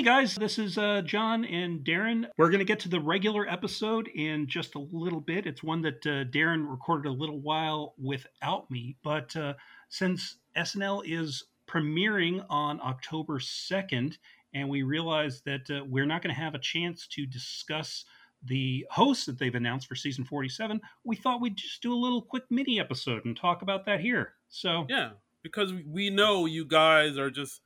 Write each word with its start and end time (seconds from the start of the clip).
Hey 0.00 0.06
guys, 0.06 0.34
this 0.34 0.58
is 0.58 0.78
uh, 0.78 1.02
John 1.02 1.44
and 1.44 1.80
Darren. 1.80 2.26
We're 2.38 2.48
going 2.48 2.60
to 2.60 2.64
get 2.64 2.80
to 2.80 2.88
the 2.88 3.02
regular 3.02 3.46
episode 3.46 4.08
in 4.08 4.46
just 4.46 4.74
a 4.74 4.78
little 4.78 5.20
bit. 5.20 5.44
It's 5.44 5.62
one 5.62 5.82
that 5.82 6.06
uh, 6.06 6.24
Darren 6.24 6.66
recorded 6.70 7.06
a 7.10 7.12
little 7.12 7.38
while 7.38 7.92
without 8.02 8.70
me, 8.70 8.96
but 9.04 9.36
uh, 9.36 9.52
since 9.90 10.38
SNL 10.56 11.02
is 11.04 11.44
premiering 11.68 12.42
on 12.48 12.80
October 12.80 13.40
2nd, 13.40 14.16
and 14.54 14.70
we 14.70 14.84
realize 14.84 15.42
that 15.42 15.70
uh, 15.70 15.84
we're 15.86 16.06
not 16.06 16.22
going 16.22 16.34
to 16.34 16.40
have 16.40 16.54
a 16.54 16.58
chance 16.58 17.06
to 17.08 17.26
discuss 17.26 18.06
the 18.42 18.86
hosts 18.90 19.26
that 19.26 19.38
they've 19.38 19.54
announced 19.54 19.86
for 19.86 19.96
season 19.96 20.24
47, 20.24 20.80
we 21.04 21.14
thought 21.14 21.42
we'd 21.42 21.58
just 21.58 21.82
do 21.82 21.92
a 21.92 21.94
little 21.94 22.22
quick 22.22 22.44
mini 22.48 22.80
episode 22.80 23.26
and 23.26 23.36
talk 23.36 23.60
about 23.60 23.84
that 23.84 24.00
here. 24.00 24.32
So, 24.48 24.86
yeah, 24.88 25.10
because 25.42 25.74
we 25.86 26.08
know 26.08 26.46
you 26.46 26.64
guys 26.64 27.18
are 27.18 27.30
just 27.30 27.60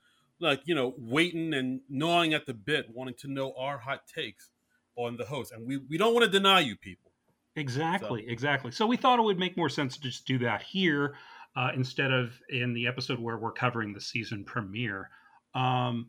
like, 0.45 0.63
you 0.65 0.75
know, 0.75 0.95
waiting 0.97 1.55
and 1.55 1.81
gnawing 1.89 2.35
at 2.35 2.47
the 2.47 2.55
bit, 2.55 2.87
wanting 2.93 3.15
to 3.19 3.29
know 3.29 3.55
our 3.59 3.79
hot 3.79 4.07
takes 4.07 4.51
on 4.97 5.17
the 5.17 5.25
host. 5.25 5.53
And 5.53 5.67
we, 5.67 5.79
we 5.89 5.99
don't 5.99 6.15
want 6.15 6.25
to 6.25 6.31
deny 6.31 6.61
you 6.61 6.77
people. 6.77 7.11
Exactly, 7.57 8.25
so. 8.25 8.33
exactly. 8.33 8.71
So 8.71 8.87
we 8.87 8.97
thought 8.97 9.19
it 9.19 9.23
would 9.23 9.39
make 9.39 9.57
more 9.57 9.69
sense 9.69 9.97
to 9.97 10.03
just 10.03 10.27
do 10.27 10.39
that 10.39 10.63
here 10.63 11.15
uh, 11.57 11.71
instead 11.75 12.13
of 12.13 12.33
in 12.49 12.73
the 12.75 12.87
episode 12.87 13.19
where 13.19 13.37
we're 13.37 13.53
covering 13.53 13.93
the 13.93 14.01
season 14.01 14.45
premiere. 14.45 15.11
Um, 15.55 16.09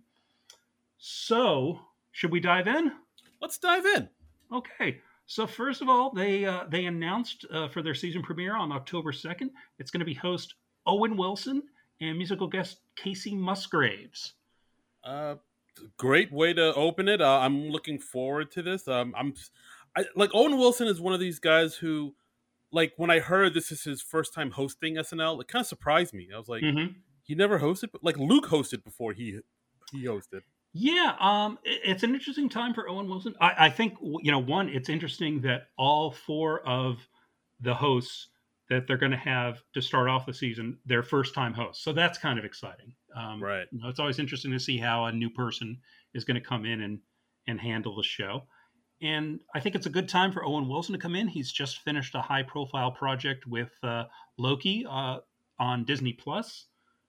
so, 0.97 1.79
should 2.11 2.31
we 2.31 2.39
dive 2.39 2.67
in? 2.67 2.91
Let's 3.41 3.57
dive 3.59 3.85
in. 3.85 4.09
Okay. 4.51 4.99
So 5.27 5.47
first 5.47 5.81
of 5.81 5.89
all, 5.89 6.11
they 6.11 6.45
uh, 6.45 6.65
they 6.69 6.85
announced 6.85 7.45
uh, 7.51 7.67
for 7.67 7.81
their 7.81 7.95
season 7.95 8.21
premiere 8.21 8.55
on 8.55 8.71
October 8.71 9.11
second, 9.11 9.51
it's 9.79 9.91
going 9.91 9.99
to 9.99 10.05
be 10.05 10.13
host 10.13 10.55
Owen 10.85 11.17
Wilson 11.17 11.63
and 12.01 12.17
musical 12.17 12.47
guest 12.47 12.79
Kacey 12.95 13.37
Musgraves. 13.37 14.33
Uh, 15.03 15.35
great 15.97 16.31
way 16.31 16.53
to 16.53 16.73
open 16.73 17.07
it. 17.07 17.21
Uh, 17.21 17.39
I'm 17.39 17.69
looking 17.69 17.99
forward 17.99 18.51
to 18.51 18.61
this. 18.61 18.87
Um, 18.87 19.13
I'm 19.17 19.33
I, 19.95 20.05
like 20.15 20.31
Owen 20.33 20.57
Wilson 20.57 20.87
is 20.87 20.99
one 20.99 21.13
of 21.13 21.19
these 21.19 21.39
guys 21.39 21.75
who, 21.75 22.15
like, 22.71 22.93
when 22.97 23.09
I 23.09 23.19
heard 23.19 23.53
this 23.53 23.71
is 23.71 23.83
his 23.83 24.01
first 24.01 24.33
time 24.33 24.51
hosting 24.51 24.95
SNL, 24.95 25.41
it 25.41 25.47
kind 25.47 25.61
of 25.61 25.67
surprised 25.67 26.13
me. 26.13 26.29
I 26.33 26.37
was 26.37 26.49
like, 26.49 26.63
mm-hmm. 26.63 26.93
he 27.23 27.35
never 27.35 27.59
hosted, 27.59 27.91
but 27.91 28.03
like 28.03 28.17
Luke 28.17 28.47
hosted 28.47 28.83
before 28.83 29.13
he 29.13 29.39
he 29.91 30.05
hosted. 30.05 30.41
Yeah, 30.77 31.15
um, 31.21 31.57
it's 31.63 32.03
an 32.03 32.13
interesting 32.13 32.49
time 32.49 32.73
for 32.73 32.89
Owen 32.89 33.07
Wilson. 33.07 33.33
I, 33.39 33.67
I, 33.67 33.69
think 33.69 33.93
you 34.01 34.29
know, 34.29 34.39
one, 34.39 34.67
it's 34.67 34.89
interesting 34.89 35.39
that 35.41 35.67
all 35.77 36.11
four 36.11 36.67
of 36.67 36.97
the 37.61 37.73
hosts 37.73 38.27
that 38.69 38.87
they're 38.87 38.97
going 38.97 39.11
to 39.11 39.17
have 39.17 39.61
to 39.73 39.81
start 39.81 40.09
off 40.09 40.25
the 40.25 40.33
season, 40.33 40.77
their 40.85 41.03
first 41.03 41.33
time 41.33 41.53
hosts. 41.53 41.83
So 41.83 41.93
that's 41.93 42.17
kind 42.17 42.39
of 42.39 42.45
exciting. 42.45 42.93
Um, 43.15 43.41
right. 43.41 43.67
You 43.71 43.79
know, 43.81 43.89
it's 43.89 43.99
always 43.99 44.19
interesting 44.19 44.51
to 44.51 44.59
see 44.59 44.77
how 44.77 45.05
a 45.05 45.11
new 45.11 45.29
person 45.29 45.77
is 46.13 46.25
going 46.25 46.35
to 46.35 46.47
come 46.47 46.65
in 46.65 46.81
and 46.81 46.99
and 47.47 47.59
handle 47.59 47.95
the 47.95 48.03
show. 48.03 48.43
And 49.01 49.39
I 49.53 49.59
think 49.59 49.75
it's 49.75 49.85
a 49.85 49.91
good 49.91 50.09
time 50.09 50.31
for 50.31 50.43
Owen 50.45 50.67
Wilson 50.67 50.93
to 50.93 50.99
come 50.99 51.15
in. 51.15 51.27
He's 51.27 51.51
just 51.51 51.81
finished 51.81 52.15
a 52.15 52.21
high 52.21 52.43
profile 52.43 52.91
project 52.91 53.45
with 53.45 53.69
uh, 53.83 54.05
Loki 54.37 54.85
uh, 54.89 55.17
on 55.59 55.83
Disney 55.85 56.13
Plus, 56.13 56.65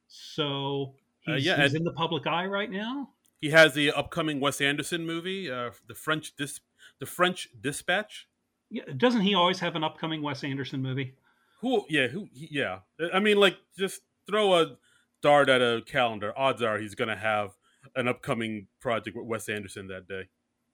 so 0.08 0.94
uh, 1.26 1.34
he's, 1.36 1.48
uh, 1.48 1.50
yeah, 1.52 1.62
he's 1.62 1.74
in 1.74 1.84
the 1.84 1.92
public 1.92 2.26
eye 2.26 2.46
right 2.46 2.70
now. 2.70 3.10
He 3.40 3.50
has 3.50 3.74
the 3.74 3.92
upcoming 3.92 4.40
Wes 4.40 4.60
Anderson 4.60 5.06
movie, 5.06 5.50
uh, 5.50 5.70
the 5.86 5.94
French 5.94 6.34
Dis- 6.36 6.60
the 6.98 7.06
French 7.06 7.48
Dispatch. 7.60 8.28
Yeah, 8.70 8.82
doesn't 8.96 9.22
he 9.22 9.34
always 9.34 9.60
have 9.60 9.76
an 9.76 9.84
upcoming 9.84 10.22
Wes 10.22 10.44
Anderson 10.44 10.82
movie? 10.82 11.14
Who? 11.60 11.84
Yeah, 11.88 12.08
who? 12.08 12.28
Yeah. 12.32 12.80
I 13.12 13.20
mean, 13.20 13.38
like, 13.38 13.56
just 13.78 14.02
throw 14.28 14.54
a 14.54 14.76
dart 15.22 15.48
at 15.48 15.60
a 15.60 15.82
calendar. 15.86 16.32
Odds 16.36 16.62
are 16.62 16.78
he's 16.78 16.94
going 16.94 17.08
to 17.08 17.16
have 17.16 17.50
an 17.94 18.08
upcoming 18.08 18.68
project 18.80 19.16
with 19.16 19.26
Wes 19.26 19.48
Anderson 19.48 19.88
that 19.88 20.06
day. 20.06 20.28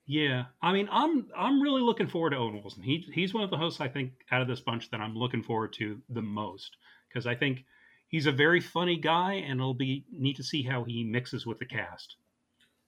Yeah, 0.06 0.46
I 0.60 0.72
mean, 0.72 0.88
I'm 0.90 1.28
I'm 1.36 1.62
really 1.62 1.80
looking 1.80 2.08
forward 2.08 2.30
to 2.30 2.36
Owen 2.36 2.60
Wilson. 2.60 2.82
He 2.82 3.06
he's 3.12 3.32
one 3.32 3.44
of 3.44 3.50
the 3.50 3.56
hosts 3.56 3.80
I 3.80 3.88
think 3.88 4.12
out 4.30 4.42
of 4.42 4.48
this 4.48 4.60
bunch 4.60 4.90
that 4.90 5.00
I'm 5.00 5.14
looking 5.14 5.42
forward 5.42 5.72
to 5.74 6.00
the 6.08 6.22
most 6.22 6.76
because 7.08 7.26
I 7.26 7.36
think 7.36 7.64
he's 8.08 8.26
a 8.26 8.32
very 8.32 8.60
funny 8.60 8.96
guy, 8.96 9.34
and 9.34 9.60
it'll 9.60 9.74
be 9.74 10.04
neat 10.10 10.36
to 10.36 10.42
see 10.42 10.62
how 10.62 10.82
he 10.84 11.04
mixes 11.04 11.46
with 11.46 11.60
the 11.60 11.66
cast. 11.66 12.16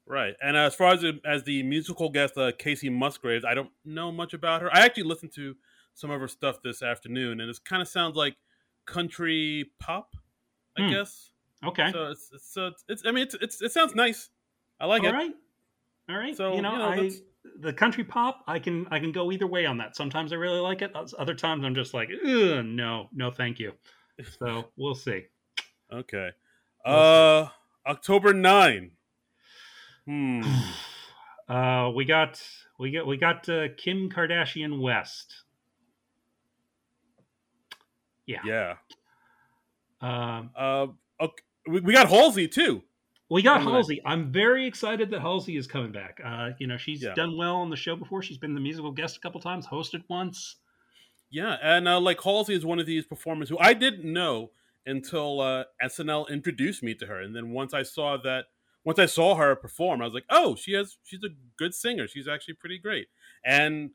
Right, 0.06 0.34
and 0.42 0.56
as 0.56 0.74
far 0.74 0.92
as 0.92 1.00
the, 1.00 1.20
as 1.24 1.44
the 1.44 1.62
musical 1.62 2.10
guest, 2.10 2.36
uh, 2.36 2.52
Kacey 2.52 2.92
Musgraves, 2.92 3.44
I 3.44 3.54
don't 3.54 3.70
know 3.86 4.12
much 4.12 4.34
about 4.34 4.60
her. 4.60 4.74
I 4.74 4.80
actually 4.80 5.04
listened 5.04 5.32
to 5.36 5.54
some 5.94 6.10
of 6.10 6.20
her 6.20 6.28
stuff 6.28 6.58
this 6.62 6.82
afternoon, 6.82 7.40
and 7.40 7.50
it 7.50 7.58
kind 7.64 7.80
of 7.80 7.88
sounds 7.88 8.16
like 8.16 8.36
country 8.86 9.70
pop, 9.80 10.14
I 10.76 10.82
hmm. 10.82 10.90
guess. 10.90 11.30
Okay. 11.64 11.90
So 11.92 12.06
it's 12.10 12.30
it's, 12.32 12.52
so 12.52 12.66
it's, 12.66 12.84
it's 12.88 13.02
I 13.06 13.12
mean 13.12 13.24
it's, 13.24 13.36
it's 13.40 13.62
it 13.62 13.72
sounds 13.72 13.94
nice. 13.94 14.30
I 14.80 14.86
like 14.86 15.02
All 15.02 15.08
it. 15.08 15.14
All 15.14 15.20
right. 15.20 15.32
All 16.10 16.16
right. 16.16 16.36
So 16.36 16.54
you 16.54 16.62
know, 16.62 16.72
you 16.72 16.78
know 16.78 17.04
I, 17.04 17.10
the 17.60 17.72
country 17.72 18.04
pop, 18.04 18.42
I 18.46 18.58
can 18.58 18.86
I 18.90 18.98
can 18.98 19.12
go 19.12 19.32
either 19.32 19.46
way 19.46 19.66
on 19.66 19.78
that. 19.78 19.96
Sometimes 19.96 20.32
I 20.32 20.36
really 20.36 20.60
like 20.60 20.82
it. 20.82 20.94
Other 21.18 21.34
times 21.34 21.64
I'm 21.64 21.74
just 21.74 21.94
like, 21.94 22.10
no, 22.22 23.08
no, 23.12 23.30
thank 23.30 23.58
you. 23.58 23.72
So 24.38 24.66
we'll 24.76 24.94
see. 24.94 25.24
Okay. 25.92 26.30
We'll 26.84 26.96
uh, 26.96 27.44
see. 27.46 27.50
October 27.86 28.32
nine. 28.34 28.92
Hmm. 30.06 30.42
Uh, 31.46 31.90
we 31.94 32.06
got 32.06 32.42
we 32.78 32.90
got 32.90 33.06
we 33.06 33.18
got 33.18 33.46
uh, 33.50 33.68
Kim 33.76 34.08
Kardashian 34.08 34.80
West. 34.80 35.43
Yeah. 38.26 38.40
Yeah. 38.44 38.74
Um, 40.00 40.50
uh, 40.56 40.86
okay. 41.20 41.42
we, 41.68 41.80
we 41.80 41.92
got 41.92 42.08
Halsey 42.08 42.48
too. 42.48 42.82
We 43.30 43.42
got 43.42 43.62
Halsey. 43.62 44.00
I'm 44.04 44.30
very 44.30 44.66
excited 44.66 45.10
that 45.10 45.20
Halsey 45.20 45.56
is 45.56 45.66
coming 45.66 45.92
back. 45.92 46.20
Uh, 46.24 46.50
you 46.58 46.66
know, 46.66 46.76
she's 46.76 47.02
yeah. 47.02 47.14
done 47.14 47.36
well 47.36 47.56
on 47.56 47.70
the 47.70 47.76
show 47.76 47.96
before. 47.96 48.22
She's 48.22 48.38
been 48.38 48.54
the 48.54 48.60
musical 48.60 48.92
guest 48.92 49.16
a 49.16 49.20
couple 49.20 49.40
times, 49.40 49.66
hosted 49.66 50.04
once. 50.08 50.56
Yeah, 51.30 51.56
and 51.62 51.88
uh, 51.88 51.98
like 52.00 52.20
Halsey 52.22 52.54
is 52.54 52.64
one 52.64 52.78
of 52.78 52.86
these 52.86 53.06
performers 53.06 53.48
who 53.48 53.58
I 53.58 53.72
didn't 53.72 54.04
know 54.04 54.50
until 54.86 55.40
uh, 55.40 55.64
SNL 55.82 56.28
introduced 56.28 56.82
me 56.82 56.94
to 56.94 57.06
her, 57.06 57.20
and 57.20 57.34
then 57.34 57.50
once 57.50 57.74
I 57.74 57.82
saw 57.82 58.16
that 58.18 58.44
once 58.84 59.00
I 59.00 59.06
saw 59.06 59.34
her 59.34 59.56
perform, 59.56 60.00
I 60.00 60.04
was 60.04 60.14
like, 60.14 60.26
oh, 60.30 60.54
she 60.54 60.74
has 60.74 60.98
she's 61.02 61.24
a 61.24 61.34
good 61.58 61.74
singer. 61.74 62.06
She's 62.06 62.28
actually 62.28 62.54
pretty 62.54 62.78
great. 62.78 63.08
And 63.44 63.90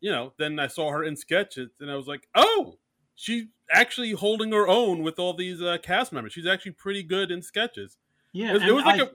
you 0.00 0.10
know, 0.10 0.32
then 0.36 0.58
I 0.58 0.66
saw 0.66 0.90
her 0.90 1.04
in 1.04 1.14
sketches, 1.14 1.70
and 1.78 1.90
I 1.92 1.94
was 1.94 2.08
like, 2.08 2.26
oh, 2.34 2.78
she's 3.20 3.44
actually 3.70 4.12
holding 4.12 4.52
her 4.52 4.66
own 4.66 5.02
with 5.02 5.18
all 5.18 5.34
these 5.34 5.60
uh, 5.62 5.78
cast 5.82 6.12
members. 6.12 6.32
She's 6.32 6.46
actually 6.46 6.72
pretty 6.72 7.02
good 7.02 7.30
in 7.30 7.42
sketches. 7.42 7.98
Yeah, 8.32 8.50
it 8.50 8.54
was, 8.54 8.62
it 8.62 8.74
was 8.74 8.84
like 8.84 9.00
I, 9.00 9.04
a 9.04 9.08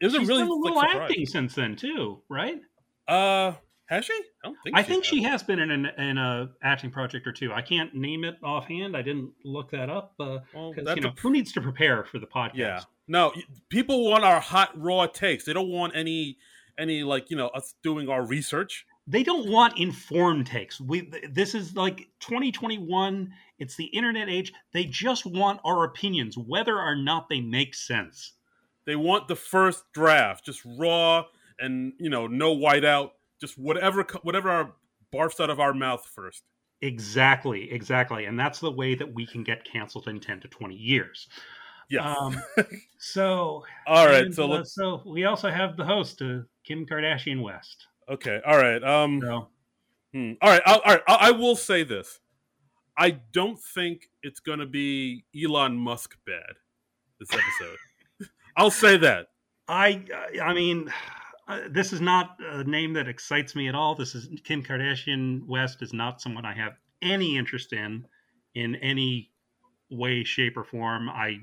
it 0.00 0.06
was 0.06 0.14
a 0.14 0.20
really 0.20 0.42
done 0.42 0.48
a 0.48 0.54
little 0.54 0.76
like, 0.76 0.94
acting 0.94 1.26
since 1.26 1.54
then 1.54 1.74
too, 1.74 2.22
right? 2.28 2.60
Uh, 3.08 3.52
has 3.86 4.04
she? 4.04 4.12
I 4.12 4.48
don't 4.48 4.56
think. 4.62 4.76
I 4.76 4.82
she 4.82 4.88
think 4.88 5.04
has. 5.04 5.08
she 5.08 5.22
has 5.22 5.42
been 5.42 5.58
in 5.58 5.70
an 5.70 5.86
in 5.98 6.18
a 6.18 6.50
acting 6.62 6.90
project 6.90 7.26
or 7.26 7.32
two. 7.32 7.52
I 7.52 7.62
can't 7.62 7.94
name 7.94 8.24
it 8.24 8.36
offhand. 8.42 8.96
I 8.96 9.02
didn't 9.02 9.32
look 9.44 9.70
that 9.72 9.90
up. 9.90 10.14
Uh, 10.20 10.38
well, 10.54 10.74
you 10.76 10.82
know, 10.82 11.08
a... 11.08 11.20
who 11.20 11.30
needs 11.30 11.52
to 11.52 11.60
prepare 11.60 12.04
for 12.04 12.18
the 12.18 12.26
podcast? 12.26 12.54
Yeah, 12.54 12.80
no, 13.08 13.32
people 13.70 14.08
want 14.08 14.24
our 14.24 14.40
hot 14.40 14.70
raw 14.80 15.06
takes. 15.06 15.44
They 15.44 15.52
don't 15.52 15.70
want 15.70 15.96
any 15.96 16.38
any 16.78 17.02
like 17.02 17.30
you 17.30 17.36
know 17.36 17.48
us 17.48 17.74
doing 17.82 18.08
our 18.08 18.24
research. 18.24 18.86
They 19.10 19.22
don't 19.22 19.48
want 19.48 19.78
informed 19.78 20.46
takes. 20.46 20.78
We 20.80 21.10
this 21.30 21.54
is 21.54 21.74
like 21.74 22.08
2021. 22.20 23.32
It's 23.58 23.74
the 23.74 23.86
internet 23.86 24.28
age. 24.28 24.52
They 24.74 24.84
just 24.84 25.24
want 25.24 25.60
our 25.64 25.84
opinions, 25.84 26.36
whether 26.36 26.78
or 26.78 26.94
not 26.94 27.30
they 27.30 27.40
make 27.40 27.74
sense. 27.74 28.34
They 28.84 28.96
want 28.96 29.26
the 29.26 29.34
first 29.34 29.84
draft, 29.92 30.44
just 30.44 30.60
raw 30.64 31.24
and 31.58 31.94
you 31.98 32.10
know 32.10 32.26
no 32.26 32.54
whiteout, 32.54 33.12
just 33.40 33.56
whatever 33.56 34.06
whatever 34.22 34.50
our 34.50 34.72
barfs 35.12 35.40
out 35.40 35.48
of 35.48 35.58
our 35.58 35.72
mouth 35.72 36.06
first. 36.14 36.42
Exactly, 36.82 37.72
exactly, 37.72 38.26
and 38.26 38.38
that's 38.38 38.60
the 38.60 38.70
way 38.70 38.94
that 38.94 39.14
we 39.14 39.26
can 39.26 39.42
get 39.42 39.64
canceled 39.64 40.06
in 40.06 40.20
10 40.20 40.40
to 40.40 40.48
20 40.48 40.74
years. 40.74 41.28
Yeah. 41.88 42.12
Um, 42.12 42.40
so 42.98 43.64
all 43.86 44.06
right. 44.06 44.26
And, 44.26 44.34
so 44.34 44.52
uh, 44.52 44.64
so 44.64 45.02
we 45.06 45.24
also 45.24 45.50
have 45.50 45.78
the 45.78 45.84
host, 45.84 46.20
uh, 46.20 46.40
Kim 46.62 46.84
Kardashian 46.84 47.42
West. 47.42 47.86
Okay. 48.10 48.40
All 48.46 48.56
right. 48.56 48.82
Um. 48.82 49.20
So. 49.20 49.48
Hmm. 50.14 50.32
All 50.40 50.50
right. 50.50 50.62
I'll, 50.64 50.80
all 50.84 50.92
right. 50.92 51.02
I, 51.06 51.14
I 51.14 51.30
will 51.32 51.56
say 51.56 51.84
this. 51.84 52.20
I 52.96 53.10
don't 53.32 53.60
think 53.60 54.10
it's 54.22 54.40
going 54.40 54.58
to 54.58 54.66
be 54.66 55.24
Elon 55.40 55.76
Musk 55.76 56.16
bad 56.26 56.56
this 57.20 57.28
episode. 57.30 57.76
I'll 58.56 58.70
say 58.70 58.96
that. 58.98 59.28
I 59.68 60.04
I 60.42 60.54
mean, 60.54 60.92
uh, 61.46 61.60
this 61.70 61.92
is 61.92 62.00
not 62.00 62.36
a 62.40 62.64
name 62.64 62.94
that 62.94 63.06
excites 63.06 63.54
me 63.54 63.68
at 63.68 63.74
all. 63.74 63.94
This 63.94 64.14
is 64.14 64.28
Kim 64.44 64.62
Kardashian 64.62 65.46
West 65.46 65.82
is 65.82 65.92
not 65.92 66.20
someone 66.20 66.44
I 66.44 66.54
have 66.54 66.72
any 67.02 67.36
interest 67.36 67.72
in 67.72 68.06
in 68.54 68.74
any 68.76 69.30
way, 69.90 70.24
shape, 70.24 70.56
or 70.56 70.64
form. 70.64 71.08
I 71.08 71.38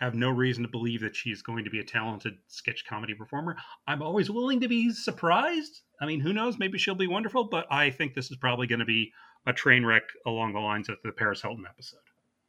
have 0.00 0.14
no 0.14 0.30
reason 0.30 0.62
to 0.62 0.68
believe 0.68 1.00
that 1.02 1.14
she's 1.14 1.42
going 1.42 1.64
to 1.64 1.70
be 1.70 1.78
a 1.78 1.84
talented 1.84 2.34
sketch 2.48 2.84
comedy 2.88 3.14
performer. 3.14 3.56
I'm 3.86 4.02
always 4.02 4.30
willing 4.30 4.60
to 4.60 4.68
be 4.68 4.90
surprised. 4.92 5.82
I 6.00 6.06
mean, 6.06 6.20
who 6.20 6.32
knows? 6.32 6.58
Maybe 6.58 6.78
she'll 6.78 6.94
be 6.94 7.06
wonderful, 7.06 7.44
but 7.44 7.66
I 7.70 7.90
think 7.90 8.14
this 8.14 8.30
is 8.30 8.36
probably 8.38 8.66
going 8.66 8.78
to 8.78 8.86
be 8.86 9.12
a 9.46 9.52
train 9.52 9.84
wreck 9.84 10.04
along 10.26 10.54
the 10.54 10.58
lines 10.60 10.88
of 10.88 10.96
the 11.04 11.12
Paris 11.12 11.42
Hilton 11.42 11.64
episode. 11.68 12.00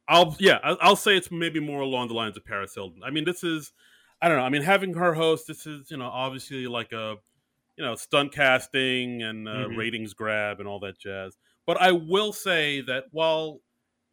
I'll 0.08 0.36
yeah, 0.40 0.58
I'll 0.62 0.96
say 0.96 1.16
it's 1.16 1.30
maybe 1.30 1.60
more 1.60 1.80
along 1.80 2.08
the 2.08 2.14
lines 2.14 2.36
of 2.36 2.44
Paris 2.44 2.74
Hilton. 2.74 3.02
I 3.04 3.10
mean, 3.10 3.24
this 3.24 3.44
is 3.44 3.72
I 4.20 4.28
don't 4.28 4.38
know. 4.38 4.44
I 4.44 4.48
mean, 4.48 4.62
having 4.62 4.94
her 4.94 5.14
host, 5.14 5.46
this 5.46 5.66
is 5.66 5.90
you 5.90 5.96
know 5.96 6.06
obviously 6.08 6.66
like 6.66 6.92
a 6.92 7.16
you 7.76 7.84
know 7.84 7.94
stunt 7.94 8.32
casting 8.32 9.22
and 9.22 9.46
uh, 9.48 9.52
Mhm. 9.68 9.76
ratings 9.76 10.12
grab 10.14 10.58
and 10.58 10.68
all 10.68 10.80
that 10.80 10.98
jazz. 10.98 11.36
But 11.66 11.80
I 11.80 11.92
will 11.92 12.32
say 12.32 12.80
that 12.82 13.04
while 13.12 13.60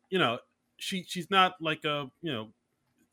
you 0.09 0.19
know 0.19 0.39
she 0.77 1.03
she's 1.07 1.29
not 1.31 1.55
like 1.59 1.83
a 1.85 2.09
you 2.21 2.31
know 2.31 2.53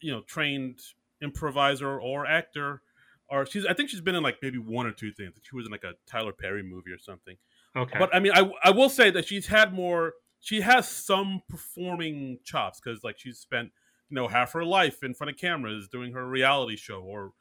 you 0.00 0.12
know 0.12 0.22
trained 0.22 0.80
improviser 1.22 1.98
or 1.98 2.26
actor, 2.26 2.82
or 3.30 3.46
she's 3.46 3.66
I 3.66 3.72
think 3.72 3.90
she's 3.90 4.00
been 4.00 4.14
in 4.14 4.22
like 4.22 4.38
maybe 4.42 4.58
one 4.58 4.86
or 4.86 4.92
two 4.92 5.12
things. 5.12 5.34
She 5.42 5.56
was 5.56 5.66
in 5.66 5.72
like 5.72 5.84
a 5.84 5.94
Tyler 6.06 6.32
Perry 6.32 6.62
movie 6.62 6.92
or 6.92 6.98
something. 6.98 7.36
Okay. 7.76 7.98
But 7.98 8.14
I 8.14 8.20
mean, 8.20 8.32
I 8.34 8.50
I 8.64 8.70
will 8.70 8.88
say 8.88 9.10
that 9.10 9.26
she's 9.26 9.46
had 9.46 9.72
more. 9.72 10.14
She 10.40 10.60
has 10.60 10.88
some 10.88 11.42
performing 11.48 12.38
chops 12.44 12.80
because 12.80 13.02
like 13.02 13.18
she's 13.18 13.38
spent 13.38 13.70
you 14.08 14.14
know 14.14 14.28
half 14.28 14.52
her 14.52 14.64
life 14.64 15.02
in 15.02 15.14
front 15.14 15.30
of 15.30 15.36
cameras 15.36 15.88
doing 15.88 16.12
her 16.12 16.26
reality 16.26 16.76
show 16.76 17.00
or 17.00 17.32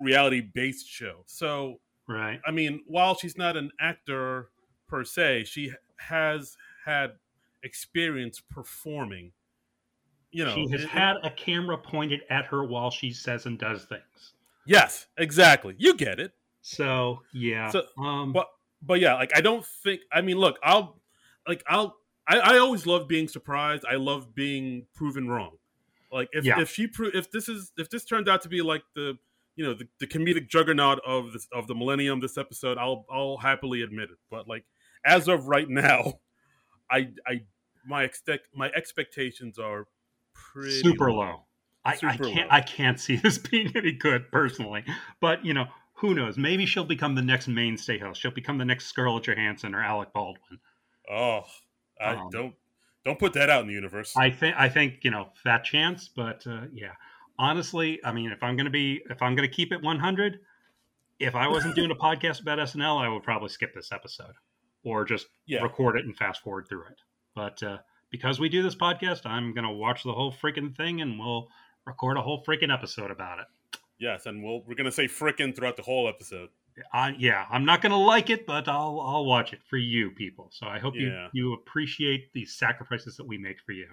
reality 0.00 0.40
based 0.40 0.88
show. 0.88 1.22
So 1.26 1.80
right. 2.08 2.40
I 2.46 2.50
mean, 2.50 2.82
while 2.86 3.14
she's 3.14 3.38
not 3.38 3.56
an 3.56 3.70
actor 3.80 4.48
per 4.88 5.04
se, 5.04 5.44
she 5.44 5.72
has 5.96 6.56
had 6.84 7.12
experience 7.62 8.40
performing. 8.40 9.32
You 10.34 10.44
know, 10.44 10.54
she 10.54 10.68
has 10.70 10.82
it- 10.82 10.88
had 10.88 11.16
a 11.22 11.30
camera 11.30 11.78
pointed 11.78 12.22
at 12.28 12.44
her 12.46 12.64
while 12.64 12.90
she 12.90 13.12
says 13.12 13.46
and 13.46 13.58
does 13.58 13.84
things. 13.84 14.32
yes, 14.66 15.06
exactly. 15.16 15.74
You 15.78 15.94
get 15.96 16.18
it. 16.18 16.32
So 16.60 17.20
yeah. 17.32 17.70
So, 17.70 17.82
um, 17.98 18.32
but 18.32 18.48
but 18.82 19.00
yeah, 19.00 19.14
like 19.14 19.30
I 19.36 19.40
don't 19.40 19.64
think. 19.64 20.00
I 20.12 20.20
mean, 20.22 20.36
look, 20.38 20.58
I'll 20.62 21.00
like 21.46 21.62
I'll. 21.68 21.96
I, 22.26 22.38
I 22.38 22.58
always 22.58 22.86
love 22.86 23.06
being 23.06 23.28
surprised. 23.28 23.84
I 23.88 23.96
love 23.96 24.34
being 24.34 24.86
proven 24.94 25.28
wrong. 25.28 25.56
Like 26.10 26.28
if 26.32 26.44
Yeah. 26.44 26.60
if 26.60 26.70
she 26.70 26.86
pro- 26.86 27.10
if 27.12 27.30
this 27.30 27.48
is 27.48 27.72
if 27.76 27.90
this 27.90 28.04
turns 28.04 28.28
out 28.28 28.42
to 28.42 28.48
be 28.48 28.62
like 28.62 28.82
the 28.94 29.18
you 29.56 29.64
know 29.64 29.74
the, 29.74 29.86
the 30.00 30.06
comedic 30.06 30.48
juggernaut 30.48 31.00
of 31.06 31.32
this 31.32 31.46
of 31.52 31.66
the 31.66 31.74
millennium 31.74 32.20
this 32.20 32.38
episode, 32.38 32.78
I'll 32.78 33.04
I'll 33.10 33.36
happily 33.36 33.82
admit 33.82 34.10
it. 34.10 34.18
But 34.30 34.48
like 34.48 34.64
as 35.04 35.28
of 35.28 35.46
right 35.48 35.68
now, 35.86 36.14
I 36.90 37.10
I 37.26 37.42
my 37.86 38.04
expect 38.04 38.48
my 38.54 38.70
expectations 38.70 39.58
are 39.58 39.86
pretty 40.54 40.80
super 40.80 41.12
low. 41.12 41.40
I, 41.84 41.90
I 41.92 41.94
Super 41.96 42.24
can't. 42.24 42.48
low. 42.50 42.56
I 42.56 42.60
can't 42.62 42.98
see 42.98 43.16
this 43.22 43.36
being 43.38 43.70
any 43.76 43.92
good 43.92 44.30
personally. 44.32 44.84
But 45.20 45.44
you 45.44 45.52
know, 45.52 45.66
who 45.94 46.14
knows? 46.14 46.38
Maybe 46.38 46.64
she'll 46.66 46.84
become 46.84 47.14
the 47.14 47.22
next 47.22 47.46
mainstay 47.48 47.98
host. 47.98 48.20
She'll 48.20 48.30
become 48.30 48.56
the 48.58 48.64
next 48.64 48.86
Scarlett 48.86 49.24
Johansson 49.24 49.74
or 49.74 49.82
Alec 49.82 50.12
Baldwin. 50.14 50.60
Oh, 51.10 51.42
I 52.00 52.14
Um, 52.14 52.30
don't 52.30 52.54
don't 53.04 53.18
put 53.18 53.34
that 53.34 53.50
out 53.50 53.60
in 53.62 53.68
the 53.68 53.74
universe. 53.74 54.14
I 54.16 54.30
think. 54.30 54.56
I 54.58 54.68
think 54.70 55.00
you 55.02 55.10
know 55.10 55.28
that 55.44 55.64
chance. 55.64 56.08
But 56.08 56.46
uh, 56.46 56.62
yeah, 56.72 56.92
honestly, 57.38 58.00
I 58.04 58.12
mean, 58.12 58.30
if 58.32 58.42
I'm 58.42 58.56
gonna 58.56 58.70
be, 58.70 59.02
if 59.10 59.20
I'm 59.20 59.34
gonna 59.34 59.48
keep 59.48 59.72
it 59.72 59.82
100, 59.82 60.38
if 61.20 61.34
I 61.34 61.48
wasn't 61.48 61.74
doing 61.74 61.90
a 61.90 61.94
podcast 62.06 62.40
about 62.40 62.58
SNL, 62.58 63.04
I 63.04 63.08
would 63.08 63.22
probably 63.22 63.50
skip 63.50 63.74
this 63.74 63.92
episode 63.92 64.32
or 64.84 65.04
just 65.04 65.26
yeah. 65.46 65.62
record 65.62 65.96
it 65.96 66.04
and 66.06 66.16
fast 66.16 66.42
forward 66.42 66.66
through 66.68 66.84
it. 66.86 66.98
But 67.34 67.62
uh, 67.62 67.78
because 68.14 68.38
we 68.38 68.48
do 68.48 68.62
this 68.62 68.76
podcast, 68.76 69.26
I'm 69.26 69.52
gonna 69.54 69.72
watch 69.72 70.04
the 70.04 70.12
whole 70.12 70.32
freaking 70.32 70.72
thing 70.76 71.00
and 71.00 71.18
we'll 71.18 71.48
record 71.84 72.16
a 72.16 72.22
whole 72.22 72.44
freaking 72.44 72.72
episode 72.72 73.10
about 73.10 73.40
it. 73.40 73.46
Yes, 73.98 74.26
and 74.26 74.40
we'll, 74.44 74.62
we're 74.62 74.76
gonna 74.76 74.92
say 74.92 75.06
freaking 75.08 75.54
throughout 75.54 75.76
the 75.76 75.82
whole 75.82 76.08
episode. 76.08 76.50
I, 76.92 77.16
yeah, 77.18 77.44
I'm 77.50 77.64
not 77.64 77.82
gonna 77.82 77.98
like 77.98 78.30
it, 78.30 78.46
but 78.46 78.68
I'll 78.68 79.00
I'll 79.00 79.24
watch 79.24 79.52
it 79.52 79.58
for 79.68 79.78
you 79.78 80.12
people. 80.12 80.48
So 80.52 80.68
I 80.68 80.78
hope 80.78 80.94
Yeah. 80.96 81.28
you 81.32 81.48
you 81.48 81.54
appreciate 81.54 82.32
the 82.32 82.44
sacrifices 82.44 83.16
that 83.16 83.26
we 83.26 83.36
make 83.36 83.56
for 83.66 83.72
you. 83.72 83.88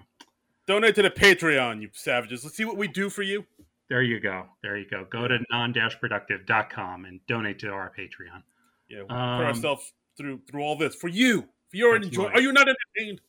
Donate 0.68 0.94
to 0.94 1.02
the 1.02 1.10
Patreon, 1.10 1.82
you 1.82 1.88
savages. 1.92 2.44
Let's 2.44 2.56
see 2.56 2.64
what 2.64 2.76
we 2.76 2.86
do 2.86 3.10
for 3.10 3.22
you. 3.22 3.44
There 3.88 4.02
you 4.02 4.20
go. 4.20 4.46
There 4.62 4.76
you 4.78 4.88
go. 4.88 5.04
Go 5.10 5.26
to 5.26 5.38
non-productive.com 5.50 7.04
and 7.06 7.18
donate 7.26 7.58
to 7.58 7.70
our 7.70 7.90
Patreon. 7.98 8.42
Yeah, 8.88 9.02
we 9.02 9.08
Um, 9.08 9.38
put 9.38 9.46
ourselves 9.46 9.92
through 10.16 10.42
through 10.48 10.62
all 10.62 10.76
this 10.76 10.94
for 10.94 11.08
you. 11.08 11.48
For 11.70 11.76
your 11.76 11.96
enjoy. 11.96 12.26
Are 12.26 12.40
you 12.40 12.52
not 12.52 12.68
entertained? 12.68 13.20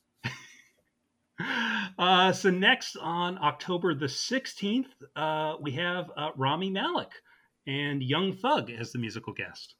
Uh, 1.97 2.31
so 2.31 2.49
next 2.49 2.95
on 2.97 3.37
October 3.39 3.93
the 3.95 4.05
16th, 4.05 4.85
uh, 5.15 5.55
we 5.61 5.71
have 5.71 6.11
uh, 6.17 6.29
Rami 6.35 6.69
Malek 6.69 7.11
and 7.67 8.01
Young 8.03 8.33
Thug 8.33 8.69
as 8.71 8.91
the 8.91 8.99
musical 8.99 9.33
guest. 9.33 9.75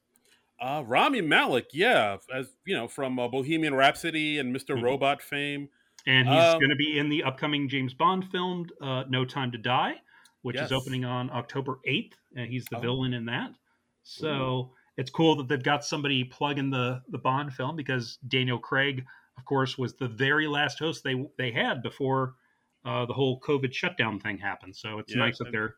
Uh, 0.62 0.84
Rami 0.86 1.22
Malek, 1.22 1.68
yeah, 1.74 2.18
as 2.34 2.56
you 2.66 2.76
know 2.76 2.88
from 2.88 3.20
uh, 3.20 3.28
Bohemian 3.28 3.74
Rhapsody 3.74 4.40
and 4.40 4.54
mister 4.54 4.76
Mhm. 4.76 4.84
Robot 4.84 5.22
fame. 5.22 5.70
And 6.06 6.28
he's 6.28 6.38
Um, 6.54 6.60
going 6.60 6.70
to 6.70 6.76
be 6.76 6.98
in 6.98 7.10
the 7.10 7.24
upcoming 7.24 7.68
James 7.70 7.94
Bond 7.94 8.30
film, 8.30 8.70
uh, 8.82 9.04
No 9.10 9.26
Time 9.26 9.52
to 9.52 9.58
Die, 9.58 10.02
which 10.42 10.56
Yes. 10.58 10.66
is 10.66 10.72
opening 10.72 11.06
on 11.06 11.30
October 11.32 11.80
8th. 11.86 12.16
And 12.36 12.50
he's 12.52 12.66
the 12.66 12.78
Oh. 12.78 12.82
villain 12.82 13.14
in 13.14 13.26
that. 13.26 13.54
So 14.04 14.74
it's 14.98 15.10
cool 15.10 15.36
that 15.38 15.48
they've 15.48 15.64
got 15.64 15.84
somebody 15.86 16.24
plugging 16.26 16.70
the, 16.70 17.02
the 17.10 17.18
Bond 17.18 17.54
film 17.54 17.76
because 17.76 18.18
Daniel 18.28 18.60
Craig, 18.60 19.06
of 19.38 19.46
course, 19.46 19.78
was 19.78 19.96
the 19.96 20.08
very 20.08 20.48
last 20.48 20.80
host 20.80 21.04
they, 21.04 21.26
they 21.38 21.52
had 21.52 21.82
before 21.82 22.36
uh, 22.86 23.06
the 23.06 23.14
whole 23.14 23.40
COVID 23.40 23.74
shutdown 23.74 24.20
thing 24.20 24.38
happened. 24.38 24.76
So 24.76 25.00
it's 25.00 25.14
Yeah, 25.14 25.20
nice 25.20 25.38
that 25.40 25.52
they're 25.52 25.76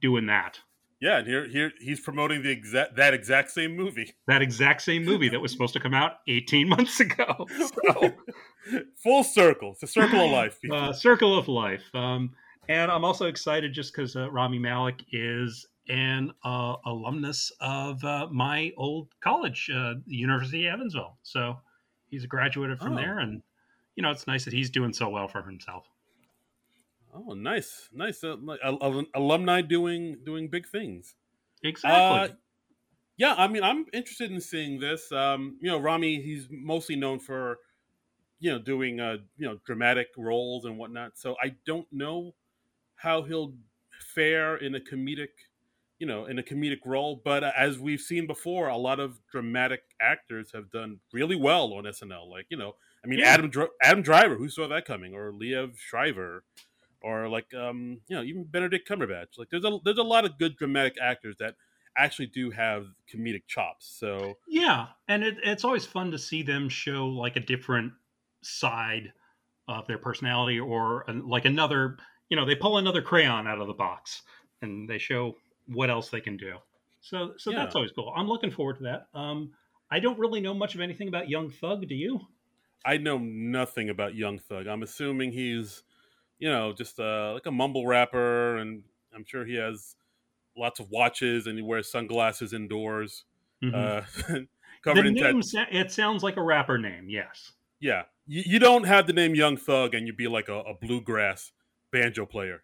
doing 0.00 0.26
that. 0.26 0.60
Yeah, 1.00 1.18
and 1.18 1.28
here 1.28 1.46
here 1.48 1.72
he's 1.80 2.00
promoting 2.00 2.42
the 2.42 2.50
exact 2.50 2.96
that 2.96 3.14
exact 3.14 3.52
same 3.52 3.76
movie. 3.76 4.12
That 4.26 4.42
exact 4.42 4.82
same 4.82 5.04
movie 5.04 5.28
that 5.28 5.38
was 5.38 5.52
supposed 5.52 5.72
to 5.74 5.80
come 5.80 5.94
out 5.94 6.14
18 6.26 6.68
months 6.76 6.98
ago. 7.00 7.46
So. 7.56 8.14
Full 9.02 9.24
circle. 9.24 9.72
It's 9.72 9.84
a 9.84 9.86
circle 9.86 10.24
of 10.24 10.30
life. 10.32 10.58
uh, 10.72 10.92
Circle 10.92 11.38
of 11.38 11.48
Life. 11.48 11.84
Um, 11.94 12.32
and 12.68 12.90
I'm 12.90 13.04
also 13.04 13.26
excited 13.26 13.72
just 13.72 13.94
because 13.94 14.16
uh, 14.16 14.30
Rami 14.30 14.58
Malek 14.58 15.04
is 15.12 15.66
an 15.88 16.32
uh, 16.44 16.74
alumnus 16.84 17.50
of 17.60 18.04
uh, 18.04 18.26
my 18.30 18.72
old 18.76 19.08
college, 19.22 19.70
uh, 19.74 19.94
the 20.06 20.16
University 20.16 20.66
of 20.66 20.74
Evansville. 20.74 21.16
So 21.22 21.56
he's 22.10 22.24
a 22.24 22.26
graduate 22.26 22.78
from 22.78 22.92
Oh. 22.94 22.96
there, 22.96 23.18
and 23.18 23.42
you 23.96 24.02
know 24.02 24.10
it's 24.10 24.26
nice 24.26 24.44
that 24.44 24.52
he's 24.52 24.70
doing 24.70 24.92
so 24.92 25.08
well 25.08 25.28
for 25.28 25.42
himself. 25.42 25.86
oh, 27.14 27.34
nice, 27.34 27.88
nice. 27.92 28.22
Uh, 28.22 28.36
like, 28.36 28.60
al- 28.62 28.78
al- 28.82 29.06
alumni 29.14 29.60
doing 29.62 30.18
doing 30.24 30.48
big 30.48 30.66
things. 30.68 31.14
Exactly. 31.64 32.34
Uh, 32.34 32.36
yeah, 33.16 33.34
I 33.36 33.48
mean, 33.48 33.64
I'm 33.64 33.86
interested 33.92 34.30
in 34.30 34.40
seeing 34.40 34.78
this. 34.78 35.10
Um, 35.10 35.58
you 35.60 35.68
know, 35.68 35.78
Rami, 35.78 36.22
he's 36.22 36.46
mostly 36.50 36.94
known 36.94 37.18
for, 37.18 37.58
you 38.38 38.52
know, 38.52 38.58
doing 38.60 39.00
uh, 39.00 39.16
you 39.36 39.46
know, 39.48 39.58
dramatic 39.66 40.08
roles 40.16 40.64
and 40.64 40.78
whatnot. 40.78 41.18
So 41.18 41.34
I 41.42 41.56
don't 41.66 41.88
know 41.90 42.34
how 42.94 43.22
he'll 43.22 43.54
fare 44.14 44.56
in 44.56 44.74
a 44.76 44.80
comedic, 44.80 45.34
you 45.98 46.06
know, 46.06 46.26
in 46.26 46.38
a 46.38 46.42
comedic 46.42 46.80
role. 46.84 47.20
But 47.24 47.44
uh, 47.44 47.52
as 47.56 47.78
we've 47.78 48.00
seen 48.00 48.26
before, 48.26 48.68
a 48.68 48.76
lot 48.76 49.00
of 49.00 49.20
dramatic 49.30 49.82
actors 50.00 50.50
have 50.54 50.70
done 50.70 51.00
really 51.12 51.36
well 51.36 51.72
on 51.74 51.84
SNL. 51.84 52.28
Like, 52.28 52.46
you 52.50 52.56
know, 52.56 52.74
I 53.04 53.08
mean, 53.08 53.20
Yeah. 53.20 53.26
Adam 53.26 53.50
Dr- 53.50 53.70
Adam 53.82 54.02
Driver, 54.02 54.36
who 54.36 54.48
saw 54.48 54.68
that 54.68 54.84
coming, 54.84 55.14
or 55.14 55.32
Liev 55.32 55.76
Schreiber, 55.76 56.44
or 57.00 57.28
like, 57.28 57.52
um, 57.54 58.00
you 58.08 58.16
know, 58.16 58.22
even 58.22 58.44
Benedict 58.44 58.88
Cumberbatch. 58.88 59.38
Like, 59.38 59.48
there's 59.50 59.64
a 59.64 59.78
there's 59.84 59.98
a 59.98 60.02
lot 60.02 60.24
of 60.24 60.38
good 60.38 60.56
dramatic 60.56 60.94
actors 61.00 61.36
that 61.38 61.54
actually 61.96 62.26
do 62.26 62.50
have 62.50 62.86
comedic 63.12 63.42
chops. 63.48 63.92
So 63.98 64.34
yeah, 64.48 64.88
and 65.08 65.24
it, 65.24 65.36
it's 65.42 65.64
always 65.64 65.84
fun 65.84 66.10
to 66.12 66.18
see 66.18 66.42
them 66.42 66.68
show 66.68 67.06
like 67.08 67.36
a 67.36 67.40
different 67.40 67.92
side 68.42 69.12
of 69.66 69.86
their 69.86 69.98
personality, 69.98 70.60
or 70.60 71.04
an, 71.08 71.26
like 71.26 71.44
another. 71.44 71.98
You 72.30 72.36
know, 72.36 72.44
they 72.44 72.54
pull 72.54 72.76
another 72.78 73.00
crayon 73.00 73.46
out 73.46 73.58
of 73.58 73.66
the 73.68 73.72
box 73.72 74.22
and 74.60 74.88
they 74.88 74.98
show 74.98 75.34
what 75.68 75.90
else 75.90 76.08
they 76.08 76.20
can 76.20 76.36
do. 76.36 76.56
So, 77.00 77.32
so 77.36 77.52
that's 77.52 77.74
always 77.76 77.92
cool. 77.92 78.12
I'm 78.16 78.26
looking 78.26 78.50
forward 78.50 78.78
to 78.78 78.82
that. 78.84 79.06
Um, 79.14 79.52
I 79.90 80.00
don't 80.00 80.18
really 80.18 80.40
know 80.40 80.52
much 80.54 80.74
of 80.74 80.80
anything 80.80 81.08
about 81.08 81.28
Young 81.28 81.50
Thug. 81.50 81.86
Do 81.88 81.94
you? 81.94 82.20
I 82.84 82.96
know 82.98 83.18
nothing 83.18 83.88
about 83.90 84.14
Young 84.14 84.38
Thug. 84.38 84.66
I'm 84.66 84.82
assuming 84.82 85.32
he's, 85.32 85.82
you 86.38 86.48
know, 86.50 86.72
just 86.72 86.98
uh, 87.00 87.32
like 87.34 87.46
a 87.46 87.50
mumble 87.52 87.86
rapper, 87.86 88.56
and 88.56 88.82
I'm 89.14 89.24
sure 89.24 89.44
he 89.44 89.54
has 89.56 89.94
lots 90.56 90.80
of 90.80 90.90
watches 90.90 91.46
and 91.46 91.56
he 91.56 91.62
wears 91.62 91.90
sunglasses 91.90 92.52
indoors, 92.52 93.24
Mhm. 93.62 93.74
uh, 93.74 94.40
the 94.84 95.00
in 95.06 95.14
name, 95.14 95.40
tat- 95.42 95.68
it 95.72 95.90
sounds 95.92 96.22
like 96.22 96.36
a 96.36 96.42
rapper 96.42 96.78
name. 96.78 97.08
Yes. 97.08 97.52
Yeah, 97.80 98.04
you, 98.26 98.42
you 98.44 98.58
don't 98.58 98.84
have 98.84 99.06
the 99.06 99.12
name 99.12 99.34
Young 99.36 99.56
Thug 99.56 99.94
and 99.94 100.06
you'd 100.06 100.16
be 100.16 100.26
like 100.28 100.48
a, 100.48 100.58
a 100.60 100.74
bluegrass 100.74 101.52
banjo 101.92 102.26
player, 102.26 102.62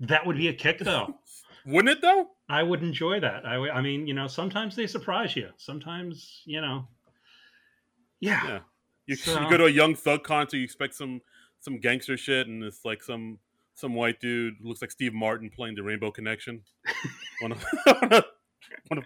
That 0.00 0.26
would 0.26 0.36
be 0.36 0.48
a 0.48 0.52
kick, 0.52 0.78
though. 0.80 1.14
wouldn't 1.66 1.96
it? 1.98 2.02
Though. 2.02 2.28
I 2.48 2.62
would 2.62 2.82
enjoy 2.82 3.20
that. 3.20 3.46
I, 3.46 3.56
I 3.70 3.80
mean, 3.80 4.06
you 4.06 4.14
know, 4.14 4.26
sometimes 4.26 4.74
they 4.76 4.86
surprise 4.86 5.36
you. 5.36 5.50
Sometimes, 5.56 6.42
you 6.44 6.60
know, 6.60 6.88
yeah. 8.20 8.46
Yeah. 8.46 8.58
You, 9.06 9.16
So- 9.16 9.40
you 9.40 9.50
go 9.50 9.56
to 9.56 9.64
a 9.66 9.70
Young 9.70 9.94
Thug 9.94 10.22
concert, 10.24 10.58
you 10.58 10.64
expect 10.64 10.94
some 10.94 11.20
some 11.60 11.78
gangster 11.78 12.16
shit, 12.16 12.46
and 12.46 12.62
it's 12.64 12.84
like 12.84 13.02
some 13.02 13.38
some 13.74 13.94
white 13.94 14.20
dude 14.20 14.54
looks 14.62 14.80
like 14.82 14.90
Steve 14.90 15.14
Martin 15.14 15.50
playing 15.50 15.74
the 15.74 15.82
Rainbow 15.82 16.10
Connection 16.10 16.62
on 17.42 17.52
a, 17.52 17.54
on 18.02 18.12
a, 18.12 18.24
on 18.90 18.98
a, 18.98 19.02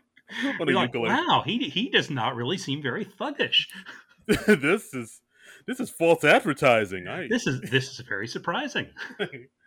on 0.61 0.68
a 0.68 0.70
You're 0.70 0.75
like, 0.75 0.94
wow, 0.94 1.42
he 1.44 1.58
he 1.68 1.90
does 1.90 2.11
not 2.11 2.34
really 2.34 2.58
seem 2.58 2.82
very 2.82 3.04
thuggish. 3.04 3.66
this 4.26 4.92
is 4.94 5.20
this 5.66 5.80
is 5.80 5.90
false 5.90 6.25
advertising. 6.25 7.08
I 7.08 7.28
This 7.28 7.46
is 7.46 7.61
this 7.62 7.90
is 7.90 8.00
very 8.00 8.26
surprising. 8.26 8.88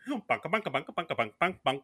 Bunka, 0.09 0.49
bunka, 0.49 0.71
bunka, 0.71 0.93
bunka, 0.93 1.15
bunka, 1.15 1.33
bunka, 1.41 1.59
bunka. 1.65 1.81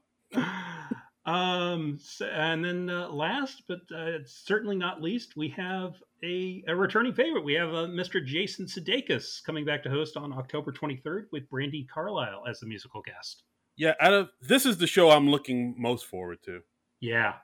Um, 1.26 2.00
and 2.20 2.66
then 2.66 2.90
uh, 2.90 3.08
last, 3.08 3.64
but 3.68 3.80
uh, 3.96 4.20
certainly 4.26 4.76
not 4.76 5.02
least, 5.02 5.38
we 5.38 5.48
have 5.50 5.96
a, 6.22 6.64
a 6.68 6.76
returning 6.76 7.14
favorite. 7.14 7.46
We 7.46 7.54
have 7.54 7.70
uh, 7.70 7.88
Mr. 7.88 8.24
Jason 8.24 8.66
Sudeikis 8.66 9.42
coming 9.44 9.64
back 9.64 9.84
to 9.84 9.90
host 9.90 10.18
on 10.18 10.34
October 10.34 10.74
23rd 10.74 11.28
with 11.32 11.50
Brandi 11.50 11.88
Carlile 11.88 12.44
as 12.50 12.60
the 12.60 12.66
musical 12.66 13.02
guest. 13.02 13.44
Yeah, 13.78 13.94
out 14.02 14.14
of 14.14 14.30
this 14.42 14.66
is 14.66 14.78
the 14.78 14.86
show 14.86 15.10
I'm 15.10 15.30
looking 15.30 15.76
most 15.78 16.06
forward 16.06 16.40
to. 16.44 16.62
Yeah, 17.00 17.36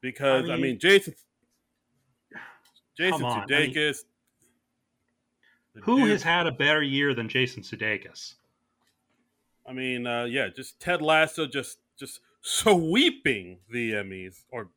because 0.00 0.44
I 0.44 0.46
mean, 0.46 0.52
I 0.52 0.56
mean 0.56 0.78
Jason 0.78 1.14
Jason 2.96 3.24
on, 3.24 3.46
Sudeikis. 3.46 4.04
I 5.74 5.78
mean, 5.78 5.82
who 5.82 6.00
dude, 6.00 6.10
has 6.10 6.22
had 6.22 6.46
a 6.46 6.52
better 6.52 6.82
year 6.82 7.12
than 7.12 7.28
Jason 7.28 7.62
Sudeikis? 7.62 8.34
I 9.68 9.72
mean, 9.72 10.06
uh, 10.06 10.24
yeah, 10.24 10.48
just 10.54 10.80
Ted 10.80 11.02
Lasso, 11.02 11.46
just 11.46 11.78
just 11.98 12.20
sweeping 12.40 13.58
the 13.70 13.92
Emmys, 13.92 14.44
or 14.50 14.70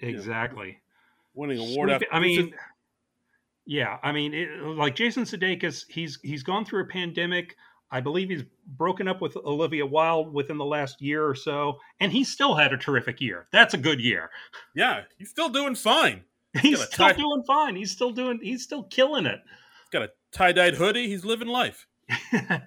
exactly 0.00 0.68
know, 0.68 0.76
winning 1.34 1.58
award. 1.58 1.90
After, 1.90 2.06
I 2.10 2.20
mean, 2.20 2.50
just, 2.50 2.52
yeah, 3.66 3.98
I 4.02 4.12
mean, 4.12 4.32
it, 4.34 4.48
like 4.62 4.94
Jason 4.94 5.24
Sudeikis, 5.24 5.84
he's 5.88 6.18
he's 6.22 6.42
gone 6.42 6.64
through 6.64 6.82
a 6.82 6.86
pandemic. 6.86 7.56
I 7.90 8.00
believe 8.00 8.30
he's 8.30 8.42
broken 8.66 9.06
up 9.06 9.20
with 9.20 9.36
Olivia 9.36 9.86
Wilde 9.86 10.32
within 10.32 10.58
the 10.58 10.64
last 10.64 11.00
year 11.00 11.24
or 11.26 11.34
so, 11.34 11.78
and 12.00 12.10
he 12.10 12.24
still 12.24 12.54
had 12.54 12.72
a 12.72 12.76
terrific 12.76 13.20
year. 13.20 13.46
That's 13.52 13.74
a 13.74 13.78
good 13.78 14.00
year. 14.00 14.30
Yeah, 14.74 15.02
he's 15.18 15.30
still 15.30 15.48
doing 15.48 15.74
fine. 15.74 16.24
He's, 16.54 16.62
he's 16.62 16.80
still 16.82 17.08
tie- 17.08 17.12
doing 17.12 17.42
fine. 17.46 17.76
He's 17.76 17.90
still 17.90 18.10
doing. 18.10 18.40
He's 18.42 18.62
still 18.62 18.84
killing 18.84 19.26
it. 19.26 19.40
He's 19.44 19.90
got 19.92 20.02
a 20.02 20.10
tie 20.32 20.52
dyed 20.52 20.76
hoodie. 20.76 21.08
He's 21.08 21.24
living 21.24 21.48
life. 21.48 21.86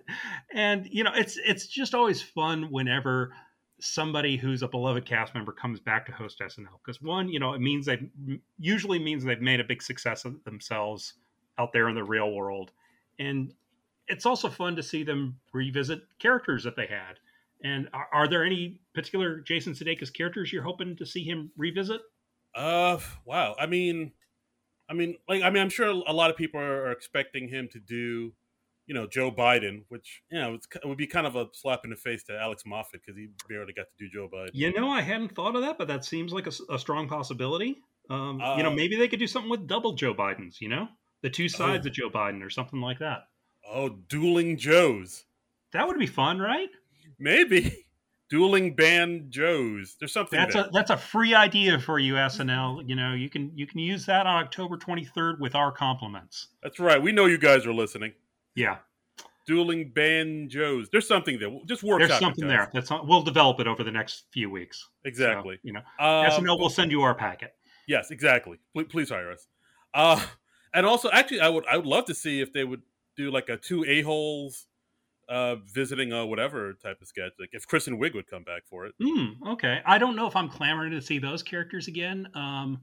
and 0.53 0.87
you 0.89 1.03
know, 1.03 1.11
it's 1.15 1.37
it's 1.37 1.67
just 1.67 1.93
always 1.93 2.21
fun 2.21 2.71
whenever 2.71 3.33
somebody 3.79 4.37
who's 4.37 4.63
a 4.63 4.67
beloved 4.67 5.05
cast 5.05 5.35
member 5.35 5.51
comes 5.51 5.79
back 5.79 6.05
to 6.07 6.11
host 6.11 6.39
SNL 6.39 6.79
because 6.83 7.01
one, 7.01 7.29
you 7.29 7.39
know, 7.39 7.53
it 7.53 7.61
means 7.61 7.85
they 7.85 8.09
usually 8.57 8.99
means 8.99 9.23
they've 9.23 9.41
made 9.41 9.59
a 9.59 9.63
big 9.63 9.83
success 9.83 10.25
of 10.25 10.43
themselves 10.45 11.13
out 11.59 11.73
there 11.73 11.89
in 11.89 11.95
the 11.95 12.03
real 12.03 12.31
world, 12.31 12.71
and 13.19 13.53
it's 14.07 14.25
also 14.25 14.49
fun 14.49 14.75
to 14.75 14.83
see 14.83 15.03
them 15.03 15.39
revisit 15.53 16.01
characters 16.19 16.63
that 16.63 16.75
they 16.75 16.87
had. 16.87 17.19
And 17.63 17.89
are, 17.93 18.07
are 18.13 18.27
there 18.27 18.45
any 18.45 18.79
particular 18.93 19.39
Jason 19.41 19.73
Sudeikis 19.73 20.13
characters 20.13 20.53
you're 20.53 20.63
hoping 20.63 20.95
to 20.97 21.05
see 21.05 21.23
him 21.23 21.51
revisit? 21.57 22.01
Uh, 22.55 22.99
wow. 23.25 23.55
I 23.59 23.65
mean, 23.65 24.11
I 24.89 24.93
mean, 24.93 25.17
like, 25.27 25.43
I 25.43 25.49
mean, 25.49 25.61
I'm 25.61 25.69
sure 25.69 25.87
a 25.87 26.13
lot 26.13 26.29
of 26.29 26.37
people 26.37 26.59
are 26.59 26.91
expecting 26.91 27.49
him 27.49 27.67
to 27.73 27.79
do 27.79 28.33
you 28.87 28.93
know 28.93 29.05
Joe 29.05 29.31
Biden, 29.31 29.83
which 29.89 30.23
you 30.31 30.39
know 30.39 30.55
it 30.55 30.85
would 30.85 30.97
be 30.97 31.07
kind 31.07 31.27
of 31.27 31.35
a 31.35 31.47
slap 31.53 31.81
in 31.83 31.89
the 31.89 31.95
face 31.95 32.23
to 32.23 32.39
Alex 32.39 32.63
Moffat 32.65 33.01
because 33.05 33.17
he 33.17 33.27
barely 33.47 33.73
got 33.73 33.83
to 33.83 34.05
do 34.05 34.09
Joe 34.09 34.29
Biden. 34.33 34.49
You 34.53 34.73
know, 34.73 34.89
I 34.89 35.01
hadn't 35.01 35.35
thought 35.35 35.55
of 35.55 35.61
that, 35.61 35.77
but 35.77 35.87
that 35.89 36.05
seems 36.05 36.31
like 36.31 36.47
a, 36.47 36.73
a 36.73 36.79
strong 36.79 37.07
possibility. 37.07 37.83
Um, 38.09 38.41
uh, 38.41 38.57
you 38.57 38.63
know, 38.63 38.71
uh, 38.71 38.75
maybe 38.75 38.95
they 38.95 39.09
could 39.09 39.19
do 39.19 39.27
something 39.27 39.51
with 39.51 39.67
double 39.67 39.93
Joe 39.93 40.13
Bidens. 40.13 40.61
You 40.61 40.69
know, 40.69 40.87
the 41.21 41.29
two 41.29 41.49
sides 41.49 41.85
oh, 41.85 41.89
of 41.89 41.93
Joe 41.93 42.09
Biden 42.09 42.43
or 42.43 42.49
something 42.49 42.79
like 42.79 42.99
that. 42.99 43.27
Oh, 43.69 43.89
dueling 43.89 44.57
Joes. 44.57 45.25
That 45.73 45.87
would 45.87 45.99
be 45.99 46.07
fun, 46.07 46.39
right? 46.39 46.69
Maybe 47.19 47.85
dueling 48.29 48.73
band 48.73 49.31
Joes. 49.31 49.97
There's 49.99 50.13
something. 50.13 50.39
That's 50.39 50.53
there. 50.53 50.65
a 50.65 50.69
that's 50.71 50.91
a 50.91 50.97
free 50.97 51.35
idea 51.35 51.77
for 51.77 51.99
you, 51.99 52.13
SNL. 52.13 52.87
You 52.87 52.95
know, 52.95 53.13
you 53.13 53.29
can 53.29 53.51
you 53.53 53.67
can 53.67 53.79
use 53.79 54.05
that 54.05 54.25
on 54.25 54.43
October 54.43 54.77
23rd 54.77 55.39
with 55.39 55.55
our 55.55 55.73
compliments. 55.73 56.47
That's 56.63 56.79
right. 56.79 57.01
We 57.01 57.11
know 57.11 57.25
you 57.25 57.37
guys 57.37 57.65
are 57.65 57.73
listening. 57.73 58.13
Yeah. 58.57 58.77
Dueling 59.45 59.91
banjos. 59.93 60.89
There's 60.89 61.07
something 61.07 61.39
there. 61.39 61.57
Just 61.65 61.83
work. 61.83 61.99
There's 61.99 62.19
something 62.19 62.47
there. 62.47 62.69
That's 62.73 62.89
not, 62.89 63.07
we'll 63.07 63.21
develop 63.21 63.61
it 63.61 63.67
over 63.67 63.83
the 63.83 63.91
next 63.91 64.25
few 64.33 64.49
weeks. 64.49 64.89
Exactly. 65.05 65.55
So, 65.55 65.61
you 65.63 65.73
know, 65.73 65.81
um, 65.99 66.25
SNL 66.25 66.59
will 66.59 66.69
send 66.69 66.91
you 66.91 67.03
our 67.03 67.15
packet. 67.15 67.53
Yes, 67.87 68.11
exactly. 68.11 68.57
Please, 68.73 68.87
please 68.89 69.09
hire 69.09 69.31
us. 69.31 69.47
Uh, 69.93 70.21
and 70.73 70.85
also, 70.85 71.09
actually, 71.11 71.39
I 71.39 71.47
would 71.47 71.65
I 71.65 71.77
would 71.77 71.85
love 71.85 72.05
to 72.05 72.13
see 72.13 72.41
if 72.41 72.51
they 72.51 72.65
would 72.65 72.81
do 73.15 73.31
like 73.31 73.47
a 73.47 73.55
two 73.55 73.85
a 73.85 74.01
holes 74.01 74.67
uh, 75.29 75.55
visiting 75.55 76.11
a 76.11 76.25
whatever 76.25 76.73
type 76.73 77.01
of 77.01 77.07
sketch. 77.07 77.31
Like 77.39 77.51
if 77.53 77.65
Kristen 77.65 77.99
Wiig 77.99 78.15
would 78.15 78.27
come 78.27 78.43
back 78.43 78.63
for 78.69 78.85
it. 78.85 78.95
Mm, 79.01 79.35
okay, 79.53 79.81
I 79.85 79.97
don't 79.97 80.17
know 80.17 80.27
if 80.27 80.35
I'm 80.35 80.49
clamoring 80.49 80.91
to 80.91 81.01
see 81.01 81.19
those 81.19 81.41
characters 81.41 81.87
again. 81.87 82.27
Um, 82.33 82.81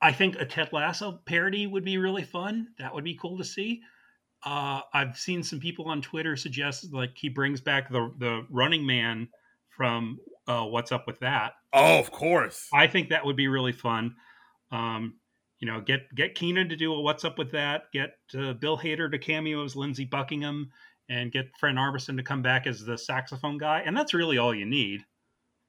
I 0.00 0.10
think 0.10 0.36
a 0.40 0.44
Ted 0.44 0.70
Lasso 0.72 1.20
parody 1.24 1.68
would 1.68 1.84
be 1.84 1.98
really 1.98 2.24
fun. 2.24 2.68
That 2.80 2.92
would 2.92 3.04
be 3.04 3.14
cool 3.14 3.38
to 3.38 3.44
see. 3.44 3.82
Uh, 4.44 4.80
I've 4.92 5.16
seen 5.16 5.42
some 5.42 5.60
people 5.60 5.86
on 5.86 6.02
Twitter 6.02 6.36
suggest 6.36 6.92
like 6.92 7.12
he 7.14 7.28
brings 7.28 7.60
back 7.60 7.90
the 7.90 8.12
the 8.18 8.46
Running 8.50 8.86
Man 8.86 9.28
from 9.76 10.18
uh, 10.48 10.64
What's 10.64 10.92
Up 10.92 11.06
with 11.06 11.20
That. 11.20 11.52
Oh, 11.72 11.98
of 11.98 12.10
course. 12.10 12.68
I 12.72 12.86
think 12.86 13.08
that 13.10 13.24
would 13.24 13.36
be 13.36 13.48
really 13.48 13.72
fun. 13.72 14.14
Um, 14.70 15.14
you 15.58 15.70
know, 15.70 15.80
get 15.80 16.12
get 16.14 16.34
Kenan 16.34 16.68
to 16.70 16.76
do 16.76 16.92
a 16.92 17.00
What's 17.00 17.24
Up 17.24 17.38
with 17.38 17.52
That. 17.52 17.84
Get 17.92 18.14
uh, 18.36 18.54
Bill 18.54 18.76
Hader 18.76 19.10
to 19.10 19.18
cameo 19.18 19.64
as 19.64 19.76
Lindsey 19.76 20.04
Buckingham, 20.04 20.70
and 21.08 21.30
get 21.30 21.56
Fred 21.58 21.76
Armisen 21.76 22.16
to 22.16 22.22
come 22.22 22.42
back 22.42 22.66
as 22.66 22.84
the 22.84 22.98
saxophone 22.98 23.58
guy. 23.58 23.82
And 23.86 23.96
that's 23.96 24.14
really 24.14 24.38
all 24.38 24.54
you 24.54 24.66
need. 24.66 25.02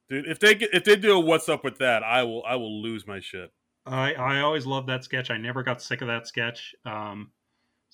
Dude, 0.10 0.28
if 0.28 0.40
they 0.40 0.56
get, 0.56 0.74
if 0.74 0.84
they 0.84 0.96
do 0.96 1.14
a 1.14 1.20
What's 1.20 1.48
Up 1.48 1.64
with 1.64 1.78
That, 1.78 2.04
I 2.04 2.24
will 2.24 2.44
I 2.48 2.56
will 2.56 2.82
lose 2.82 3.06
my 3.06 3.20
shit. 3.20 3.52
I 3.86 4.14
I 4.14 4.40
always 4.40 4.66
loved 4.66 4.90
that 4.90 5.04
sketch. 5.04 5.30
I 5.30 5.38
never 5.38 5.62
got 5.62 5.82
sick 5.82 6.02
of 6.02 6.08
that 6.08 6.28
sketch. 6.28 6.74
Um, 6.86 7.32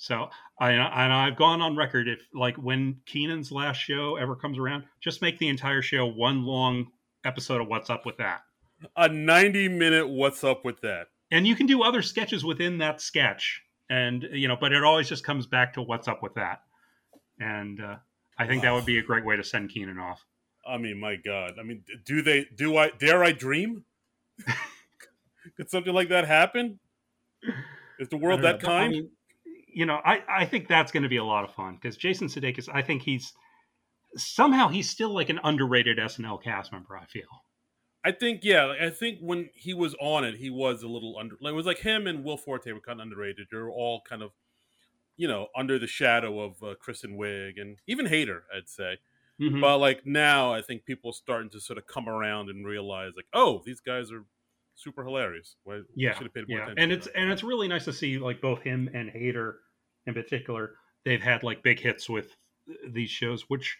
so 0.01 0.29
I 0.57 0.71
and 0.71 1.13
I've 1.13 1.35
gone 1.35 1.61
on 1.61 1.75
record 1.75 2.07
if 2.07 2.21
like 2.33 2.55
when 2.55 3.01
Kenan's 3.05 3.51
last 3.51 3.79
show 3.79 4.15
ever 4.15 4.33
comes 4.33 4.57
around, 4.57 4.85
just 5.01 5.21
make 5.21 5.37
the 5.39 5.49
entire 5.49 5.81
show 5.81 6.05
one 6.05 6.45
long 6.45 6.87
episode 7.25 7.59
of 7.59 7.67
What's 7.67 7.89
Up 7.89 8.05
with 8.05 8.15
That. 8.15 8.43
A 8.95 9.09
90 9.09 9.67
minute 9.67 10.07
What's 10.07 10.41
Up 10.45 10.63
with 10.63 10.79
That. 10.81 11.07
And 11.31 11.45
you 11.45 11.53
can 11.53 11.67
do 11.67 11.83
other 11.83 12.01
sketches 12.01 12.45
within 12.45 12.77
that 12.77 13.01
sketch. 13.01 13.61
And 13.89 14.25
you 14.31 14.47
know, 14.47 14.55
but 14.55 14.71
it 14.71 14.85
always 14.85 15.09
just 15.09 15.25
comes 15.25 15.45
back 15.45 15.73
to 15.73 15.81
what's 15.81 16.07
up 16.07 16.23
with 16.23 16.35
that. 16.35 16.61
And 17.41 17.81
uh, 17.81 17.97
I 18.37 18.47
think 18.47 18.61
that 18.61 18.71
would 18.71 18.85
be 18.85 18.99
a 18.99 19.03
great 19.03 19.25
way 19.25 19.35
to 19.35 19.43
send 19.43 19.69
Kenan 19.69 19.99
off. 19.99 20.23
I 20.65 20.77
mean, 20.77 20.97
my 20.97 21.17
God. 21.17 21.55
I 21.59 21.63
mean, 21.63 21.83
do 22.05 22.21
they 22.21 22.45
do 22.55 22.77
I 22.77 22.91
dare 22.91 23.21
I 23.21 23.33
dream? 23.33 23.83
Could 25.57 25.69
something 25.69 25.93
like 25.93 26.07
that 26.07 26.25
happen? 26.25 26.79
Is 27.99 28.07
the 28.07 28.17
world 28.17 28.43
that 28.43 28.61
kind? 28.61 28.85
I 28.85 28.87
mean, 28.87 29.09
you 29.73 29.85
know, 29.85 29.99
I, 30.03 30.23
I 30.29 30.45
think 30.45 30.67
that's 30.67 30.91
going 30.91 31.03
to 31.03 31.09
be 31.09 31.17
a 31.17 31.23
lot 31.23 31.43
of 31.43 31.53
fun 31.53 31.75
because 31.75 31.97
Jason 31.97 32.27
Sudeikis, 32.27 32.69
I 32.73 32.81
think 32.81 33.01
he's 33.03 33.33
somehow 34.15 34.69
he's 34.69 34.89
still 34.89 35.13
like 35.13 35.29
an 35.29 35.39
underrated 35.43 35.97
SNL 35.97 36.41
cast 36.43 36.71
member. 36.71 36.97
I 36.97 37.05
feel. 37.05 37.27
I 38.03 38.11
think 38.11 38.41
yeah, 38.43 38.73
I 38.81 38.89
think 38.89 39.19
when 39.19 39.49
he 39.53 39.73
was 39.73 39.95
on 39.99 40.23
it, 40.23 40.35
he 40.35 40.49
was 40.49 40.83
a 40.83 40.87
little 40.87 41.17
under. 41.19 41.35
It 41.41 41.53
was 41.53 41.65
like 41.65 41.79
him 41.79 42.07
and 42.07 42.23
Will 42.23 42.37
Forte 42.37 42.71
were 42.71 42.79
kind 42.79 42.99
of 42.99 43.03
underrated. 43.03 43.47
They're 43.51 43.69
all 43.69 44.01
kind 44.07 44.21
of, 44.21 44.31
you 45.17 45.27
know, 45.27 45.47
under 45.55 45.77
the 45.77 45.87
shadow 45.87 46.39
of 46.39 46.63
uh, 46.63 46.75
Kristen 46.79 47.17
Wiig 47.17 47.59
and 47.59 47.77
even 47.87 48.07
Hader, 48.07 48.41
I'd 48.55 48.69
say. 48.69 48.99
Mm-hmm. 49.41 49.61
But 49.61 49.77
like 49.79 50.05
now, 50.05 50.53
I 50.53 50.61
think 50.61 50.85
people 50.85 51.11
are 51.11 51.13
starting 51.13 51.49
to 51.51 51.59
sort 51.59 51.77
of 51.77 51.87
come 51.87 52.07
around 52.07 52.49
and 52.49 52.65
realize 52.65 53.13
like, 53.15 53.27
oh, 53.33 53.61
these 53.65 53.81
guys 53.81 54.11
are 54.11 54.25
super 54.83 55.03
hilarious. 55.03 55.55
Well, 55.65 55.83
yeah, 55.95 56.17
yeah, 56.47 56.73
and 56.77 56.91
it's 56.91 57.07
and 57.07 57.31
it's 57.31 57.43
really 57.43 57.67
nice 57.67 57.85
to 57.85 57.93
see 57.93 58.17
like 58.17 58.41
both 58.41 58.61
him 58.61 58.89
and 58.93 59.09
Hader, 59.09 59.55
in 60.07 60.13
particular, 60.13 60.75
they've 61.05 61.21
had 61.21 61.43
like 61.43 61.63
big 61.63 61.79
hits 61.79 62.09
with 62.09 62.35
these 62.87 63.09
shows, 63.09 63.43
which 63.49 63.77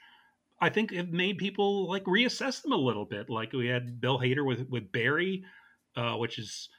I 0.62 0.70
think 0.70 0.94
have 0.94 1.10
made 1.10 1.38
people 1.38 1.88
like 1.88 2.04
reassess 2.06 2.62
them 2.62 2.74
a 2.74 2.78
little 2.78 3.06
bit. 3.06 3.30
Like 3.30 3.54
we 3.54 3.68
had 3.68 4.02
Bill 4.02 4.20
Hader 4.20 4.46
with 4.46 4.68
with 4.70 4.92
Barry, 4.92 5.44
uh, 5.96 6.16
which 6.16 6.38
is 6.38 6.70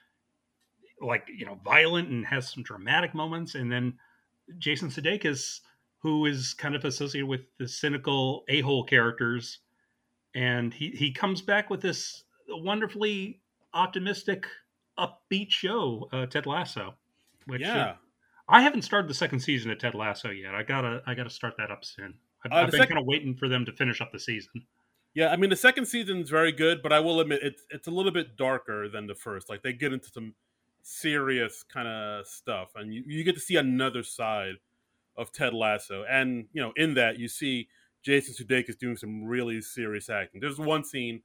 like 1.01 1.29
you 1.35 1.47
know 1.47 1.59
violent 1.65 2.09
and 2.09 2.27
has 2.27 2.53
some 2.53 2.63
dramatic 2.63 3.15
moments, 3.15 3.55
and 3.55 3.73
then 3.73 3.95
Jason 4.59 4.89
Sudeikis, 4.89 5.61
who 6.03 6.27
is 6.27 6.55
kind 6.55 6.75
of 6.75 6.85
associated 6.85 7.27
with 7.27 7.43
the 7.59 7.69
cynical 7.69 8.45
a 8.49 8.61
hole 8.61 8.85
characters, 8.85 9.61
and 10.35 10.75
he 10.75 10.91
he 10.91 11.13
comes 11.13 11.41
back 11.41 11.71
with 11.71 11.81
this 11.81 12.25
wonderfully 12.49 13.40
optimistic, 13.75 14.47
upbeat 14.99 15.51
show, 15.51 16.09
uh, 16.13 16.27
Ted 16.27 16.47
Lasso. 16.47 16.95
Which, 17.47 17.63
yeah, 17.63 17.85
uh, 17.85 17.95
I 18.49 18.63
haven't 18.63 18.83
started 18.83 19.09
the 19.09 19.15
second 19.15 19.41
season 19.41 19.71
of 19.71 19.79
Ted 19.79 19.95
Lasso 19.95 20.31
yet. 20.31 20.55
I 20.55 20.63
gotta 20.63 21.03
I 21.07 21.15
gotta 21.15 21.31
start 21.31 21.55
that 21.59 21.71
up 21.71 21.85
soon. 21.85 22.15
I've, 22.45 22.53
uh, 22.53 22.55
I've 22.57 22.71
been 22.71 22.81
second... 22.81 22.97
kind 22.97 23.01
of 23.01 23.07
waiting 23.07 23.37
for 23.37 23.49
them 23.49 23.65
to 23.65 23.73
finish 23.73 24.01
up 24.01 24.13
the 24.13 24.21
season. 24.21 24.53
Yeah, 25.15 25.29
I 25.29 25.37
mean 25.37 25.51
the 25.51 25.57
second 25.57 25.87
season 25.87 26.19
is 26.19 26.31
very 26.31 26.53
good, 26.53 26.83
but 26.83 26.93
I 26.93 27.01
will 27.01 27.21
admit 27.21 27.41
it's 27.43 27.65
it's 27.71 27.89
a 27.89 27.91
little 27.91 28.13
bit 28.13 28.37
darker 28.37 28.89
than 28.89 29.07
the 29.07 29.15
first. 29.15 29.49
Like 29.49 29.63
they 29.63 29.73
get 29.73 29.93
into 29.93 30.09
some 30.09 30.35
serious 30.83 31.63
kind 31.63 31.89
of 31.89 32.27
stuff, 32.27 32.71
and 32.77 32.95
you, 32.95 33.03
you 33.07 33.25
get 33.25 33.35
to 33.35 33.41
see 33.41 33.57
another 33.57 34.03
side 34.03 34.55
of 35.17 35.33
Ted 35.33 35.55
Lasso. 35.55 36.05
And 36.09 36.47
you 36.53 36.63
know, 36.63 36.73
in 36.77 36.95
that 36.95 37.19
you 37.19 37.29
see 37.29 37.69
Jason 38.03 38.35
Sudeikis 38.35 38.79
doing 38.79 38.97
some 38.97 39.25
really 39.25 39.61
serious 39.61 40.09
acting. 40.09 40.41
There's 40.41 40.59
one 40.59 40.85
scene 40.85 41.23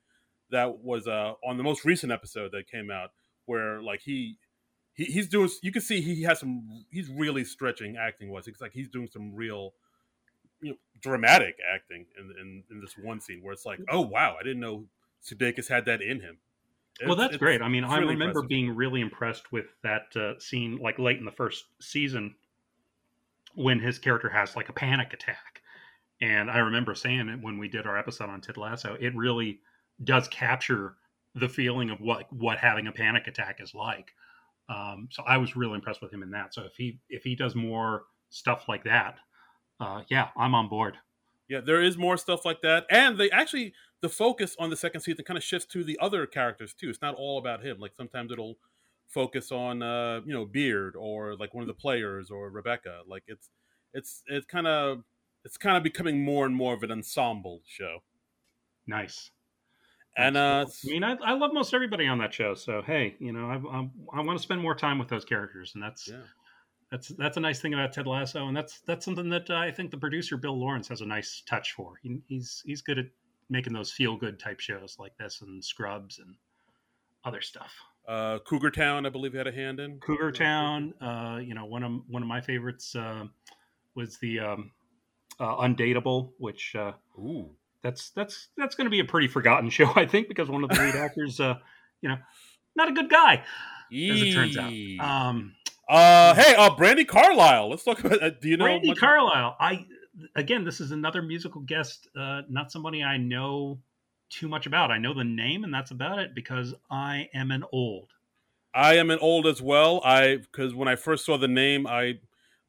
that 0.52 0.80
was 0.80 1.08
uh, 1.08 1.34
on 1.46 1.58
the 1.58 1.64
most 1.64 1.86
recent 1.86 2.12
episode 2.12 2.52
that 2.52 2.70
came 2.70 2.92
out 2.92 3.12
where 3.46 3.82
like 3.82 4.02
he, 4.02 4.38
he 4.94 5.06
he's 5.06 5.28
doing 5.28 5.50
you 5.62 5.72
can 5.72 5.82
see 5.82 6.02
he 6.02 6.24
has 6.24 6.40
some 6.40 6.86
he's 6.90 7.10
really 7.10 7.44
stretching 7.44 7.96
acting 7.98 8.32
wise 8.32 8.48
it's 8.48 8.62
like 8.62 8.74
he's 8.74 8.90
doing 8.90 9.08
some 9.08 9.34
real 9.36 9.74
you 10.62 10.72
know, 10.72 10.78
dramatic 11.02 11.58
acting 11.74 12.06
in, 12.18 12.32
in 12.40 12.64
in 12.72 12.82
this 12.82 12.96
one 13.02 13.20
scene 13.20 13.40
where 13.44 13.54
it's 13.54 13.66
like 13.66 13.80
oh 13.92 14.02
wow 14.02 14.36
i 14.40 14.44
didn't 14.44 14.60
know 14.60 14.86
Sudeikis 15.26 15.68
had 15.68 15.86
that 15.86 16.02
in 16.02 16.22
him. 16.22 16.38
well, 17.06 17.16
that's 17.16 17.38
great. 17.38 17.62
I 17.62 17.68
mean, 17.68 17.84
it's 17.84 17.92
I 17.92 17.98
really 17.98 18.14
remember 18.14 18.40
impressive. 18.40 18.50
being 18.50 18.76
really 18.76 19.02
impressed 19.02 19.52
with 19.52 19.66
that 19.84 20.16
uh, 20.16 20.40
scene, 20.40 20.78
like 20.78 21.00
late 21.00 21.18
in 21.18 21.26
the 21.26 21.32
first 21.32 21.66
season, 21.82 22.36
when 23.56 23.80
his 23.80 24.00
character 24.00 24.30
has 24.30 24.56
like 24.56 24.70
a 24.70 24.74
panic 24.74 25.14
attack. 25.14 25.62
And 26.22 26.50
I 26.50 26.60
remember 26.60 26.96
saying 26.96 27.28
it 27.28 27.42
when 27.42 27.58
we 27.58 27.68
did 27.68 27.86
our 27.86 27.98
episode 27.98 28.30
on 28.30 28.40
Ted 28.40 28.58
Lasso. 28.58 28.96
It 29.00 29.16
really 29.16 29.60
does 30.04 30.28
capture 30.28 30.96
the 31.36 31.50
feeling 31.50 31.90
of 31.90 32.00
what 32.00 32.32
what 32.32 32.58
having 32.58 32.88
a 32.88 32.92
panic 32.92 33.28
attack 33.28 33.60
is 33.62 33.74
like. 33.74 34.14
Um, 34.70 35.10
so 35.12 35.24
I 35.28 35.38
was 35.38 35.56
really 35.56 35.76
impressed 35.76 36.02
with 36.02 36.14
him 36.14 36.24
in 36.24 36.32
that. 36.32 36.54
So 36.54 36.64
if 36.64 36.74
he 36.76 37.00
if 37.10 37.24
he 37.24 37.36
does 37.36 37.56
more 37.56 38.04
stuff 38.30 38.66
like 38.68 38.84
that, 38.86 39.18
uh, 39.80 40.04
yeah, 40.10 40.30
I'm 40.38 40.56
on 40.56 40.70
board. 40.70 40.98
Yeah, 41.48 41.62
there 41.62 41.82
is 41.82 41.98
more 41.98 42.18
stuff 42.18 42.46
like 42.46 42.62
that, 42.62 42.86
and 42.90 43.20
they 43.20 43.30
actually 43.30 43.74
the 44.02 44.10
focus 44.10 44.56
on 44.60 44.70
the 44.70 44.76
second 44.76 45.02
season 45.02 45.26
kind 45.26 45.38
of 45.38 45.44
shifts 45.44 45.68
to 45.74 45.84
the 45.84 45.98
other 46.02 46.26
characters 46.26 46.74
too. 46.74 46.90
It's 46.90 47.02
not 47.02 47.16
all 47.16 47.38
about 47.38 47.64
him. 47.64 47.80
Like 47.80 47.94
sometimes 47.96 48.32
it'll 48.32 48.58
focus 49.08 49.52
on 49.52 49.84
uh, 49.84 50.22
you 50.26 50.34
know 50.34 50.46
Beard 50.46 50.96
or 50.96 51.36
like 51.36 51.54
one 51.54 51.62
of 51.62 51.68
the 51.68 51.74
players 51.74 52.32
or 52.32 52.50
Rebecca. 52.50 53.02
Like 53.08 53.24
it's 53.28 53.50
it's 53.94 54.24
it's 54.28 54.46
kind 54.46 54.68
of 54.68 55.04
it's 55.44 55.58
kind 55.58 55.78
of 55.78 55.84
becoming 55.84 56.24
more 56.24 56.46
and 56.46 56.56
more 56.56 56.74
of 56.74 56.84
an 56.84 56.92
ensemble 56.92 57.62
show. 57.68 58.00
Nice. 58.88 59.32
And 60.18 60.38
uh, 60.38 60.66
I 60.68 60.88
mean, 60.90 61.04
I, 61.04 61.18
I 61.24 61.34
love 61.34 61.52
most 61.54 61.74
everybody 61.74 62.08
on 62.08 62.18
that 62.20 62.34
show. 62.34 62.54
So 62.54 62.82
hey, 62.82 63.16
you 63.20 63.34
know, 63.34 63.50
I 63.50 63.56
I, 63.78 64.20
I 64.20 64.22
want 64.22 64.38
to 64.40 64.44
spend 64.44 64.62
more 64.62 64.76
time 64.76 64.98
with 64.98 65.10
those 65.10 65.26
characters, 65.26 65.72
and 65.74 65.84
that's 65.84 66.08
yeah, 66.08 66.22
that's 66.90 67.10
that's 67.10 67.36
a 67.38 67.42
nice 67.42 67.60
thing 67.60 67.74
about 67.74 67.92
Ted 67.92 68.08
Lasso, 68.08 68.48
and 68.48 68.56
that's 68.56 68.80
that's 68.82 69.04
something 69.04 69.30
that 69.30 69.50
uh, 69.50 69.56
I 69.56 69.72
think 69.72 69.92
the 69.92 69.98
producer 69.98 70.38
Bill 70.38 70.58
Lawrence 70.58 70.88
has 70.88 71.02
a 71.02 71.06
nice 71.06 71.44
touch 71.46 71.74
for. 71.74 71.96
He, 72.02 72.22
he's 72.28 72.64
he's 72.66 72.82
good 72.82 72.98
at 72.98 73.08
making 73.50 73.74
those 73.74 73.92
feel 73.92 74.16
good 74.16 74.40
type 74.40 74.60
shows 74.60 74.96
like 75.00 75.18
this 75.18 75.42
and 75.42 75.64
Scrubs 75.64 76.20
and 76.20 76.36
other 77.26 77.42
stuff. 77.42 77.74
uh, 78.08 78.40
Cougar 78.40 78.72
Town, 78.72 79.06
I 79.06 79.10
believe, 79.10 79.34
had 79.34 79.48
a 79.48 79.52
hand 79.52 79.80
in 79.80 80.00
Cougar 80.00 80.32
Town, 80.32 80.94
uh, 81.02 81.40
you 81.44 81.54
know, 81.56 81.66
one 81.66 81.84
of 81.84 81.92
one 82.08 82.22
of 82.22 82.28
my 82.28 82.40
favorites 82.40 82.96
uh, 82.96 83.26
was 83.96 84.18
the 84.20 84.40
um, 84.40 84.72
uh, 85.40 85.58
Undateable, 85.58 86.32
which 86.38 86.76
uh, 86.76 86.94
Ooh, 87.20 87.50
that's 87.86 88.10
that's 88.10 88.48
that's 88.58 88.74
going 88.74 88.86
to 88.86 88.92
be 88.92 89.00
a 89.00 89.06
pretty 89.06 89.28
forgotten 89.28 89.70
show, 89.78 89.92
I 89.96 90.06
think, 90.06 90.28
because 90.28 90.50
one 90.50 90.64
of 90.64 90.70
the 90.72 90.76
lead 90.76 90.96
actors, 90.96 91.40
uh, 91.40 91.56
you 92.02 92.10
know, 92.10 92.18
not 92.76 92.90
a 92.90 92.92
good 92.92 93.10
guy 93.10 93.36
as 93.36 94.22
it 94.22 94.34
turns 94.34 94.58
out. 94.58 94.72
Um, 95.00 95.54
uh, 95.88 96.34
hey, 96.34 96.56
uh, 96.56 96.72
Brandi 96.72 97.08
Carlile. 97.08 97.70
Let's 97.70 97.84
talk 97.84 98.04
about. 98.04 98.22
Uh, 98.22 98.32
do 98.32 98.50
you 98.50 98.58
know? 98.58 98.66
Brandi 98.66 98.88
much- 98.88 98.98
Carlile. 98.98 99.56
I 99.60 99.86
again, 100.36 100.64
this 100.64 100.82
is 100.82 100.92
another 100.92 101.22
musical 101.22 101.62
guest, 101.62 102.08
uh, 102.18 102.42
not 102.50 102.72
somebody 102.72 103.04
I 103.04 103.18
know 103.18 103.80
too 104.30 104.48
much 104.48 104.66
about. 104.66 104.90
I 104.90 104.98
know 104.98 105.14
the 105.14 105.24
name, 105.24 105.64
and 105.64 105.74
that's 105.74 105.92
about 105.92 106.18
it 106.20 106.34
because 106.34 106.74
I 106.90 107.30
am 107.34 107.52
an 107.52 107.64
old. 107.72 108.10
I 108.74 108.96
am 108.96 109.12
an 109.12 109.20
old 109.20 109.46
as 109.46 109.62
well. 109.62 110.02
I 110.04 110.38
because 110.38 110.74
when 110.74 110.88
I 110.88 110.96
first 110.96 111.24
saw 111.24 111.38
the 111.38 111.48
name, 111.48 111.86
I 111.86 112.20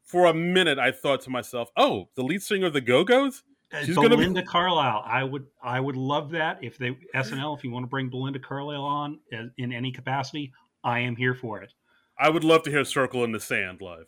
for 0.05 0.27
a 0.27 0.35
minute 0.35 0.79
I 0.79 0.93
thought 0.93 1.23
to 1.23 1.31
myself, 1.31 1.71
"Oh, 1.75 2.11
the 2.17 2.23
lead 2.23 2.43
singer 2.43 2.67
of 2.67 2.75
the 2.75 2.83
Go 2.83 3.03
Go's." 3.03 3.43
She's 3.85 3.95
gonna 3.97 4.17
be- 4.17 4.43
Carlisle. 4.43 5.03
I 5.07 5.25
would 5.25 5.47
I 5.63 5.81
would 5.81 5.97
love 5.97 6.31
that 6.31 6.63
if 6.63 6.79
they 6.79 6.97
SNL 7.15 7.57
if 7.59 7.65
you 7.65 7.71
want 7.71 7.83
to 7.85 7.89
bring 7.89 8.09
Belinda 8.09 8.39
Carlisle 8.39 8.83
on 8.83 9.19
uh, 9.37 9.45
in 9.59 9.73
any 9.73 9.91
capacity, 9.93 10.53
I 10.85 11.01
am 11.01 11.17
here 11.17 11.35
for 11.35 11.61
it. 11.63 11.73
I 12.19 12.31
would 12.31 12.45
love 12.45 12.63
to 12.65 12.71
hear 12.71 12.85
"Circle 12.85 13.25
in 13.25 13.33
the 13.33 13.41
Sand" 13.41 13.81
live. 13.81 14.07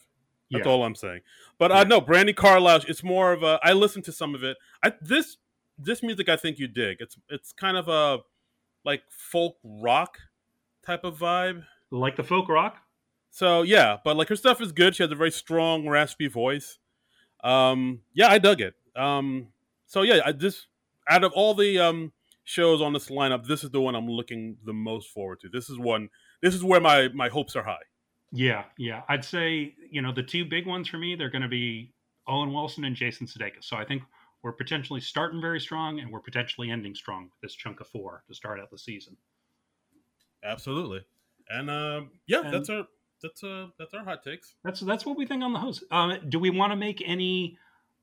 That's 0.51 0.65
Yeah. 0.65 0.71
all 0.73 0.85
I'm 0.85 0.95
saying. 0.95 1.21
But 1.59 1.73
uh, 1.73 1.77
Yeah. 1.79 1.83
no, 1.85 2.01
Brandi 2.01 2.35
Carlile. 2.35 2.83
It's 2.89 3.03
more 3.03 3.33
of 3.33 3.43
a. 3.43 3.59
I 3.63 3.73
listened 3.73 4.05
to 4.07 4.13
some 4.13 4.35
of 4.35 4.43
it. 4.45 4.57
I, 4.83 4.93
this 5.03 5.37
this 5.77 6.03
music 6.03 6.29
I 6.29 6.37
think 6.37 6.59
you 6.59 6.69
dig. 6.69 6.99
It's 7.01 7.17
it's 7.29 7.53
kind 7.53 7.77
of 7.77 7.89
a 7.89 8.21
like 8.85 9.03
folk 9.11 9.57
rock 9.65 10.19
type 10.87 11.05
of 11.05 11.19
vibe. 11.19 11.65
Like 11.91 12.17
the 12.17 12.23
folk 12.25 12.49
rock. 12.49 12.77
So 13.31 13.63
yeah, 13.63 13.99
but 14.05 14.17
like 14.17 14.29
her 14.29 14.37
stuff 14.37 14.61
is 14.63 14.73
good. 14.73 14.95
She 14.97 15.03
has 15.03 15.11
a 15.13 15.17
very 15.17 15.31
strong, 15.33 15.89
raspy 15.89 16.29
voice. 16.29 16.79
Um, 17.45 18.01
yeah, 18.15 18.29
I 18.29 18.39
dug 18.39 18.61
it. 18.61 18.75
Um, 18.99 19.49
so 19.87 20.03
yeah, 20.03 20.21
I 20.25 20.33
just 20.33 20.67
out 21.09 21.25
of 21.25 21.33
all 21.33 21.55
the 21.55 21.79
um 21.79 22.13
shows 22.45 22.81
on 22.83 22.93
this 22.93 23.09
lineup, 23.09 23.47
this 23.47 23.63
is 23.65 23.71
the 23.71 23.81
one 23.81 23.95
I'm 23.95 24.09
looking 24.09 24.57
the 24.65 24.73
most 24.73 25.09
forward 25.11 25.41
to. 25.41 25.49
This 25.49 25.71
is 25.71 25.79
one. 25.79 26.09
This 26.43 26.55
is 26.55 26.65
where 26.65 26.81
my 26.81 27.09
my 27.09 27.29
hopes 27.29 27.57
are 27.57 27.63
high. 27.63 27.77
Yeah, 28.33 28.65
yeah. 28.77 29.03
I'd 29.09 29.25
say 29.25 29.75
you 29.91 30.03
know 30.03 30.13
the 30.13 30.23
two 30.23 30.45
big 30.45 30.67
ones 30.67 30.89
for 30.89 30.99
me. 30.99 31.15
They're 31.15 31.31
going 31.31 31.43
to 31.43 31.49
be 31.49 31.93
Owen 32.27 32.53
Wilson 32.53 32.85
and 32.85 32.95
Jason 32.97 33.27
Sudeikis. 33.27 33.63
So 33.65 33.77
I 33.77 33.85
think 33.85 34.03
we're 34.43 34.53
potentially 34.53 35.01
starting 35.01 35.41
very 35.41 35.61
strong, 35.61 36.01
and 36.01 36.11
we're 36.11 36.21
potentially 36.21 36.71
ending 36.71 36.95
strong 36.95 37.25
with 37.25 37.41
this 37.43 37.55
chunk 37.55 37.81
of 37.81 37.87
four 37.89 38.23
to 38.29 38.35
start 38.35 38.61
out 38.61 38.71
the 38.71 38.79
season. 38.79 39.17
Absolutely. 40.45 41.01
And 41.49 41.71
um, 41.71 42.11
yeah, 42.27 42.43
And- 42.43 42.53
that's 42.55 42.69
our 42.69 42.85
that's 43.23 43.43
uh 43.43 43.67
that's 43.79 43.93
our 43.95 44.05
hot 44.05 44.23
takes. 44.23 44.55
That's 44.63 44.81
that's 44.81 45.05
what 45.05 45.17
we 45.17 45.27
think 45.27 45.43
on 45.43 45.53
the 45.53 45.59
host. 45.59 45.83
Um, 45.91 46.19
do 46.29 46.39
we 46.39 46.51
want 46.51 46.73
to 46.73 46.77
make 46.77 47.03
any 47.05 47.59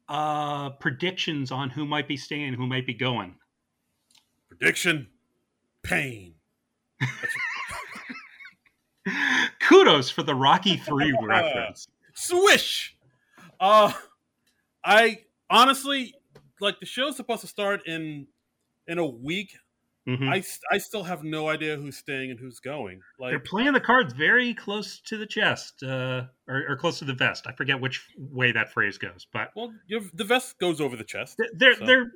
uh, 0.08 0.72
predictions 0.72 1.52
on 1.52 1.70
who 1.70 1.86
might 1.86 2.08
be 2.08 2.18
staying, 2.18 2.54
who 2.54 2.68
might 2.68 2.86
be 2.86 2.94
going? 2.94 3.36
Prediction: 4.48 5.08
pain. 5.84 6.36
Kudos 9.60 10.10
for 10.10 10.24
the 10.24 10.36
Rocky 10.36 10.78
Three 10.78 11.16
reference. 11.24 11.88
Swish. 12.14 12.98
Uh, 13.60 13.92
I 14.84 15.24
honestly 15.50 16.14
like 16.60 16.80
the 16.80 16.86
show's 16.86 17.16
supposed 17.16 17.42
to 17.42 17.48
start 17.48 17.88
in 17.88 18.28
in 18.88 18.98
a 18.98 19.06
week. 19.06 19.56
Mhm. 20.08 20.30
I, 20.30 20.44
I 20.74 20.78
still 20.78 21.04
have 21.04 21.24
no 21.24 21.50
idea 21.50 21.78
who's 21.78 21.98
staying 21.98 22.30
and 22.30 22.40
who's 22.40 22.60
going. 22.60 23.02
Like 23.18 23.32
They're 23.32 23.40
playing 23.40 23.74
the 23.74 23.80
cards 23.82 24.14
very 24.14 24.54
close 24.54 25.00
to 25.08 25.18
the 25.18 25.26
chest, 25.26 25.82
uh, 25.82 26.26
or, 26.48 26.64
or 26.70 26.76
close 26.78 27.00
to 27.00 27.06
the 27.06 27.14
vest. 27.14 27.46
I 27.48 27.54
forget 27.54 27.82
which 27.82 28.06
way 28.18 28.52
that 28.52 28.72
phrase 28.72 29.00
goes, 29.00 29.26
but 29.34 29.50
well, 29.56 29.74
the 30.14 30.24
vest 30.24 30.60
goes 30.60 30.80
over 30.80 30.96
the 30.96 31.04
chest, 31.04 31.42
they're 31.54 31.76
So- 31.76 31.86
they're 31.86 32.12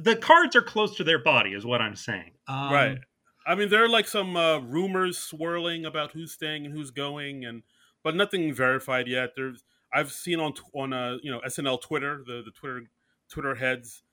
the 0.00 0.14
cards 0.16 0.54
are 0.54 0.62
close 0.62 0.96
to 0.96 1.04
their 1.04 1.18
body, 1.18 1.52
is 1.52 1.66
what 1.66 1.80
I'm 1.82 1.96
saying. 1.96 2.30
Um, 2.46 2.72
right? 2.72 2.98
I 3.44 3.56
mean, 3.56 3.70
there 3.70 3.82
are 3.84 3.88
like 3.88 4.06
some 4.06 4.36
uh, 4.36 4.60
rumors 4.60 5.18
swirling 5.18 5.84
about 5.84 6.12
who's 6.12 6.30
staying 6.32 6.64
and 6.64 6.72
who's 6.72 6.92
going, 6.92 7.44
and 7.44 7.64
but 8.04 8.14
nothing 8.14 8.54
verified 8.54 9.08
yet. 9.08 9.30
There's 9.34 9.64
I've 9.92 10.12
seen 10.12 10.38
on 10.38 10.54
on 10.74 10.92
uh, 10.92 11.18
you 11.24 11.30
know 11.32 11.40
SNL 11.44 11.80
Twitter, 11.82 12.22
the 12.24 12.42
the 12.44 12.52
Twitter 12.52 12.84
Twitter 13.28 13.56
heads 13.56 14.04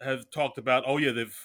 have 0.00 0.30
talked 0.30 0.56
about. 0.56 0.84
Oh 0.86 0.96
yeah, 0.96 1.12
they've 1.12 1.36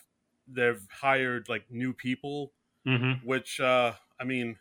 they've 0.48 0.86
hired 0.92 1.48
like 1.50 1.64
new 1.70 1.94
people 1.94 2.52
mhm. 2.88 3.24
which 3.24 3.60
uh 3.60 3.94
i 4.20 4.24
mean 4.24 4.58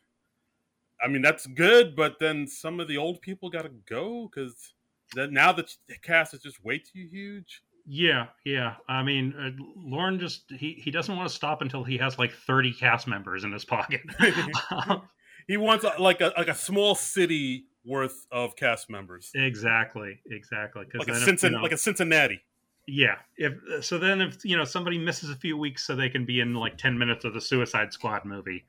i 1.02 1.08
mean 1.08 1.22
that's 1.22 1.46
good 1.46 1.96
but 1.96 2.18
then 2.20 2.46
some 2.46 2.80
of 2.80 2.88
the 2.88 2.96
old 2.96 3.20
people 3.20 3.50
gotta 3.50 3.70
go 3.88 4.28
because 4.28 4.74
that 5.14 5.32
now 5.32 5.52
the 5.52 5.66
cast 6.02 6.34
is 6.34 6.40
just 6.40 6.64
way 6.64 6.78
too 6.78 7.06
huge 7.10 7.62
Yeah, 7.84 8.28
yeah. 8.44 8.76
I 8.88 9.02
mean, 9.02 9.34
uh, 9.36 9.50
Lorne 9.76 10.20
just 10.20 10.44
he 10.52 10.74
he 10.74 10.90
doesn't 10.92 11.16
want 11.16 11.28
to 11.28 11.34
stop 11.34 11.62
until 11.62 11.82
he 11.82 11.98
has 11.98 12.16
like 12.16 12.32
30 12.32 12.72
cast 12.74 13.08
members 13.08 13.42
in 13.42 13.50
his 13.52 13.64
pocket. 13.64 14.02
he 15.48 15.56
wants 15.56 15.84
a, 15.84 16.00
like 16.00 16.20
a 16.20 16.32
like 16.36 16.48
a 16.48 16.54
small 16.54 16.94
city 16.94 17.64
worth 17.84 18.26
of 18.30 18.54
cast 18.54 18.88
members 18.88 19.30
exactly, 19.34 20.20
exactly. 20.30 20.84
like 20.94 21.08
a, 21.08 21.12
then 21.12 21.22
if, 21.22 21.28
Cincin- 21.28 21.42
you 21.42 21.50
know- 21.56 21.62
like 21.62 21.72
a 21.72 21.76
cincinnati 21.76 22.40
yeah. 22.86 23.16
If 23.36 23.84
so, 23.84 23.98
then 23.98 24.20
if 24.20 24.44
you 24.44 24.56
know 24.56 24.64
somebody 24.64 24.98
misses 24.98 25.30
a 25.30 25.36
few 25.36 25.56
weeks, 25.56 25.86
so 25.86 25.94
they 25.96 26.08
can 26.08 26.24
be 26.24 26.40
in 26.40 26.54
like 26.54 26.78
10 26.78 26.98
minutes 26.98 27.24
of 27.24 27.34
the 27.34 27.40
Suicide 27.40 27.92
Squad 27.92 28.24
movie, 28.24 28.64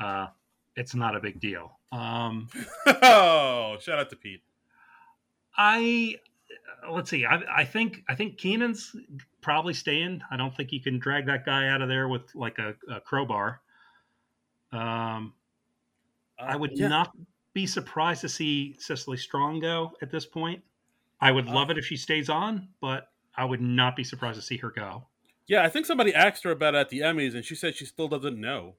uh, 0.00 0.28
it's 0.76 0.94
not 0.94 1.16
a 1.16 1.20
big 1.20 1.40
deal. 1.40 1.78
Um, 1.92 2.48
oh 2.86 3.76
shout 3.80 3.98
out 3.98 4.10
to 4.10 4.16
pete 4.16 4.42
I 5.56 6.16
let's 6.90 7.10
see. 7.10 7.24
I, 7.24 7.42
I 7.60 7.64
think 7.64 8.02
I 8.08 8.14
think 8.14 8.38
Kenan's 8.38 8.94
probably 9.40 9.74
staying. 9.74 10.20
I 10.30 10.36
don't 10.36 10.54
think 10.54 10.72
you 10.72 10.80
can 10.80 10.98
drag 10.98 11.26
that 11.26 11.44
guy 11.44 11.68
out 11.68 11.82
of 11.82 11.88
there 11.88 12.08
with 12.08 12.34
like 12.34 12.58
a, 12.58 12.74
a 12.90 13.00
crowbar. 13.00 13.60
Um, 14.72 15.32
I 16.38 16.56
would 16.56 16.72
Uh, 16.72 16.74
yeah. 16.76 16.88
not 16.88 17.16
be 17.52 17.66
surprised 17.66 18.22
to 18.22 18.28
see 18.28 18.74
Cecily 18.78 19.16
Strong 19.16 19.60
go 19.60 19.92
at 20.02 20.10
this 20.10 20.26
point. 20.26 20.62
I 21.20 21.30
would 21.30 21.46
love 21.46 21.70
it 21.70 21.78
if 21.78 21.86
she 21.86 21.96
stays 21.96 22.28
on, 22.28 22.68
but 22.80 23.12
I 23.36 23.44
would 23.44 23.60
not 23.60 23.96
be 23.96 24.04
surprised 24.04 24.38
to 24.38 24.42
see 24.46 24.56
her 24.58 24.70
go. 24.70 25.04
yeah 25.46 25.62
i 25.64 25.68
think 25.68 25.86
somebody 25.86 26.14
asked 26.14 26.44
her 26.44 26.50
about 26.50 26.74
it 26.74 26.78
at 26.78 26.88
the 26.88 27.00
emmys 27.00 27.34
and 27.34 27.44
she 27.44 27.54
said 27.54 27.74
she 27.74 27.84
still 27.86 28.08
doesn't 28.08 28.40
know 28.40 28.74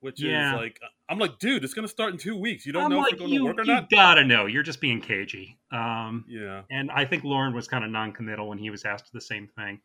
which 0.00 0.20
Yeah. 0.20 0.52
is 0.54 0.60
like 0.60 0.80
i'm 1.08 1.18
like 1.18 1.38
dude 1.38 1.64
it's 1.64 1.74
gonna 1.74 1.88
start 1.88 2.12
in 2.12 2.18
two 2.18 2.36
weeks 2.36 2.66
you 2.66 2.72
don't 2.72 2.84
I'm 2.84 2.90
know 2.90 2.98
like, 2.98 3.14
if 3.14 3.20
you're 3.20 3.28
going 3.28 3.32
you, 3.32 3.38
to 3.40 3.44
work 3.46 3.58
or 3.58 3.62
you 3.64 3.72
not 3.74 3.86
You 3.90 3.96
gotta 3.96 4.24
know. 4.24 4.46
You're 4.46 4.62
just 4.62 4.80
being 4.80 5.00
cagey. 5.00 5.56
Um, 5.72 6.24
yeah 6.28 6.62
and 6.70 6.90
I 6.90 7.04
think 7.04 7.24
Lorne 7.24 7.54
was 7.54 7.66
kind 7.68 7.84
of 7.84 7.90
non-committal 7.90 8.46
when 8.48 8.58
he 8.58 8.70
was 8.70 8.84
asked 8.84 9.12
the 9.12 9.20
same 9.20 9.48
thing. 9.48 9.80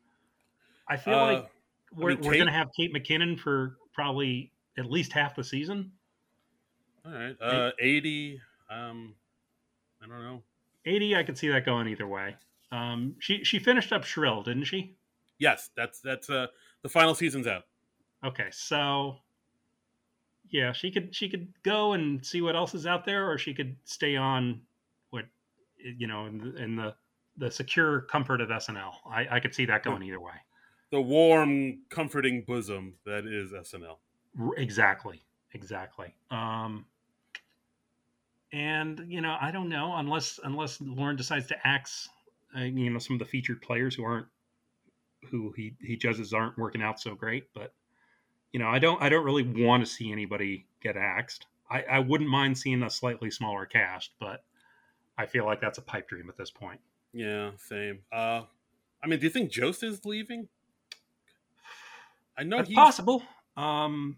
I 0.88 0.98
feel 0.98 1.14
Uh, 1.16 1.34
like 1.34 1.52
we're, 1.94 2.10
mean, 2.10 2.18
we're 2.18 2.32
Kate- 2.32 2.38
going 2.40 2.48
to 2.48 2.54
have 2.54 2.70
Kate 2.78 2.94
McKinnon 2.94 3.40
for 3.40 3.78
probably 3.94 4.52
at 4.78 4.86
least 4.90 5.12
half 5.14 5.36
the 5.36 5.44
season. 5.44 5.92
All 7.06 7.12
right. 7.12 7.36
Uh, 7.42 7.72
Aidy. 7.84 8.40
Um, 8.70 9.14
I 10.04 10.08
don't 10.08 10.22
know. 10.24 10.42
Aidy, 10.86 11.16
I 11.18 11.24
could 11.24 11.38
see 11.38 11.48
that 11.50 11.66
going 11.66 11.88
either 11.88 12.08
way. 12.08 12.36
Um, 12.72 13.16
she 13.20 13.44
she 13.44 13.60
finished 13.60 13.92
up 13.92 14.04
Shrill, 14.04 14.44
didn't 14.44 14.66
she? 14.66 14.96
Yes, 15.38 15.70
that's 15.76 16.00
that's 16.00 16.30
uh 16.30 16.48
the 16.82 16.90
final 16.90 17.16
season's 17.16 17.48
out. 17.48 17.64
Okay, 18.24 18.48
so 18.52 19.18
yeah, 20.50 20.72
she 20.72 20.92
could 20.92 21.16
she 21.16 21.30
could 21.30 21.48
go 21.64 21.94
and 21.94 22.26
see 22.26 22.42
what 22.42 22.56
else 22.56 22.76
is 22.76 22.86
out 22.86 23.06
there, 23.06 23.30
or 23.30 23.38
she 23.38 23.54
could 23.54 23.76
stay 23.86 24.16
on 24.16 24.62
what 25.10 25.26
you 25.78 26.08
know 26.08 26.26
in 26.26 26.38
the, 26.38 26.64
in 26.64 26.76
the 26.76 26.96
the 27.38 27.50
secure 27.50 28.02
comfort 28.02 28.42
of 28.42 28.50
SNL. 28.50 28.92
I, 29.10 29.28
I 29.32 29.40
could 29.40 29.56
see 29.56 29.66
that 29.66 29.84
going 29.84 30.04
either 30.04 30.20
way. 30.20 30.34
The 30.92 31.02
warm, 31.02 31.80
comforting 31.90 32.44
bosom 32.46 32.96
that 33.06 33.26
is 33.26 33.52
SNL. 33.52 33.96
Exactly, 34.58 35.24
exactly. 35.54 36.14
Um, 36.30 36.86
and 38.52 39.02
you 39.08 39.22
know, 39.22 39.38
I 39.40 39.52
don't 39.52 39.70
know 39.70 39.96
unless 39.96 40.40
unless 40.44 40.82
Lorne 40.82 41.16
decides 41.16 41.48
to 41.48 41.68
axe, 41.68 42.10
uh, 42.56 42.64
you 42.64 42.90
know, 42.90 43.00
some 43.00 43.16
of 43.16 43.20
the 43.20 43.26
featured 43.26 43.62
players 43.62 43.96
who 43.96 44.04
aren't 44.04 44.28
who 45.30 45.54
he 45.56 45.76
he 45.82 45.96
judges 45.96 46.34
aren't 46.34 46.58
working 46.58 46.82
out 46.82 47.00
so 47.00 47.16
great. 47.16 47.46
But 47.54 47.74
you 48.52 48.60
know, 48.60 48.68
I 48.68 48.80
don't 48.80 49.02
I 49.02 49.10
don't 49.10 49.26
really 49.26 49.44
want 49.44 49.86
to 49.86 49.92
see 49.92 50.12
anybody 50.12 50.66
get 50.82 50.98
axed. 50.98 51.48
I, 51.70 51.84
I 51.84 52.00
wouldn't 52.00 52.30
mind 52.30 52.58
seeing 52.58 52.84
a 52.84 52.90
slightly 52.90 53.32
smaller 53.32 53.66
cast, 53.66 54.12
but 54.20 54.44
I 55.18 55.26
feel 55.26 55.46
like 55.46 55.62
that's 55.62 55.78
a 55.78 55.82
pipe 55.82 56.10
dream 56.10 56.28
at 56.28 56.38
this 56.38 56.52
point. 56.52 56.82
Yeah, 57.14 57.52
same. 57.58 58.00
Uh, 58.12 58.44
I 59.04 59.08
mean, 59.08 59.20
do 59.20 59.26
you 59.26 59.30
think 59.30 59.52
Jost 59.52 59.84
is 59.84 60.04
leaving? 60.06 60.48
I 62.38 62.44
know 62.44 62.58
That's 62.58 62.70
he's. 62.70 62.76
possible. 62.76 63.24
Um, 63.58 64.18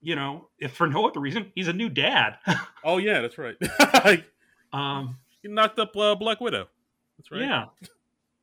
you 0.00 0.16
know, 0.16 0.48
if 0.58 0.72
for 0.72 0.86
no 0.86 1.06
other 1.08 1.20
reason, 1.20 1.52
he's 1.54 1.68
a 1.68 1.72
new 1.72 1.88
dad. 1.88 2.38
Oh 2.84 2.98
yeah, 2.98 3.20
that's 3.20 3.36
right. 3.38 3.56
Like, 4.04 4.24
um, 4.72 5.18
he 5.42 5.48
knocked 5.48 5.80
up 5.80 5.96
uh, 5.96 6.14
Black 6.14 6.40
Widow. 6.40 6.68
That's 7.18 7.30
right. 7.30 7.42
yeah, 7.42 7.64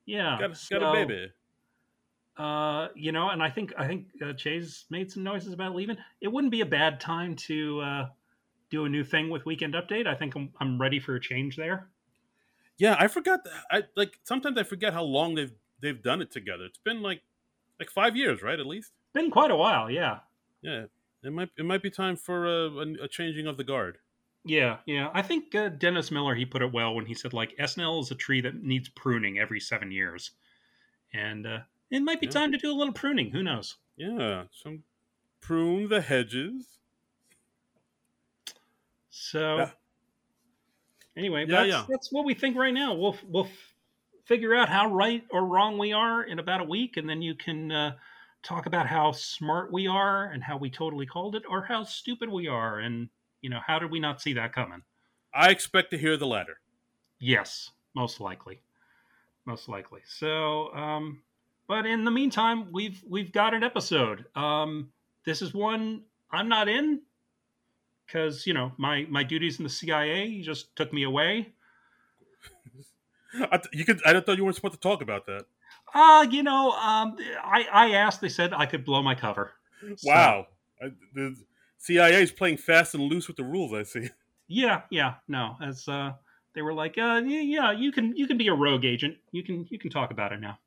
yeah. 0.05 0.37
got, 0.39 0.49
got 0.49 0.57
So, 0.57 0.77
a 0.77 0.93
baby. 0.93 1.31
Uh, 2.37 2.89
you 2.95 3.13
know, 3.13 3.29
and 3.29 3.41
I 3.41 3.49
think 3.49 3.73
I 3.77 3.87
think 3.87 4.07
uh, 4.21 4.33
Che's 4.33 4.85
made 4.89 5.09
some 5.09 5.23
noises 5.23 5.53
about 5.53 5.73
leaving. 5.73 5.97
It 6.19 6.27
wouldn't 6.27 6.51
be 6.51 6.61
a 6.61 6.65
bad 6.65 6.99
time 6.99 7.35
to 7.47 7.79
uh, 7.79 8.09
do 8.69 8.83
a 8.85 8.89
new 8.89 9.05
thing 9.05 9.29
with 9.29 9.45
Weekend 9.45 9.73
Update. 9.73 10.05
I 10.05 10.15
think 10.15 10.35
I'm 10.35 10.51
I'm 10.59 10.79
ready 10.81 10.99
for 10.99 11.15
a 11.15 11.21
change 11.21 11.55
there. 11.55 11.87
Yeah, 12.77 12.97
I 12.99 13.07
forgot. 13.07 13.45
That, 13.45 13.53
I 13.71 13.83
like 13.95 14.19
sometimes 14.23 14.57
I 14.57 14.63
forget 14.63 14.91
how 14.93 15.03
long 15.03 15.35
they've 15.35 15.53
they've 15.79 16.01
done 16.01 16.21
it 16.21 16.29
together. 16.29 16.65
It's 16.65 16.77
been 16.77 17.01
like 17.01 17.21
like 17.79 17.89
five 17.89 18.17
years, 18.17 18.41
right? 18.41 18.59
At 18.59 18.65
least. 18.65 18.91
Been 19.13 19.31
quite 19.31 19.51
a 19.51 19.55
while, 19.55 19.89
yeah. 19.89 20.19
Yeah, 20.61 20.85
it 21.23 21.31
might 21.31 21.49
it 21.57 21.63
might 21.63 21.81
be 21.81 21.89
time 21.89 22.17
for 22.17 22.45
a, 22.45 22.67
a, 22.69 23.03
a 23.03 23.07
changing 23.07 23.47
of 23.47 23.55
the 23.55 23.63
guard. 23.63 23.99
Yeah, 24.45 24.77
yeah. 24.85 25.09
I 25.13 25.21
think 25.23 25.55
uh, 25.55 25.69
Dennis 25.69 26.11
Miller 26.11 26.35
he 26.35 26.45
put 26.45 26.61
it 26.61 26.71
well 26.71 26.93
when 26.93 27.07
he 27.07 27.13
said 27.15 27.33
like 27.33 27.55
SNL 27.57 28.01
is 28.01 28.11
a 28.11 28.15
tree 28.15 28.41
that 28.41 28.61
needs 28.63 28.89
pruning 28.89 29.39
every 29.39 29.59
seven 29.59 29.91
years, 29.91 30.31
and 31.13 31.47
uh, 31.47 31.59
it 31.89 32.01
might 32.01 32.19
be 32.21 32.27
Yeah. 32.27 32.31
time 32.33 32.51
to 32.51 32.57
do 32.57 32.71
a 32.71 32.75
little 32.77 32.93
pruning. 32.93 33.31
Who 33.31 33.41
knows? 33.43 33.77
Yeah, 33.97 34.45
some 34.51 34.83
prune 35.41 35.89
the 35.89 36.01
hedges. 36.01 36.79
So 39.09 39.57
Yeah. 39.57 39.71
anyway, 41.15 41.45
Yeah, 41.47 41.63
that's, 41.63 41.69
yeah. 41.69 41.85
that's 41.89 42.11
what 42.11 42.25
we 42.25 42.33
think 42.33 42.55
right 42.55 42.73
now. 42.73 42.93
We'll 42.93 43.17
we'll 43.27 43.45
f- 43.45 43.73
figure 44.25 44.55
out 44.55 44.69
how 44.69 44.91
right 44.91 45.23
or 45.31 45.45
wrong 45.45 45.77
we 45.77 45.93
are 45.93 46.23
in 46.23 46.39
about 46.39 46.61
a 46.61 46.65
week, 46.65 46.97
and 46.97 47.09
then 47.09 47.21
you 47.21 47.35
can 47.35 47.71
uh, 47.71 47.95
talk 48.43 48.65
about 48.65 48.87
how 48.87 49.11
smart 49.11 49.71
we 49.71 49.87
are 49.87 50.25
and 50.25 50.43
how 50.43 50.57
we 50.57 50.69
totally 50.69 51.05
called 51.05 51.35
it, 51.35 51.43
or 51.49 51.63
how 51.65 51.83
stupid 51.83 52.29
we 52.29 52.47
are, 52.47 52.79
and 52.79 53.09
you 53.45 53.51
know 53.51 53.59
how 53.63 53.77
did 53.77 53.91
we 53.91 53.99
not 53.99 54.19
see 54.19 54.33
that 54.33 54.53
coming? 54.53 54.81
I 55.31 55.51
expect 55.51 55.91
to 55.91 55.99
hear 55.99 56.17
the 56.17 56.25
latter. 56.25 56.57
Yes, 57.19 57.69
most 57.95 58.19
likely, 58.19 58.59
most 59.45 59.69
likely. 59.69 60.01
So, 60.07 60.73
um, 60.73 61.21
but 61.67 61.85
in 61.85 62.05
the 62.05 62.09
meantime, 62.09 62.71
we've 62.71 63.03
we've 63.07 63.31
got 63.31 63.53
an 63.53 63.61
episode. 63.61 64.25
Um, 64.35 64.91
this 65.27 65.43
is 65.43 65.53
one 65.53 66.05
I'm 66.31 66.49
not 66.49 66.67
in 66.67 67.03
because 68.07 68.47
you 68.47 68.55
know 68.55 68.71
my 68.77 69.05
my 69.11 69.21
duties 69.21 69.59
in 69.59 69.63
the 69.63 69.69
CIA 69.69 70.41
just 70.41 70.75
took 70.75 70.91
me 70.91 71.03
away. 71.03 71.53
I 73.51 73.57
th- 73.57 73.69
you 73.73 73.85
could. 73.85 74.01
I 74.07 74.19
thought 74.21 74.37
you 74.37 74.43
weren't 74.43 74.55
supposed 74.55 74.73
to 74.73 74.79
talk 74.79 75.03
about 75.03 75.27
that. 75.27 75.45
Uh, 75.93 76.25
you 76.31 76.41
know, 76.41 76.71
um, 76.71 77.15
I 77.43 77.67
I 77.71 77.91
asked. 77.91 78.21
They 78.21 78.29
said 78.29 78.53
I 78.53 78.65
could 78.65 78.83
blow 78.83 79.03
my 79.03 79.13
cover. 79.13 79.51
So, 79.97 80.09
Wow, 80.09 80.47
I, 80.81 80.87
the 81.13 81.35
CIA 81.77 82.23
is 82.23 82.31
playing 82.31 82.57
fast 82.57 82.93
and 82.95 83.03
loose 83.03 83.27
with 83.27 83.37
the 83.37 83.43
rules. 83.43 83.73
I 83.73 83.83
see. 83.83 84.09
yeah, 84.47 84.81
yeah. 84.89 85.15
No, 85.27 85.55
as 85.61 85.87
uh, 85.87 86.13
they 86.53 86.61
were 86.61 86.73
like, 86.73 86.97
uh, 86.97 87.21
yeah, 87.25 87.71
you 87.71 87.91
can 87.91 88.15
you 88.15 88.27
can 88.27 88.37
be 88.37 88.47
a 88.47 88.53
rogue 88.53 88.85
agent. 88.85 89.17
You 89.31 89.43
can 89.43 89.67
you 89.69 89.79
can 89.79 89.89
talk 89.89 90.11
about 90.11 90.31
it 90.33 90.39
now. 90.39 90.59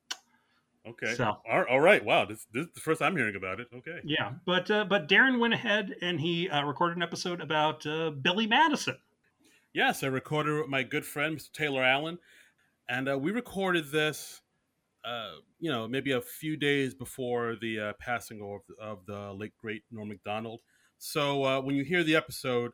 Okay. 0.87 1.13
So- 1.15 1.37
all, 1.49 1.63
all 1.69 1.79
right. 1.79 2.03
Wow. 2.03 2.25
This, 2.25 2.47
this 2.53 2.65
is 2.65 2.73
the 2.73 2.79
first 2.79 3.01
I'm 3.01 3.15
hearing 3.15 3.35
about 3.35 3.59
it. 3.59 3.67
Okay. 3.75 3.99
Yeah, 4.03 4.31
but 4.45 4.71
uh, 4.71 4.85
but 4.85 5.07
Darren 5.07 5.39
went 5.39 5.53
ahead 5.53 5.95
and 6.01 6.19
he 6.19 6.49
uh, 6.49 6.63
recorded 6.63 6.97
an 6.97 7.03
episode 7.03 7.41
about 7.41 7.85
uh, 7.85 8.11
Billy 8.11 8.47
Madison. 8.47 8.97
Yes, 9.73 10.03
I 10.03 10.07
recorded 10.07 10.57
with 10.61 10.67
my 10.67 10.81
good 10.83 11.05
friend, 11.05 11.37
Mr. 11.37 11.51
Taylor 11.51 11.83
Allen, 11.83 12.17
and 12.89 13.07
uh, 13.07 13.19
we 13.19 13.31
recorded 13.31 13.91
this, 13.91 14.41
uh, 15.05 15.33
you 15.59 15.71
know, 15.71 15.87
maybe 15.87 16.11
a 16.11 16.21
few 16.21 16.57
days 16.57 16.95
before 16.95 17.55
the 17.61 17.79
uh, 17.79 17.93
passing 17.99 18.41
of, 18.41 18.61
of 18.81 19.05
the 19.05 19.31
late 19.31 19.53
great 19.61 19.83
Norm 19.91 20.07
Macdonald. 20.09 20.61
So 20.99 21.45
uh, 21.45 21.61
when 21.61 21.75
you 21.75 21.83
hear 21.83 22.03
the 22.03 22.17
episode, 22.17 22.73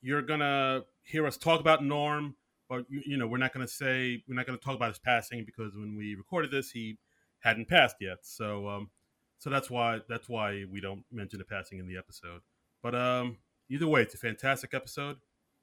you're 0.00 0.22
gonna 0.22 0.82
hear 1.02 1.26
us 1.26 1.36
talk 1.36 1.60
about 1.60 1.84
Norm, 1.84 2.36
but 2.68 2.86
you, 2.88 3.02
you 3.04 3.16
know 3.16 3.26
we're 3.26 3.38
not 3.38 3.52
gonna 3.52 3.68
say 3.68 4.22
we're 4.28 4.36
not 4.36 4.46
gonna 4.46 4.58
talk 4.58 4.76
about 4.76 4.90
his 4.90 4.98
passing 5.00 5.44
because 5.44 5.74
when 5.74 5.96
we 5.96 6.14
recorded 6.14 6.52
this, 6.52 6.70
he 6.70 6.98
hadn't 7.40 7.68
passed 7.68 7.96
yet. 8.00 8.18
So 8.22 8.68
um, 8.68 8.90
so 9.38 9.50
that's 9.50 9.68
why 9.68 9.98
that's 10.08 10.28
why 10.28 10.64
we 10.70 10.80
don't 10.80 11.04
mention 11.10 11.40
the 11.40 11.44
passing 11.44 11.78
in 11.78 11.88
the 11.88 11.98
episode. 11.98 12.42
But 12.80 12.94
um, 12.94 13.38
either 13.68 13.88
way, 13.88 14.02
it's 14.02 14.14
a 14.14 14.18
fantastic 14.18 14.72
episode, 14.72 15.16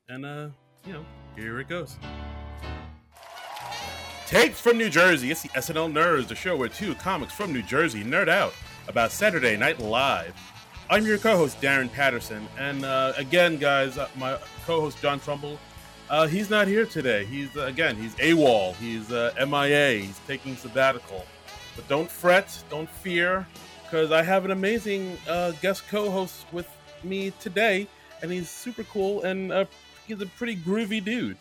and 0.10 0.26
uh, 0.26 0.50
you 0.86 0.92
know, 0.92 1.06
here 1.38 1.62
it 1.62 1.70
goes. 1.70 1.96
Tapes 4.28 4.60
from 4.60 4.78
New 4.78 4.90
Jersey, 4.90 5.32
it's 5.32 5.44
the 5.44 5.50
SNL 5.50 5.94
Nerds, 5.94 6.28
the 6.28 6.36
show 6.36 6.58
where 6.58 6.70
two 6.70 6.94
comics 6.96 7.34
from 7.34 7.54
New 7.54 7.62
Jersey 7.62 8.04
nerd 8.04 8.28
out 8.28 8.54
about 8.90 9.14
Saturday 9.14 9.56
Night 9.56 9.80
Live. 9.80 10.51
I'm 10.92 11.06
your 11.06 11.18
co-host 11.20 11.62
Darren 11.62 11.90
Patterson, 11.90 12.46
and 12.60 12.84
uh, 12.84 13.14
again, 13.16 13.56
guys, 13.56 13.98
uh, 13.98 14.10
my 14.18 14.38
co-host 14.66 15.02
John 15.02 15.22
Trumbull, 15.22 15.58
uh, 16.10 16.28
he's 16.28 16.50
not 16.50 16.68
here 16.68 16.86
today. 16.86 17.24
He's 17.24 17.56
uh, 17.56 17.62
again, 17.62 17.96
he's 17.96 18.14
AWOL, 18.16 18.76
he's 18.76 19.10
uh, 19.10 19.32
MIA, 19.40 20.00
he's 20.00 20.20
taking 20.28 20.58
sabbatical. 20.58 21.26
But 21.78 21.88
don't 21.88 22.12
fret, 22.12 22.62
don't 22.70 22.90
fear, 22.90 23.48
because 23.86 24.12
I 24.12 24.22
have 24.22 24.44
an 24.44 24.52
amazing 24.52 25.18
uh, 25.30 25.52
guest 25.62 25.88
co-host 25.88 26.46
with 26.52 26.68
me 27.06 27.32
today, 27.40 27.88
and 28.22 28.30
he's 28.30 28.50
super 28.50 28.84
cool 28.84 29.22
and 29.22 29.66
he's 30.06 30.20
a 30.20 30.26
pretty 30.26 30.58
groovy 30.58 31.02
dude. 31.02 31.38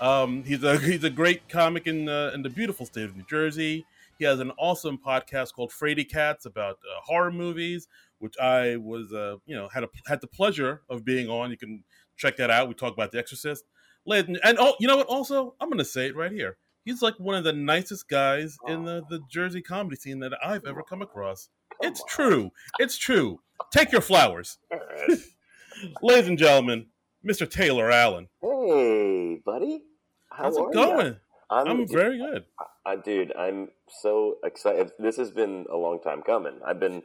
Um, 0.00 0.44
he's 0.44 0.62
a 0.62 0.78
he's 0.78 1.02
a 1.02 1.10
great 1.10 1.48
comic 1.48 1.88
in 1.88 2.08
uh, 2.08 2.30
in 2.34 2.42
the 2.44 2.50
beautiful 2.50 2.86
state 2.86 3.06
of 3.06 3.16
New 3.16 3.24
Jersey. 3.28 3.84
He 4.20 4.24
has 4.26 4.38
an 4.38 4.52
awesome 4.58 4.96
podcast 4.96 5.54
called 5.54 5.72
Frady 5.72 6.04
Cats 6.04 6.46
about 6.46 6.78
horror 7.04 7.32
movies, 7.32 7.88
which 8.22 8.38
I 8.38 8.76
was 8.76 9.12
uh, 9.12 9.36
you 9.46 9.56
know 9.56 9.68
had 9.68 9.84
a, 9.84 9.88
had 10.06 10.20
the 10.20 10.26
pleasure 10.26 10.82
of 10.88 11.04
being 11.04 11.28
on. 11.28 11.50
You 11.50 11.56
can 11.56 11.84
check 12.16 12.36
that 12.36 12.50
out. 12.50 12.68
We 12.68 12.74
talk 12.74 12.92
about 12.92 13.12
The 13.12 13.18
Exorcist, 13.18 13.64
and 14.06 14.38
and 14.44 14.58
oh, 14.60 14.74
you 14.78 14.86
know 14.86 14.96
what? 14.96 15.08
Also, 15.08 15.54
I'm 15.60 15.68
gonna 15.68 15.84
say 15.84 16.06
it 16.06 16.16
right 16.16 16.32
here. 16.32 16.56
He's 16.84 17.02
like 17.02 17.14
one 17.18 17.34
of 17.34 17.44
the 17.44 17.52
nicest 17.52 18.08
guys 18.08 18.56
in 18.66 18.84
the, 18.84 19.04
the 19.08 19.20
Jersey 19.30 19.62
comedy 19.62 19.96
scene 19.96 20.18
that 20.20 20.32
I've 20.44 20.64
ever 20.64 20.82
come 20.82 21.00
across. 21.00 21.48
It's 21.80 22.02
true. 22.08 22.50
It's 22.80 22.98
true. 22.98 23.40
Take 23.70 23.92
your 23.92 24.00
flowers, 24.00 24.58
ladies 26.02 26.28
and 26.28 26.38
gentlemen. 26.38 26.86
Mr. 27.24 27.48
Taylor 27.48 27.90
Allen. 27.90 28.28
Hey, 28.40 29.40
buddy. 29.44 29.84
How 30.30 30.44
How's 30.44 30.56
it 30.56 30.72
going? 30.72 31.16
I'm, 31.50 31.68
I'm 31.68 31.88
very 31.88 32.18
good. 32.18 32.44
I, 32.84 32.96
dude. 32.96 33.32
I'm 33.36 33.68
so 34.00 34.38
excited. 34.44 34.90
This 34.98 35.16
has 35.18 35.30
been 35.30 35.66
a 35.70 35.76
long 35.76 36.00
time 36.00 36.22
coming. 36.22 36.54
I've 36.66 36.80
been, 36.80 37.02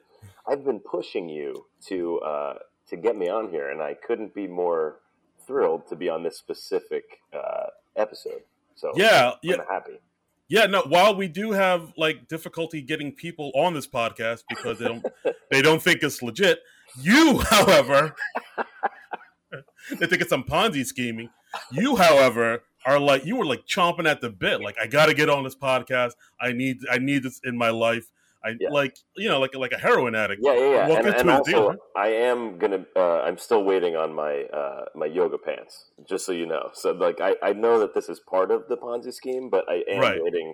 I've 0.48 0.64
been 0.64 0.80
pushing 0.80 1.30
you 1.30 1.66
to 1.88 2.20
uh, 2.20 2.54
to 2.90 2.98
get 2.98 3.18
me 3.18 3.28
on 3.30 3.50
here, 3.50 3.70
and 3.70 3.82
I 3.82 3.94
couldn't 3.96 4.34
be 4.34 4.48
more 4.48 5.00
thrilled 5.46 5.88
to 5.88 5.96
be 5.96 6.10
on 6.10 6.24
this 6.24 6.38
specific 6.38 7.04
uh, 7.34 7.68
episode. 7.96 8.42
So 8.76 8.92
Yeah, 8.96 9.32
I'm 9.32 9.38
yeah, 9.42 9.56
happy. 9.70 10.00
yeah. 10.48 10.66
No, 10.68 10.84
while 10.84 11.16
we 11.16 11.28
do 11.28 11.52
have 11.52 11.94
like 11.98 12.28
difficulty 12.28 12.82
getting 12.82 13.12
people 13.12 13.52
on 13.56 13.74
this 13.74 13.88
podcast 13.88 14.44
because 14.50 14.80
they 14.80 14.86
don't 14.86 15.06
they 15.52 15.62
don't 15.62 15.82
think 15.82 16.04
it's 16.04 16.22
legit. 16.22 16.60
You, 17.02 17.40
however, 17.40 18.16
they 19.92 20.08
think 20.08 20.22
it's 20.22 20.30
some 20.30 20.44
Ponzi 20.44 20.86
scheming. 20.86 21.30
You, 21.72 21.96
however, 21.96 22.64
are 22.86 23.00
like 23.00 23.26
you 23.26 23.36
were 23.36 23.46
like 23.46 23.66
chomping 23.66 24.08
at 24.08 24.22
the 24.22 24.30
bit. 24.30 24.62
Like 24.62 24.78
I 24.82 24.88
got 24.88 25.08
to 25.08 25.14
get 25.14 25.30
on 25.30 25.44
this 25.44 25.56
podcast. 25.56 26.12
I 26.40 26.54
need 26.54 26.80
I 26.90 26.98
need 27.00 27.24
this 27.24 27.42
in 27.44 27.58
my 27.58 27.70
life. 27.70 28.12
I 28.44 28.56
Yeah. 28.60 28.70
like 28.70 28.96
you 29.16 29.28
know 29.30 29.40
like 29.40 29.56
like 29.56 29.72
a 29.72 29.78
heroin 29.78 30.16
addict. 30.16 30.42
Yeah, 30.44 30.54
yeah, 30.54 30.88
yeah. 30.88 30.98
And 31.00 31.08
and 31.08 31.30
also, 31.32 31.52
dealer. 31.52 31.76
I 31.96 32.08
am 32.10 32.58
gonna. 32.58 32.86
Uh, 32.96 33.22
I'm 33.22 33.38
still 33.38 33.64
waiting 33.64 33.96
on 33.96 34.14
my 34.14 34.44
uh, 34.54 34.86
my 34.96 35.06
yoga 35.08 35.38
pants. 35.38 35.86
Just 36.08 36.26
so 36.26 36.32
you 36.32 36.46
know. 36.46 36.70
So, 36.74 36.92
like, 36.92 37.20
I, 37.22 37.36
I 37.42 37.54
know 37.54 37.80
that 37.80 37.94
this 37.94 38.10
is 38.10 38.20
part 38.20 38.52
of 38.52 38.68
the 38.70 38.78
Ponzi 38.78 39.14
scheme, 39.14 39.50
but 39.50 39.66
I 39.70 39.84
am 39.90 40.00
Right. 40.00 40.22
waiting 40.24 40.54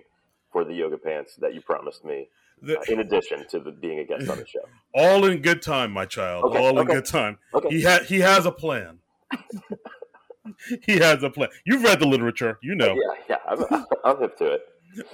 for 0.52 0.64
the 0.64 0.72
yoga 0.74 0.96
pants 0.98 1.36
that 1.36 1.54
you 1.54 1.60
promised 1.60 2.04
me. 2.04 2.28
uh, 2.68 2.74
in 2.88 3.00
addition 3.00 3.44
to 3.50 3.58
the, 3.60 3.72
being 3.72 3.98
a 3.98 4.04
guest 4.04 4.28
on 4.30 4.38
the 4.38 4.46
show. 4.46 4.60
All 4.94 5.24
in 5.26 5.42
good 5.42 5.60
time, 5.60 5.90
my 5.92 6.06
child. 6.06 6.44
Okay, 6.44 6.58
All 6.58 6.78
in 6.80 6.86
good 6.86 7.04
time. 7.04 7.38
Okay. 7.52 7.68
He 7.68 7.82
ha- 7.82 8.04
he 8.06 8.20
has 8.20 8.46
a 8.46 8.52
plan. 8.52 9.00
he 10.82 10.98
has 10.98 11.22
a 11.22 11.30
plan. 11.30 11.48
You've 11.66 11.82
read 11.82 12.00
the 12.00 12.06
literature, 12.06 12.58
you 12.62 12.74
know. 12.74 12.94
Yeah, 12.94 13.14
yeah, 13.30 13.36
I'm, 13.70 13.86
I'm 14.04 14.20
hip 14.20 14.36
to 14.38 14.46
it. 14.52 14.62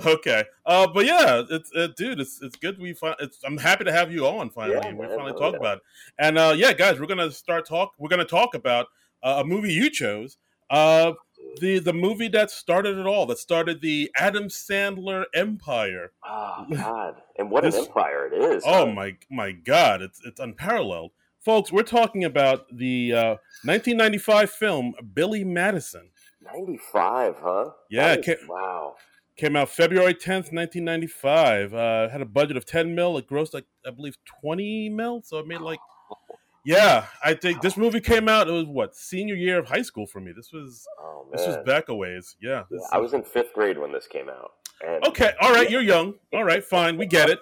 Okay, 0.04 0.44
uh, 0.66 0.86
but 0.86 1.06
yeah, 1.06 1.42
it's 1.50 1.70
uh, 1.74 1.88
dude, 1.96 2.20
it's 2.20 2.40
it's 2.42 2.56
good. 2.56 2.78
We 2.78 2.92
fin- 2.92 3.14
it's, 3.20 3.38
I'm 3.44 3.56
happy 3.56 3.84
to 3.84 3.92
have 3.92 4.12
you 4.12 4.26
on 4.26 4.50
finally. 4.50 4.78
Yeah, 4.82 4.92
we 4.92 5.06
finally 5.06 5.32
oh, 5.34 5.38
talk 5.38 5.52
yeah. 5.52 5.58
about 5.58 5.76
it. 5.78 5.82
And 6.18 6.38
uh, 6.38 6.54
yeah, 6.56 6.72
guys, 6.72 7.00
we're 7.00 7.06
gonna 7.06 7.30
start 7.30 7.66
talk. 7.66 7.92
We're 7.98 8.08
gonna 8.08 8.24
talk 8.24 8.54
about 8.54 8.86
uh, 9.22 9.42
a 9.42 9.44
movie 9.44 9.72
you 9.72 9.90
chose. 9.90 10.36
Uh, 10.68 11.12
the 11.60 11.78
the 11.78 11.92
movie 11.92 12.28
that 12.28 12.50
started 12.50 12.98
it 12.98 13.06
all. 13.06 13.26
That 13.26 13.38
started 13.38 13.80
the 13.80 14.10
Adam 14.16 14.44
Sandler 14.44 15.24
empire. 15.34 16.12
Oh 16.26 16.66
God! 16.74 17.16
And 17.38 17.50
what 17.50 17.64
an 17.64 17.74
empire 17.74 18.26
it 18.26 18.34
is! 18.34 18.62
Oh 18.66 18.86
huh? 18.86 18.92
my 18.92 19.16
my 19.30 19.52
God, 19.52 20.02
it's 20.02 20.20
it's 20.24 20.40
unparalleled, 20.40 21.12
folks. 21.40 21.72
We're 21.72 21.82
talking 21.82 22.24
about 22.24 22.66
the 22.76 23.12
uh, 23.12 23.28
1995 23.64 24.50
film 24.50 24.94
Billy 25.14 25.44
Madison. 25.44 26.10
Ninety-five, 26.42 27.36
huh? 27.42 27.70
Yeah, 27.90 28.14
is- 28.14 28.48
wow. 28.48 28.96
Came 29.40 29.56
out 29.56 29.70
February 29.70 30.12
10th, 30.12 30.52
1995. 30.52 31.72
Uh, 31.72 32.10
had 32.10 32.20
a 32.20 32.26
budget 32.26 32.58
of 32.58 32.66
10 32.66 32.94
mil. 32.94 33.16
It 33.16 33.26
grossed 33.26 33.54
like 33.54 33.64
I 33.86 33.90
believe 33.90 34.18
20 34.42 34.90
mil, 34.90 35.22
so 35.24 35.38
it 35.38 35.46
made 35.46 35.62
like 35.62 35.78
yeah. 36.66 37.06
I 37.24 37.32
think 37.32 37.62
this 37.62 37.78
movie 37.78 38.02
came 38.02 38.28
out. 38.28 38.48
It 38.48 38.52
was 38.52 38.66
what 38.66 38.94
senior 38.94 39.34
year 39.34 39.58
of 39.58 39.66
high 39.66 39.80
school 39.80 40.06
for 40.06 40.20
me. 40.20 40.32
This 40.36 40.52
was 40.52 40.86
Oh 41.00 41.26
this 41.32 41.46
was 41.46 41.56
back 41.64 41.88
a 41.88 41.94
ways. 41.94 42.36
Yeah. 42.42 42.64
I 42.92 42.98
was 42.98 43.14
in 43.14 43.22
fifth 43.22 43.54
grade 43.54 43.78
when 43.78 43.92
this 43.92 44.06
came 44.06 44.28
out. 44.28 44.50
And 44.86 45.06
okay. 45.06 45.32
All 45.40 45.54
right, 45.54 45.70
you're 45.70 45.80
young. 45.80 46.16
All 46.34 46.44
right, 46.44 46.62
fine. 46.62 46.98
We 46.98 47.06
get 47.06 47.30
it. 47.30 47.38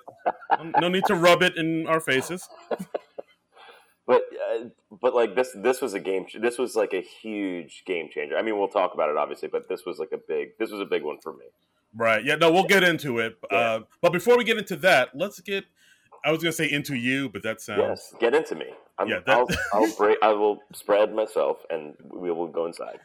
No 0.81 0.89
need 0.89 1.03
to 1.07 1.17
rub 1.17 1.43
it 1.43 1.57
in 1.57 1.89
our 1.89 1.99
faces. 1.99 2.49
But 4.07 4.23
uh, 4.23 4.65
but 5.03 5.15
like 5.15 5.37
this 5.37 5.51
this 5.55 5.83
was 5.83 5.93
a 5.93 6.01
game. 6.01 6.25
This 6.41 6.57
was 6.57 6.75
like 6.75 6.95
a 6.95 7.03
huge 7.03 7.83
game 7.85 8.09
changer. 8.11 8.39
I 8.39 8.43
mean, 8.43 8.59
we'll 8.59 8.69
talk 8.69 8.95
about 8.95 9.11
it 9.11 9.19
obviously, 9.19 9.49
but 9.49 9.69
this 9.69 9.85
was 9.85 9.99
like 9.99 10.13
a 10.15 10.17
big. 10.17 10.57
This 10.59 10.71
was 10.71 10.81
a 10.81 10.87
big 10.87 11.03
one 11.03 11.19
for 11.23 11.35
me. 11.35 11.45
Right. 11.95 12.25
Yeah. 12.25 12.37
No, 12.37 12.53
we'll 12.53 12.65
get 12.65 12.83
into 12.85 13.19
it. 13.19 13.39
Yeah. 13.51 13.59
Uh, 13.59 13.81
but 14.03 14.13
before 14.13 14.37
we 14.37 14.45
get 14.45 14.59
into 14.59 14.77
that, 14.77 15.11
let's 15.15 15.41
get. 15.41 15.65
I 16.25 16.33
was 16.33 16.43
gonna 16.43 16.53
say 16.53 16.71
into 16.71 16.95
you, 16.97 17.29
but 17.29 17.43
that 17.45 17.61
sounds. 17.61 17.81
Yes, 17.81 18.15
get 18.21 18.35
into 18.35 18.55
me. 18.57 18.67
I'm, 18.99 19.09
Yeah, 19.09 19.21
that- 19.25 19.37
I'll, 19.37 19.47
I'll 19.73 19.97
break. 19.97 20.19
I 20.21 20.33
will 20.33 20.61
spread 20.75 21.15
myself, 21.15 21.65
and 21.71 21.95
we 22.13 22.31
will 22.33 22.49
go 22.49 22.67
inside. 22.67 22.99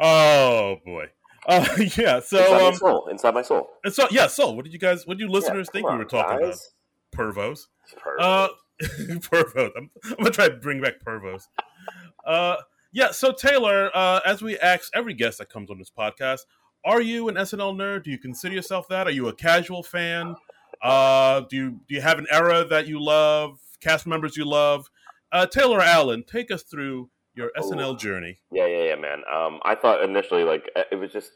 Oh 0.00 0.76
boy. 0.84 1.06
Uh, 1.46 1.66
yeah. 1.96 2.20
So 2.20 2.38
inside 2.38 2.46
So 2.46 2.52
my 2.52 2.62
um. 2.68 2.74
soul. 2.74 3.06
Inside 3.08 3.34
my 3.34 3.42
soul. 3.42 3.70
And 3.84 3.92
so 3.92 4.06
yeah. 4.10 4.26
So 4.28 4.50
what 4.52 4.64
did 4.64 4.72
you 4.72 4.78
guys? 4.78 5.06
What 5.06 5.18
did 5.18 5.24
you 5.24 5.30
listeners 5.30 5.68
Yeah, 5.68 5.72
think 5.72 5.86
come 5.88 5.98
we 5.98 6.04
were 6.04 6.08
talking 6.08 6.36
about? 6.38 6.50
guys. 6.52 6.70
Pervos. 7.14 7.66
Uh, 8.18 8.48
pervos. 8.82 9.70
I'm, 9.76 9.90
I'm 10.04 10.16
gonna 10.18 10.30
try 10.30 10.48
to 10.48 10.54
bring 10.56 10.80
back 10.80 10.94
pervos. 11.04 11.42
Uh, 12.24 12.56
yeah. 12.92 13.10
So 13.10 13.32
Taylor, 13.32 13.90
uh, 13.94 14.20
as 14.24 14.42
we 14.42 14.58
ask 14.58 14.90
every 14.94 15.14
guest 15.14 15.38
that 15.38 15.50
comes 15.50 15.70
on 15.70 15.78
this 15.78 15.90
podcast, 15.90 16.40
are 16.84 17.00
you 17.00 17.28
an 17.28 17.36
SNL 17.36 17.76
nerd? 17.76 18.04
Do 18.04 18.10
you 18.10 18.18
consider 18.18 18.54
yourself 18.54 18.86
that? 18.88 19.06
Are 19.06 19.12
you 19.12 19.28
a 19.28 19.34
casual 19.34 19.82
fan? 19.82 20.34
Uh, 20.82 21.40
do 21.48 21.56
you 21.56 21.70
do 21.88 21.94
you 21.94 22.00
have 22.00 22.18
an 22.18 22.26
era 22.30 22.64
that 22.64 22.86
you 22.86 23.02
love? 23.02 23.58
Cast 23.80 24.06
members 24.06 24.36
you 24.36 24.44
love? 24.44 24.90
Uh, 25.32 25.46
Taylor 25.46 25.80
Allen, 25.80 26.24
take 26.24 26.50
us 26.50 26.62
through 26.62 27.10
your 27.34 27.50
SNL 27.58 27.98
journey. 27.98 28.38
Yeah, 28.52 28.66
yeah, 28.66 28.84
yeah, 28.84 28.94
man. 28.96 29.22
Um, 29.32 29.60
I 29.64 29.74
thought 29.74 30.02
initially 30.02 30.44
like 30.44 30.70
uh, 30.76 30.82
it 30.92 30.96
was 30.96 31.10
just 31.10 31.32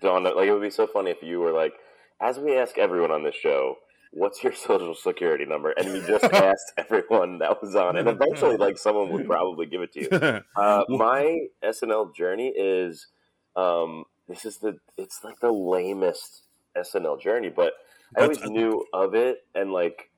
dawned 0.00 0.24
like 0.24 0.48
it 0.48 0.52
would 0.52 0.62
be 0.62 0.70
so 0.70 0.86
funny 0.86 1.10
if 1.10 1.22
you 1.22 1.38
were 1.40 1.52
like, 1.52 1.74
as 2.20 2.38
we 2.38 2.56
ask 2.56 2.78
everyone 2.78 3.10
on 3.10 3.22
this 3.22 3.34
show, 3.34 3.76
what's 4.10 4.42
your 4.42 4.52
social 4.54 4.94
security 4.94 5.44
number, 5.44 5.70
and 5.70 5.86
you 5.88 6.02
just 6.06 6.24
asked 6.32 6.72
everyone 6.76 7.38
that 7.38 7.60
was 7.62 7.76
on, 7.76 7.96
and 7.96 8.08
eventually 8.08 8.56
like 8.56 8.78
someone 8.78 9.10
would 9.12 9.26
probably 9.26 9.66
give 9.66 9.82
it 9.82 9.92
to 9.92 10.00
you. 10.00 10.42
Uh, 10.56 10.82
my 10.88 11.46
SNL 11.64 12.14
journey 12.14 12.48
is 12.48 13.06
um, 13.54 14.04
this 14.28 14.44
is 14.44 14.58
the 14.58 14.78
it's 14.96 15.24
like 15.24 15.40
the 15.40 15.52
lamest 15.52 16.42
SNL 16.76 17.20
journey, 17.20 17.48
but 17.48 17.74
I 18.16 18.22
always 18.22 18.38
That's- 18.38 18.50
knew 18.50 18.84
of 18.92 19.14
it 19.14 19.44
and 19.54 19.72
like 19.72 20.10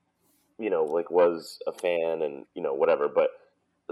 you 0.59 0.71
know 0.71 0.85
like 0.85 1.11
was 1.11 1.59
a 1.67 1.73
fan 1.73 2.23
and 2.23 2.45
you 2.55 2.63
know 2.63 2.75
whatever, 2.75 3.09
but 3.09 3.31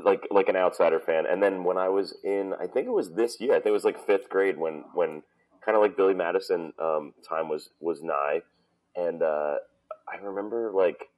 like 0.04 0.26
like 0.31 0.48
an 0.48 0.57
outsider 0.57 1.00
fan. 1.00 1.26
And 1.26 1.42
then 1.42 1.64
when 1.64 1.76
I 1.78 1.88
was 1.88 2.14
in, 2.22 2.54
I 2.61 2.66
think 2.66 2.87
it 2.87 2.92
was 2.92 3.12
this 3.12 3.40
year. 3.40 3.52
I 3.52 3.57
think 3.57 3.66
it 3.66 3.72
was 3.72 3.85
like 3.85 4.04
fifth 4.07 4.28
grade 4.28 4.59
when 4.59 4.85
when 4.94 5.22
kind 5.64 5.76
of 5.76 5.83
like 5.83 5.96
Billy 5.96 6.14
Madison 6.14 6.72
um, 6.78 7.14
time 7.28 7.48
was 7.48 7.70
was 7.81 8.02
nigh, 8.02 8.42
and 8.96 9.22
uh, 9.22 9.57
I 10.09 10.16
remember 10.22 10.70
like 10.72 11.09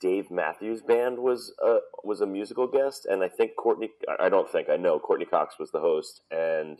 Dave 0.00 0.30
Matthews 0.30 0.82
Band 0.82 1.18
was 1.18 1.52
a 1.62 1.78
was 2.04 2.20
a 2.20 2.26
musical 2.26 2.66
guest, 2.66 3.06
and 3.06 3.22
I 3.22 3.28
think 3.28 3.56
Courteney. 3.56 3.90
I 4.20 4.28
don't 4.28 4.50
think 4.50 4.68
I 4.68 4.76
know 4.76 4.98
Courteney 4.98 5.26
Cox 5.26 5.58
was 5.58 5.70
the 5.70 5.80
host, 5.80 6.20
and 6.30 6.78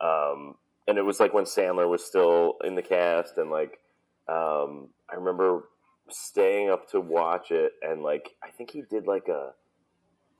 um, 0.00 0.54
and 0.88 0.98
it 0.98 1.02
was 1.02 1.20
like 1.20 1.34
when 1.34 1.44
Sandler 1.44 1.88
was 1.88 2.04
still 2.04 2.56
in 2.64 2.74
the 2.74 2.82
cast, 2.82 3.36
and 3.38 3.50
like 3.50 3.80
um, 4.28 4.88
I 5.10 5.16
remember 5.16 5.68
staying 6.08 6.70
up 6.70 6.88
to 6.90 7.00
watch 7.00 7.50
it, 7.50 7.72
and 7.82 8.02
like 8.02 8.34
I 8.42 8.50
think 8.50 8.70
he 8.70 8.82
did 8.82 9.06
like 9.06 9.28
a 9.28 9.52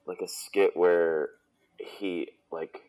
like 0.06 0.20
a 0.20 0.28
skit 0.28 0.76
where 0.76 1.30
he 1.78 2.28
like 2.50 2.80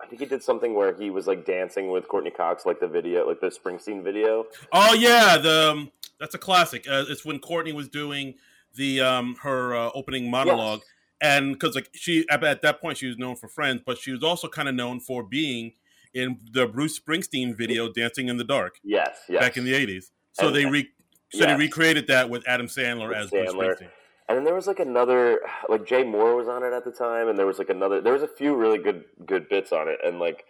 I 0.00 0.06
think 0.06 0.20
he 0.20 0.26
did 0.26 0.42
something 0.42 0.74
where 0.74 0.94
he 0.94 1.10
was 1.10 1.26
like 1.26 1.46
dancing 1.46 1.90
with 1.90 2.08
Courteney 2.08 2.30
Cox, 2.30 2.66
like 2.66 2.80
the 2.80 2.88
video, 2.88 3.26
like 3.26 3.40
the 3.40 3.48
Springsteen 3.48 4.02
video. 4.02 4.46
Oh 4.72 4.94
yeah, 4.94 5.38
the 5.38 5.70
um, 5.72 5.92
that's 6.20 6.34
a 6.34 6.38
classic. 6.38 6.86
Uh, 6.88 7.04
it's 7.08 7.24
when 7.24 7.38
Courteney 7.38 7.72
was 7.72 7.88
doing 7.88 8.34
the 8.74 9.00
um 9.00 9.36
her 9.42 9.74
uh, 9.74 9.90
opening 9.94 10.30
monologue, 10.30 10.80
and 11.20 11.52
because 11.52 11.74
like 11.74 11.90
she 11.92 12.26
at, 12.30 12.42
at 12.44 12.62
that 12.62 12.80
point 12.80 12.98
she 12.98 13.06
was 13.06 13.18
known 13.18 13.36
for 13.36 13.48
Friends, 13.48 13.82
but 13.84 13.98
she 13.98 14.12
was 14.12 14.22
also 14.22 14.48
kind 14.48 14.68
of 14.68 14.74
known 14.74 15.00
for 15.00 15.22
being 15.22 15.72
in 16.16 16.38
the 16.52 16.66
Bruce 16.66 16.98
Springsteen 16.98 17.56
video 17.56 17.92
"Dancing 17.92 18.28
in 18.28 18.36
the 18.36 18.44
Dark" 18.44 18.80
Yes, 18.82 19.18
yes. 19.28 19.40
back 19.40 19.56
in 19.56 19.64
the 19.64 19.74
eighties. 19.74 20.10
So 20.32 20.48
And- 20.48 20.56
they 20.56 20.66
re 20.66 20.88
so 21.32 21.40
yes. 21.40 21.48
they 21.48 21.56
recreated 21.56 22.06
that 22.06 22.30
with 22.30 22.46
Adam 22.46 22.66
Sandler 22.66 23.08
With 23.08 23.18
as 23.18 23.30
Bruce 23.30 23.52
Springsteen. 23.52 23.90
And 24.28 24.36
then 24.36 24.44
there 24.44 24.54
was 24.54 24.66
like 24.66 24.80
another, 24.80 25.40
like 25.68 25.86
Jay 25.86 26.02
Mohr 26.02 26.36
was 26.36 26.48
on 26.48 26.62
it 26.64 26.72
at 26.72 26.84
the 26.84 26.90
time, 26.90 27.28
and 27.28 27.38
there 27.38 27.46
was 27.46 27.58
like 27.58 27.68
another. 27.68 28.00
There 28.00 28.12
was 28.12 28.22
a 28.22 28.28
few 28.28 28.54
really 28.56 28.78
good 28.78 29.04
good 29.24 29.48
bits 29.48 29.70
on 29.72 29.86
it, 29.88 29.98
and 30.04 30.18
like 30.18 30.44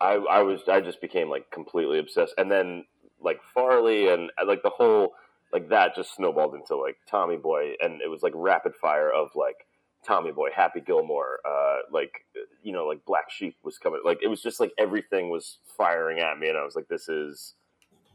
I 0.00 0.14
I 0.14 0.42
was 0.42 0.68
I 0.68 0.80
just 0.80 1.00
became 1.00 1.30
like 1.30 1.50
completely 1.50 1.98
obsessed. 1.98 2.34
And 2.36 2.50
then 2.50 2.84
like 3.20 3.40
Farley 3.54 4.08
and 4.08 4.30
like 4.46 4.62
the 4.62 4.70
whole 4.70 5.14
like 5.52 5.68
that 5.70 5.94
just 5.94 6.14
snowballed 6.14 6.54
into 6.54 6.76
like 6.76 6.96
Tommy 7.06 7.36
Boy, 7.36 7.74
and 7.80 8.02
it 8.02 8.10
was 8.10 8.22
like 8.22 8.32
rapid 8.34 8.74
fire 8.74 9.10
of 9.10 9.30
like 9.34 9.66
Tommy 10.04 10.32
Boy, 10.32 10.50
Happy 10.54 10.80
Gilmore, 10.80 11.40
uh, 11.46 11.78
like 11.90 12.24
you 12.62 12.72
know 12.72 12.86
like 12.86 13.04
Black 13.04 13.30
Sheep 13.30 13.56
was 13.62 13.78
coming. 13.78 14.00
Like 14.04 14.18
it 14.22 14.28
was 14.28 14.42
just 14.42 14.60
like 14.60 14.72
everything 14.78 15.30
was 15.30 15.58
firing 15.76 16.20
at 16.20 16.38
me, 16.38 16.48
and 16.48 16.58
I 16.58 16.64
was 16.64 16.76
like, 16.76 16.88
this 16.88 17.08
is 17.08 17.54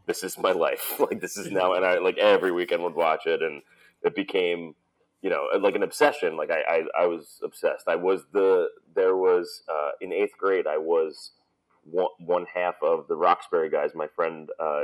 this 0.06 0.24
is 0.24 0.38
my 0.38 0.52
life. 0.52 1.00
like 1.00 1.22
this 1.22 1.38
is 1.38 1.52
now, 1.52 1.74
and 1.74 1.86
I 1.86 2.00
like 2.00 2.18
every 2.18 2.52
weekend 2.52 2.84
would 2.84 2.96
watch 2.96 3.26
it, 3.26 3.42
and 3.42 3.62
it 4.04 4.16
became 4.16 4.76
you 5.22 5.30
know 5.30 5.48
like 5.60 5.76
an 5.76 5.84
obsession. 5.84 6.38
Like 6.38 6.52
I 6.52 6.62
I, 6.98 7.04
I 7.04 7.06
was 7.08 7.40
obsessed. 7.44 7.88
I 7.88 7.96
was 7.96 8.24
the 8.32 8.70
there 8.96 9.16
was 9.16 9.64
uh, 9.70 9.92
in 10.02 10.14
eighth 10.14 10.38
grade. 10.38 10.68
I 10.68 10.78
was 10.78 11.32
one, 11.84 12.10
one 12.20 12.46
half 12.54 12.76
of 12.84 13.08
the 13.08 13.16
Roxbury 13.16 13.70
guys. 13.70 13.92
My 13.96 14.08
friend 14.08 14.50
uh, 14.60 14.84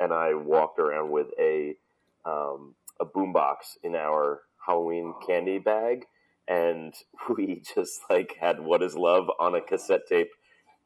and 0.00 0.12
I 0.12 0.34
walked 0.34 0.78
around 0.78 1.10
with 1.10 1.28
a 1.38 1.74
um, 2.24 2.74
a 3.00 3.04
boombox 3.04 3.76
in 3.82 3.94
our 3.94 4.42
Halloween 4.66 5.14
candy 5.26 5.58
bag, 5.58 6.06
and 6.48 6.94
we 7.36 7.62
just 7.74 8.00
like 8.10 8.36
had 8.40 8.60
"What 8.60 8.82
Is 8.82 8.94
Love" 8.96 9.30
on 9.38 9.54
a 9.54 9.60
cassette 9.60 10.06
tape, 10.08 10.30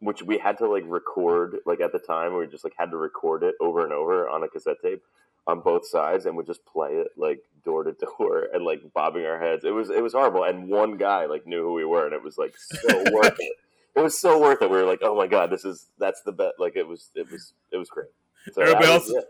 which 0.00 0.22
we 0.22 0.38
had 0.38 0.58
to 0.58 0.68
like 0.68 0.84
record. 0.86 1.56
Like 1.66 1.80
at 1.80 1.92
the 1.92 1.98
time, 1.98 2.36
we 2.36 2.46
just 2.46 2.64
like 2.64 2.74
had 2.78 2.90
to 2.90 2.96
record 2.96 3.42
it 3.42 3.54
over 3.60 3.82
and 3.84 3.92
over 3.92 4.28
on 4.28 4.42
a 4.42 4.48
cassette 4.48 4.76
tape 4.82 5.02
on 5.46 5.60
both 5.60 5.86
sides, 5.86 6.26
and 6.26 6.36
would 6.36 6.46
just 6.46 6.64
play 6.66 6.90
it 6.92 7.08
like 7.16 7.40
door 7.64 7.84
to 7.84 7.92
door 7.92 8.48
and 8.52 8.64
like 8.64 8.80
bobbing 8.94 9.24
our 9.26 9.38
heads. 9.40 9.64
It 9.64 9.70
was 9.70 9.90
it 9.90 10.02
was 10.02 10.12
horrible, 10.12 10.44
and 10.44 10.68
one 10.68 10.96
guy 10.96 11.26
like 11.26 11.46
knew 11.46 11.62
who 11.62 11.72
we 11.74 11.84
were, 11.84 12.04
and 12.04 12.14
it 12.14 12.22
was 12.22 12.38
like 12.38 12.54
so 12.56 12.88
worth 13.12 13.36
it. 13.38 13.52
It 13.96 14.00
was 14.02 14.16
so 14.20 14.40
worth 14.40 14.62
it. 14.62 14.70
We 14.70 14.76
were 14.76 14.84
like, 14.84 15.00
oh 15.02 15.16
my 15.16 15.26
god, 15.26 15.50
this 15.50 15.64
is 15.64 15.86
that's 15.98 16.22
the 16.22 16.32
bet. 16.32 16.52
Like 16.58 16.76
it 16.76 16.86
was 16.86 17.10
it 17.14 17.30
was 17.32 17.52
it 17.72 17.76
was 17.78 17.88
great. 17.88 18.08
So 18.52 18.62
Everybody 18.62 18.86
I 18.86 18.92
else- 18.94 19.10
yeah. 19.12 19.20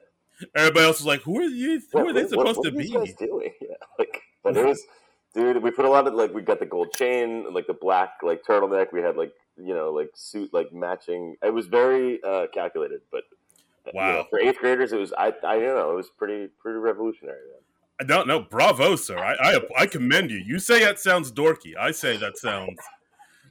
Everybody 0.55 0.87
else 0.87 0.99
was 1.01 1.07
like, 1.07 1.23
"Who 1.23 1.37
are 1.41 1.43
you? 1.43 1.81
Who 1.93 1.99
What- 1.99 2.07
are 2.09 2.13
they 2.13 2.21
what- 2.23 2.31
supposed 2.31 2.59
what 2.59 2.65
to 2.71 2.77
are 2.77 3.05
be?" 3.05 3.13
doing? 3.19 3.53
Yeah, 3.61 3.75
like, 3.99 4.21
but 4.45 4.57
it 4.57 4.65
was, 4.65 4.81
dude. 5.39 5.63
We 5.63 5.71
put 5.71 5.85
a 5.85 5.89
lot 5.91 6.07
of 6.07 6.15
like, 6.15 6.35
we 6.35 6.43
got 6.43 6.59
the 6.61 6.67
gold 6.67 6.93
chain, 6.93 7.53
like 7.53 7.67
the 7.67 7.75
black 7.75 8.11
like 8.23 8.43
turtleneck. 8.45 8.93
We 8.93 9.01
had 9.01 9.17
like, 9.17 9.33
you 9.57 9.75
know, 9.75 9.91
like 9.91 10.11
suit 10.15 10.53
like 10.53 10.73
matching. 10.73 11.37
It 11.43 11.53
was 11.55 11.67
very 11.67 12.23
uh, 12.23 12.47
calculated, 12.53 13.01
but 13.11 13.25
uh, 13.87 13.91
you 13.95 14.01
know, 14.01 14.01
Wow. 14.19 14.27
for 14.31 14.39
eighth 14.41 14.59
graders, 14.59 14.93
it 14.93 14.99
was. 14.99 15.13
I, 15.17 15.29
I 15.47 15.59
don't 15.59 15.77
know, 15.77 15.93
it 15.93 15.97
was 15.97 16.11
pretty, 16.11 16.49
pretty 16.61 16.79
revolutionary. 16.79 17.39
I 18.01 18.05
don't 18.05 18.29
know. 18.29 18.41
Bravo, 18.41 18.95
sir. 18.97 19.19
I, 19.19 19.35
I 19.57 19.61
I 19.81 19.87
commend 19.87 20.31
you. 20.31 20.37
You 20.39 20.59
say 20.61 20.81
that 20.85 21.01
sounds 21.01 21.33
dorky. 21.33 21.77
I 21.77 21.91
say 21.91 22.17
that 22.19 22.39
sounds 22.39 22.79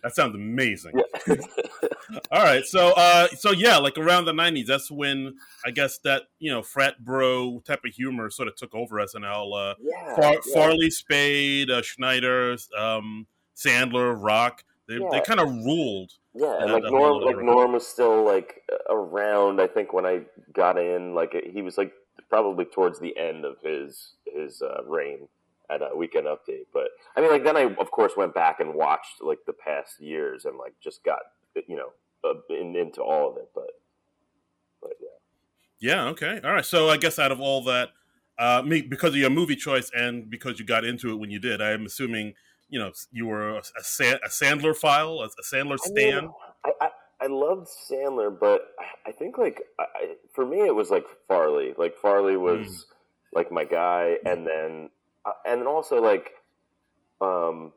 that 0.03 0.15
sounds 0.15 0.35
amazing. 0.35 0.93
Man. 1.27 1.37
All 2.31 2.43
right, 2.43 2.65
so 2.65 2.93
uh, 2.95 3.27
so 3.29 3.51
yeah, 3.51 3.77
like 3.77 3.97
around 3.97 4.25
the 4.25 4.33
'90s, 4.33 4.65
that's 4.65 4.89
when 4.89 5.35
I 5.65 5.71
guess 5.71 5.97
that 5.99 6.23
you 6.39 6.51
know 6.51 6.61
frat 6.61 7.03
bro 7.03 7.61
type 7.65 7.81
of 7.85 7.93
humor 7.93 8.29
sort 8.29 8.47
of 8.47 8.55
took 8.55 8.73
over 8.73 8.95
SNL. 8.95 9.71
Uh, 9.71 9.75
Yeah, 9.79 10.15
Far- 10.15 10.33
yeah. 10.33 10.53
Farley, 10.53 10.89
Spade, 10.89 11.69
uh, 11.69 11.81
Schneider, 11.81 12.55
um, 12.77 13.27
Sandler, 13.55 14.15
Rock. 14.17 14.63
They, 14.87 14.99
they 15.11 15.19
kind 15.21 15.41
of 15.41 15.49
ruled. 15.49 16.13
Yeah, 16.33 16.61
and 16.61 16.71
like 16.71 16.83
Norm, 16.83 17.21
like. 17.21 17.37
Norm 17.37 17.73
was 17.73 17.85
still 17.85 18.23
like 18.23 18.63
around. 18.89 19.59
I 19.59 19.67
think 19.67 19.91
when 19.91 20.05
I 20.05 20.21
got 20.53 20.77
in, 20.77 21.13
like 21.13 21.35
he 21.51 21.61
was 21.61 21.77
like 21.77 21.91
probably 22.29 22.65
towards 22.65 22.99
the 22.99 23.17
end 23.17 23.43
of 23.43 23.57
his 23.61 24.13
his 24.25 24.61
uh, 24.61 24.83
reign 24.85 25.27
at 25.69 25.81
a 25.81 25.95
Weekend 25.95 26.27
Update. 26.27 26.67
But 26.73 26.89
I 27.15 27.21
mean, 27.21 27.31
like 27.31 27.43
then 27.43 27.57
I 27.57 27.63
of 27.63 27.91
course 27.91 28.13
went 28.15 28.33
back 28.33 28.59
and 28.59 28.73
watched 28.73 29.21
like 29.21 29.39
the 29.45 29.53
past 29.53 29.99
years 29.99 30.45
and 30.45 30.57
like 30.57 30.73
just 30.81 31.03
got 31.03 31.19
you 31.67 31.75
know 31.75 31.91
uh, 32.23 32.33
in, 32.49 32.75
into 32.75 33.01
all 33.01 33.31
of 33.31 33.37
it. 33.37 33.49
But 33.53 33.69
but 34.81 34.93
yeah, 35.01 35.07
Yeah. 35.79 36.05
Okay. 36.09 36.39
All 36.43 36.53
right. 36.53 36.65
So 36.65 36.89
I 36.89 36.97
guess 36.97 37.19
out 37.19 37.31
of 37.31 37.39
all 37.39 37.63
that, 37.65 37.89
uh, 38.39 38.61
me 38.65 38.81
because 38.81 39.11
of 39.11 39.17
your 39.17 39.29
movie 39.29 39.55
choice 39.55 39.91
and 39.95 40.29
because 40.29 40.59
you 40.59 40.65
got 40.65 40.85
into 40.85 41.11
it 41.11 41.15
when 41.15 41.31
you 41.31 41.39
did, 41.39 41.61
I 41.61 41.71
am 41.71 41.85
assuming 41.85 42.33
you 42.69 42.79
know 42.79 42.91
you 43.11 43.25
were 43.27 43.49
a, 43.49 43.57
a, 43.57 43.61
a 43.61 44.29
Sandler 44.29 44.75
file, 44.75 45.19
a, 45.21 45.25
a 45.25 45.43
Sandler 45.43 45.77
I 45.83 45.89
mean, 45.89 46.11
stan. 46.11 46.29
I, 46.65 46.71
I, 46.81 46.89
I 47.21 47.27
loved 47.27 47.67
Sandler, 47.67 48.37
but 48.37 48.73
I- 48.79 49.11
think 49.17 49.37
like 49.37 49.61
I, 49.79 50.15
for 50.33 50.45
me 50.45 50.61
it 50.61 50.75
was 50.75 50.89
like 50.89 51.05
Farley. 51.27 51.73
Like 51.77 51.97
Farley 51.97 52.37
was 52.37 52.85
like 53.33 53.51
my 53.51 53.65
guy, 53.65 54.17
and 54.25 54.45
then 54.45 54.89
uh, 55.25 55.31
and 55.45 55.61
then 55.61 55.67
also 55.67 56.01
like 56.01 56.31
um 57.19 57.73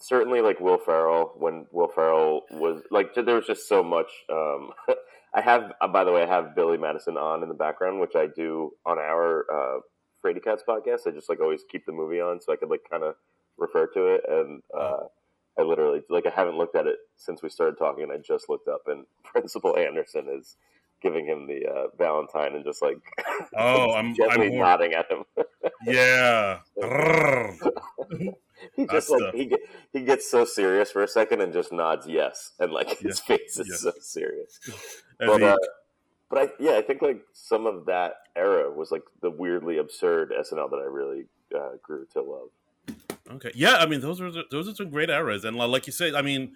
certainly 0.00 0.40
like 0.40 0.60
Will 0.60 0.78
Ferrell 0.78 1.32
when 1.36 1.66
Will 1.70 1.88
Ferrell 1.88 2.42
was 2.50 2.82
like 2.90 3.14
there 3.14 3.36
was 3.36 3.46
just 3.46 3.68
so 3.68 3.82
much. 3.82 4.10
Um, 4.30 4.70
I 5.34 5.40
have 5.40 5.72
uh, 5.80 5.88
by 5.88 6.04
the 6.04 6.12
way 6.12 6.22
I 6.22 6.26
have 6.26 6.56
Billy 6.56 6.78
Madison 6.78 7.16
on 7.16 7.42
in 7.42 7.48
the 7.48 7.54
background, 7.54 8.00
which 8.00 8.16
I 8.16 8.26
do 8.26 8.72
on 8.84 8.98
our 8.98 9.46
uh, 9.52 9.80
Frady 10.20 10.40
Cats 10.40 10.64
podcast. 10.68 11.06
I 11.06 11.12
just 11.12 11.28
like 11.28 11.40
always 11.40 11.62
keep 11.70 11.86
the 11.86 11.92
movie 11.92 12.20
on 12.20 12.40
so 12.40 12.52
I 12.52 12.56
could 12.56 12.70
like 12.70 12.82
kind 12.90 13.02
of 13.04 13.14
refer 13.56 13.86
to 13.88 14.06
it 14.06 14.22
and. 14.28 14.62
Uh, 14.76 15.04
I 15.58 15.62
literally 15.62 16.00
like 16.08 16.26
I 16.26 16.30
haven't 16.30 16.56
looked 16.56 16.76
at 16.76 16.86
it 16.86 16.96
since 17.16 17.42
we 17.42 17.50
started 17.50 17.76
talking, 17.76 18.04
and 18.04 18.12
I 18.12 18.16
just 18.16 18.48
looked 18.48 18.68
up, 18.68 18.82
and 18.86 19.04
Principal 19.24 19.76
Anderson 19.76 20.26
is 20.30 20.56
giving 21.02 21.26
him 21.26 21.46
the 21.46 21.66
uh, 21.66 21.86
Valentine 21.98 22.54
and 22.54 22.64
just 22.64 22.80
like 22.80 22.96
Oh, 23.56 23.92
I'm 23.94 24.14
gently 24.14 24.46
I'm 24.46 24.58
nodding 24.58 24.92
at 24.94 25.10
him. 25.10 25.24
yeah. 25.84 26.60
He 28.76 28.84
That's 28.84 29.08
just 29.08 29.10
like 29.10 29.32
the- 29.32 29.38
he 29.38 29.56
he 29.98 30.04
gets 30.04 30.30
so 30.30 30.44
serious 30.44 30.90
for 30.90 31.02
a 31.02 31.08
second 31.08 31.40
and 31.40 31.52
just 31.52 31.72
nods 31.72 32.06
yes, 32.06 32.52
and 32.58 32.72
like 32.72 32.98
his 32.98 33.20
face 33.20 33.58
is 33.58 33.68
yeah. 33.68 33.76
so 33.76 33.92
serious. 34.00 34.58
But 35.18 35.38
he- 35.38 35.44
uh, 35.44 35.56
but 36.28 36.38
I 36.38 36.48
yeah 36.58 36.76
I 36.76 36.82
think 36.82 37.02
like 37.02 37.22
some 37.32 37.66
of 37.66 37.86
that 37.86 38.14
era 38.36 38.70
was 38.70 38.90
like 38.90 39.02
the 39.22 39.30
weirdly 39.30 39.78
absurd 39.78 40.32
SNL 40.38 40.70
that 40.70 40.76
I 40.76 40.84
really 40.86 41.24
uh, 41.54 41.76
grew 41.82 42.06
to 42.12 42.22
love. 42.22 42.48
Okay. 43.30 43.50
Yeah, 43.54 43.76
I 43.76 43.86
mean 43.86 44.00
those 44.00 44.20
are 44.20 44.30
those 44.50 44.68
are 44.68 44.74
some 44.74 44.90
great 44.90 45.10
eras, 45.10 45.44
and 45.44 45.56
like 45.56 45.86
you 45.86 45.92
say, 45.92 46.14
I 46.14 46.22
mean, 46.22 46.54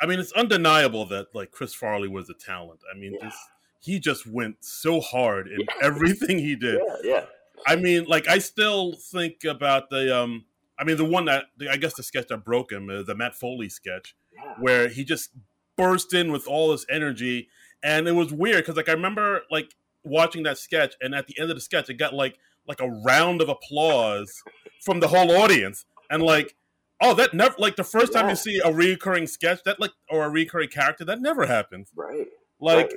I 0.00 0.06
mean 0.06 0.18
it's 0.20 0.32
undeniable 0.32 1.06
that 1.06 1.34
like 1.34 1.50
Chris 1.52 1.74
Farley 1.74 2.08
was 2.08 2.28
a 2.30 2.34
talent. 2.34 2.80
I 2.92 2.98
mean, 2.98 3.14
Yeah. 3.14 3.28
just 3.28 3.38
he 3.80 3.98
just 4.00 4.26
went 4.26 4.56
so 4.64 5.00
hard 5.00 5.48
in 5.48 5.60
everything 5.82 6.38
he 6.38 6.56
did. 6.56 6.80
Yeah, 6.84 6.96
yeah. 7.04 7.24
I 7.66 7.76
mean, 7.76 8.04
like 8.04 8.28
I 8.28 8.38
still 8.38 8.92
think 8.92 9.44
about 9.44 9.90
the 9.90 10.16
um. 10.16 10.44
I 10.78 10.84
mean, 10.84 10.96
the 10.96 11.04
one 11.04 11.24
that 11.26 11.46
I 11.70 11.76
guess 11.76 11.94
the 11.94 12.02
sketch 12.02 12.28
that 12.28 12.44
broke 12.44 12.70
him, 12.72 12.90
uh, 12.90 13.02
the 13.02 13.14
Matt 13.14 13.34
Foley 13.34 13.68
sketch, 13.68 14.14
where 14.58 14.88
he 14.88 15.04
just 15.04 15.30
burst 15.76 16.12
in 16.14 16.32
with 16.32 16.46
all 16.46 16.70
this 16.70 16.84
energy, 16.90 17.48
and 17.82 18.06
it 18.08 18.12
was 18.12 18.32
weird 18.32 18.58
because 18.58 18.76
like 18.76 18.88
I 18.88 18.92
remember 18.92 19.42
like 19.50 19.74
watching 20.04 20.42
that 20.44 20.58
sketch, 20.58 20.94
and 21.00 21.14
at 21.14 21.26
the 21.26 21.38
end 21.38 21.50
of 21.50 21.56
the 21.56 21.60
sketch, 21.60 21.88
it 21.88 21.94
got 21.94 22.14
like 22.14 22.38
like 22.68 22.80
a 22.80 22.88
round 22.88 23.40
of 23.40 23.48
applause 23.48 24.42
from 24.82 25.00
the 25.00 25.08
whole 25.08 25.30
audience, 25.32 25.84
and 26.10 26.22
like. 26.22 26.54
Oh, 26.98 27.12
that 27.12 27.34
never 27.34 27.54
like 27.58 27.76
the 27.76 27.84
first 27.84 28.14
time 28.14 28.24
Yeah. 28.24 28.30
you 28.30 28.36
see 28.36 28.58
a 28.64 28.72
recurring 28.72 29.26
sketch 29.26 29.62
that 29.66 29.78
like 29.78 29.90
or 30.08 30.24
a 30.24 30.30
recurring 30.30 30.70
character 30.70 31.04
that 31.04 31.20
never 31.20 31.44
happens. 31.44 31.90
Right. 31.94 32.26
Like 32.58 32.86
Right. 32.86 32.94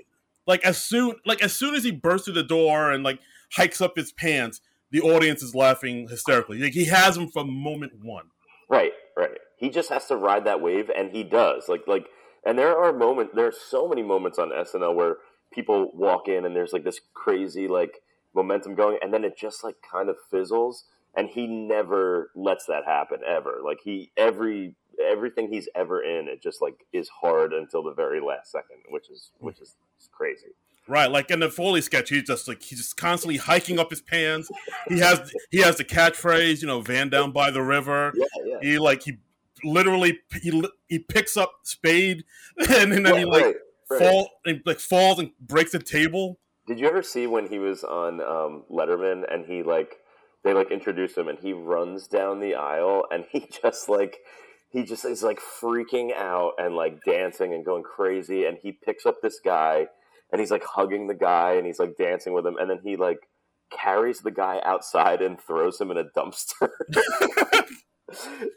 like 0.48 0.64
as 0.64 0.82
soon 0.82 1.16
like 1.26 1.44
as 1.44 1.52
soon 1.52 1.76
as 1.76 1.84
he 1.84 1.92
bursts 1.92 2.24
through 2.24 2.36
the 2.36 2.44
door 2.44 2.92
and 2.92 3.04
like 3.04 3.20
hikes 3.52 3.82
up 3.82 3.98
his 3.98 4.14
pants, 4.14 4.62
the 4.92 5.02
audience 5.02 5.44
is 5.44 5.56
laughing 5.56 6.08
hysterically. 6.08 6.60
Like 6.60 6.74
he 6.74 6.86
has 6.86 7.18
him 7.18 7.30
from 7.30 7.54
moment 7.54 7.94
one. 8.02 8.26
Right, 8.70 8.92
right. 9.18 9.38
He 9.58 9.70
just 9.70 9.90
has 9.90 10.06
to 10.08 10.16
ride 10.16 10.46
that 10.46 10.62
wave, 10.62 10.90
and 10.96 11.12
he 11.12 11.24
does. 11.24 11.68
Like, 11.68 11.82
like, 11.88 12.08
and 12.46 12.58
there 12.58 12.78
are 12.78 12.94
moments. 12.94 13.34
There 13.36 13.48
are 13.48 13.54
so 13.54 13.88
many 13.88 14.04
moments 14.04 14.40
on 14.40 14.52
SNL 14.52 14.96
where 14.96 15.18
people 15.52 15.92
walk 15.94 16.28
in, 16.28 16.46
and 16.46 16.56
there's 16.56 16.74
like 16.74 16.84
this 16.84 17.02
crazy 17.14 17.68
like 17.68 18.00
momentum 18.34 18.76
going, 18.76 18.98
and 19.02 19.14
then 19.14 19.24
it 19.24 19.38
just 19.38 19.64
like 19.64 19.76
kind 19.92 20.10
of 20.10 20.16
fizzles. 20.32 20.86
And 21.16 21.28
he 21.28 21.48
never 21.48 22.30
lets 22.36 22.68
that 22.68 22.86
happen 22.86 23.20
ever. 23.28 23.62
Like 23.66 23.80
he 23.84 24.12
every 24.16 24.76
everything 25.04 25.52
he's 25.52 25.68
ever 25.76 26.02
in, 26.04 26.28
it 26.28 26.42
just 26.42 26.62
like 26.62 26.86
is 26.94 27.10
hard 27.22 27.52
until 27.52 27.84
the 27.84 27.94
very 27.94 28.22
last 28.22 28.52
second, 28.52 28.78
which 28.90 29.10
is 29.10 29.32
which 29.40 29.60
is 29.60 29.76
crazy. 30.12 30.54
Right, 30.90 31.12
like 31.12 31.30
in 31.30 31.40
the 31.40 31.52
Foley 31.52 31.82
sketch, 31.82 32.10
he's 32.10 32.24
just 32.24 32.48
like 32.48 32.64
he's 32.64 32.80
just 32.80 32.98
constantly 32.98 33.38
hiking 33.38 33.78
up 33.78 33.92
his 33.92 34.02
pants. 34.02 34.50
He 34.88 34.98
has 34.98 35.32
he 35.52 35.60
has 35.60 35.78
the 35.78 35.84
catchphrase, 35.84 36.62
you 36.62 36.68
know, 36.68 36.82
"Van 36.82 37.10
down 37.10 37.32
by 37.32 37.52
the 37.52 37.62
river." 37.62 38.12
Yeah, 38.16 38.26
yeah. 38.44 38.58
He 38.64 38.80
like 38.80 39.04
he 39.04 39.20
literally 39.64 40.20
he 40.42 40.64
he 40.88 40.98
picks 40.98 41.38
up 41.38 41.52
Spade 41.62 42.24
and 42.70 42.92
then 42.92 43.06
he 43.06 43.24
like 43.24 43.44
right, 43.46 43.56
right. 43.92 44.00
fall 44.00 44.30
and 44.46 44.62
like 44.66 44.80
falls 44.80 45.20
and 45.20 45.30
breaks 45.40 45.74
the 45.74 45.80
table. 45.80 46.40
Did 46.66 46.80
you 46.80 46.88
ever 46.88 47.04
see 47.04 47.28
when 47.28 47.48
he 47.48 47.60
was 47.60 47.84
on 47.84 48.20
um, 48.22 48.64
Letterman 48.72 49.32
and 49.32 49.46
he 49.46 49.62
like 49.62 49.98
they 50.44 50.54
like 50.54 50.72
introduce 50.72 51.16
him 51.16 51.28
and 51.28 51.38
he 51.38 51.54
runs 51.54 52.08
down 52.08 52.40
the 52.40 52.56
aisle 52.56 53.06
and 53.12 53.26
he 53.32 53.48
just 53.62 53.90
like 53.90 54.18
he 54.72 54.84
just 54.84 55.06
is 55.06 55.22
like 55.22 55.40
freaking 55.40 56.14
out 56.14 56.54
and 56.58 56.76
like 56.76 57.04
dancing 57.04 57.54
and 57.54 57.64
going 57.64 57.84
crazy 57.84 58.46
and 58.46 58.58
he 58.64 58.72
picks 58.72 59.06
up 59.06 59.22
this 59.22 59.40
guy 59.40 59.88
and 60.32 60.40
he's 60.40 60.52
like 60.52 60.64
hugging 60.64 61.08
the 61.08 61.16
guy 61.16 61.54
and 61.54 61.66
he's 61.66 61.80
like 61.80 61.98
dancing 61.98 62.34
with 62.34 62.46
him 62.46 62.58
and 62.58 62.70
then 62.70 62.80
he 62.84 62.96
like 62.96 63.20
carries 63.72 64.20
the 64.22 64.32
guy 64.32 64.60
outside 64.66 65.22
and 65.22 65.40
throws 65.40 65.80
him 65.80 65.92
in 65.92 65.98
a 65.98 66.04
dumpster. 66.18 66.70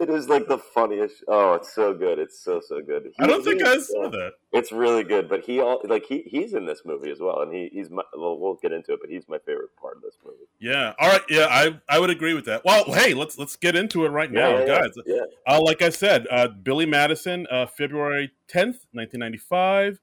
it 0.00 0.08
is 0.08 0.28
like 0.28 0.48
the 0.48 0.56
funniest. 0.56 1.22
Oh, 1.28 1.52
it's 1.54 1.74
so 1.74 1.92
good. 1.92 2.18
It's 2.18 2.42
so 2.42 2.60
so 2.66 2.80
good. 2.80 3.08
I 3.18 3.26
don't 3.26 3.44
think 3.44 3.60
he- 3.60 3.68
I 3.68 3.76
saw 3.78 4.08
that. 4.08 4.32
it's 4.52 4.72
really 4.72 5.04
good, 5.04 5.28
but 5.28 5.44
he 5.44 5.60
all 5.60 5.82
like 5.84 6.06
he 6.06 6.22
he's 6.26 6.54
in 6.54 6.64
this 6.64 6.82
movie 6.86 7.10
as 7.10 7.20
well, 7.20 7.42
and 7.42 7.52
he 7.52 7.68
he's 7.70 7.90
my 7.90 8.02
well 8.16 8.38
we'll 8.38 8.54
get 8.62 8.72
into 8.72 8.94
it, 8.94 9.00
but 9.02 9.10
he's 9.10 9.28
my 9.28 9.38
favorite 9.44 9.76
part 9.78 9.96
of 9.96 10.02
this 10.02 10.16
movie. 10.24 10.38
Yeah. 10.58 10.94
All 10.98 11.08
right. 11.10 11.20
Yeah, 11.28 11.46
I 11.50 11.78
I 11.88 11.98
would 11.98 12.08
agree 12.10 12.32
with 12.32 12.46
that. 12.46 12.64
Well, 12.64 12.84
hey, 12.94 13.12
let's 13.12 13.38
let's 13.38 13.56
get 13.56 13.76
into 13.76 14.06
it 14.06 14.08
right 14.08 14.32
now, 14.32 14.58
yeah, 14.58 14.60
yeah, 14.60 14.80
guys. 14.80 14.90
Yeah, 15.04 15.20
Uh, 15.46 15.60
like 15.62 15.82
I 15.82 15.90
said, 15.90 16.26
uh, 16.30 16.48
Billy 16.48 16.86
Madison, 16.86 17.46
uh, 17.50 17.66
February 17.66 18.30
tenth, 18.48 18.86
nineteen 18.94 19.20
ninety 19.20 19.38
five. 19.38 20.00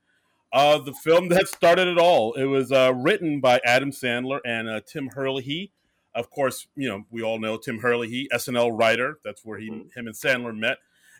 Uh, 0.52 0.80
the 0.80 0.94
film 0.94 1.30
that 1.30 1.48
started 1.48 1.88
it 1.88 1.98
all. 2.00 2.34
It 2.34 2.46
was 2.46 2.72
uh, 2.72 2.94
written 2.96 3.40
by 3.40 3.60
Adam 3.64 3.92
Sandler 3.92 4.40
and 4.46 4.68
uh, 4.68 4.82
Tim 4.86 5.10
Herlihy. 5.14 5.72
Of 6.16 6.32
course, 6.32 6.68
you 6.76 6.90
know 6.90 7.06
we 7.12 7.22
all 7.22 7.38
know 7.40 7.58
Tim 7.58 7.80
Herlihy, 7.80 8.28
SNL 8.34 8.78
writer. 8.78 9.20
That's 9.24 9.46
where 9.46 9.60
he, 9.60 9.70
Mhm. 9.70 9.96
him 9.96 10.08
and 10.08 10.16
Sandler 10.16 10.58
met. 10.58 10.78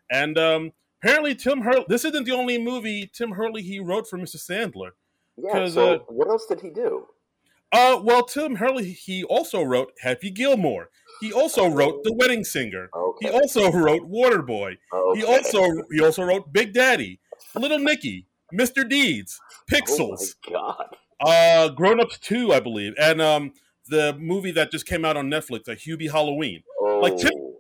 And 0.10 0.38
um, 0.40 0.72
apparently, 1.04 1.36
Tim 1.36 1.62
Hurley. 1.62 1.86
This 1.88 2.04
isn't 2.06 2.24
the 2.26 2.32
only 2.34 2.58
movie 2.58 3.06
Tim 3.14 3.32
Herlihy 3.34 3.80
wrote 3.80 4.08
for 4.10 4.18
Mr. 4.18 4.38
Sandler. 4.38 4.92
yeah. 5.38 5.68
So 5.68 5.94
uh, 5.94 6.00
what 6.08 6.28
else 6.28 6.48
did 6.48 6.62
he 6.62 6.72
do? 6.72 7.06
Uh, 7.72 8.02
well, 8.04 8.24
Tim 8.24 8.56
Hurley, 8.56 8.92
he 8.94 9.24
also 9.24 9.62
wrote 9.62 9.94
Happy 10.02 10.32
Gilmore. 10.32 10.90
He 11.22 11.32
also 11.32 11.68
wrote 11.68 12.04
The 12.04 12.14
Wedding 12.14 12.44
Singer. 12.44 12.90
Okay. 12.96 13.28
He 13.28 13.32
also 13.32 13.72
wrote 13.72 14.10
Waterboy. 14.10 14.78
okay. 14.92 15.20
He 15.20 15.24
also 15.24 15.62
he 15.92 16.02
also 16.02 16.24
wrote 16.24 16.52
Big 16.52 16.74
Daddy, 16.74 17.20
Little 17.54 17.78
Nicky, 17.78 18.26
Mr. 18.54 18.88
Deeds, 18.88 19.40
Pixels, 19.72 20.36
Oh 20.48 20.52
my 20.52 20.54
god! 20.54 20.96
uh, 21.22 21.70
Grown 21.70 22.00
Ups 22.00 22.18
Two, 22.20 22.54
I 22.54 22.60
believe, 22.60 22.94
and 23.00 23.22
um, 23.22 23.54
the 23.88 24.16
movie 24.20 24.52
that 24.52 24.72
just 24.72 24.86
came 24.86 25.04
out 25.06 25.18
on 25.18 25.28
Netflix, 25.30 25.68
a 25.68 25.76
Hubie 25.76 26.12
Halloween. 26.12 26.64
Oh, 26.80 27.00
Like 27.00 27.18
Tim- 27.18 27.56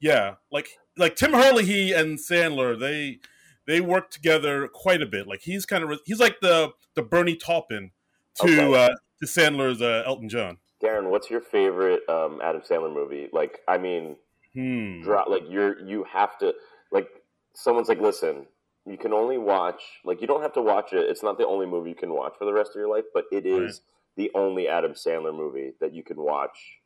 Yeah, 0.00 0.34
like 0.50 0.68
like 0.96 1.16
Tim 1.16 1.32
Hurley, 1.32 1.64
he 1.64 1.92
and 1.92 2.18
Sandler, 2.18 2.78
they 2.78 3.18
they 3.66 3.80
work 3.80 4.10
together 4.10 4.68
quite 4.68 5.02
a 5.02 5.06
bit. 5.06 5.26
Like 5.26 5.40
he's 5.42 5.66
kind 5.66 5.84
of 5.84 5.98
he's 6.04 6.20
like 6.20 6.40
the 6.40 6.72
the 6.94 7.02
Bernie 7.02 7.36
Taupin 7.36 7.90
to 8.36 8.44
Okay. 8.44 8.74
uh, 8.74 8.88
to 9.20 9.26
Sandler's 9.26 9.80
uh, 9.82 10.02
Elton 10.06 10.28
John. 10.28 10.58
Darren, 10.82 11.08
what's 11.10 11.30
your 11.30 11.40
favorite 11.40 12.00
um, 12.08 12.40
Adam 12.42 12.60
Sandler 12.60 12.92
movie? 12.92 13.28
Like, 13.32 13.60
I 13.66 13.78
mean, 13.78 14.16
Hmm. 14.54 15.02
drop 15.02 15.28
like 15.28 15.42
you're 15.48 15.78
you 15.86 16.04
have 16.04 16.38
to 16.38 16.54
like 16.92 17.08
someone's 17.54 17.88
like, 17.88 18.00
listen, 18.00 18.46
you 18.86 18.96
can 18.96 19.12
only 19.12 19.36
watch 19.38 19.82
like 20.04 20.20
you 20.20 20.26
don't 20.26 20.42
have 20.42 20.52
to 20.54 20.62
watch 20.62 20.92
it. 20.92 21.08
It's 21.10 21.22
not 21.22 21.38
the 21.38 21.46
only 21.46 21.66
movie 21.66 21.90
you 21.90 21.96
can 21.96 22.12
watch 22.12 22.34
for 22.38 22.44
the 22.44 22.52
rest 22.52 22.70
of 22.70 22.76
your 22.76 22.88
life, 22.88 23.04
but 23.12 23.24
it 23.32 23.44
is 23.46 23.60
Right. 23.60 23.80
the 24.16 24.30
only 24.34 24.68
Adam 24.68 24.92
Sandler 24.92 25.34
movie 25.36 25.72
that 25.80 25.92
you 25.92 26.02
can 26.02 26.16
watch 26.18 26.78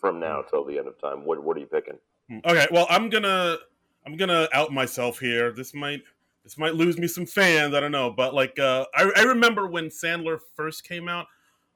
from 0.00 0.18
now 0.20 0.42
Hmm. 0.42 0.48
till 0.50 0.64
the 0.64 0.78
end 0.78 0.88
of 0.88 0.98
time. 1.00 1.24
What 1.24 1.42
what 1.42 1.56
are 1.56 1.60
you 1.60 1.66
picking? 1.66 1.98
Okay, 2.44 2.66
well, 2.70 2.86
I'm 2.88 3.08
gonna 3.10 3.58
I'm 4.06 4.16
gonna 4.16 4.48
out 4.52 4.72
myself 4.72 5.18
here. 5.18 5.52
This 5.52 5.74
might 5.74 6.02
this 6.44 6.56
might 6.58 6.74
lose 6.74 6.98
me 6.98 7.06
some 7.06 7.26
fans. 7.26 7.74
I 7.74 7.80
don't 7.80 7.92
know, 7.92 8.10
but 8.10 8.34
like 8.34 8.58
uh, 8.58 8.86
I, 8.94 9.10
I 9.16 9.22
remember 9.22 9.66
when 9.66 9.86
Sandler 9.88 10.38
first 10.56 10.84
came 10.84 11.08
out. 11.08 11.26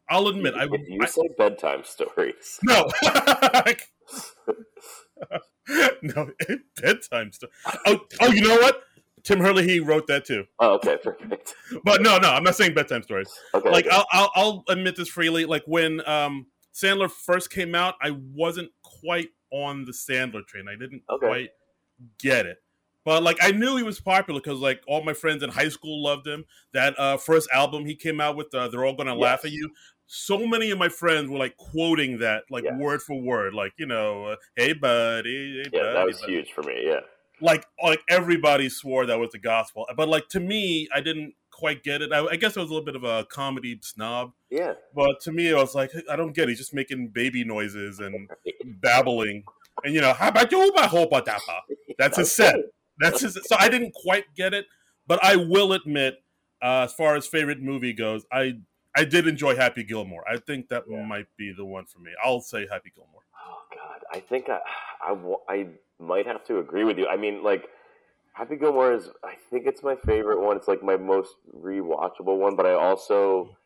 I'll 0.08 0.28
admit, 0.28 0.54
I 0.54 0.64
If 0.70 0.88
you 0.88 1.00
I- 1.02 1.06
say 1.06 1.22
bedtime 1.36 1.82
stories, 1.84 2.60
no, 2.64 2.84
no 6.02 6.30
bedtime 6.80 7.32
stories. 7.32 7.54
Oh, 7.86 8.00
oh, 8.20 8.32
you 8.32 8.42
know 8.42 8.56
what? 8.56 8.82
Tim 9.26 9.40
Hurley 9.40 9.64
he 9.68 9.80
wrote 9.80 10.06
that 10.06 10.24
too. 10.24 10.44
oh, 10.60 10.74
okay, 10.76 10.96
perfect. 11.02 11.54
But 11.84 12.00
no, 12.00 12.16
no, 12.18 12.30
I'm 12.30 12.44
not 12.44 12.54
saying 12.56 12.74
bedtime 12.74 13.02
stories. 13.02 13.28
Okay, 13.54 13.68
Like 13.70 13.86
okay. 13.86 13.94
I'll, 13.96 14.06
I'll 14.12 14.32
I'll 14.36 14.64
admit 14.68 14.96
this 14.96 15.08
freely. 15.08 15.44
Like 15.44 15.64
when 15.66 16.00
um 16.08 16.46
Sandler 16.72 17.10
first 17.10 17.50
came 17.50 17.74
out, 17.74 17.94
I 18.00 18.10
wasn't 18.32 18.70
quite 18.82 19.28
on 19.50 19.84
the 19.84 19.92
Sandler 19.92 20.46
train. 20.46 20.66
I 20.68 20.76
didn't 20.76 21.02
Okay. 21.10 21.26
quite 21.26 21.50
get 22.20 22.46
it. 22.46 22.58
But 23.04 23.22
like 23.22 23.38
I 23.40 23.50
knew 23.52 23.76
he 23.76 23.82
was 23.82 24.00
popular 24.00 24.40
because 24.40 24.60
like 24.60 24.80
all 24.86 25.02
my 25.02 25.12
friends 25.12 25.42
in 25.42 25.50
high 25.50 25.68
school 25.70 26.02
loved 26.02 26.26
him. 26.26 26.44
That 26.72 26.98
uh, 26.98 27.16
first 27.16 27.48
album 27.52 27.84
he 27.84 27.94
came 27.96 28.20
out 28.20 28.36
with, 28.36 28.54
uh, 28.54 28.68
"They're 28.68 28.84
All 28.84 28.94
Gonna 28.94 29.14
Laugh 29.14 29.44
at 29.44 29.52
You." 29.52 29.70
So 30.06 30.46
many 30.46 30.70
of 30.70 30.78
my 30.78 30.88
friends 30.88 31.28
were 31.30 31.38
like 31.38 31.56
quoting 31.56 32.18
that, 32.18 32.44
like 32.50 32.62
Yes. 32.64 32.74
word 32.78 33.02
for 33.02 33.20
word, 33.20 33.54
like 33.54 33.72
you 33.76 33.86
know, 33.86 34.24
uh, 34.26 34.36
"Hey 34.56 34.72
buddy, 34.72 35.62
hey 35.64 35.70
yeah, 35.72 35.80
buddy." 35.82 35.94
that 35.94 36.06
was 36.06 36.20
buddy." 36.20 36.32
huge 36.32 36.52
for 36.52 36.62
me. 36.62 36.82
Yeah, 36.84 37.00
Like 37.41 37.66
like 37.82 38.01
everybody 38.09 38.68
swore 38.68 39.07
that 39.07 39.18
was 39.18 39.30
the 39.30 39.39
gospel, 39.39 39.87
but 39.97 40.09
like 40.09 40.28
to 40.30 40.41
me, 40.41 40.89
I 40.95 41.01
didn't 41.01 41.34
quite 41.51 41.82
get 41.82 42.03
it. 42.03 42.12
I, 42.12 42.24
I 42.26 42.37
guess 42.37 42.57
I 42.57 42.61
was 42.61 42.70
a 42.70 42.72
little 42.72 42.84
bit 42.84 42.97
of 42.97 43.05
a 43.05 43.24
comedy 43.30 43.78
snob. 43.82 44.32
yeah. 44.51 44.74
But 44.95 45.20
to 45.22 45.32
me, 45.32 45.53
I 45.53 45.57
was 45.57 45.74
like, 45.74 45.91
I 46.11 46.16
don't 46.16 46.32
get 46.32 46.45
it. 46.45 46.51
He's 46.51 46.59
just 46.59 46.74
making 46.74 47.09
baby 47.09 47.45
noises 47.45 47.99
and 48.01 48.28
babbling. 48.80 49.43
And, 49.84 49.95
you 49.95 50.01
know, 50.01 50.12
how 50.12 50.28
about 50.28 50.51
you, 50.53 50.72
my 50.74 50.87
whole? 50.87 51.09
That's 51.99 52.16
his 52.16 52.32
set. 52.32 52.57
That's 52.99 53.20
his. 53.20 53.39
So 53.47 53.57
I 53.59 53.68
didn't 53.68 53.93
quite 53.95 54.24
get 54.37 54.55
it. 54.55 54.66
But 55.07 55.22
I 55.24 55.37
will 55.37 55.72
admit, 55.72 56.22
uh, 56.62 56.82
as 56.84 56.93
far 56.95 57.14
as 57.16 57.26
favorite 57.26 57.61
movie 57.62 57.93
goes, 57.93 58.24
I 58.32 58.59
I 58.97 59.05
did 59.05 59.26
enjoy 59.28 59.57
Happy 59.57 59.84
Gilmore. 59.84 60.24
I 60.28 60.39
think 60.39 60.68
that 60.70 60.84
Yeah. 60.89 61.05
might 61.05 61.26
be 61.37 61.53
the 61.57 61.64
one 61.64 61.84
for 61.87 61.99
me. 62.01 62.11
I'll 62.24 62.41
say 62.41 62.66
Happy 62.70 62.93
Gilmore. 62.95 63.20
Oh 63.47 63.59
God, 63.74 64.01
I 64.12 64.20
think 64.20 64.49
I, 64.49 64.59
I, 65.03 65.14
I 65.49 65.66
might 65.99 66.26
have 66.26 66.44
to 66.47 66.59
agree 66.59 66.84
with 66.84 66.99
you. 66.99 67.07
I 67.07 67.16
mean, 67.16 67.42
like 67.42 67.68
Happy 68.32 68.57
Gilmore 68.57 68.92
is, 68.92 69.09
I 69.24 69.34
think 69.51 69.66
it's 69.66 69.82
my 69.82 69.97
favorite 69.97 70.40
one. 70.40 70.57
It's 70.57 70.68
like 70.68 70.82
my 70.82 70.97
most 70.97 71.36
rewatchable 71.55 72.38
one. 72.38 72.57
But 72.57 72.66
I 72.66 72.74
also 72.74 73.57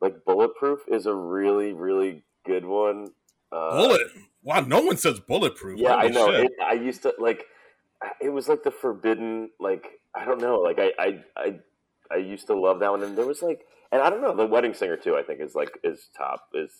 like 0.00 0.24
Bulletproof 0.24 0.80
is 0.88 1.06
a 1.06 1.14
really, 1.14 1.72
really 1.72 2.22
good 2.44 2.64
one. 2.64 3.08
Uh, 3.50 3.70
Bullet. 3.70 4.02
Wow, 4.42 4.60
no 4.60 4.80
one 4.80 4.96
says 4.96 5.18
bulletproof. 5.18 5.80
Yeah, 5.80 5.96
I 5.96 6.06
know. 6.06 6.30
It, 6.30 6.52
I 6.62 6.74
used 6.74 7.02
to 7.02 7.12
like. 7.18 7.46
It 8.20 8.28
was 8.28 8.46
like 8.46 8.62
the 8.62 8.70
forbidden. 8.70 9.50
Like 9.58 10.00
I 10.14 10.24
don't 10.24 10.40
know. 10.40 10.60
Like 10.60 10.78
I, 10.78 10.92
I, 10.98 11.24
I, 11.36 11.58
I 12.12 12.16
used 12.18 12.46
to 12.46 12.54
love 12.54 12.78
that 12.80 12.90
one, 12.92 13.02
and 13.02 13.18
there 13.18 13.26
was 13.26 13.42
like, 13.42 13.66
and 13.92 14.02
I 14.02 14.10
don't 14.10 14.20
know. 14.20 14.34
The 14.34 14.46
Wedding 14.46 14.74
Singer 14.74 14.96
too. 14.96 15.16
I 15.16 15.22
think 15.22 15.40
is 15.40 15.54
like 15.54 15.78
is 15.84 16.08
top. 16.16 16.48
Is 16.54 16.70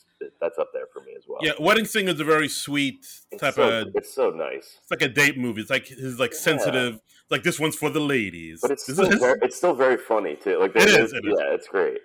that's 0.41 0.59
up 0.59 0.71
there 0.73 0.87
for 0.93 1.01
me 1.01 1.13
as 1.17 1.25
well. 1.29 1.39
yeah, 1.43 1.53
Wedding 1.61 1.85
Singer 1.85 2.13
is 2.13 2.21
a 2.21 2.25
very 2.25 2.49
sweet 2.49 3.07
it's 3.31 3.41
type 3.41 3.55
so, 3.55 3.81
of. 3.83 3.89
It's 3.95 4.13
so 4.15 4.31
nice. 4.31 4.79
It's 4.83 4.91
like 4.91 5.03
a 5.03 5.09
date 5.09 5.39
movie. 5.39 5.61
It's 5.63 5.71
like 5.71 5.87
his 5.87 6.19
like 6.19 6.33
Yeah. 6.33 6.39
sensitive. 6.39 7.01
Like 7.31 7.43
this 7.43 7.59
one's 7.59 7.77
for 7.77 7.91
the 7.91 8.01
ladies. 8.01 8.61
But 8.63 8.71
it's 8.71 8.85
still 8.85 9.07
is- 9.07 9.19
very, 9.19 9.39
it's 9.43 9.57
still 9.57 9.75
very 9.75 9.97
funny 9.97 10.37
too. 10.37 10.59
Like 10.59 10.77
It 10.77 10.83
is, 10.89 11.13
it 11.13 11.25
is. 11.25 11.35
Yeah, 11.39 11.55
it's 11.55 11.67
great. 11.69 11.99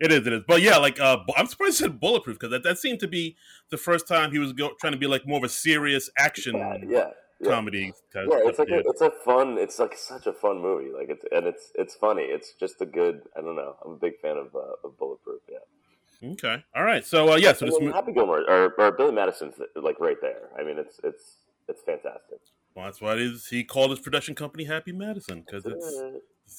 It 0.00 0.10
is, 0.12 0.26
it 0.26 0.32
is. 0.32 0.42
But 0.48 0.62
yeah, 0.62 0.78
like 0.78 0.98
uh, 0.98 1.18
I'm 1.36 1.46
surprised 1.46 1.80
you 1.80 1.86
said 1.86 2.00
bulletproof 2.00 2.38
because 2.38 2.50
that, 2.52 2.62
that 2.62 2.78
seemed 2.78 3.00
to 3.00 3.08
be 3.08 3.36
the 3.70 3.76
first 3.76 4.08
time 4.08 4.32
he 4.32 4.38
was 4.38 4.52
go- 4.54 4.72
trying 4.80 4.92
to 4.92 4.98
be 4.98 5.06
like 5.06 5.26
more 5.26 5.36
of 5.38 5.44
a 5.44 5.48
serious 5.48 6.08
action 6.16 6.56
Yeah, 6.56 6.76
yeah, 6.88 7.10
yeah. 7.40 7.50
comedy. 7.50 7.92
Type, 8.12 8.26
Yeah, 8.30 8.38
it's 8.44 8.58
like 8.58 8.68
a, 8.70 8.78
it's 8.86 9.00
a 9.00 9.10
fun. 9.10 9.56
It's 9.58 9.78
like 9.78 9.96
such 9.96 10.26
a 10.26 10.32
fun 10.32 10.60
movie. 10.60 10.90
Like 10.96 11.08
it's 11.08 11.24
and 11.32 11.46
it's 11.46 11.72
it's 11.74 11.94
funny. 11.94 12.22
It's 12.22 12.52
just 12.54 12.80
a 12.80 12.86
good. 12.86 13.22
I 13.36 13.40
don't 13.40 13.56
know. 13.56 13.76
I'm 13.84 13.92
a 13.92 13.96
big 13.96 14.18
fan 14.20 14.36
of 14.36 14.54
uh, 14.54 14.86
of 14.86 14.98
Bulletproof. 14.98 15.40
Yeah. 15.50 16.30
okay, 16.32 16.64
all 16.74 16.84
right. 16.84 17.04
So 17.04 17.32
uh, 17.32 17.36
yeah, 17.36 17.52
so 17.52 17.66
this 17.66 17.78
mo- 17.80 17.92
Happy 17.92 18.12
Gilmore 18.12 18.42
or, 18.48 18.74
or 18.78 18.92
Billy 18.92 19.12
Madison's 19.12 19.54
like 19.76 19.98
right 20.00 20.18
there. 20.20 20.48
I 20.58 20.62
mean, 20.64 20.78
it's 20.78 21.00
it's 21.04 21.36
it's 21.68 21.82
fantastic. 21.82 22.38
well, 22.74 22.86
that's 22.86 23.00
why 23.00 23.14
is. 23.14 23.46
He 23.48 23.64
called 23.64 23.90
his 23.90 24.00
production 24.00 24.34
company 24.34 24.64
Happy 24.64 24.92
Madison 24.92 25.42
because 25.46 25.64
it's, 25.66 26.02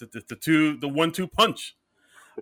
it's, 0.02 0.16
it's 0.16 0.26
the 0.30 0.36
two 0.36 0.78
the 0.78 0.88
one 0.88 1.12
two 1.12 1.28
punch. 1.28 1.76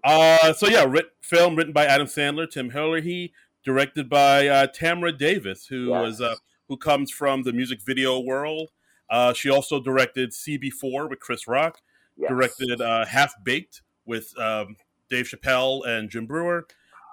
Uh, 0.03 0.53
so 0.53 0.67
yeah, 0.67 0.85
writ, 0.85 1.07
film 1.21 1.55
written 1.55 1.73
by 1.73 1.85
Adam 1.85 2.05
Sandler, 2.07 2.49
Tim 2.49 2.69
Hurley, 2.69 3.33
directed 3.65 4.07
by 4.07 4.47
uh, 4.47 4.67
Tamara 4.67 5.11
Davis, 5.11 5.65
who 5.65 5.89
Yes. 5.89 6.01
was 6.01 6.21
uh, 6.21 6.35
who 6.69 6.77
comes 6.77 7.11
from 7.11 7.43
the 7.43 7.51
music 7.51 7.81
video 7.85 8.19
world. 8.19 8.69
Uh, 9.09 9.33
she 9.33 9.49
also 9.49 9.81
directed 9.81 10.31
CB4 10.31 11.09
with 11.09 11.19
Chris 11.19 11.47
Rock. 11.47 11.79
yes. 12.15 12.29
directed 12.29 12.79
uh, 12.79 13.05
Half 13.05 13.33
Baked 13.43 13.81
with 14.05 14.37
um, 14.39 14.75
Dave 15.09 15.25
Chappelle 15.25 15.85
and 15.87 16.09
Jim 16.09 16.25
Breuer, 16.27 16.65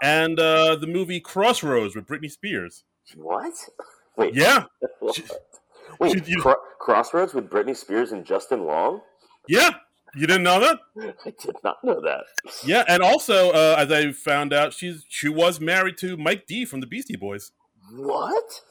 and 0.02 0.38
uh, 0.38 0.76
the 0.76 0.86
movie 0.86 1.18
Crossroads 1.20 1.96
with 1.96 2.06
Britney 2.06 2.30
Spears. 2.30 2.84
What? 3.16 3.54
Wait. 4.16 4.34
Yeah, 4.34 4.64
What? 5.00 5.14
She- 5.16 5.24
Wait. 5.98 6.24
she- 6.26 6.32
you- 6.32 6.42
Cro- 6.42 6.56
Crossroads 6.80 7.32
with 7.34 7.48
Britney 7.50 7.74
Spears 7.76 8.12
and 8.12 8.24
Justin 8.24 8.64
Long? 8.64 9.00
yeah. 9.48 9.70
You 10.14 10.26
didn't 10.26 10.44
know 10.44 10.60
that? 10.60 10.78
I 11.26 11.30
did 11.44 11.56
not 11.62 11.84
know 11.84 12.00
that. 12.00 12.24
Yeah, 12.64 12.84
and 12.88 13.02
also 13.02 13.50
uh, 13.50 13.74
as 13.76 13.92
I 13.92 14.12
found 14.12 14.54
out, 14.54 14.72
she's 14.72 15.04
she 15.10 15.28
was 15.28 15.60
married 15.60 15.98
to 15.98 16.16
Mike 16.16 16.46
D 16.46 16.64
from 16.64 16.80
the 16.80 16.86
Beastie 16.86 17.16
Boys. 17.16 17.52
What? 17.94 18.62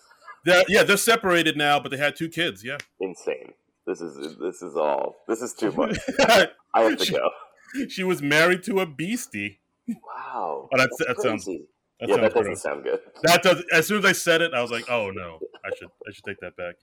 They're, 0.45 0.63
yeah, 0.67 0.83
they're 0.83 0.95
separated 0.97 1.57
now, 1.57 1.79
but 1.79 1.89
they 1.91 1.97
had 1.97 2.15
two 2.15 2.29
kids. 2.29 2.63
Yeah, 2.63 2.77
Insane. 3.01 3.53
This 3.87 3.99
is 4.01 4.37
this 4.37 4.61
is 4.61 4.75
all. 4.75 5.15
This 5.27 5.41
is 5.41 5.53
too 5.53 5.71
much. 5.71 5.97
I 6.19 6.47
have 6.75 6.97
to 6.97 7.11
go. 7.11 7.29
she 7.89 8.03
was 8.03 8.21
married 8.21 8.63
to 8.63 8.79
a 8.79 8.85
Beastie. 8.85 9.59
Wow. 9.87 10.69
Oh, 10.71 10.77
that's- 10.77 10.97
that 11.07 11.19
sounds- 11.21 11.45
That 11.45 11.59
yeah, 12.09 12.15
sounds 12.15 12.21
that 12.21 12.33
doesn't 12.33 12.43
gross. 12.43 12.61
sound 12.61 12.83
good. 12.83 12.99
That 13.23 13.43
does. 13.43 13.63
As 13.71 13.87
soon 13.87 13.99
as 13.99 14.05
I 14.05 14.11
said 14.11 14.41
it, 14.41 14.53
I 14.53 14.61
was 14.61 14.69
like, 14.71 14.89
"Oh 14.89 15.11
no, 15.11 15.39
I 15.63 15.69
should 15.77 15.87
I 16.07 16.11
should 16.11 16.23
take 16.25 16.39
that 16.41 16.55
back." 16.57 16.75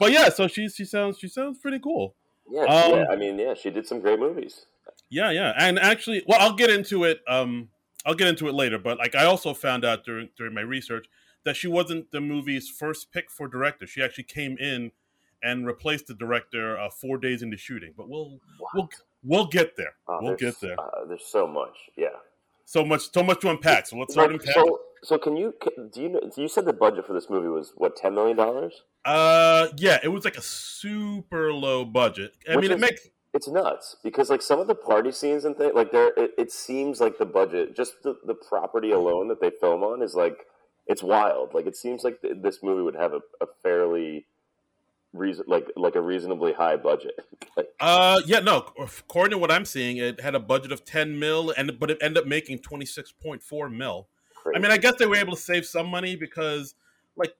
But 0.00 0.10
yeah, 0.12 0.28
so 0.28 0.48
she 0.48 0.68
she 0.68 0.84
sounds 0.84 1.18
she 1.18 1.28
sounds 1.28 1.58
pretty 1.58 1.78
cool. 1.78 2.16
Yeah, 2.50 2.62
Um, 2.62 2.90
yeah. 2.98 3.04
I 3.10 3.16
mean, 3.16 3.38
yeah, 3.38 3.54
she 3.54 3.70
did 3.70 3.86
some 3.86 4.00
great 4.00 4.18
movies. 4.18 4.66
Yeah, 5.08 5.30
yeah, 5.30 5.52
and 5.56 5.78
actually, 5.78 6.24
well, 6.26 6.38
I'll 6.40 6.54
get 6.56 6.70
into 6.70 7.04
it. 7.04 7.20
Um, 7.28 7.68
I'll 8.04 8.14
get 8.14 8.26
into 8.28 8.48
it 8.48 8.54
later. 8.54 8.78
But 8.78 8.98
like, 8.98 9.14
I 9.14 9.24
also 9.26 9.54
found 9.54 9.84
out 9.84 10.04
during 10.04 10.30
during 10.36 10.52
my 10.54 10.62
research 10.62 11.06
that 11.46 11.56
she 11.56 11.66
wasn't 11.68 12.10
the 12.10 12.20
movie's 12.20 12.68
first 12.68 13.10
pick 13.10 13.30
for 13.30 13.48
director. 13.48 13.86
She 13.86 14.02
actually 14.02 14.24
came 14.24 14.58
in 14.58 14.92
and 15.42 15.66
replaced 15.66 16.08
the 16.08 16.14
director 16.14 16.78
uh, 16.78 16.90
four 16.90 17.16
days 17.16 17.42
into 17.42 17.56
shooting. 17.56 17.94
But 17.96 18.08
we'll 18.10 18.38
What? 18.58 18.70
we'll 18.74 18.88
we'll 19.24 19.46
get 19.46 19.76
there. 19.78 19.94
Oh, 20.06 20.18
we'll 20.20 20.36
get 20.36 20.60
there. 20.60 20.78
Uh, 20.78 21.06
there's 21.08 21.24
so 21.24 21.46
much. 21.46 21.76
Yeah. 21.96 22.08
So 22.64 22.84
much, 22.84 23.12
so 23.12 23.22
much 23.22 23.40
to 23.40 23.50
unpack. 23.50 23.86
So 23.86 23.96
let's 23.96 24.12
start 24.12 24.32
unpacking. 24.32 24.52
so, 24.54 24.80
so 25.02 25.18
can 25.18 25.36
you 25.36 25.54
do 25.92 26.02
you 26.02 26.08
know? 26.10 26.20
You 26.36 26.48
said 26.48 26.64
the 26.66 26.72
budget 26.72 27.06
for 27.06 27.12
this 27.14 27.30
movie 27.30 27.48
was 27.48 27.72
what 27.76 27.96
ten 27.96 28.14
million 28.14 28.36
dollars? 28.36 28.82
Uh, 29.04 29.68
yeah, 29.76 29.98
it 30.02 30.08
was 30.08 30.24
like 30.24 30.36
a 30.36 30.42
super 30.42 31.52
low 31.52 31.84
budget. 31.84 32.32
I 32.50 32.56
Which 32.56 32.62
mean, 32.64 32.72
it 32.72 32.74
is- 32.74 32.80
makes 32.80 33.08
It's 33.32 33.46
nuts 33.46 33.96
because 34.02 34.30
like 34.30 34.42
some 34.42 34.58
of 34.58 34.66
the 34.66 34.74
party 34.74 35.12
scenes 35.12 35.44
and 35.44 35.56
things 35.56 35.74
like 35.76 35.92
there, 35.92 36.12
it, 36.16 36.32
it 36.36 36.50
seems 36.50 37.00
like 37.00 37.18
the 37.18 37.26
budget, 37.26 37.76
just 37.76 38.02
the, 38.02 38.16
the 38.26 38.34
property 38.34 38.90
alone 38.90 39.28
that 39.28 39.40
they 39.40 39.50
film 39.60 39.84
on 39.84 40.02
is 40.02 40.14
like 40.14 40.46
it's 40.86 41.02
wild. 41.02 41.54
Like 41.54 41.66
it 41.66 41.76
seems 41.76 42.04
like 42.04 42.20
th- 42.22 42.36
this 42.42 42.62
movie 42.62 42.82
would 42.82 42.96
have 42.96 43.12
a, 43.12 43.20
a 43.40 43.46
fairly 43.62 44.26
reason 45.12 45.44
like 45.48 45.66
like 45.76 45.94
a 45.94 46.00
reasonably 46.00 46.52
high 46.52 46.76
budget. 46.76 47.14
like, 47.56 47.68
Uh, 47.80 48.20
yeah, 48.26 48.40
no. 48.40 48.66
According 48.78 49.32
to 49.32 49.38
what 49.38 49.50
I'm 49.50 49.64
seeing, 49.64 49.96
it 49.96 50.20
had 50.20 50.34
a 50.34 50.40
budget 50.40 50.72
of 50.72 50.84
10 50.84 51.18
mil, 51.18 51.52
and 51.56 51.78
but 51.78 51.90
it 51.90 51.98
ended 52.00 52.22
up 52.22 52.28
making 52.28 52.58
26.4 52.60 53.74
mil. 53.74 54.08
I 54.54 54.60
mean, 54.60 54.70
I 54.70 54.76
guess 54.76 54.94
they 54.96 55.06
were 55.06 55.16
able 55.16 55.34
to 55.34 55.40
save 55.40 55.66
some 55.66 55.88
money 55.88 56.14
because, 56.14 56.76
like, 57.16 57.34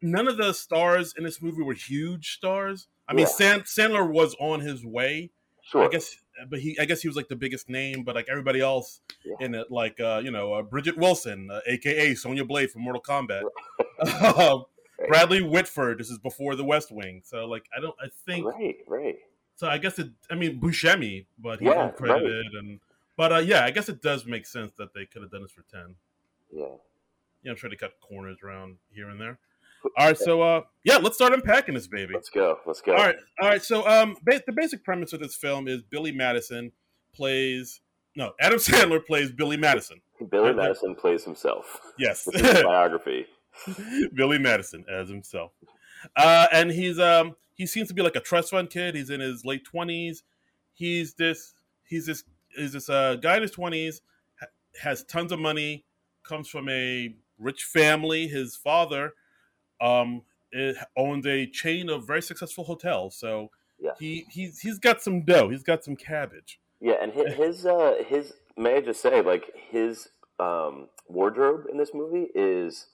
none 0.00 0.26
of 0.28 0.38
the 0.38 0.54
stars 0.54 1.12
in 1.18 1.24
this 1.24 1.42
movie 1.42 1.62
were 1.62 1.74
huge 1.74 2.36
stars. 2.36 2.88
I 3.06 3.12
mean, 3.12 3.26
Yeah. 3.26 3.32
Sand, 3.32 3.62
Sandler 3.64 4.10
was 4.10 4.34
on 4.40 4.60
his 4.60 4.82
way, 4.82 5.30
sure. 5.62 5.84
I 5.84 5.88
guess, 5.88 6.16
but 6.48 6.60
he, 6.60 6.78
I 6.78 6.84
guess 6.84 7.02
he 7.02 7.08
was 7.08 7.16
like 7.16 7.28
the 7.28 7.36
biggest 7.36 7.68
name. 7.68 8.04
But 8.04 8.14
like 8.14 8.28
everybody 8.30 8.60
else 8.60 9.00
Yeah. 9.24 9.36
in 9.40 9.54
it, 9.54 9.70
like, 9.70 9.98
uh, 10.00 10.20
you 10.24 10.30
know, 10.30 10.52
uh, 10.54 10.62
Bridgette 10.62 10.96
Wilson, 10.96 11.50
uh, 11.50 11.60
aka 11.66 12.14
Sonya 12.14 12.44
Blade 12.44 12.70
from 12.70 12.82
Mortal 12.82 13.02
Kombat, 13.02 13.42
Um, 14.38 14.64
Right. 15.00 15.08
Bradley 15.10 15.42
Whitford. 15.42 15.98
This 15.98 16.10
is 16.10 16.18
before 16.18 16.56
The 16.56 16.64
West 16.64 16.90
Wing, 16.90 17.22
so 17.24 17.46
like, 17.46 17.64
I 17.76 17.80
don't, 17.80 17.94
I 18.02 18.08
think. 18.26 18.44
Right, 18.46 18.78
right. 18.88 19.16
So 19.54 19.68
I 19.68 19.78
guess 19.78 19.96
it. 20.00 20.08
I 20.28 20.34
mean 20.34 20.60
Buscemi, 20.60 21.26
but 21.38 21.60
he's 21.60 21.68
Yeah, 21.68 21.90
uncredited, 21.90 22.56
and 22.58 22.80
but 23.16 23.32
uh, 23.32 23.38
yeah, 23.38 23.64
I 23.64 23.70
guess 23.70 23.88
it 23.88 24.02
does 24.02 24.26
make 24.26 24.44
sense 24.44 24.72
that 24.78 24.94
they 24.94 25.04
could 25.06 25.22
have 25.22 25.30
done 25.30 25.42
this 25.42 25.52
for 25.52 25.62
ten. 25.70 25.94
Yeah. 26.52 26.64
You 27.42 27.50
know, 27.50 27.54
try 27.54 27.70
to 27.70 27.76
cut 27.76 27.92
corners 28.00 28.38
around 28.42 28.78
here 28.92 29.08
and 29.08 29.20
there. 29.20 29.38
All 29.96 30.06
right, 30.06 30.16
so 30.18 30.42
uh, 30.42 30.62
yeah, 30.84 30.96
let's 30.96 31.16
start 31.16 31.32
unpacking 31.32 31.74
this 31.74 31.86
baby. 31.86 32.14
Let's 32.14 32.30
go. 32.30 32.58
Let's 32.66 32.80
go. 32.80 32.92
All 32.92 33.04
right, 33.04 33.16
all 33.40 33.48
right. 33.48 33.62
So 33.62 33.86
um, 33.86 34.16
ba- 34.24 34.42
the 34.46 34.52
basic 34.52 34.84
premise 34.84 35.12
of 35.12 35.20
this 35.20 35.34
film 35.34 35.68
is 35.68 35.82
Billy 35.82 36.12
Madison 36.12 36.72
plays 37.14 37.80
no 38.16 38.32
Adam 38.40 38.58
Sandler 38.58 39.04
plays 39.04 39.30
Billy 39.32 39.56
Madison. 39.56 40.00
Billy. 40.30 40.52
Madison 40.52 40.94
plays 40.94 41.24
himself. 41.24 41.80
Yes, 41.98 42.28
biography. 42.34 43.26
Billy 44.14 44.38
Madison 44.38 44.84
as 44.90 45.08
himself, 45.08 45.52
uh, 46.16 46.46
and 46.52 46.70
he's 46.70 46.98
um 46.98 47.34
he 47.54 47.66
seems 47.66 47.88
to 47.88 47.94
be 47.94 48.02
like 48.02 48.16
a 48.16 48.20
trust 48.20 48.50
fund 48.50 48.70
kid. 48.70 48.94
He's 48.94 49.10
in 49.10 49.20
his 49.20 49.44
late 49.44 49.64
twenties. 49.64 50.22
he's 50.74 51.14
this 51.14 51.54
he's 51.84 52.06
this 52.06 52.24
he's 52.56 52.72
this 52.72 52.88
uh, 52.88 53.16
guy 53.16 53.36
in 53.36 53.42
his 53.42 53.50
twenties, 53.52 54.00
ha- 54.40 54.46
has 54.82 55.04
tons 55.04 55.32
of 55.32 55.38
money, 55.38 55.84
comes 56.24 56.48
from 56.48 56.68
a 56.68 57.14
rich 57.38 57.64
family. 57.64 58.26
His 58.28 58.54
father 58.56 59.14
um, 59.80 60.22
it 60.52 60.76
owns 60.96 61.26
a 61.26 61.46
chain 61.46 61.88
of 61.90 62.06
very 62.06 62.22
successful 62.22 62.64
hotels, 62.64 63.16
so 63.16 63.50
Yeah. 63.78 63.92
he 63.98 64.26
he's 64.30 64.60
he's 64.60 64.78
got 64.78 65.02
some 65.02 65.22
dough. 65.24 65.48
He's 65.50 65.62
got 65.62 65.84
some 65.84 65.96
cabbage. 65.96 66.58
Yeah, 66.80 66.94
and 67.02 67.12
his, 67.12 67.34
his 67.42 67.66
uh 67.66 67.96
his 68.06 68.34
may 68.56 68.76
I 68.76 68.80
just 68.80 69.00
say 69.02 69.20
like 69.22 69.52
his 69.70 70.08
um 70.38 70.88
wardrobe 71.08 71.66
in 71.70 71.78
this 71.78 71.92
movie 71.94 72.28
is 72.34 72.86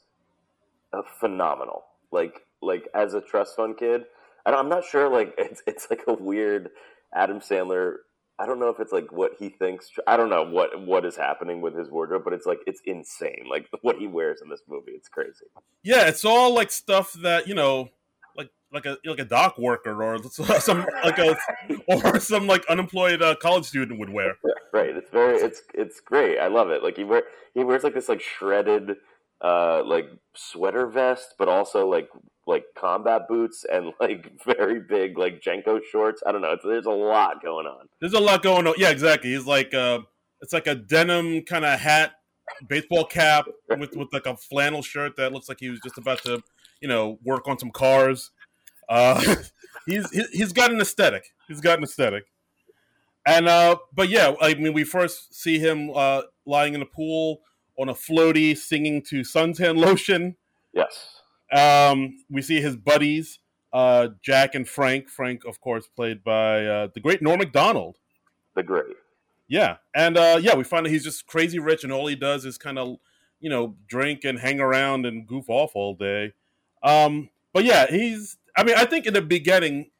uh, 0.93 1.03
phenomenal. 1.20 1.85
Like 2.11 2.43
like 2.62 2.89
as 2.95 3.14
a 3.14 3.20
trust 3.20 3.57
fund 3.57 3.76
kid, 3.76 4.05
and 4.47 4.55
I'm 4.55 4.68
not 4.68 4.85
sure 4.85 5.09
like 5.09 5.35
it's 5.39 5.62
it's 5.66 5.89
like 5.91 6.03
a 6.07 6.14
weird 6.14 6.70
Adam 7.14 7.41
Sandler. 7.41 7.97
I 8.39 8.47
don't 8.47 8.59
know 8.59 8.68
if 8.68 8.80
it's 8.80 8.93
like 8.93 9.12
what 9.12 9.32
he 9.39 9.49
thinks. 9.49 9.91
I 10.07 10.16
don't 10.16 10.28
know 10.28 10.43
what 10.43 10.80
what 10.87 11.05
is 11.05 11.16
happening 11.16 11.61
with 11.61 11.76
his 11.76 11.89
wardrobe, 11.89 12.22
but 12.24 12.32
it's 12.32 12.47
like 12.47 12.61
it's 12.66 12.80
insane. 12.85 13.45
Like 13.49 13.68
what 13.82 13.97
he 13.97 14.07
wears 14.07 14.41
in 14.43 14.49
this 14.49 14.62
movie, 14.68 14.93
it's 14.93 15.09
crazy. 15.09 15.47
Yeah, 15.82 16.09
it's 16.09 16.24
all 16.24 16.53
like 16.53 16.72
stuff 16.72 17.12
that 17.14 17.47
you 17.47 17.55
know, 17.55 17.91
like 18.37 18.51
like 18.72 18.87
a 18.87 18.99
like 19.05 19.20
a 19.20 19.24
dock 19.24 19.57
worker 19.57 20.03
or 20.03 20.18
some 20.30 20.85
like 21.05 21.18
a 21.18 21.37
or 21.87 22.18
some 22.18 22.47
like 22.47 22.64
unemployed 22.66 23.22
uh, 23.22 23.37
college 23.37 23.66
student 23.66 24.01
would 24.01 24.11
wear. 24.11 24.37
Right. 24.72 24.97
It's 24.97 25.11
very 25.11 25.39
it's 25.39 25.62
it's 25.72 26.01
great. 26.01 26.39
I 26.39 26.49
love 26.49 26.70
it. 26.70 26.82
Like 26.82 26.97
he 26.97 27.05
wear 27.05 27.22
he 27.55 27.62
wears 27.62 27.85
like 27.85 27.95
this 27.95 28.09
like 28.09 28.20
shredded 28.20 28.97
uh 29.43 29.85
like 29.85 30.07
sweater 30.35 30.89
vest, 30.89 31.35
but 31.39 31.49
also 31.49 31.89
like 31.89 32.09
like 32.47 32.64
combat 32.76 33.26
boots 33.28 33.64
and 33.70 33.92
like 34.01 34.30
very 34.45 34.80
big 34.80 35.16
like 35.18 35.40
JNCO 35.40 35.80
shorts. 35.90 36.22
I 36.26 36.32
don't 36.32 36.42
know. 36.42 36.53
It's, 36.53 36.64
there's 36.64 36.86
a 36.86 36.90
lot 36.90 37.42
going 37.42 37.66
on. 37.66 37.88
There's 38.01 38.12
a 38.12 38.20
lot 38.20 38.42
going 38.42 38.66
on. 38.66 38.74
Yeah, 38.76 38.90
exactly. 38.90 39.30
He's 39.32 39.47
like 39.47 39.72
uh 39.74 40.01
it's 40.42 40.53
like 40.53 40.66
a 40.66 40.74
denim 40.74 41.42
kind 41.42 41.64
of 41.64 41.80
hat, 41.80 42.12
baseball 42.68 43.05
cap 43.05 43.47
with 43.78 43.97
with 43.97 44.12
like 44.12 44.26
a 44.26 44.36
flannel 44.36 44.82
shirt 44.82 45.16
that 45.16 45.32
looks 45.32 45.49
like 45.49 45.59
he 45.61 45.70
was 45.70 45.80
just 45.80 45.99
about 45.99 46.22
to, 46.24 46.42
you 46.80 46.88
know, 46.88 47.18
work 47.24 47.49
on 47.49 47.59
some 47.59 47.70
cars. 47.70 48.30
Uh 48.88 49.36
he's 49.86 50.11
he- 50.11 50.28
he's 50.38 50.53
got 50.53 50.70
an 50.70 50.80
aesthetic. 50.80 51.24
He's 51.49 51.61
got 51.61 51.78
an 51.78 51.84
aesthetic. 51.84 52.24
And 53.26 53.49
uh 53.49 53.76
but 53.95 54.11
yeah, 54.11 54.34
I 54.40 54.55
mean 54.55 54.74
we 54.74 54.84
first 54.84 55.34
see 55.34 55.59
him 55.59 55.90
uh 55.95 56.22
lying 56.45 56.74
in 56.74 56.80
the 56.80 56.86
pool 56.86 57.40
on 57.78 57.88
a 57.88 57.95
floaty 57.95 58.57
singing 58.57 59.03
to 59.03 59.22
suntan 59.22 59.78
lotion. 59.78 60.36
Yes. 60.72 61.22
Um, 61.55 62.18
we 62.28 62.42
see 62.42 62.61
his 62.61 62.76
buddies, 62.76 63.38
uh, 63.72 64.09
Jack 64.22 64.55
and 64.55 64.68
Frank. 64.68 65.09
Frank, 65.09 65.44
of 65.44 65.61
course, 65.61 65.86
played 65.86 66.24
by 66.24 66.66
uh, 66.66 66.88
the 66.92 67.00
great 67.00 67.22
Norm 67.22 67.38
Macdonald. 67.38 67.96
The 68.57 68.62
great. 68.62 68.96
Yeah, 69.46 69.76
and 69.94 70.16
uh, 70.16 70.38
yeah, 70.40 70.55
we 70.55 70.64
find 70.64 70.86
that 70.86 70.90
he's 70.90 71.05
just 71.05 71.26
crazy 71.26 71.59
rich, 71.59 71.84
and 71.84 71.92
all 71.92 72.07
he 72.07 72.16
does 72.16 72.44
is 72.44 72.59
kind 72.59 72.78
of, 72.78 72.96
you 73.40 73.50
know, 73.50 73.76
drink 73.86 74.24
and 74.24 74.38
hang 74.38 74.59
around 74.59 75.07
and 75.07 75.26
goof 75.26 75.48
off 75.48 75.72
all 75.74 75.94
day. 75.94 76.32
Um, 76.82 77.30
but 77.52 77.64
yeah, 77.64 77.86
he's. 77.88 78.38
I 78.57 78.64
mean, 78.64 78.76
I 78.76 78.84
think 78.84 79.07
in 79.07 79.14
the 79.14 79.22
beginning, 79.22 79.90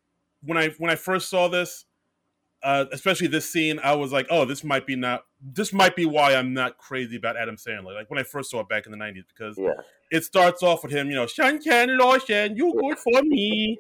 when 0.43 0.59
I 0.59 0.71
when 0.79 0.91
I 0.91 0.97
first 0.97 1.29
saw 1.29 1.49
this, 1.49 1.85
uh, 2.63 2.87
especially 2.93 3.27
this 3.27 3.51
scene, 3.51 3.79
I 3.83 3.95
was 3.95 4.13
like, 4.13 4.27
oh, 4.31 4.45
this 4.45 4.65
might 4.65 4.87
be 4.87 4.97
not. 4.97 5.25
This 5.41 5.73
might 5.73 5.95
be 5.95 6.07
why 6.07 6.35
I'm 6.35 6.55
not 6.55 6.79
crazy 6.79 7.17
about 7.17 7.37
Adam 7.37 7.57
Sandler. 7.57 7.95
Like 7.95 8.11
when 8.11 8.19
I 8.19 8.23
first 8.23 8.51
saw 8.51 8.61
it 8.61 8.69
back 8.69 8.87
in 8.87 8.93
the 8.93 8.99
'90s, 8.99 9.25
because 9.29 9.59
Yeah. 9.59 9.73
It 10.15 10.25
starts 10.25 10.63
off 10.63 10.85
with 10.85 10.93
him, 10.93 11.09
you 11.11 11.17
know, 11.17 11.27
suntan 11.27 11.99
lotion, 11.99 12.57
you 12.57 12.73
good 12.81 12.99
for 12.99 13.23
me. 13.23 13.79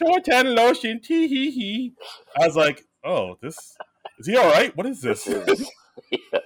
Suntan 0.00 0.54
lotion, 0.54 1.00
tee 1.00 1.26
hee 1.28 1.50
hee. 1.50 1.94
I 2.38 2.46
was 2.46 2.56
like, 2.56 2.84
oh, 3.04 3.36
this 3.40 3.56
is 4.18 4.26
he 4.26 4.36
all 4.36 4.50
right? 4.50 4.76
What 4.76 4.86
is 4.86 5.00
this? 5.00 5.24
This 5.24 5.60
is- 5.60 5.70
yeah. 6.10 6.40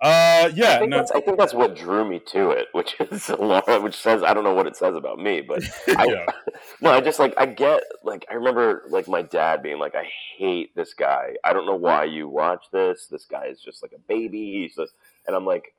Uh, 0.00 0.50
I 0.50 0.52
yeah, 0.54 0.78
think, 0.80 0.90
no, 0.90 0.98
that's, 0.98 1.12
I 1.12 1.20
think 1.20 1.38
that's 1.38 1.54
what 1.54 1.76
drew 1.76 2.04
me 2.06 2.20
to 2.32 2.50
it, 2.50 2.66
which 2.72 2.94
is 3.00 3.30
a 3.30 3.36
lot, 3.36 3.82
which 3.82 3.96
says 3.96 4.22
I 4.22 4.34
don't 4.34 4.44
know 4.44 4.52
what 4.52 4.66
it 4.66 4.76
says 4.76 4.94
about 4.94 5.18
me, 5.18 5.40
but 5.40 5.62
I, 5.96 6.04
yeah, 6.06 6.26
no, 6.82 6.90
I 6.90 7.00
just 7.00 7.18
like 7.18 7.34
I 7.38 7.46
get 7.46 7.82
like 8.02 8.26
I 8.30 8.34
remember 8.34 8.82
like 8.90 9.08
my 9.08 9.22
dad 9.22 9.62
being 9.62 9.78
like, 9.78 9.94
I 9.94 10.06
hate 10.36 10.74
this 10.76 10.94
guy. 10.94 11.36
I 11.42 11.52
don't 11.54 11.64
know 11.66 11.76
why 11.76 12.04
you 12.04 12.28
watch 12.28 12.66
this. 12.72 13.06
This 13.06 13.24
guy 13.24 13.46
is 13.46 13.60
just 13.60 13.82
like 13.82 13.92
a 13.92 13.98
baby. 13.98 14.62
He's 14.62 14.74
just, 14.76 14.92
and 15.26 15.34
I'm 15.34 15.46
like, 15.46 15.73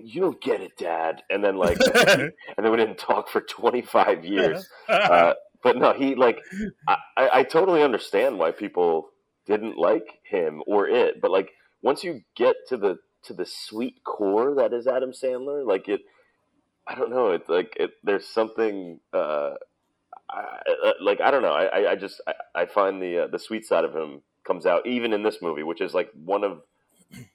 you 0.00 0.20
don't 0.20 0.40
get 0.40 0.60
it, 0.60 0.76
Dad. 0.78 1.22
And 1.30 1.42
then 1.44 1.56
like, 1.56 1.78
and 2.06 2.32
then 2.58 2.70
we 2.70 2.76
didn't 2.76 2.98
talk 2.98 3.28
for 3.28 3.40
25 3.40 4.24
years. 4.24 4.68
Uh, 4.88 5.34
but 5.62 5.76
no, 5.76 5.92
he 5.92 6.14
like, 6.14 6.38
I, 6.88 6.96
I 7.16 7.42
totally 7.44 7.82
understand 7.82 8.38
why 8.38 8.50
people 8.50 9.10
didn't 9.46 9.76
like 9.76 10.20
him 10.24 10.62
or 10.66 10.88
it. 10.88 11.20
But 11.20 11.30
like, 11.30 11.50
once 11.82 12.04
you 12.04 12.22
get 12.36 12.56
to 12.68 12.76
the 12.76 12.98
to 13.24 13.34
the 13.34 13.46
sweet 13.46 14.02
core 14.04 14.54
that 14.56 14.72
is 14.72 14.86
Adam 14.86 15.12
Sandler, 15.12 15.64
like 15.66 15.88
it, 15.88 16.00
I 16.86 16.94
don't 16.94 17.10
know. 17.10 17.30
It's 17.30 17.48
like 17.48 17.76
it, 17.78 17.92
there's 18.02 18.26
something. 18.26 19.00
Uh, 19.12 19.54
I, 20.30 20.44
uh, 20.86 20.92
like 21.02 21.20
I 21.20 21.30
don't 21.30 21.42
know. 21.42 21.52
I, 21.52 21.64
I- 21.64 21.90
I 21.92 21.96
just 21.96 22.20
I, 22.26 22.34
I 22.62 22.66
find 22.66 23.02
the 23.02 23.24
uh, 23.24 23.26
the 23.28 23.38
sweet 23.38 23.64
side 23.64 23.84
of 23.84 23.94
him 23.94 24.22
comes 24.46 24.66
out 24.66 24.86
even 24.86 25.12
in 25.12 25.22
this 25.22 25.38
movie, 25.42 25.62
which 25.62 25.80
is 25.80 25.94
like 25.94 26.10
one 26.14 26.44
of 26.44 26.62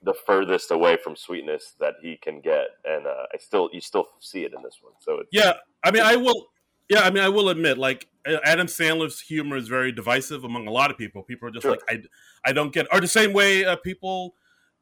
the 0.03 0.13
furthest 0.13 0.71
away 0.71 0.97
from 1.03 1.15
sweetness 1.15 1.73
that 1.80 1.95
he 2.01 2.17
can 2.17 2.41
get, 2.41 2.67
and 2.86 3.05
uh, 3.07 3.25
I 3.34 3.38
still 3.38 3.69
you 3.73 3.82
still 3.82 4.07
see 4.19 4.43
it 4.43 4.53
in 4.53 4.61
this 4.63 4.78
one. 4.82 4.93
So 4.99 5.19
it's, 5.19 5.30
yeah. 5.32 5.53
I 5.84 5.91
mean, 5.91 6.03
I 6.03 6.15
will. 6.15 6.47
Yeah, 6.89 7.01
I 7.01 7.09
mean, 7.09 7.21
I 7.23 7.28
will 7.30 7.49
admit, 7.49 7.78
like 7.78 8.07
Adam 8.45 8.67
Sandler's 8.67 9.19
humor 9.19 9.57
is 9.57 9.67
very 9.67 9.91
divisive 9.91 10.43
among 10.45 10.67
a 10.67 10.71
lot 10.71 10.89
of 10.89 10.97
people. 10.97 11.21
People 11.21 11.49
are 11.49 11.51
just 11.51 11.63
Sure. 11.63 11.71
like, 11.71 11.82
I, 11.89 12.01
I 12.45 12.53
don't 12.53 12.71
get. 12.73 12.88
Or 12.93 13.01
the 13.01 13.07
same 13.09 13.34
way 13.34 13.65
uh, 13.65 13.75
people 13.75 14.36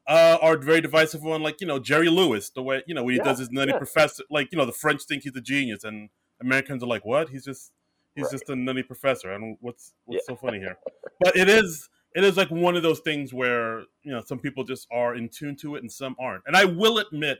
uh, 0.08 0.38
are 0.42 0.56
very 0.58 0.82
divisive 0.82 1.26
on, 1.26 1.42
like 1.42 1.62
you 1.62 1.68
know, 1.68 1.80
Jerry 1.80 2.10
Lewis. 2.10 2.50
The 2.52 2.62
way 2.62 2.84
you 2.86 2.94
know 2.94 3.04
when 3.04 3.14
he 3.14 3.18
Yeah, 3.18 3.24
does 3.24 3.40
his 3.40 3.50
nutty 3.52 3.72
yeah. 3.72 3.80
professor, 3.80 4.24
like 4.30 4.50
you 4.52 4.58
know, 4.58 4.66
the 4.66 4.72
French 4.72 5.04
think 5.04 5.24
he's 5.24 5.36
a 5.36 5.42
genius, 5.42 5.84
and 5.84 6.10
Americans 6.42 6.84
are 6.84 6.88
like, 6.88 7.06
what? 7.06 7.30
He's 7.30 7.44
just 7.44 7.72
he's 8.16 8.26
Right. 8.26 8.32
just 8.34 8.50
a 8.50 8.56
nutty 8.56 8.84
professor. 8.84 9.30
I 9.34 9.38
don't 9.40 9.58
what's 9.62 9.94
what's 10.06 10.28
so 10.28 10.36
funny 10.36 10.60
here. 10.60 10.78
But 11.20 11.36
it 11.36 11.50
is 11.50 11.90
it 12.16 12.24
is 12.24 12.38
like 12.38 12.50
one 12.50 12.76
of 12.76 12.82
those 12.84 13.00
things 13.02 13.34
where 13.34 13.82
you 14.04 14.12
know 14.12 14.22
some 14.26 14.40
people 14.40 14.64
just 14.64 14.88
are 14.92 15.16
in 15.16 15.30
tune 15.30 15.56
to 15.58 15.76
it 15.76 15.82
and 15.84 15.92
some 15.92 16.16
aren't. 16.20 16.44
And 16.48 16.56
I 16.56 16.66
will 16.66 16.98
admit 16.98 17.40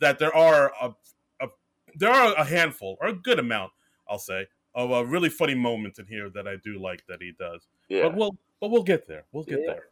that 0.00 0.18
there 0.18 0.34
are 0.34 0.72
a, 0.82 0.94
a 1.40 1.48
there 1.94 2.10
are 2.10 2.34
a 2.34 2.44
handful 2.44 2.96
or 3.00 3.08
a 3.08 3.12
good 3.14 3.38
amount, 3.38 3.70
I'll 4.08 4.18
say, 4.18 4.46
of 4.74 4.90
uh, 4.90 5.04
really 5.06 5.28
funny 5.30 5.54
moments 5.54 5.98
in 6.00 6.06
here 6.06 6.28
that 6.30 6.48
I 6.48 6.56
do 6.64 6.80
like 6.80 7.04
that 7.08 7.22
he 7.22 7.32
does. 7.38 7.66
yeah, 7.88 8.02
But 8.02 8.16
we'll 8.16 8.36
but 8.60 8.70
we'll 8.70 8.82
get 8.82 9.06
there. 9.06 9.24
We'll 9.32 9.44
get 9.44 9.60
Yeah. 9.60 9.74
there. 9.74 9.84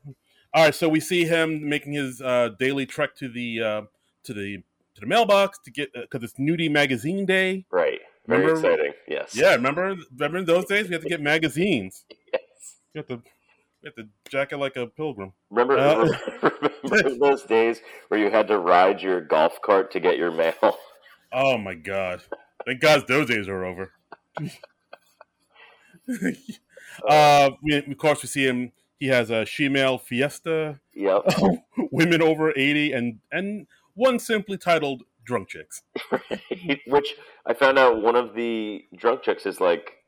All 0.55 0.65
right, 0.65 0.75
so 0.75 0.89
we 0.89 1.01
see 1.01 1.25
him 1.25 1.67
making 1.69 1.93
his 1.95 2.21
uh, 2.21 2.51
daily 2.59 2.85
trek 2.87 3.15
to 3.17 3.29
the 3.29 3.63
uh, 3.63 3.83
to 4.25 4.35
the 4.35 4.59
to 4.95 5.01
the 5.01 5.07
mailbox 5.07 5.59
to 5.65 5.71
get 5.71 5.93
because 5.95 6.23
it's 6.23 6.35
Nudie 6.35 6.71
Magazine 6.71 7.25
Day. 7.27 7.65
right. 7.71 8.01
Very 8.27 8.43
Remember- 8.47 8.69
exciting. 8.69 8.93
Yes. 9.09 9.35
Yeah, 9.35 9.55
remember 9.55 9.97
remember 10.17 10.39
in 10.39 10.45
those 10.45 10.67
days 10.67 10.87
we 10.89 10.93
had 10.95 11.03
to 11.03 11.09
get 11.09 11.21
magazines. 11.21 12.05
Yes. 12.33 12.77
You 12.95 13.03
to 13.03 13.23
you 13.83 13.91
have 13.91 13.95
to 13.97 14.09
jacket 14.31 14.59
like 14.59 14.77
a 14.77 14.87
pilgrim. 14.87 15.33
Remember, 15.51 15.79
Uh, 15.79 16.09
remember 16.83 17.17
those 17.19 17.43
days 17.43 17.81
where 18.09 18.21
you 18.21 18.31
had 18.31 18.49
to 18.49 18.59
ride 18.59 19.03
your 19.03 19.21
golf 19.21 19.61
cart 19.63 19.91
to 19.93 20.01
get 20.01 20.17
your 20.17 20.31
mail? 20.31 20.79
Oh 21.33 21.57
my 21.59 21.75
god! 21.75 22.23
Thank 22.67 22.81
God 22.81 23.05
those 23.09 23.27
days 23.29 23.49
are 23.49 23.65
over. 23.65 23.93
uh, 27.09 27.51
we, 27.63 27.77
of 27.77 27.97
course, 27.99 28.23
we 28.23 28.29
see 28.29 28.45
him. 28.47 28.73
He 28.99 29.09
has 29.09 29.31
a 29.31 29.45
shemale 29.45 30.01
fiesta, 30.01 30.79
Yep. 30.95 31.23
women 31.91 32.23
over 32.23 32.53
eighty, 32.57 32.93
and 32.93 33.19
and 33.33 33.67
one 33.95 34.19
simply 34.19 34.59
titled 34.59 35.03
"Drunk 35.25 35.49
Chicks." 35.49 35.83
Which 36.87 37.15
I 37.47 37.55
found 37.55 37.79
out 37.79 38.01
one 38.03 38.15
of 38.15 38.35
the 38.35 38.85
drunk 38.95 39.23
chicks 39.23 39.47
is 39.47 39.61
like, 39.61 40.02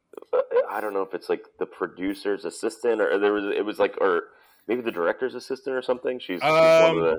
I 0.71 0.81
don't 0.81 0.95
know 0.95 1.03
if 1.03 1.15
it's 1.15 1.29
like 1.29 1.45
the 1.59 1.67
producer's 1.67 2.45
assistant 2.45 3.01
or 3.01 3.19
there 3.19 3.33
was 3.33 3.45
it 3.57 3.65
was 3.65 3.79
like 3.79 3.97
or 4.01 4.25
maybe 4.67 4.81
the 4.83 4.91
director's 4.91 5.35
assistant 5.35 5.77
or 5.77 5.83
something. 5.83 6.19
She's, 6.19 6.41
she's 6.41 6.43
one 6.43 6.53
Um, 6.91 6.99
of 6.99 7.05
the 7.05 7.17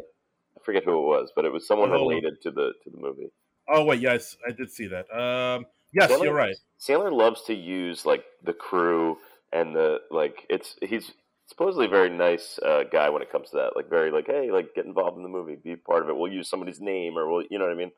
I 0.57 0.63
forget 0.63 0.83
who 0.83 0.97
it 0.97 1.05
was, 1.07 1.31
but 1.35 1.45
it 1.45 1.51
was 1.51 1.67
someone 1.67 1.89
Oh. 1.91 1.93
related 1.93 2.41
to 2.43 2.51
the 2.51 2.73
to 2.83 2.89
the 2.89 2.97
movie. 2.97 3.31
Oh 3.67 3.83
wait, 3.85 3.99
yes, 4.01 4.35
I 4.47 4.51
did 4.51 4.71
see 4.71 4.87
that. 4.87 5.05
Um, 5.11 5.65
yes, 5.93 6.11
Sandler- 6.11 6.23
you're 6.23 6.33
right. 6.33 6.55
Sandler 6.79 7.11
loves 7.11 7.41
to 7.43 7.53
use 7.53 8.05
like 8.05 8.23
the 8.43 8.53
crew 8.53 9.17
and 9.51 9.75
the 9.75 9.99
like. 10.11 10.45
It's 10.49 10.75
he's 10.81 11.11
supposedly 11.47 11.85
a 11.85 11.89
very 11.89 12.09
nice 12.09 12.59
uh, 12.59 12.83
guy 12.91 13.09
when 13.09 13.21
it 13.21 13.31
comes 13.31 13.49
to 13.51 13.57
that. 13.57 13.75
Like 13.75 13.89
very 13.89 14.11
like, 14.11 14.27
hey, 14.27 14.51
like 14.51 14.73
get 14.75 14.85
involved 14.85 15.17
in 15.17 15.23
the 15.23 15.29
movie, 15.29 15.55
be 15.55 15.75
part 15.75 16.03
of 16.03 16.09
it. 16.09 16.15
We'll 16.17 16.31
use 16.31 16.49
somebody's 16.49 16.79
name 16.81 17.17
or 17.17 17.29
we'll, 17.31 17.43
you 17.49 17.57
know 17.59 17.65
what 17.65 17.71
I 17.73 17.77
mean? 17.77 17.91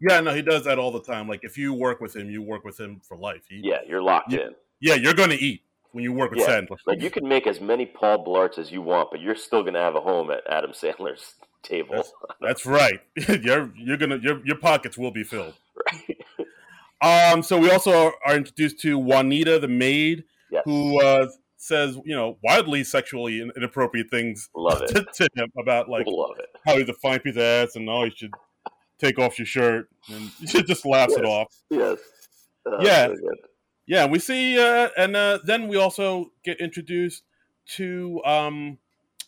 Yeah, 0.00 0.20
no, 0.20 0.34
he 0.34 0.42
does 0.42 0.64
that 0.64 0.78
all 0.78 0.90
the 0.92 1.02
time. 1.02 1.28
Like 1.28 1.40
if 1.42 1.56
you 1.58 1.72
work 1.74 2.00
with 2.00 2.14
him, 2.16 2.30
you 2.30 2.42
work 2.42 2.64
with 2.64 2.78
him 2.78 3.00
for 3.02 3.16
life. 3.16 3.42
He, 3.48 3.60
Yeah, 3.64 3.78
you're 3.86 4.02
locked 4.02 4.32
Yeah. 4.32 4.46
in. 4.46 4.54
yeah, 4.80 4.94
you're 4.94 5.14
going 5.14 5.30
to 5.30 5.36
eat 5.36 5.62
when 5.92 6.04
you 6.04 6.12
work 6.12 6.30
with 6.30 6.40
Yeah, 6.40 6.60
Sandler. 6.60 6.76
Like 6.86 7.00
you 7.02 7.10
can 7.10 7.26
make 7.26 7.46
as 7.46 7.60
many 7.60 7.86
Paul 7.86 8.24
Blarts 8.24 8.58
as 8.58 8.70
you 8.70 8.82
want, 8.82 9.10
but 9.10 9.20
you're 9.20 9.34
still 9.34 9.62
gonna 9.64 9.80
have 9.80 9.96
a 9.96 10.00
home 10.00 10.30
at 10.30 10.42
Adam 10.48 10.72
Sandler's 10.72 11.34
table. 11.62 11.94
That's, 11.96 12.12
that's 12.40 12.66
right. 12.66 13.00
you're 13.42 13.72
you're 13.76 13.96
gonna 13.96 14.18
your 14.18 14.44
your 14.46 14.56
pockets 14.58 14.96
will 14.98 15.10
be 15.10 15.24
filled. 15.24 15.54
right? 17.00 17.32
Um, 17.32 17.42
so 17.42 17.58
we 17.58 17.70
also 17.70 18.12
are 18.24 18.36
introduced 18.36 18.80
to 18.80 18.98
Juanita, 18.98 19.58
the 19.60 19.68
maid, 19.68 20.24
Yes. 20.50 20.62
who 20.64 21.00
uh, 21.02 21.28
says 21.56 21.96
you 22.04 22.14
know 22.14 22.38
wildly 22.42 22.84
sexually 22.84 23.40
inappropriate 23.56 24.10
things 24.10 24.48
Love 24.54 24.82
it. 24.82 24.88
to, 24.88 25.04
to 25.14 25.28
him 25.36 25.50
about 25.58 25.88
like 25.88 26.06
Love 26.06 26.36
it. 26.38 26.46
how 26.66 26.76
he's 26.76 26.88
a 26.88 26.94
fine 26.94 27.20
piece 27.20 27.36
of 27.36 27.42
ass 27.42 27.76
and 27.76 27.88
oh 27.88 28.04
he 28.04 28.10
should 28.10 28.32
take 28.98 29.18
off 29.18 29.38
your 29.38 29.46
shirt 29.46 29.88
and 30.12 30.30
just 30.46 30.84
laughs 30.86 31.14
it 31.16 31.24
off. 31.24 31.54
Yes. 31.70 31.98
Uh, 32.66 32.78
Yeah. 32.80 33.14
Yeah, 33.86 34.04
we 34.04 34.18
see, 34.18 34.58
uh, 34.58 34.90
and 34.98 35.16
uh, 35.16 35.38
then 35.44 35.66
we 35.66 35.78
also 35.78 36.30
get 36.44 36.60
introduced 36.60 37.22
to 37.76 38.20
um, 38.22 38.76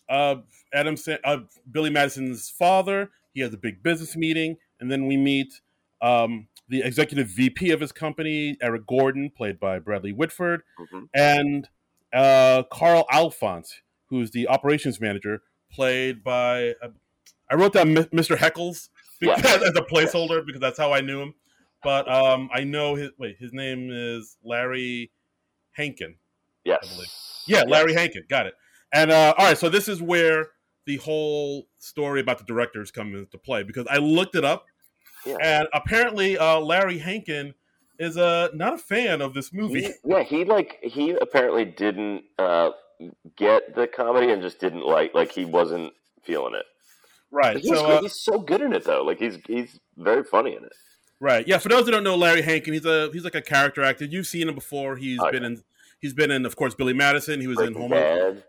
uh, 0.07 0.37
Adam 0.75 0.97
uh, 1.25 1.39
Billy 1.71 1.89
Madison's 1.89 2.51
father. 2.51 3.11
He 3.33 3.41
has 3.41 3.55
a 3.55 3.57
big 3.57 3.83
business 3.83 4.17
meeting, 4.17 4.59
and 4.79 4.93
then 4.93 5.07
we 5.07 5.17
meet 5.17 5.63
um, 6.03 6.49
the 6.69 6.83
executive 6.83 7.29
VP 7.29 7.71
of 7.71 7.81
his 7.81 7.91
company, 7.91 8.59
Eric 8.61 8.87
Gordon, 8.87 9.31
played 9.31 9.59
by 9.59 9.79
Bradley 9.79 10.13
Whitford, 10.13 10.63
Mhm. 10.79 11.09
and 11.15 11.69
uh, 12.13 12.65
Carl 12.71 13.07
Alphonse, 13.11 13.81
who's 14.09 14.31
the 14.33 14.47
operations 14.47 15.01
manager, 15.01 15.41
played 15.73 16.23
by. 16.23 16.75
Uh, 16.83 16.89
I 17.51 17.55
wrote 17.55 17.73
down 17.73 17.95
Mr. 17.95 18.37
Heckles 18.37 18.91
Yeah. 19.21 19.37
because, 19.37 19.63
as 19.63 19.77
a 19.77 19.83
placeholder 19.83 20.45
because 20.45 20.61
that's 20.61 20.79
how 20.79 20.93
I 20.93 21.01
knew 21.01 21.21
him. 21.21 21.35
But 21.83 22.11
um, 22.11 22.49
I 22.53 22.65
know 22.65 22.95
his 22.95 23.11
wait. 23.19 23.37
His 23.39 23.53
name 23.53 23.91
is 23.91 24.37
Larry 24.45 25.11
Hankin. 25.73 26.17
Yes. 26.65 27.45
Yeah, 27.47 27.63
Larry 27.67 27.95
Hankin. 27.95 28.25
Got 28.29 28.47
it. 28.47 28.55
And 28.93 29.11
uh, 29.11 29.35
all 29.39 29.47
right, 29.47 29.57
so 29.59 29.69
this 29.69 29.89
is 29.89 30.03
where 30.03 30.49
the 30.87 30.97
whole 30.97 31.69
story 31.79 32.21
about 32.21 32.39
the 32.39 32.45
directors 32.45 32.91
come 32.91 33.15
into 33.15 33.39
play 33.39 33.63
because 33.63 33.87
I 33.89 33.99
looked 33.99 34.35
it 34.35 34.45
up, 34.45 34.67
Yeah. 35.25 35.37
and 35.41 35.69
apparently 35.73 36.37
uh, 36.37 36.59
Larry 36.61 36.99
Hankin 36.99 37.55
is 37.99 38.17
uh, 38.17 38.49
not 38.55 38.75
a 38.75 38.79
fan 38.79 39.21
of 39.23 39.33
this 39.35 39.53
movie. 39.53 39.83
He, 39.83 39.93
yeah, 40.05 40.23
he 40.23 40.45
like 40.45 40.79
he 40.83 41.11
apparently 41.13 41.65
didn't 41.65 42.25
uh, 42.39 42.71
get 43.37 43.75
the 43.75 43.87
comedy 43.87 44.33
and 44.33 44.43
just 44.43 44.59
didn't 44.59 44.85
like 44.85 45.15
like 45.15 45.33
he 45.33 45.45
wasn't 45.45 45.93
feeling 46.23 46.55
it. 46.55 46.65
Right. 47.31 47.59
He's, 47.59 47.69
So 47.69 47.87
uh, 47.87 48.01
he's 48.03 48.21
so 48.21 48.39
good 48.41 48.61
in 48.61 48.73
it 48.73 48.85
though. 48.85 49.03
Like 49.03 49.19
he's 49.19 49.39
he's 49.47 49.79
very 49.97 50.25
funny 50.25 50.57
in 50.57 50.65
it. 50.65 50.73
right. 51.21 51.47
Yeah. 51.47 51.59
For 51.59 51.69
those 51.69 51.85
who 51.85 51.91
don't 51.93 52.05
know 52.05 52.17
Larry 52.17 52.43
Hankin, 52.43 52.73
he's 52.75 52.85
a 52.87 53.11
he's 53.13 53.25
like 53.25 53.35
a 53.35 53.43
character 53.43 53.83
actor. 53.83 54.05
You've 54.05 54.27
seen 54.27 54.49
him 54.49 54.55
before. 54.55 54.97
He's 54.97 55.19
Oh, 55.21 55.31
been 55.31 55.45
in. 55.45 55.63
He's 56.01 56.15
been 56.15 56.31
in, 56.31 56.47
of 56.47 56.57
course, 56.57 56.75
Billy 56.75 56.95
Madison. 56.95 57.41
He 57.41 57.47
was 57.47 57.61
in 57.61 57.75
Home. 57.75 57.93
Alone. 57.93 58.35
Bad. 58.35 58.45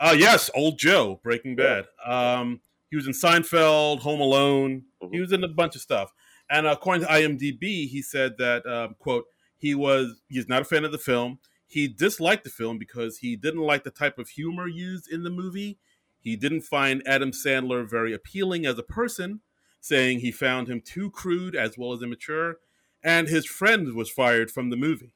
Oh 0.00 0.12
yes, 0.12 0.48
old 0.54 0.78
Joe, 0.78 1.20
Breaking 1.22 1.56
Yeah. 1.58 1.82
Bad. 2.06 2.10
Um, 2.38 2.60
he 2.90 2.96
was 2.96 3.06
in 3.06 3.12
Seinfeld, 3.12 3.98
Home 4.00 4.20
Alone. 4.20 4.84
He 5.10 5.18
Mhm. 5.18 5.20
was 5.20 5.32
in 5.32 5.42
a 5.44 5.48
bunch 5.48 5.74
of 5.74 5.80
stuff. 5.82 6.12
And 6.50 6.66
according 6.66 7.02
to 7.06 7.12
IMDb, 7.12 7.88
he 7.88 8.00
said 8.02 8.36
that 8.38 8.64
um, 8.66 8.94
quote 8.98 9.24
he 9.58 9.74
was 9.74 10.20
he's 10.28 10.48
not 10.48 10.62
a 10.62 10.64
fan 10.64 10.84
of 10.84 10.92
the 10.92 10.98
film. 10.98 11.38
He 11.66 11.88
disliked 11.88 12.44
the 12.44 12.50
film 12.50 12.78
because 12.78 13.18
he 13.18 13.34
didn't 13.34 13.60
like 13.62 13.82
the 13.82 13.90
type 13.90 14.18
of 14.18 14.28
humor 14.28 14.68
used 14.68 15.10
in 15.10 15.24
the 15.24 15.30
movie. 15.30 15.78
He 16.24 16.34
didn't 16.34 16.62
find 16.62 17.02
Adam 17.06 17.30
Sandler 17.30 17.88
very 17.88 18.12
appealing 18.12 18.66
as 18.66 18.78
a 18.78 18.82
person, 18.82 19.40
saying 19.80 20.20
he 20.20 20.32
found 20.32 20.68
him 20.68 20.80
too 20.80 21.10
crude 21.10 21.54
as 21.54 21.78
well 21.78 21.92
as 21.92 22.02
immature. 22.02 22.56
And 23.04 23.28
his 23.28 23.44
friend 23.46 23.94
was 23.94 24.10
fired 24.10 24.50
from 24.50 24.70
the 24.70 24.76
movie. 24.76 25.12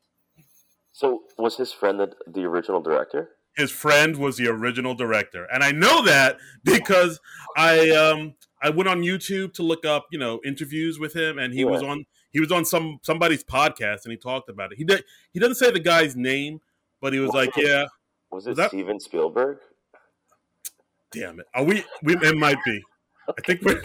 So 0.92 1.22
was 1.38 1.56
his 1.56 1.72
friend 1.72 1.98
the 1.98 2.12
the 2.26 2.44
original 2.44 2.80
director? 2.80 3.30
his 3.56 3.72
friend 3.72 4.16
was 4.18 4.36
the 4.36 4.46
original 4.46 4.94
director 4.94 5.44
and 5.52 5.64
i 5.64 5.72
know 5.72 6.04
that 6.04 6.36
because 6.62 7.18
i 7.56 7.90
um 7.90 8.34
i 8.62 8.70
went 8.70 8.88
on 8.88 9.00
youtube 9.02 9.52
to 9.52 9.64
look 9.64 9.84
up 9.84 10.06
you 10.12 10.18
know 10.18 10.38
interviews 10.44 11.00
with 11.00 11.12
him 11.16 11.38
and 11.38 11.52
he 11.52 11.64
was 11.64 11.82
on 11.82 12.04
he 12.30 12.38
was 12.38 12.52
on 12.52 12.64
some 12.64 12.98
somebody's 13.02 13.42
podcast 13.42 14.04
and 14.04 14.12
he 14.12 14.16
talked 14.16 14.48
about 14.48 14.70
it 14.70 14.78
he 14.78 14.84
did 14.84 15.02
he 15.32 15.40
doesn't 15.40 15.56
say 15.56 15.72
the 15.72 15.80
guy's 15.80 16.14
name 16.14 16.60
but 17.00 17.12
he 17.12 17.18
was 17.18 17.32
like 17.32 17.50
yeah 17.56 17.86
Was 18.30 18.46
it 18.46 18.50
Was 18.50 18.56
that- 18.58 18.68
Steven 18.70 19.00
Spielberg? 19.00 19.58
Damn 21.12 21.40
it 21.40 21.46
are 21.54 21.64
we 21.64 21.84
we 22.02 22.14
it 22.16 22.36
might 22.36 22.58
be 22.64 22.82
i 23.28 23.40
think 23.46 23.62
we're 23.62 23.82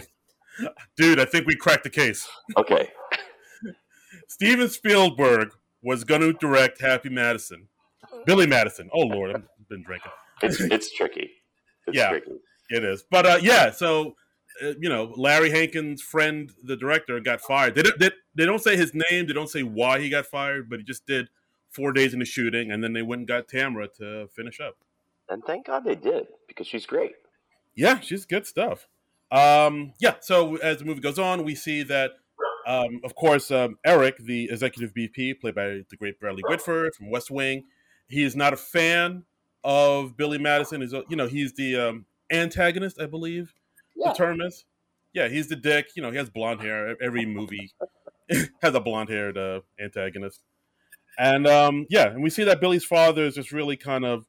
dude 0.96 1.18
i 1.20 1.24
think 1.24 1.46
we 1.46 1.56
cracked 1.56 1.84
the 1.84 1.90
case 1.90 2.28
Okay. 2.56 2.90
steven 4.28 4.68
spielberg 4.68 5.50
was 5.82 6.04
going 6.04 6.20
to 6.20 6.32
direct 6.34 6.80
happy 6.80 7.08
madison 7.08 7.68
billy 8.26 8.46
madison 8.46 8.88
oh 8.92 9.00
lord 9.00 9.34
i've 9.34 9.68
been 9.68 9.82
drinking 9.82 10.12
It's 10.42 10.60
it's 10.60 10.92
tricky. 10.92 11.30
It's 11.86 11.96
Yeah. 11.96 12.10
tricky. 12.10 12.32
It 12.70 12.82
is, 12.82 13.04
but 13.10 13.26
uh, 13.26 13.38
yeah. 13.42 13.70
So 13.70 14.14
uh, 14.62 14.72
you 14.80 14.88
know, 14.88 15.12
Larry 15.18 15.50
Hankin's 15.50 16.00
friend, 16.00 16.50
the 16.62 16.76
director, 16.76 17.20
got 17.20 17.40
fired. 17.42 17.74
They, 17.74 17.82
they 17.98 18.10
they 18.34 18.46
don't 18.46 18.62
say 18.62 18.74
his 18.74 18.92
name. 18.94 19.26
They 19.26 19.34
don't 19.34 19.50
say 19.50 19.62
why 19.62 20.00
he 20.00 20.08
got 20.08 20.24
fired, 20.26 20.70
but 20.70 20.78
he 20.78 20.84
just 20.84 21.06
did 21.06 21.28
four 21.70 21.92
days 21.92 22.14
in 22.14 22.20
the 22.20 22.24
shooting, 22.24 22.70
and 22.70 22.82
then 22.82 22.94
they 22.94 23.02
went 23.02 23.20
and 23.20 23.28
got 23.28 23.48
Tamara 23.48 23.88
to 23.98 24.28
finish 24.34 24.60
up. 24.60 24.76
And 25.28 25.44
thank 25.44 25.66
God 25.66 25.84
they 25.84 25.94
did 25.94 26.26
because 26.54 26.66
she's 26.66 26.86
great. 26.86 27.12
Yeah, 27.74 28.00
she's 28.00 28.24
good 28.24 28.46
stuff. 28.46 28.88
Um, 29.30 29.92
yeah. 29.98 30.14
So 30.20 30.56
as 30.56 30.78
the 30.78 30.84
movie 30.84 31.00
goes 31.00 31.18
on, 31.18 31.44
we 31.44 31.54
see 31.54 31.82
that, 31.84 32.12
um, 32.66 33.00
of 33.04 33.14
course, 33.14 33.50
um, 33.50 33.78
Eric, 33.84 34.18
the 34.18 34.44
executive 34.50 34.92
VP, 34.94 35.34
played 35.34 35.54
by 35.54 35.82
the 35.88 35.96
great 35.98 36.20
Bradley 36.20 36.42
Whitford 36.46 36.94
from 36.94 37.10
West 37.10 37.30
Wing, 37.30 37.64
he 38.08 38.22
is 38.22 38.36
not 38.36 38.52
a 38.52 38.56
fan 38.56 39.24
of 39.64 40.16
Billy 40.16 40.38
Madison. 40.38 40.82
Is 40.82 40.92
you 41.08 41.16
know 41.16 41.26
he's 41.26 41.54
the 41.54 41.76
um, 41.76 42.06
antagonist, 42.30 43.00
I 43.00 43.06
believe. 43.06 43.54
Yeah. 43.96 44.10
the 44.10 44.14
term 44.14 44.40
is. 44.40 44.64
Yeah, 45.12 45.28
he's 45.28 45.48
the 45.48 45.56
dick. 45.56 45.90
You 45.94 46.02
know, 46.02 46.10
he 46.10 46.16
has 46.16 46.28
blonde 46.28 46.60
hair. 46.60 46.96
Every 47.00 47.24
movie 47.24 47.72
has 48.62 48.74
a 48.74 48.80
blonde 48.80 49.08
haired 49.08 49.38
uh, 49.38 49.60
antagonist. 49.80 50.40
And 51.18 51.46
um, 51.46 51.86
yeah, 51.88 52.08
and 52.08 52.22
we 52.22 52.30
see 52.30 52.44
that 52.44 52.60
Billy's 52.60 52.84
father 52.84 53.24
is 53.24 53.36
just 53.36 53.52
really 53.52 53.76
kind 53.76 54.04
of, 54.04 54.26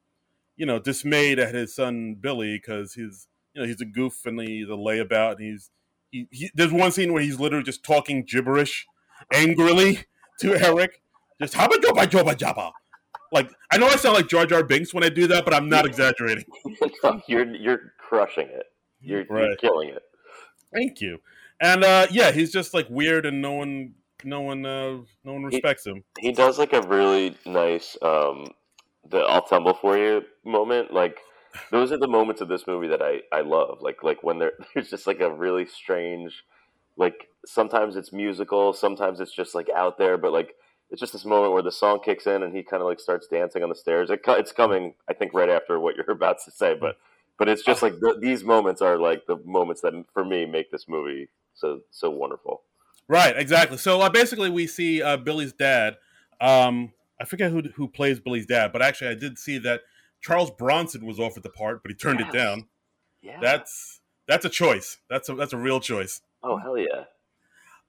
you 0.58 0.66
know, 0.66 0.80
dismayed 0.80 1.40
at 1.40 1.54
his 1.54 1.76
son 1.76 2.16
Billy 2.20 2.58
because 2.58 2.94
he's, 2.94 3.28
you 3.54 3.62
know, 3.62 3.68
he's 3.68 3.82
a 3.82 3.86
goof 3.86 4.26
and 4.26 4.40
he's 4.40 4.68
a 4.68 4.72
layabout. 4.72 5.38
And 5.38 5.42
he's, 5.42 5.70
he, 6.12 6.28
he, 6.32 6.52
there's 6.54 6.72
one 6.72 6.92
scene 6.92 7.14
where 7.14 7.22
he's 7.22 7.40
literally 7.40 7.64
just 7.64 7.84
talking 7.84 8.24
gibberish 8.24 8.86
angrily 9.34 10.00
to 10.40 10.56
Eric. 10.56 11.02
Just 11.42 11.54
haba 11.54 11.74
joba 11.74 12.06
joba 12.06 12.36
jaba. 12.36 12.72
Like 13.32 13.52
I 13.72 13.78
know 13.78 13.88
I 13.88 13.96
sound 13.98 14.16
like 14.16 14.28
Jar 14.28 14.46
Jar 14.46 14.64
Binks 14.64 14.94
when 14.94 15.04
I 15.04 15.10
do 15.10 15.28
that, 15.28 15.44
but 15.44 15.54
I'm 15.54 15.68
not 15.68 15.86
exaggerating. 15.86 16.46
no, 17.04 17.22
you're 17.28 17.54
you're 17.56 17.94
crushing 17.98 18.48
it. 18.48 18.68
You're, 19.02 19.26
you're 19.30 19.56
killing 19.58 19.90
it. 19.90 20.02
Thank 20.74 21.02
you. 21.02 21.20
And 21.60 21.84
uh, 21.84 22.08
yeah, 22.12 22.32
he's 22.32 22.52
just 22.52 22.74
like 22.74 22.88
weird, 22.90 23.26
and 23.26 23.42
no 23.42 23.54
one, 23.54 23.94
no 24.24 24.42
one, 24.42 24.66
uh, 24.66 24.98
no 25.24 25.34
one 25.34 25.44
respects 25.44 25.86
him. 25.86 26.04
He 26.20 26.32
does 26.32 26.58
like 26.58 26.74
a 26.74 26.82
really 26.82 27.38
nice 27.46 27.98
um 28.02 28.48
the 29.10 29.20
I'll 29.20 29.42
tumble 29.42 29.74
for 29.74 29.98
you 29.98 30.24
moment. 30.44 30.94
Like 30.94 31.20
those 31.72 31.92
are 31.92 31.98
the 31.98 32.08
moments 32.08 32.42
of 32.42 32.48
this 32.48 32.68
movie 32.68 32.88
that 32.88 33.02
I 33.02 33.22
I 33.32 33.42
love. 33.42 33.80
Like 33.82 34.04
like 34.04 34.24
when 34.24 34.40
there 34.40 34.54
there's 34.74 34.90
just 34.90 35.08
like 35.08 35.20
a 35.22 35.32
really 35.32 35.66
strange 35.66 36.44
like 36.98 37.28
sometimes 37.46 37.96
it's 37.96 38.14
musical, 38.14 38.74
sometimes 38.74 39.20
it's 39.20 39.34
just 39.34 39.54
like 39.56 39.70
out 39.76 39.98
there, 39.98 40.18
but 40.18 40.32
like 40.32 40.56
it's 40.90 41.00
just 41.00 41.14
this 41.14 41.26
moment 41.26 41.54
where 41.54 41.64
the 41.64 41.72
song 41.72 42.00
kicks 42.04 42.28
in 42.28 42.44
and 42.44 42.56
he 42.56 42.64
kind 42.64 42.82
of 42.82 42.88
like 42.88 43.00
starts 43.00 43.28
dancing 43.28 43.64
on 43.64 43.70
the 43.70 43.76
stairs. 43.76 44.10
It, 44.10 44.22
it's 44.28 44.52
coming, 44.52 44.94
I 45.10 45.14
think, 45.14 45.34
right 45.34 45.50
after 45.50 45.80
what 45.80 45.96
you're 45.96 46.10
about 46.12 46.38
to 46.46 46.52
say, 46.52 46.76
but 46.80 46.98
but 47.38 47.50
it's 47.50 47.64
just 47.64 47.82
like 47.82 47.94
th 48.00 48.16
these 48.20 48.44
moments 48.44 48.82
are 48.82 48.98
like 48.98 49.26
the 49.28 49.38
moments 49.46 49.82
that 49.82 49.94
for 50.14 50.24
me 50.24 50.46
make 50.46 50.72
this 50.72 50.88
movie 50.88 51.30
so 51.54 51.82
so 51.92 52.10
wonderful. 52.10 52.62
Right, 53.08 53.38
exactly. 53.38 53.78
So 53.78 54.02
uh, 54.02 54.10
basically, 54.10 54.50
we 54.50 54.68
see 54.68 55.02
uh, 55.02 55.18
Billy's 55.18 55.54
dad. 55.54 55.98
Um, 56.42 56.92
I 57.20 57.26
forget 57.26 57.52
who 57.52 57.62
who 57.76 57.88
plays 57.88 58.20
Billy's 58.20 58.46
dad, 58.46 58.72
but 58.74 58.82
actually, 58.82 59.10
I 59.12 59.16
did 59.16 59.38
see 59.40 59.58
that 59.60 59.82
Charles 60.22 60.52
Bronson 60.52 61.06
was 61.06 61.20
offered 61.20 61.44
the 61.44 61.50
part, 61.50 61.82
but 61.84 61.92
he 61.92 61.96
turned 61.96 62.20
Yes. 62.20 62.30
it 62.34 62.38
down. 62.38 62.68
Yeah. 63.22 63.40
That's 63.42 64.02
that's 64.28 64.46
a 64.46 64.50
choice. 64.50 64.98
That's 65.10 65.30
a 65.30 65.36
that's 65.36 65.54
a 65.54 65.58
real 65.58 65.80
choice. 65.80 66.22
oh 66.44 66.58
hell 66.58 66.78
yeah. 66.78 67.06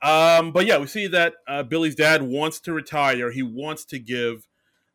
Um, 0.02 0.52
but 0.52 0.66
yeah, 0.66 0.78
we 0.78 0.86
see 0.86 1.06
that 1.08 1.34
uh, 1.48 1.62
Billy's 1.62 1.94
dad 1.94 2.22
wants 2.22 2.60
to 2.60 2.72
retire. 2.72 3.30
He 3.30 3.42
wants 3.42 3.84
to 3.86 3.98
give 3.98 4.46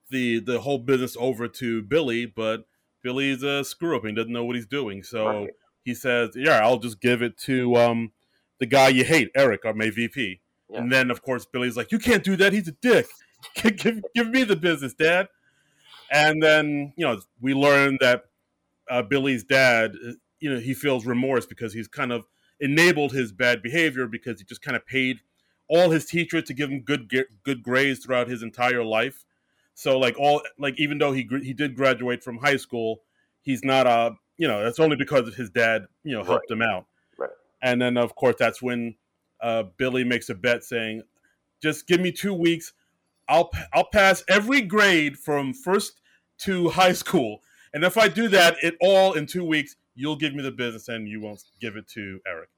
the 0.09 0.39
the 0.39 0.61
whole 0.61 0.77
business 0.77 1.17
over 1.19 1.47
to 1.47 1.82
Billy, 1.82 2.25
but 2.25 2.65
Billy's 3.01 3.41
a 3.43 3.63
screw 3.63 3.95
up 3.97 4.05
and 4.05 4.15
doesn't 4.15 4.32
know 4.32 4.45
what 4.45 4.55
he's 4.55 4.67
doing. 4.67 5.03
So 5.03 5.25
Right. 5.27 5.49
he 5.84 5.93
says, 5.95 6.32
"Yeah, 6.36 6.59
I'll 6.61 6.77
just 6.79 7.01
give 7.01 7.21
it 7.23 7.38
to 7.39 7.75
um, 7.77 8.11
the 8.59 8.67
guy 8.67 8.89
you 8.89 9.03
hate, 9.03 9.32
Eric, 9.36 9.65
our 9.65 9.73
May 9.73 9.89
VP." 9.89 10.39
Yeah. 10.69 10.77
And 10.79 10.91
then, 10.91 11.09
of 11.11 11.21
course, 11.23 11.45
Billy's 11.45 11.75
like, 11.75 11.91
"You 11.91 11.97
can't 11.99 12.23
do 12.23 12.36
that. 12.38 12.53
He's 12.53 12.67
a 12.67 12.73
dick. 12.73 13.07
give 13.56 14.04
give 14.16 14.30
me 14.30 14.44
the 14.44 14.56
business, 14.56 14.94
Dad." 14.94 15.28
And 16.12 16.42
then 16.44 16.94
you 16.98 17.06
know 17.06 17.22
we 17.39 17.54
learn 17.54 17.98
that 18.02 18.26
uh, 18.89 19.02
Billy's 19.02 19.44
dad, 19.44 19.94
uh, 20.08 20.12
you 20.39 20.54
know, 20.54 20.60
he 20.60 20.74
feels 20.74 21.06
remorse 21.06 21.46
because 21.46 21.74
he's 21.74 21.88
kind 21.88 22.12
of 22.12 22.26
enabled 22.60 23.14
his 23.14 23.32
bad 23.32 23.64
behavior 23.64 24.06
because 24.06 24.39
he 24.39 24.46
just 24.46 24.62
kind 24.62 24.76
of 24.76 24.86
paid 24.86 25.22
all 25.70 25.89
his 25.89 26.06
teachers 26.06 26.44
to 26.44 26.54
give 26.54 26.70
him 26.70 26.82
good 26.82 27.10
good 27.44 27.64
grades 27.64 28.04
throughout 28.04 28.28
his 28.28 28.44
entire 28.44 28.84
life. 28.84 29.26
So 29.74 29.98
like 29.98 30.20
all 30.20 30.42
like 30.60 30.78
even 30.78 30.98
though 30.98 31.14
he 31.14 31.28
he 31.42 31.54
did 31.54 31.76
graduate 31.76 32.24
from 32.24 32.38
high 32.38 32.58
school, 32.58 33.02
he's 33.42 33.64
not 33.64 33.88
a 33.88 34.16
you 34.38 34.48
know 34.48 34.62
that's 34.62 34.80
only 34.80 34.98
because 34.98 35.34
his 35.36 35.50
dad 35.50 35.86
you 36.04 36.14
know 36.14 36.24
helped 36.24 36.52
him 36.52 36.62
out. 36.62 36.86
Right. 37.18 37.30
And 37.64 37.82
then 37.82 37.98
of 37.98 38.16
course 38.16 38.36
that's 38.38 38.62
when 38.62 38.96
uh, 39.42 39.64
Billy 39.78 40.04
makes 40.04 40.30
a 40.30 40.36
bet 40.36 40.64
saying, 40.66 41.04
"Just 41.64 41.88
give 41.88 42.02
me 42.02 42.12
two 42.12 42.34
weeks, 42.34 42.74
I'll 43.32 43.49
I'll 43.73 43.89
pass 43.91 44.23
every 44.29 44.61
grade 44.61 45.17
from 45.17 45.53
first 45.53 46.01
to 46.39 46.69
high 46.69 46.93
school. 46.93 47.41
And 47.73 47.84
if 47.84 47.97
I 47.97 48.09
do 48.09 48.27
that, 48.29 48.57
it 48.61 48.75
all 48.82 49.13
in 49.13 49.25
two 49.25 49.45
weeks, 49.45 49.75
you'll 49.95 50.17
give 50.17 50.36
me 50.36 50.43
the 50.43 50.51
business 50.51 50.89
and 50.89 51.07
you 51.07 51.21
won't 51.21 51.43
give 51.59 51.77
it 51.77 51.88
to 51.89 52.19
Eric. 52.27 52.49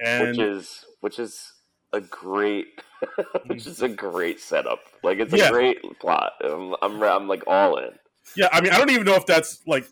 And 0.00 0.36
which 0.36 0.38
is 0.38 0.84
which 1.00 1.18
is 1.18 1.52
a 1.92 2.00
great 2.00 2.66
which 3.46 3.66
is 3.66 3.82
a 3.82 3.88
great 3.88 4.40
setup. 4.40 4.80
Like 5.02 5.18
it's 5.18 5.32
a 5.32 5.38
Yeah. 5.38 5.50
great 5.50 5.78
plot. 6.00 6.32
I'm, 6.44 6.74
I'm 6.82 7.02
I'm 7.02 7.28
like 7.28 7.44
all 7.46 7.78
in. 7.78 7.92
yeah, 8.36 8.48
I 8.52 8.60
mean, 8.60 8.72
I 8.72 8.78
don't 8.78 8.90
even 8.90 9.04
know 9.06 9.14
if 9.14 9.26
that's 9.26 9.62
like 9.66 9.86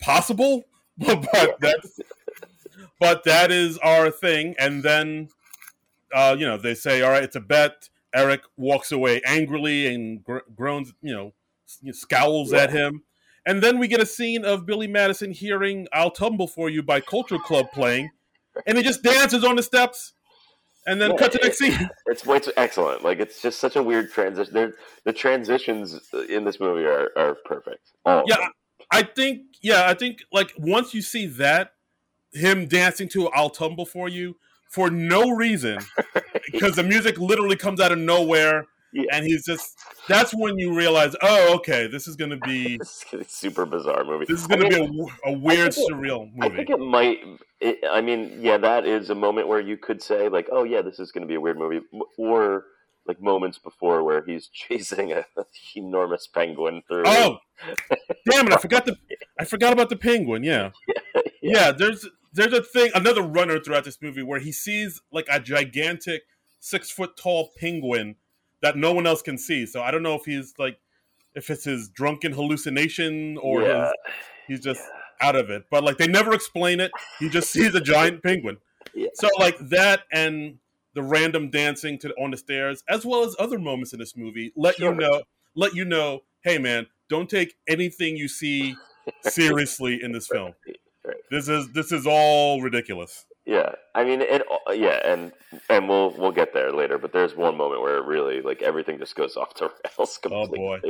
possible, 0.00 0.64
but, 0.98 1.26
but 1.32 1.60
that's 1.60 2.00
but 3.00 3.24
that 3.24 3.50
is 3.50 3.78
our 3.78 4.10
thing. 4.10 4.54
And 4.58 4.82
then, 4.82 5.28
uh, 6.14 6.36
you 6.38 6.46
know, 6.46 6.58
they 6.58 6.74
say, 6.74 7.02
all 7.02 7.10
right, 7.10 7.22
it's 7.22 7.36
a 7.36 7.40
bet. 7.40 7.88
Eric 8.14 8.42
walks 8.56 8.92
away 8.92 9.20
angrily 9.26 9.92
and 9.92 10.22
gr- 10.22 10.38
groans, 10.54 10.92
you 11.02 11.14
know, 11.14 11.32
scowls 11.92 12.52
at 12.52 12.70
him. 12.70 13.02
And 13.44 13.62
then 13.62 13.78
we 13.78 13.88
get 13.88 14.00
a 14.00 14.06
scene 14.06 14.44
of 14.44 14.66
Billy 14.66 14.86
Madison 14.86 15.32
hearing 15.32 15.88
"I'll 15.92 16.10
Tumble 16.10 16.48
for 16.48 16.68
You" 16.68 16.82
by 16.82 17.00
Culture 17.00 17.38
Club 17.38 17.66
playing, 17.72 18.10
and 18.66 18.76
he 18.76 18.84
just 18.84 19.02
dances 19.02 19.44
on 19.44 19.56
the 19.56 19.62
steps, 19.62 20.12
and 20.86 21.00
then 21.00 21.12
Yeah, 21.12 21.16
cut 21.16 21.32
to 21.32 21.38
the 21.38 21.44
next 21.44 21.58
scene. 21.58 21.90
It's 22.06 22.26
it's 22.26 22.48
excellent. 22.56 23.04
Like 23.04 23.20
it's 23.20 23.40
just 23.40 23.58
such 23.58 23.76
a 23.76 23.82
weird 23.82 24.10
transition. 24.10 24.52
They're, 24.52 24.74
the 25.04 25.12
transitions 25.12 25.98
in 26.28 26.44
this 26.44 26.60
movie 26.60 26.84
are, 26.84 27.10
are 27.16 27.36
perfect. 27.44 27.92
Yeah. 28.06 28.48
I 28.90 29.02
think, 29.02 29.42
yeah, 29.60 29.86
I 29.86 29.94
think 29.94 30.20
like 30.32 30.52
once 30.56 30.94
you 30.94 31.02
see 31.02 31.26
that 31.26 31.72
him 32.32 32.66
dancing 32.66 33.08
to 33.10 33.28
"I'll 33.28 33.50
Tumble 33.50 33.86
for 33.86 34.08
You" 34.08 34.36
for 34.70 34.90
no 34.90 35.30
reason, 35.30 35.78
because 36.52 36.76
the 36.76 36.82
music 36.82 37.18
literally 37.18 37.56
comes 37.56 37.80
out 37.80 37.92
of 37.92 37.98
nowhere, 37.98 38.66
Yeah. 38.92 39.04
and 39.12 39.24
he's 39.26 39.44
just 39.44 39.78
that's 40.08 40.32
when 40.34 40.58
you 40.58 40.74
realize, 40.74 41.14
oh, 41.22 41.54
okay, 41.56 41.86
this 41.86 42.06
is 42.08 42.16
going 42.16 42.30
to 42.38 42.38
be 42.38 42.78
a 43.12 43.24
super 43.24 43.66
bizarre 43.66 44.04
movie. 44.04 44.24
this 44.28 44.40
is 44.40 44.46
going 44.46 44.62
to 44.62 44.68
be 44.68 45.08
a 45.26 45.32
weird, 45.32 45.68
it- 45.68 45.76
surreal 45.90 46.30
movie. 46.34 46.52
I 46.54 46.56
think 46.56 46.70
it 46.70 46.78
might. 46.80 47.18
It, 47.60 47.78
I 47.90 48.00
mean, 48.00 48.38
yeah, 48.40 48.56
that 48.58 48.86
is 48.86 49.10
a 49.10 49.14
moment 49.14 49.48
where 49.48 49.60
you 49.60 49.76
could 49.76 50.00
say 50.02 50.28
like, 50.28 50.48
"Oh, 50.52 50.62
yeah, 50.64 50.80
this 50.82 50.98
is 51.00 51.10
going 51.12 51.22
to 51.22 51.28
be 51.28 51.34
a 51.34 51.40
weird 51.40 51.58
movie," 51.58 51.80
or 52.16 52.64
like 53.06 53.20
moments 53.22 53.58
before 53.58 54.04
where 54.04 54.22
he's 54.24 54.46
chasing 54.52 55.12
a 55.12 55.24
enormous 55.74 56.26
penguin 56.26 56.82
through. 56.86 57.04
Oh, 57.06 57.38
damn 58.30 58.46
it! 58.46 58.52
I 58.52 58.58
forgot 58.58 58.84
the 58.86 58.96
I 59.40 59.44
forgot 59.44 59.72
about 59.72 59.88
the 59.88 59.96
penguin. 59.96 60.42
Yeah. 60.44 60.70
yeah, 61.42 61.72
There's 61.72 62.06
there's 62.32 62.52
a 62.52 62.62
thing 62.62 62.90
another 62.94 63.22
runner 63.22 63.58
throughout 63.58 63.84
this 63.84 64.00
movie 64.02 64.22
where 64.22 64.40
he 64.40 64.52
sees 64.52 65.00
like 65.10 65.26
a 65.30 65.40
gigantic 65.40 66.22
six 66.60 66.90
foot 66.90 67.16
tall 67.16 67.50
penguin 67.58 68.16
that 68.62 68.76
no 68.76 68.92
one 68.92 69.06
else 69.06 69.22
can 69.22 69.38
see. 69.38 69.66
So 69.66 69.82
I 69.82 69.90
don't 69.90 70.02
know 70.02 70.14
if 70.14 70.24
he's 70.24 70.54
like 70.58 70.78
if 71.34 71.50
it's 71.50 71.64
his 71.64 71.88
drunken 71.88 72.32
hallucination 72.32 73.38
or 73.38 73.62
yeah, 73.62 73.84
his, 73.84 73.92
he's 74.46 74.60
just 74.60 74.82
out 75.20 75.36
of 75.36 75.50
it. 75.50 75.64
But 75.70 75.84
like 75.84 75.98
they 75.98 76.08
never 76.08 76.32
explain 76.32 76.80
it. 76.80 76.90
He 77.18 77.28
just 77.28 77.50
sees 77.50 77.74
a 77.74 77.80
giant 77.80 78.22
penguin. 78.24 78.58
Yeah. 78.94 79.08
So 79.14 79.28
like 79.38 79.58
that 79.58 80.00
and 80.12 80.58
the 80.94 81.02
random 81.02 81.50
dancing 81.50 81.98
to 82.00 82.12
on 82.14 82.30
the 82.32 82.36
stairs, 82.36 82.82
as 82.88 83.04
well 83.06 83.22
as 83.24 83.36
other 83.38 83.58
moments 83.58 83.92
in 83.92 83.98
this 83.98 84.16
movie, 84.16 84.52
let 84.56 84.76
Sure. 84.76 84.92
you 84.92 84.98
know, 84.98 85.22
let 85.54 85.74
you 85.74 85.84
know, 85.84 86.20
hey 86.42 86.58
man, 86.58 86.86
don't 87.08 87.28
take 87.30 87.54
anything 87.68 88.16
you 88.16 88.28
see 88.28 88.74
seriously 89.22 90.02
in 90.02 90.12
this 90.12 90.26
film. 90.26 90.54
This 91.30 91.48
is 91.48 91.70
this 91.72 91.92
is 91.92 92.06
all 92.06 92.60
ridiculous. 92.60 93.24
yeah. 93.46 93.72
I 93.94 94.04
mean, 94.04 94.20
it. 94.22 94.42
Yeah, 94.74 95.00
and 95.04 95.32
and 95.70 95.88
we'll 95.88 96.10
we'll 96.16 96.32
get 96.32 96.52
there 96.54 96.72
later. 96.72 96.98
But 96.98 97.12
there's 97.12 97.34
one 97.34 97.56
moment 97.56 97.80
where 97.82 97.96
it 97.96 98.04
really 98.04 98.40
like 98.42 98.62
everything 98.62 98.98
just 98.98 99.14
goes 99.16 99.36
off 99.36 99.54
the 99.54 99.70
rails 99.98 100.18
Oh, 100.30 100.46
boy. 100.46 100.80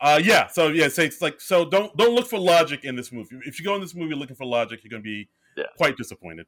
Uh, 0.00 0.20
yeah. 0.22 0.46
So 0.48 0.68
yeah, 0.68 0.88
so 0.88 1.02
it's 1.02 1.20
like 1.22 1.40
so 1.40 1.64
don't 1.68 1.96
don't 1.96 2.14
look 2.14 2.26
for 2.26 2.38
logic 2.38 2.84
in 2.84 2.96
this 2.96 3.12
movie. 3.12 3.36
If 3.46 3.58
you 3.58 3.64
go 3.64 3.74
in 3.74 3.80
this 3.80 3.94
movie 3.94 4.14
looking 4.14 4.36
for 4.36 4.44
logic, 4.46 4.80
you're 4.82 4.90
gonna 4.90 5.02
be 5.02 5.28
Yeah. 5.56 5.64
quite 5.76 5.96
disappointed. 5.96 6.46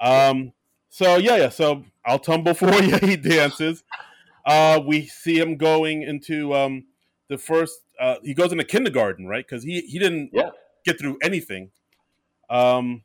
Um. 0.00 0.52
So 0.88 1.16
yeah, 1.16 1.36
yeah. 1.36 1.48
So 1.48 1.84
I'll 2.04 2.18
tumble 2.18 2.54
for 2.62 2.72
you. 2.82 2.98
He 2.98 3.16
dances. 3.16 3.82
Uh, 4.44 4.80
we 4.84 5.06
see 5.06 5.38
him 5.38 5.56
going 5.56 6.02
into 6.02 6.54
um 6.54 6.84
the 7.28 7.38
first. 7.38 7.80
Uh, 8.00 8.16
he 8.22 8.34
goes 8.34 8.52
into 8.52 8.64
kindergarten, 8.64 9.26
right? 9.26 9.44
Because 9.46 9.62
he 9.64 9.80
he 9.82 9.98
didn't 9.98 10.30
Yeah. 10.32 10.50
get 10.84 10.98
through 10.98 11.18
anything. 11.22 11.70
Um, 12.52 13.02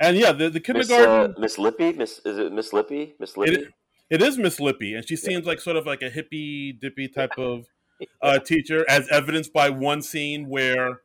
and 0.00 0.16
yeah, 0.16 0.32
the 0.32 0.48
the 0.50 0.60
Miss, 0.72 0.88
kindergarten. 0.88 1.34
uh, 1.36 1.40
Miss 1.40 1.58
Lippy, 1.58 1.92
Miss 1.92 2.20
is 2.24 2.38
it 2.38 2.52
Miss 2.52 2.72
Lippy? 2.72 3.14
Miss 3.18 3.36
Lippy. 3.36 3.54
It, 3.54 3.68
it 4.10 4.22
is 4.22 4.38
Miss 4.38 4.60
Lippy, 4.60 4.94
and 4.94 5.06
she 5.06 5.16
seems 5.16 5.46
like 5.46 5.60
sort 5.60 5.76
of 5.76 5.86
like 5.86 6.02
a 6.02 6.10
hippy 6.10 6.72
dippy 6.72 7.08
type 7.08 7.32
of 7.38 7.66
uh, 8.22 8.38
teacher, 8.38 8.84
as 8.88 9.08
evidenced 9.08 9.52
by 9.52 9.70
one 9.70 10.02
scene 10.02 10.48
where 10.48 11.00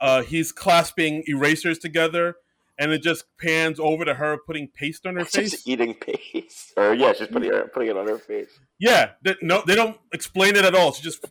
uh, 0.00 0.22
he's 0.22 0.50
clasping 0.52 1.22
erasers 1.26 1.78
together, 1.78 2.36
and 2.78 2.90
it 2.92 3.02
just 3.02 3.24
pans 3.40 3.78
over 3.78 4.04
to 4.04 4.14
her 4.14 4.38
putting 4.46 4.68
paste 4.68 5.06
on 5.06 5.16
her 5.16 5.24
She's 5.32 5.52
face. 5.52 5.68
eating 5.68 5.94
paste, 5.94 6.72
or 6.76 6.94
yeah, 6.94 7.12
she's 7.12 7.28
putting 7.28 7.50
her, 7.52 7.68
putting 7.68 7.90
it 7.90 7.96
on 7.96 8.08
her 8.08 8.18
face. 8.18 8.58
Yeah, 8.78 9.10
they, 9.22 9.34
no, 9.42 9.62
they 9.66 9.74
don't 9.74 9.96
explain 10.12 10.56
it 10.56 10.64
at 10.64 10.74
all. 10.74 10.92
She's 10.92 11.04
just 11.04 11.24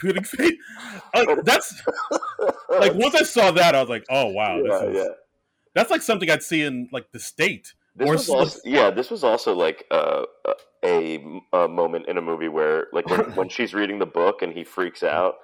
putting 0.00 0.24
face. 0.24 0.52
Like 1.14 1.44
that's 1.44 1.82
like 2.70 2.94
once 2.94 3.14
I 3.14 3.22
saw 3.22 3.50
that, 3.52 3.74
I 3.74 3.80
was 3.80 3.88
like, 3.90 4.04
oh 4.10 4.26
wow, 4.28 4.56
yeah, 4.56 4.62
this 4.62 4.82
is, 4.82 4.96
yeah. 4.96 5.12
That's 5.76 5.90
like 5.90 6.02
something 6.02 6.28
I'd 6.28 6.42
see 6.42 6.62
in 6.62 6.88
like 6.90 7.12
the 7.12 7.20
state. 7.20 7.74
This 7.94 8.08
Or 8.08 8.12
was 8.12 8.28
also, 8.28 8.60
yeah, 8.64 8.90
this 8.90 9.10
was 9.10 9.22
also 9.22 9.54
like 9.54 9.84
uh, 9.90 10.24
a, 10.84 11.22
a 11.52 11.68
moment 11.68 12.08
in 12.08 12.18
a 12.18 12.22
movie 12.22 12.48
where, 12.48 12.88
like, 12.92 13.08
when, 13.08 13.20
when 13.36 13.48
she's 13.48 13.72
reading 13.72 13.98
the 13.98 14.06
book 14.06 14.42
and 14.42 14.52
he 14.52 14.64
freaks 14.64 15.02
out, 15.02 15.36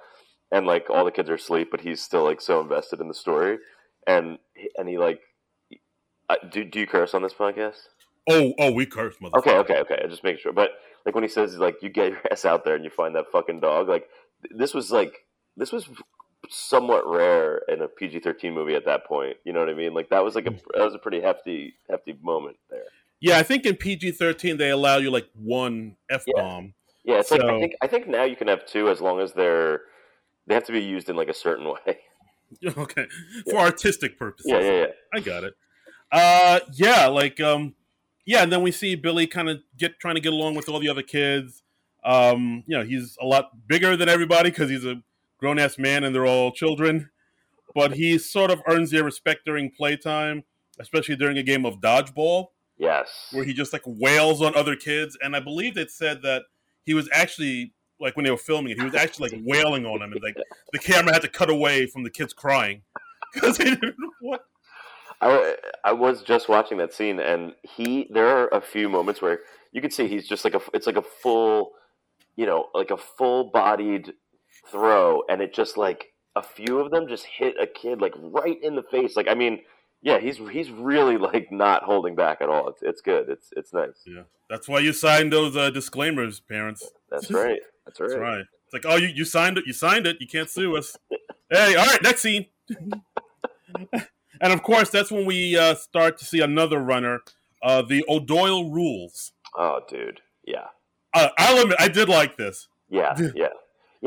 and 0.51 0.67
like 0.67 0.89
all 0.89 1.05
the 1.05 1.11
kids 1.11 1.29
are 1.29 1.35
asleep, 1.35 1.69
but 1.71 1.81
he's 1.81 2.01
still 2.01 2.23
like 2.23 2.41
so 2.41 2.59
invested 2.59 2.99
in 2.99 3.07
the 3.07 3.13
story, 3.13 3.57
and 4.05 4.37
he- 4.55 4.69
and 4.77 4.89
he 4.89 4.97
like, 4.97 5.21
uh, 6.29 6.35
do 6.51 6.63
do 6.63 6.79
you 6.79 6.87
curse 6.87 7.13
on 7.13 7.21
this 7.23 7.33
podcast? 7.33 7.79
Oh, 8.29 8.53
oh, 8.59 8.71
we 8.71 8.85
curse, 8.85 9.15
mother. 9.19 9.37
Okay, 9.39 9.57
okay, 9.57 9.77
okay. 9.79 9.99
I 10.03 10.07
just 10.07 10.23
make 10.23 10.39
sure. 10.39 10.53
But 10.53 10.71
like 11.05 11.15
when 11.15 11.23
he 11.23 11.29
says 11.29 11.57
like 11.57 11.77
you 11.81 11.89
get 11.89 12.11
your 12.11 12.21
ass 12.31 12.45
out 12.45 12.65
there 12.65 12.75
and 12.75 12.83
you 12.83 12.91
find 12.91 13.15
that 13.15 13.31
fucking 13.31 13.59
dog, 13.61 13.89
like 13.89 14.07
this 14.51 14.73
was 14.73 14.91
like 14.91 15.13
this 15.57 15.71
was 15.71 15.87
somewhat 16.49 17.07
rare 17.07 17.61
in 17.67 17.81
a 17.81 17.87
PG 17.87 18.19
thirteen 18.19 18.53
movie 18.53 18.75
at 18.75 18.85
that 18.85 19.05
point. 19.05 19.37
You 19.43 19.53
know 19.53 19.59
what 19.59 19.69
I 19.69 19.73
mean? 19.73 19.93
Like 19.93 20.09
that 20.09 20.23
was 20.23 20.35
like 20.35 20.45
a 20.47 20.51
that 20.51 20.83
was 20.83 20.95
a 20.95 20.99
pretty 20.99 21.21
hefty 21.21 21.75
hefty 21.89 22.17
moment 22.21 22.57
there. 22.69 22.83
Yeah, 23.19 23.37
I 23.37 23.43
think 23.43 23.65
in 23.65 23.75
PG 23.75 24.11
thirteen 24.13 24.57
they 24.57 24.69
allow 24.69 24.97
you 24.97 25.09
like 25.11 25.27
one 25.35 25.95
f 26.09 26.25
bomb. 26.35 26.73
Yeah, 27.05 27.19
it's 27.19 27.31
like 27.31 27.41
I 27.41 27.47
So- 27.47 27.59
think 27.59 27.73
I 27.81 27.87
think 27.87 28.07
now 28.07 28.23
you 28.23 28.35
can 28.35 28.47
have 28.47 28.65
two 28.65 28.89
as 28.89 29.01
long 29.01 29.19
as 29.19 29.33
they're 29.33 29.81
they 30.47 30.53
have 30.53 30.65
to 30.65 30.71
be 30.73 30.81
used 30.81 31.09
in 31.09 31.15
like 31.15 31.29
a 31.29 31.33
certain 31.33 31.65
way. 31.85 31.99
okay, 32.77 33.07
for 33.49 33.57
artistic 33.57 34.17
purposes. 34.19 34.51
yeah, 34.51 34.59
yeah, 34.59 34.71
yeah. 34.81 34.85
I 35.13 35.19
got 35.21 35.43
it. 35.43 35.53
Uh, 36.11 36.59
yeah, 36.73 37.07
like 37.07 37.39
um, 37.39 37.73
yeah, 38.25 38.43
and 38.43 38.51
then 38.51 38.61
we 38.61 38.71
see 38.71 38.95
Billy 38.95 39.25
kind 39.25 39.49
of 39.49 39.59
get 39.77 39.99
trying 39.99 40.15
to 40.15 40.21
get 40.21 40.33
along 40.33 40.55
with 40.55 40.69
all 40.69 40.79
the 40.79 40.89
other 40.89 41.01
kids. 41.01 41.63
Um, 42.05 42.63
you 42.67 42.77
know, 42.77 42.83
he's 42.83 43.17
a 43.21 43.25
lot 43.25 43.51
bigger 43.67 43.95
than 43.97 44.09
everybody 44.09 44.49
because 44.51 44.69
he's 44.69 44.85
a 44.85 45.01
grown 45.43 45.59
ass 45.59 45.77
man 45.77 46.05
and 46.05 46.15
they're 46.15 46.25
all 46.25 46.51
children. 46.53 47.09
But 47.75 47.93
he 47.93 48.17
sort 48.17 48.49
of 48.49 48.61
earns 48.65 48.91
their 48.91 49.03
respect 49.03 49.41
during 49.45 49.69
playtime, 49.69 50.43
especially 50.79 51.17
during 51.17 51.37
a 51.37 51.43
game 51.43 51.65
of 51.65 51.81
dodgeball 51.81 52.47
Yes. 52.77 53.27
where 53.33 53.43
he 53.43 53.53
just 53.53 53.73
like 53.73 53.81
wails 53.85 54.41
on 54.41 54.55
other 54.55 54.77
kids. 54.77 55.17
And 55.21 55.35
I 55.35 55.41
believe 55.41 55.75
it 55.75 55.91
said 55.91 56.21
that 56.21 56.43
he 56.85 56.93
was 56.93 57.09
actually 57.11 57.73
like 57.99 58.15
when 58.15 58.23
they 58.23 58.31
were 58.31 58.37
filming 58.37 58.71
it, 58.71 58.77
he 58.77 58.85
was 58.85 58.95
actually 58.95 59.29
like 59.29 59.41
wailing 59.43 59.85
on 59.85 59.99
them, 59.99 60.13
and 60.13 60.21
like 60.21 60.35
the 60.71 60.79
camera 60.79 61.13
had 61.13 61.21
to 61.23 61.27
cut 61.29 61.49
away 61.49 61.85
from 61.87 62.03
the 62.03 62.09
kids 62.09 62.33
crying 62.33 62.81
because 63.33 63.57
they 63.57 63.65
didn't 63.65 63.95
want. 64.21 64.41
I, 65.21 65.55
I 65.85 65.91
was 65.93 66.21
just 66.21 66.47
watching 66.49 66.77
that 66.79 66.93
scene, 66.93 67.19
and 67.19 67.53
he. 67.61 68.07
There 68.11 68.27
are 68.27 68.47
a 68.49 68.59
few 68.61 68.89
moments 68.89 69.21
where 69.21 69.39
you 69.71 69.81
can 69.81 69.91
see 69.91 70.07
he's 70.07 70.27
just 70.27 70.43
like 70.43 70.53
a. 70.53 70.61
It's 70.73 70.85
like 70.87 70.97
a 70.97 71.01
full, 71.01 71.71
you 72.35 72.45
know, 72.45 72.67
like 72.73 72.91
a 72.91 72.97
full-bodied 72.97 74.13
throw, 74.69 75.23
and 75.29 75.41
it 75.41 75.53
just 75.53 75.77
like 75.77 76.13
a 76.35 76.43
few 76.43 76.79
of 76.79 76.91
them 76.91 77.07
just 77.07 77.25
hit 77.25 77.55
a 77.59 77.67
kid 77.67 78.01
like 78.01 78.13
right 78.17 78.57
in 78.61 78.75
the 78.75 78.83
face. 78.83 79.15
Like 79.15 79.27
I 79.27 79.35
mean, 79.35 79.61
yeah, 80.01 80.19
he's 80.19 80.37
he's 80.37 80.71
really 80.71 81.17
like 81.17 81.51
not 81.51 81.83
holding 81.83 82.15
back 82.15 82.41
at 82.41 82.49
all. 82.49 82.69
It's 82.69 82.81
it's 82.81 83.01
good. 83.01 83.29
It's 83.29 83.49
it's 83.55 83.73
nice. 83.73 84.03
Yeah, 84.05 84.23
that's 84.49 84.67
why 84.67 84.79
you 84.79 84.93
signed 84.93 85.31
those 85.31 85.55
uh, 85.55 85.69
disclaimers, 85.69 86.39
parents. 86.39 86.91
That's 87.09 87.29
right. 87.29 87.59
That's 87.85 87.99
right. 87.99 88.09
That's 88.09 88.19
right. 88.19 88.45
It's 88.65 88.73
like, 88.73 88.85
oh, 88.91 88.95
you, 88.95 89.07
you 89.07 89.23
signed 89.23 89.59
it. 89.59 89.67
You 89.67 89.73
signed 89.73 90.07
it. 90.07 90.17
You 90.19 90.25
can't 90.25 90.49
sue 90.49 90.75
us. 90.75 90.97
hey, 91.51 91.75
all 91.75 91.85
right, 91.85 92.01
next 92.01 92.21
scene. 92.21 92.47
and 94.41 94.53
of 94.53 94.63
course, 94.63 94.89
that's 94.89 95.11
when 95.11 95.25
we 95.25 95.55
uh, 95.55 95.75
start 95.75 96.17
to 96.17 96.25
see 96.25 96.39
another 96.39 96.79
runner, 96.79 97.19
uh, 97.61 97.83
the 97.83 98.03
O'Doyle 98.09 98.71
rules. 98.71 99.33
Oh, 99.55 99.81
dude. 99.87 100.21
Yeah. 100.43 100.67
Uh, 101.13 101.29
I'll 101.37 101.61
admit, 101.61 101.77
I 101.79 101.87
did 101.87 102.09
like 102.09 102.37
this. 102.37 102.67
Yeah, 102.89 103.15
yeah, 103.35 103.49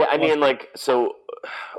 yeah. 0.04 0.06
I 0.10 0.18
mean, 0.18 0.40
like, 0.40 0.70
so 0.76 1.16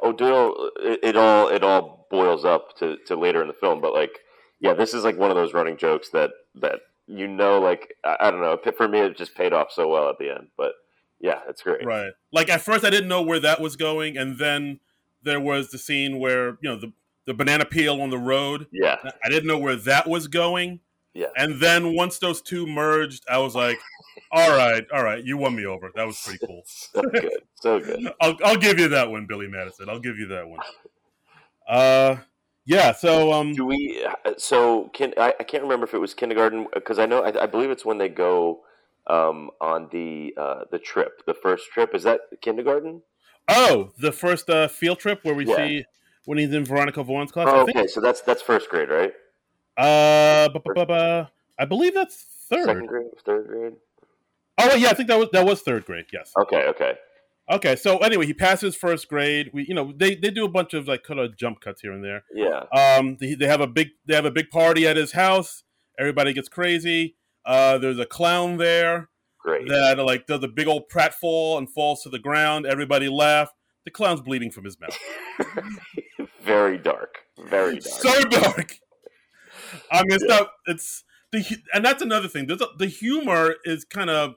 O'Doyle, 0.03 0.71
it, 0.79 0.99
it 1.03 1.15
all 1.15 1.49
it 1.49 1.63
all 1.63 2.07
boils 2.09 2.45
up 2.45 2.77
to, 2.77 2.97
to 3.07 3.15
later 3.15 3.41
in 3.41 3.47
the 3.47 3.53
film, 3.53 3.81
but 3.81 3.93
like, 3.93 4.19
yeah, 4.59 4.73
this 4.73 4.93
is 4.93 5.03
like 5.03 5.17
one 5.17 5.29
of 5.29 5.35
those 5.35 5.53
running 5.53 5.77
jokes 5.77 6.09
that 6.09 6.31
that 6.55 6.79
you 7.07 7.27
know, 7.27 7.59
like, 7.59 7.93
I, 8.03 8.17
I 8.19 8.31
don't 8.31 8.41
know, 8.41 8.59
for 8.75 8.87
me, 8.87 8.99
it 8.99 9.17
just 9.17 9.35
paid 9.35 9.53
off 9.53 9.71
so 9.71 9.87
well 9.87 10.09
at 10.09 10.17
the 10.19 10.29
end. 10.29 10.47
But 10.57 10.73
yeah, 11.19 11.39
it's 11.47 11.61
great. 11.61 11.85
Right. 11.85 12.11
Like 12.31 12.49
at 12.49 12.61
first, 12.61 12.83
I 12.83 12.89
didn't 12.89 13.07
know 13.07 13.21
where 13.21 13.39
that 13.39 13.61
was 13.61 13.75
going, 13.75 14.17
and 14.17 14.37
then 14.37 14.79
there 15.23 15.39
was 15.39 15.71
the 15.71 15.77
scene 15.77 16.19
where 16.19 16.57
you 16.61 16.69
know 16.69 16.79
the 16.79 16.93
the 17.25 17.33
banana 17.33 17.65
peel 17.65 18.01
on 18.01 18.09
the 18.09 18.17
road. 18.17 18.67
Yeah, 18.71 18.97
I 19.23 19.29
didn't 19.29 19.47
know 19.47 19.57
where 19.57 19.75
that 19.75 20.07
was 20.07 20.27
going. 20.27 20.79
Yeah. 21.17 21.29
And 21.35 21.59
then 21.59 21.95
once 21.95 22.19
those 22.19 22.43
two 22.43 22.67
merged, 22.67 23.23
I 23.27 23.39
was 23.39 23.55
like, 23.55 23.79
"All 24.31 24.55
right, 24.55 24.85
all 24.93 25.03
right, 25.03 25.23
you 25.23 25.35
won 25.35 25.55
me 25.55 25.65
over. 25.65 25.91
That 25.95 26.05
was 26.05 26.21
pretty 26.21 26.45
cool. 26.45 26.61
so 26.67 27.01
good, 27.01 27.31
so 27.55 27.79
good. 27.79 28.13
I'll 28.21 28.37
I'll 28.45 28.55
give 28.55 28.77
you 28.77 28.87
that 28.89 29.09
one, 29.09 29.25
Billy 29.25 29.47
Madison. 29.47 29.89
I'll 29.89 29.99
give 29.99 30.19
you 30.19 30.27
that 30.27 30.47
one." 30.47 30.59
Uh, 31.67 32.17
yeah. 32.65 32.91
So 32.91 33.33
um, 33.33 33.53
Do 33.53 33.65
we? 33.65 34.07
So 34.37 34.91
can 34.93 35.15
I, 35.17 35.33
I 35.39 35.43
can't 35.43 35.63
remember 35.63 35.85
if 35.87 35.95
it 35.95 35.97
was 35.97 36.13
kindergarten 36.13 36.67
because 36.71 36.99
I 36.99 37.07
know 37.07 37.23
I, 37.23 37.43
I 37.43 37.45
believe 37.47 37.71
it's 37.71 37.83
when 37.83 37.97
they 37.97 38.09
go 38.09 38.59
um, 39.07 39.49
on 39.59 39.89
the 39.91 40.35
uh, 40.37 40.65
the 40.69 40.77
trip, 40.77 41.25
the 41.25 41.33
first 41.33 41.71
trip. 41.73 41.95
Is 41.95 42.03
that 42.03 42.19
kindergarten? 42.41 43.01
oh, 43.47 43.91
the 43.97 44.11
first 44.11 44.51
uh, 44.51 44.67
field 44.67 44.99
trip 44.99 45.21
where 45.23 45.33
we 45.33 45.47
Yeah. 45.47 45.55
see 45.55 45.85
when 46.25 46.37
he's 46.37 46.53
in 46.53 46.63
Veronica 46.63 47.01
Vaughn's 47.01 47.31
class. 47.31 47.47
Oh, 47.49 47.61
I 47.61 47.65
think. 47.65 47.77
okay, 47.77 47.87
so 47.87 48.01
that's 48.01 48.21
that's 48.21 48.43
first 48.43 48.69
grade, 48.69 48.89
right? 48.89 49.13
Uh, 49.77 50.49
bu- 50.49 50.59
bu- 50.65 50.73
bu- 50.73 50.85
bu- 50.85 51.25
I 51.59 51.65
believe 51.67 51.93
that's 51.93 52.25
third. 52.49 52.65
Second 52.65 52.87
grade, 52.87 53.05
third 53.25 53.47
grade. 53.47 53.73
Oh, 54.59 54.73
yeah, 54.75 54.89
I 54.89 54.93
think 54.93 55.07
that 55.09 55.19
was 55.19 55.29
that 55.33 55.45
was 55.45 55.61
third 55.61 55.85
grade. 55.85 56.05
Yes. 56.11 56.31
Okay, 56.41 56.63
okay. 56.69 56.93
Okay. 57.49 57.75
So 57.75 57.99
anyway, 57.99 58.25
he 58.25 58.33
passes 58.33 58.75
first 58.75 59.07
grade. 59.07 59.51
We, 59.53 59.65
you 59.67 59.75
know, 59.75 59.93
they 59.95 60.15
they 60.15 60.31
do 60.31 60.45
a 60.45 60.49
bunch 60.49 60.73
of 60.73 60.87
like 60.87 61.03
kind 61.03 61.19
of 61.19 61.37
jump 61.37 61.61
cuts 61.61 61.81
here 61.81 61.91
and 61.91 62.03
there. 62.03 62.23
Yeah, 62.33 62.63
Um, 62.73 63.17
they, 63.19 63.35
they 63.35 63.45
have 63.47 63.61
a 63.61 63.67
big 63.67 63.89
they 64.05 64.15
have 64.15 64.25
a 64.25 64.31
big 64.31 64.49
party 64.49 64.87
at 64.87 64.97
his 64.97 65.11
house. 65.11 65.63
Everybody 65.99 66.33
gets 66.33 66.49
crazy. 66.49 67.15
Uh, 67.45 67.77
there's 67.77 67.99
a 67.99 68.05
clown 68.05 68.57
there 68.57 69.09
great. 69.39 69.67
that 69.69 69.97
like 69.99 70.25
does 70.27 70.43
a 70.43 70.47
big 70.47 70.67
old 70.67 70.89
pratfall 70.89 71.57
and 71.57 71.69
falls 71.69 72.01
to 72.03 72.09
the 72.09 72.19
ground. 72.19 72.65
Everybody 72.65 73.07
laugh. 73.09 73.53
The 73.85 73.91
clown's 73.91 74.21
bleeding 74.21 74.51
from 74.51 74.65
his 74.65 74.77
mouth. 74.79 74.97
Very 76.43 76.77
dark. 76.77 77.19
Very 77.49 77.79
dark. 77.79 77.83
so 78.01 78.21
dark. 78.23 78.79
I 79.91 79.99
mean, 79.99 80.11
it's 80.11 80.23
not. 80.23 80.49
It's 80.65 81.03
the 81.31 81.57
and 81.73 81.83
that's 81.83 82.01
another 82.01 82.27
thing. 82.27 82.47
There's 82.47 82.61
a, 82.61 82.67
the 82.77 82.87
humor 82.87 83.55
is 83.65 83.83
kind 83.83 84.09
of 84.09 84.35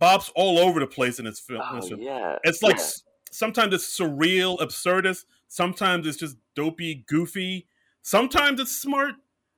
bops 0.00 0.30
all 0.34 0.58
over 0.58 0.80
the 0.80 0.86
place 0.86 1.18
in 1.18 1.24
this 1.24 1.40
film. 1.40 1.62
oh 1.64 1.76
this 1.76 1.88
film. 1.88 2.00
yeah. 2.00 2.36
It's 2.44 2.62
like 2.62 2.76
yeah. 2.76 2.86
sometimes 3.30 3.74
it's 3.74 3.98
surreal, 3.98 4.58
absurdist. 4.58 5.24
Sometimes 5.48 6.06
it's 6.06 6.18
just 6.18 6.36
dopey, 6.54 7.04
goofy. 7.06 7.68
Sometimes 8.02 8.60
it's 8.60 8.76
smart, 8.76 9.14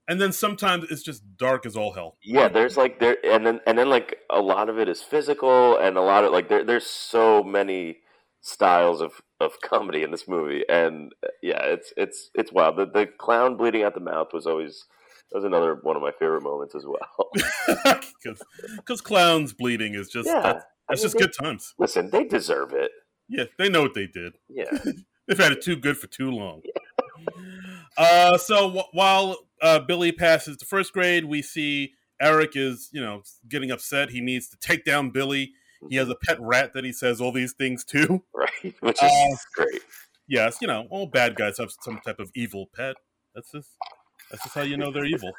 and 0.07 0.21
then 0.21 0.31
sometimes 0.31 0.85
it's 0.89 1.03
just 1.03 1.23
dark 1.37 1.65
as 1.65 1.75
all 1.75 1.93
hell. 1.93 2.15
Yeah, 2.23 2.47
there's 2.47 2.77
like 2.77 2.99
there, 2.99 3.17
and 3.25 3.45
then 3.45 3.59
and 3.65 3.77
then 3.77 3.89
like 3.89 4.17
a 4.29 4.39
lot 4.39 4.69
of 4.69 4.79
it 4.79 4.87
is 4.87 5.01
physical, 5.01 5.77
and 5.77 5.97
a 5.97 6.01
lot 6.01 6.23
of 6.23 6.31
like 6.31 6.49
there, 6.49 6.63
there's 6.63 6.85
so 6.85 7.43
many 7.43 7.97
styles 8.41 9.01
of 9.01 9.21
of 9.39 9.59
comedy 9.63 10.03
in 10.03 10.11
this 10.11 10.27
movie, 10.27 10.63
and 10.69 11.13
uh, 11.23 11.29
yeah, 11.41 11.61
it's 11.63 11.93
it's 11.97 12.29
it's 12.35 12.51
wild. 12.51 12.77
The 12.77 12.85
the 12.85 13.07
clown 13.07 13.57
bleeding 13.57 13.83
out 13.83 13.95
the 13.95 13.99
mouth 13.99 14.29
was 14.33 14.45
always 14.45 14.85
that 15.31 15.37
was 15.37 15.43
another 15.45 15.75
one 15.83 15.95
of 15.95 16.01
my 16.01 16.11
favorite 16.19 16.41
moments 16.43 16.75
as 16.75 16.85
well. 16.85 17.29
Because 18.77 19.01
clowns 19.01 19.53
bleeding 19.53 19.93
is 19.93 20.09
just 20.09 20.27
yeah, 20.27 20.41
that's, 20.41 20.65
I 20.89 20.93
mean, 20.93 21.01
just 21.01 21.13
they- 21.17 21.21
good 21.21 21.33
times. 21.39 21.73
Listen, 21.77 22.09
they 22.09 22.23
deserve 22.25 22.73
it. 22.73 22.91
Yeah, 23.29 23.43
they 23.57 23.69
know 23.69 23.81
what 23.81 23.93
they 23.93 24.07
did. 24.07 24.33
Yeah, 24.49 24.65
They've 25.27 25.37
had 25.37 25.51
it 25.51 25.61
too 25.61 25.75
good 25.75 25.97
for 25.97 26.07
too 26.07 26.31
long. 26.31 26.61
uh, 27.97 28.37
so 28.37 28.69
wh- 28.71 28.93
while 28.95 29.37
uh, 29.61 29.79
Billy 29.79 30.11
passes 30.11 30.57
the 30.57 30.65
first 30.65 30.93
grade, 30.93 31.25
we 31.25 31.41
see 31.41 31.93
Eric 32.21 32.55
is, 32.55 32.89
you 32.93 33.01
know, 33.01 33.21
getting 33.49 33.71
upset. 33.71 34.09
He 34.11 34.21
needs 34.21 34.47
to 34.49 34.57
take 34.57 34.85
down 34.85 35.09
Billy. 35.09 35.51
He 35.89 35.95
has 35.97 36.09
a 36.09 36.15
pet 36.15 36.37
rat 36.39 36.71
that 36.73 36.83
he 36.85 36.91
says 36.93 37.19
all 37.21 37.31
these 37.31 37.53
things 37.53 37.83
to. 37.85 38.23
right, 38.33 38.73
which 38.79 39.01
is 39.03 39.11
Uh, 39.11 39.35
great. 39.55 39.81
Yes, 40.27 40.57
you 40.61 40.67
know, 40.67 40.87
all 40.89 41.05
bad 41.07 41.35
guys 41.35 41.57
have 41.57 41.71
some 41.81 41.99
type 42.05 42.19
of 42.19 42.31
evil 42.35 42.67
pet. 42.75 42.95
That's 43.35 43.51
just 43.51 43.69
that's 44.29 44.43
just 44.43 44.55
how 44.55 44.61
you 44.61 44.77
know 44.77 44.91
they're 44.91 45.05
evil. 45.05 45.31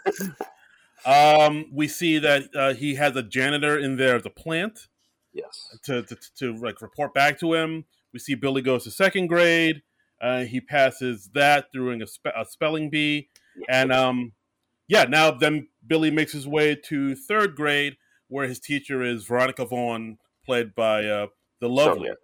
um, 1.07 1.67
we 1.73 1.89
see 1.89 2.19
that 2.19 2.45
uh, 2.55 2.75
he 2.75 2.95
has 2.97 3.17
a 3.17 3.23
janitor 3.23 3.79
in 3.79 3.97
there 3.97 4.17
at 4.17 4.25
the 4.25 4.31
plant 4.31 4.89
Yes, 5.33 5.77
to, 5.85 6.03
to 6.03 6.17
to 6.39 6.57
like 6.57 6.81
report 6.81 7.15
back 7.15 7.39
to 7.41 7.55
him. 7.55 7.85
We 8.13 8.19
see 8.19 8.35
Billy 8.35 8.63
goes 8.63 8.85
to 8.85 8.91
second 8.91 9.29
grade. 9.29 9.83
Uh, 10.21 10.41
he 10.41 10.61
passes 10.61 11.31
that 11.35 11.67
doing 11.73 12.03
a, 12.03 12.07
spe- 12.07 12.35
a 12.35 12.45
spelling 12.45 12.91
bee, 12.91 13.29
and 13.69 13.93
um, 13.93 14.33
yeah, 14.89 15.05
now 15.05 15.31
then 15.31 15.69
Billy 15.87 16.11
makes 16.11 16.33
his 16.33 16.47
way 16.47 16.75
to 16.87 17.15
third 17.15 17.55
grade, 17.55 17.97
where 18.29 18.49
his 18.49 18.59
teacher 18.59 19.03
is 19.03 19.25
Veronica 19.25 19.65
Vaughn, 19.65 20.19
played 20.45 20.75
by 20.75 21.05
uh, 21.05 21.27
the 21.61 21.69
lovely 21.69 22.09
Sonya. 22.09 22.15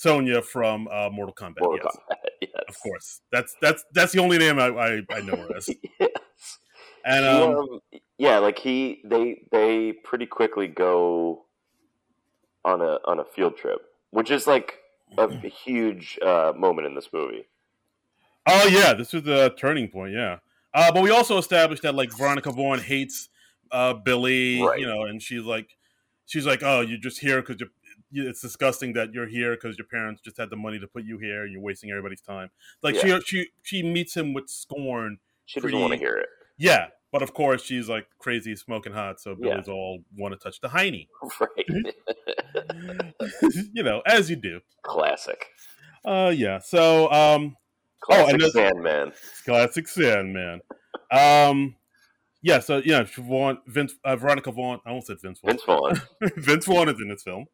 Sonya 0.00 0.40
from 0.40 0.88
uh, 0.88 1.10
Mortal 1.10 1.34
Kombat. 1.34 1.60
Mortal 1.60 1.80
yes, 1.84 1.96
Kombat. 1.96 2.16
Yes, 2.40 2.64
of 2.68 2.80
course. 2.80 3.20
That's 3.30 3.54
that's 3.60 3.84
that's 3.92 4.12
the 4.12 4.18
only 4.20 4.38
name 4.38 4.58
I 4.58 4.68
I, 4.68 5.02
I 5.12 5.20
know 5.20 5.36
her 5.36 5.56
as. 5.56 5.68
yes. 6.00 6.10
And 7.04 7.26
um, 7.26 7.54
um, 7.54 7.80
yeah, 8.16 8.38
like 8.38 8.58
he 8.58 9.02
they 9.04 9.42
they 9.52 9.92
pretty 9.92 10.24
quickly 10.24 10.68
go 10.68 11.44
on 12.64 12.80
a 12.80 12.98
on 13.04 13.18
a 13.20 13.24
field 13.24 13.58
trip, 13.58 13.80
which 14.10 14.30
is 14.30 14.46
like 14.46 14.78
a 15.18 15.28
huge 15.64 16.18
uh, 16.22 16.54
moment 16.56 16.86
in 16.86 16.94
this 16.94 17.10
movie. 17.12 17.46
oh 18.46 18.68
yeah, 18.68 18.94
this 18.94 19.12
was 19.12 19.24
the 19.24 19.54
turning 19.58 19.88
point. 19.88 20.14
Yeah, 20.14 20.38
uh, 20.72 20.90
but 20.92 21.02
we 21.02 21.10
also 21.10 21.36
established 21.36 21.82
that 21.82 21.94
like 21.94 22.16
Veronica 22.16 22.50
Vaughn 22.52 22.78
hates 22.78 23.28
uh, 23.70 23.92
Billy, 23.92 24.62
Right. 24.62 24.80
you 24.80 24.86
know, 24.86 25.02
and 25.04 25.20
she's 25.22 25.42
like, 25.44 25.76
she's 26.24 26.46
like, 26.46 26.62
oh, 26.62 26.80
you're 26.80 26.98
just 26.98 27.20
here 27.20 27.42
because 27.42 27.60
you're. 27.60 27.70
It's 28.12 28.40
disgusting 28.40 28.92
that 28.94 29.12
you're 29.14 29.26
here 29.28 29.54
because 29.54 29.78
your 29.78 29.86
parents 29.86 30.20
just 30.20 30.36
had 30.36 30.50
the 30.50 30.56
money 30.56 30.78
to 30.80 30.86
put 30.86 31.04
you 31.04 31.18
here, 31.18 31.42
and 31.44 31.52
you're 31.52 31.60
wasting 31.62 31.90
everybody's 31.90 32.20
time. 32.20 32.50
Like 32.82 32.96
Yeah. 32.96 33.20
she, 33.20 33.44
she, 33.44 33.46
she 33.62 33.82
meets 33.82 34.16
him 34.16 34.32
with 34.34 34.48
scorn. 34.50 35.18
She 35.46 35.60
doesn't 35.60 35.70
Pretty- 35.70 35.80
want 35.80 35.92
to 35.92 35.98
hear 35.98 36.16
it, 36.16 36.28
Yeah, 36.58 36.88
but 37.12 37.22
of 37.22 37.32
course 37.34 37.62
she's 37.62 37.88
like 37.88 38.06
crazy, 38.18 38.54
smoking 38.56 38.92
hot. 38.92 39.20
So 39.20 39.36
Yeah. 39.40 39.50
Billy's 39.50 39.68
all 39.68 40.02
want 40.16 40.32
to 40.32 40.38
touch 40.38 40.60
the 40.60 40.68
hiney, 40.68 41.08
right? 41.40 41.94
you 43.72 43.82
know, 43.82 44.02
as 44.06 44.30
you 44.30 44.36
do. 44.36 44.60
Classic, 44.82 45.46
Uh, 46.04 46.32
yeah. 46.34 46.58
So, 46.58 47.10
um, 47.12 47.56
classic 48.00 48.32
and 48.32 48.40
this- 48.42 48.52
Sandman. 48.52 49.12
classic 49.44 49.86
Sandman. 49.88 50.60
Um, 51.10 51.76
yeah. 52.42 52.60
So 52.60 52.80
yeah, 52.84 53.04
Vaughn, 53.16 53.58
Vince, 53.66 53.94
uh, 54.04 54.16
Veronica 54.16 54.50
Vaughn. 54.52 54.80
I 54.86 54.90
almost 54.90 55.08
said 55.08 55.20
Vince 55.20 55.40
Vaughn. 55.40 55.50
Vince 55.50 55.62
Vaughn. 55.66 56.00
Vince 56.36 56.64
Vaughn 56.66 56.88
is 56.88 57.00
in 57.00 57.08
this 57.08 57.22
film. 57.22 57.46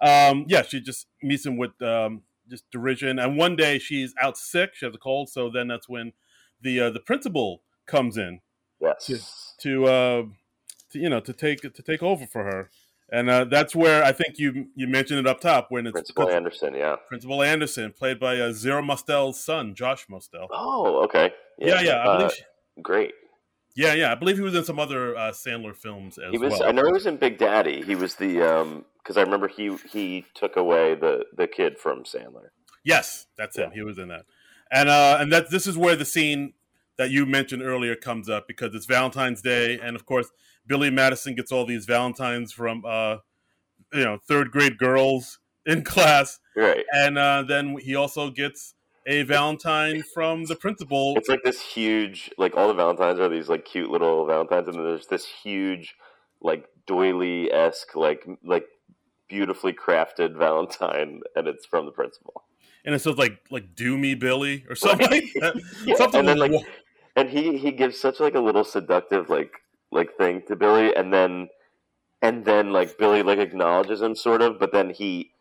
Um, 0.00 0.46
yeah, 0.48 0.62
she 0.62 0.80
just 0.80 1.06
meets 1.22 1.44
him 1.44 1.56
with 1.56 1.80
um, 1.82 2.22
just 2.48 2.70
derision, 2.70 3.18
and 3.18 3.36
one 3.36 3.56
day 3.56 3.78
she's 3.78 4.14
out 4.20 4.36
sick. 4.36 4.74
She 4.74 4.86
has 4.86 4.94
a 4.94 4.98
cold, 4.98 5.28
so 5.28 5.50
then 5.50 5.68
that's 5.68 5.88
when 5.88 6.12
the 6.60 6.80
uh, 6.80 6.90
the 6.90 7.00
principal 7.00 7.62
comes 7.86 8.16
in 8.16 8.40
Yes, 8.80 9.54
to, 9.60 9.84
uh, 9.86 10.22
to 10.90 10.98
you 10.98 11.10
know 11.10 11.20
to 11.20 11.32
take 11.32 11.60
to 11.60 11.82
take 11.82 12.02
over 12.02 12.26
for 12.26 12.44
her, 12.44 12.70
and 13.12 13.28
uh, 13.28 13.44
that's 13.44 13.74
where 13.76 14.02
I 14.02 14.12
think 14.12 14.38
you 14.38 14.68
you 14.74 14.86
mentioned 14.86 15.20
it 15.20 15.26
up 15.26 15.40
top 15.40 15.66
when 15.70 15.86
it's 15.86 15.92
Principal 15.92 16.30
Anderson. 16.30 16.74
Yeah. 16.74 16.96
Principal 17.08 17.42
Anderson, 17.42 17.92
played 17.92 18.18
by 18.18 18.38
uh, 18.40 18.52
Zero 18.52 18.80
Mostel's 18.82 19.38
son, 19.38 19.74
Josh 19.74 20.06
Mostel. 20.08 20.48
Oh, 20.50 21.04
okay. 21.04 21.32
Yeah, 21.58 21.82
yeah, 21.82 21.96
I 21.96 22.04
uh, 22.04 22.16
believe. 22.16 22.32
she- 22.32 22.82
great. 22.82 23.12
Yeah, 23.74 23.94
yeah, 23.94 24.12
I 24.12 24.14
believe 24.14 24.36
he 24.36 24.42
was 24.42 24.54
in 24.54 24.64
some 24.64 24.78
other 24.78 25.16
uh, 25.16 25.30
Sandler 25.32 25.76
films 25.76 26.18
as 26.18 26.30
He 26.32 26.38
was. 26.38 26.52
well. 26.52 26.64
I 26.64 26.72
know 26.72 26.84
he 26.84 26.92
was 26.92 27.06
in 27.06 27.16
Big 27.16 27.38
Daddy. 27.38 27.82
He 27.82 27.94
was 27.94 28.14
the 28.16 28.42
um 28.42 28.84
because 29.02 29.16
I 29.16 29.22
remember 29.22 29.48
he 29.48 29.76
he 29.90 30.26
took 30.34 30.56
away 30.56 30.94
the 30.94 31.24
the 31.36 31.46
kid 31.46 31.78
from 31.78 32.04
Sandler. 32.04 32.48
Yes, 32.84 33.26
that's 33.36 33.56
him. 33.56 33.70
He 33.72 33.82
was 33.82 33.98
in 33.98 34.08
that, 34.08 34.24
and 34.72 34.88
uh, 34.88 35.18
and 35.20 35.32
that 35.32 35.50
this 35.50 35.66
is 35.66 35.76
where 35.76 35.96
the 35.96 36.04
scene 36.04 36.54
that 36.98 37.10
you 37.10 37.24
mentioned 37.26 37.62
earlier 37.62 37.94
comes 37.96 38.28
up 38.28 38.46
because 38.46 38.74
it's 38.74 38.86
Valentine's 38.86 39.42
Day, 39.42 39.78
and 39.82 39.96
of 39.96 40.04
course 40.06 40.28
Billy 40.66 40.90
Madison 40.90 41.34
gets 41.34 41.52
all 41.52 41.64
these 41.66 41.84
Valentines 41.86 42.52
from 42.52 42.82
uh, 42.86 43.16
you 43.92 44.04
know 44.04 44.18
third 44.28 44.50
grade 44.50 44.78
girls 44.78 45.38
in 45.66 45.82
class, 45.84 46.38
Right. 46.56 46.84
and 46.92 47.18
uh, 47.18 47.42
then 47.46 47.76
he 47.78 47.94
also 47.94 48.30
gets 48.30 48.74
a 49.10 49.22
Valentine 49.24 50.02
from 50.14 50.44
the 50.44 50.54
principal. 50.54 51.14
It's 51.16 51.28
like 51.28 51.42
this 51.42 51.60
huge, 51.60 52.30
like 52.38 52.56
all 52.56 52.68
the 52.68 52.74
Valentines 52.74 53.18
are 53.18 53.28
these 53.28 53.48
like 53.48 53.64
cute 53.64 53.90
little 53.90 54.24
Valentines, 54.24 54.68
and 54.68 54.76
then 54.76 54.84
there's 54.84 55.08
this 55.08 55.26
huge, 55.26 55.96
like 56.40 56.66
doily 56.86 57.52
esque, 57.52 57.96
like 57.96 58.24
like 58.44 58.66
beautifully 59.28 59.72
crafted 59.72 60.36
Valentine, 60.38 61.20
and 61.34 61.48
it's 61.48 61.66
from 61.66 61.86
the 61.86 61.92
principal. 61.92 62.44
and 62.84 62.94
it 62.94 63.00
says 63.00 63.18
like 63.18 63.40
like 63.50 63.74
"Do 63.74 63.98
me, 63.98 64.14
Billy" 64.14 64.64
or 64.68 64.76
something 64.76 65.10
like. 65.10 65.24
Yeah, 65.84 65.96
Something 65.96 66.20
and 66.20 66.28
then 66.28 66.38
like, 66.38 66.52
and 67.16 67.28
he 67.28 67.58
he 67.58 67.72
gives 67.72 67.98
such 67.98 68.20
like 68.20 68.36
a 68.36 68.40
little 68.40 68.64
seductive 68.64 69.28
like 69.28 69.52
like 69.90 70.16
thing 70.16 70.42
to 70.46 70.54
Billy, 70.54 70.94
and 70.94 71.12
then 71.12 71.48
and 72.22 72.44
then 72.44 72.72
like 72.72 72.96
Billy 72.96 73.22
like 73.24 73.40
acknowledges 73.40 74.00
him 74.02 74.14
sort 74.14 74.40
of, 74.40 74.60
but 74.60 74.72
then 74.72 74.90
he 74.90 75.32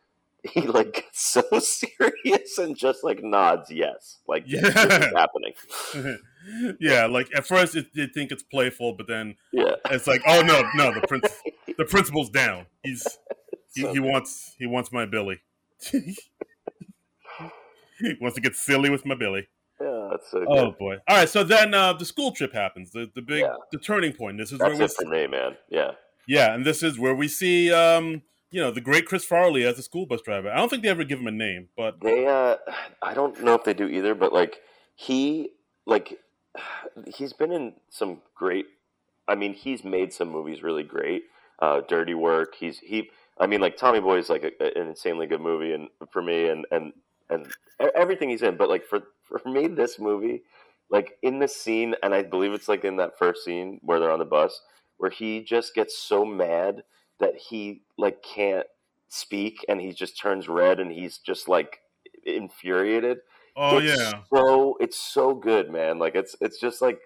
he 0.44 0.62
like 0.62 0.94
gets 0.94 1.22
so 1.30 1.42
serious 1.60 2.58
and 2.58 2.78
just 2.78 3.04
like 3.04 3.24
nods 3.24 3.70
yes, 3.72 4.20
like 4.28 4.44
Yeah. 4.48 4.62
this 4.62 4.76
is 4.76 5.14
happening. 5.16 5.54
yeah, 6.80 7.06
like 7.06 7.30
at 7.36 7.46
first 7.46 7.76
it, 7.76 7.88
you 7.94 8.08
think 8.08 8.32
it's 8.32 8.44
playful, 8.44 8.94
but 8.94 9.08
then 9.08 9.36
Yeah, 9.52 9.76
it's 9.92 10.08
like, 10.08 10.22
oh 10.28 10.42
no, 10.42 10.62
no, 10.76 10.94
the 10.94 11.06
prince, 11.08 11.28
the 11.78 11.86
principal's 11.86 12.30
down. 12.30 12.66
He's 12.84 13.06
he, 13.76 13.82
So 13.82 13.94
he 13.94 14.00
wants 14.00 14.56
he 14.58 14.66
wants 14.66 14.92
my 14.92 15.06
Billy. 15.06 15.42
he 15.82 16.16
wants 18.22 18.36
to 18.36 18.42
get 18.42 18.56
silly 18.56 18.90
with 18.90 19.06
my 19.06 19.16
Billy. 19.16 19.48
Yeah, 19.82 20.08
that's 20.12 20.30
so. 20.32 20.44
Oh 20.48 20.72
boy! 20.78 20.98
All 21.08 21.18
right, 21.18 21.30
so 21.30 21.44
then 21.44 21.74
uh, 21.74 21.94
the 21.94 22.04
school 22.06 22.32
trip 22.34 22.54
happens. 22.54 22.92
The 22.92 23.10
the 23.16 23.22
big 23.22 23.42
Yeah. 23.42 23.56
the 23.72 23.78
turning 23.78 24.12
point. 24.14 24.38
This 24.38 24.52
is 24.52 24.58
that's 24.60 24.70
where 24.72 24.78
we 24.78 24.86
it 24.86 24.92
for 24.92 25.06
me, 25.06 25.28
man. 25.28 25.56
Yeah. 25.70 25.92
yeah, 26.28 26.54
and 26.54 26.66
this 26.66 26.84
is 26.84 27.00
where 27.00 27.16
we 27.16 27.28
see 27.30 27.72
um, 27.72 28.22
you 28.52 28.62
know 28.62 28.72
the 28.72 28.82
great 28.82 29.06
Chris 29.06 29.26
Farley 29.26 29.66
as 29.66 29.78
a 29.78 29.84
school 29.84 30.06
bus 30.06 30.22
driver. 30.22 30.50
I 30.50 30.58
don't 30.58 30.70
think 30.70 30.84
they 30.84 30.90
ever 30.90 31.04
give 31.04 31.20
him 31.20 31.28
a 31.28 31.32
name, 31.32 31.70
but 31.78 32.02
They 32.02 32.28
uh 32.28 32.58
I 33.02 33.14
don't 33.14 33.44
know 33.44 33.54
if 33.56 33.64
they 33.64 33.74
do 33.74 33.88
either, 33.88 34.16
but 34.16 34.34
like 34.34 34.62
he 34.96 35.52
like 35.86 36.20
he's 37.16 37.34
been 37.34 37.52
in 37.52 37.74
some 37.90 38.22
great 38.36 38.66
I 39.28 39.36
mean, 39.36 39.54
he's 39.54 39.84
made 39.84 40.12
some 40.12 40.30
movies 40.30 40.64
really 40.64 40.84
great. 40.84 41.24
Uh 41.60 41.82
Dirty 41.88 42.14
Work. 42.14 42.56
He's 42.60 42.80
he 42.80 43.10
I 43.40 43.48
mean 43.48 43.62
like 43.62 43.78
Tommy 43.78 44.00
Boy 44.00 44.18
is 44.18 44.30
like 44.30 44.44
a, 44.44 44.80
an 44.80 44.88
insanely 44.88 45.28
good 45.28 45.42
movie 45.42 45.74
and 45.74 45.90
for 46.12 46.22
me 46.22 46.48
and 46.48 46.66
and 46.72 46.94
and 47.30 47.48
everything 47.96 48.30
he's 48.30 48.42
in, 48.42 48.58
but 48.58 48.70
like 48.70 48.86
for 48.86 49.04
for 49.24 49.42
me 49.48 49.68
this 49.68 50.00
movie 50.00 50.42
like 50.90 51.18
in 51.22 51.38
the 51.38 51.48
scene 51.48 51.94
and 52.02 52.16
I 52.16 52.24
believe 52.24 52.54
it's 52.54 52.68
like 52.68 52.84
in 52.84 52.98
that 52.98 53.18
first 53.18 53.46
scene 53.46 53.80
where 53.84 54.00
they're 54.00 54.12
on 54.12 54.20
the 54.20 54.26
bus 54.26 54.60
where 54.98 55.12
he 55.12 55.44
just 55.44 55.76
gets 55.76 55.98
so 55.98 56.26
mad 56.26 56.84
that 57.20 57.36
he 57.36 57.82
like 57.98 58.24
can't 58.24 58.68
speak 59.10 59.66
and 59.68 59.82
he 59.82 59.92
just 59.92 60.20
turns 60.20 60.48
red 60.48 60.80
and 60.80 60.92
he's 60.92 61.18
just 61.18 61.48
like 61.48 61.80
infuriated. 62.26 63.20
oh 63.56 63.80
it's 63.80 64.00
yeah, 64.00 64.22
so 64.34 64.78
it's 64.80 65.00
so 65.00 65.34
good, 65.34 65.70
man. 65.70 66.00
Like 66.00 66.16
it's 66.16 66.36
it's 66.42 66.60
just 66.60 66.82
like, 66.82 67.00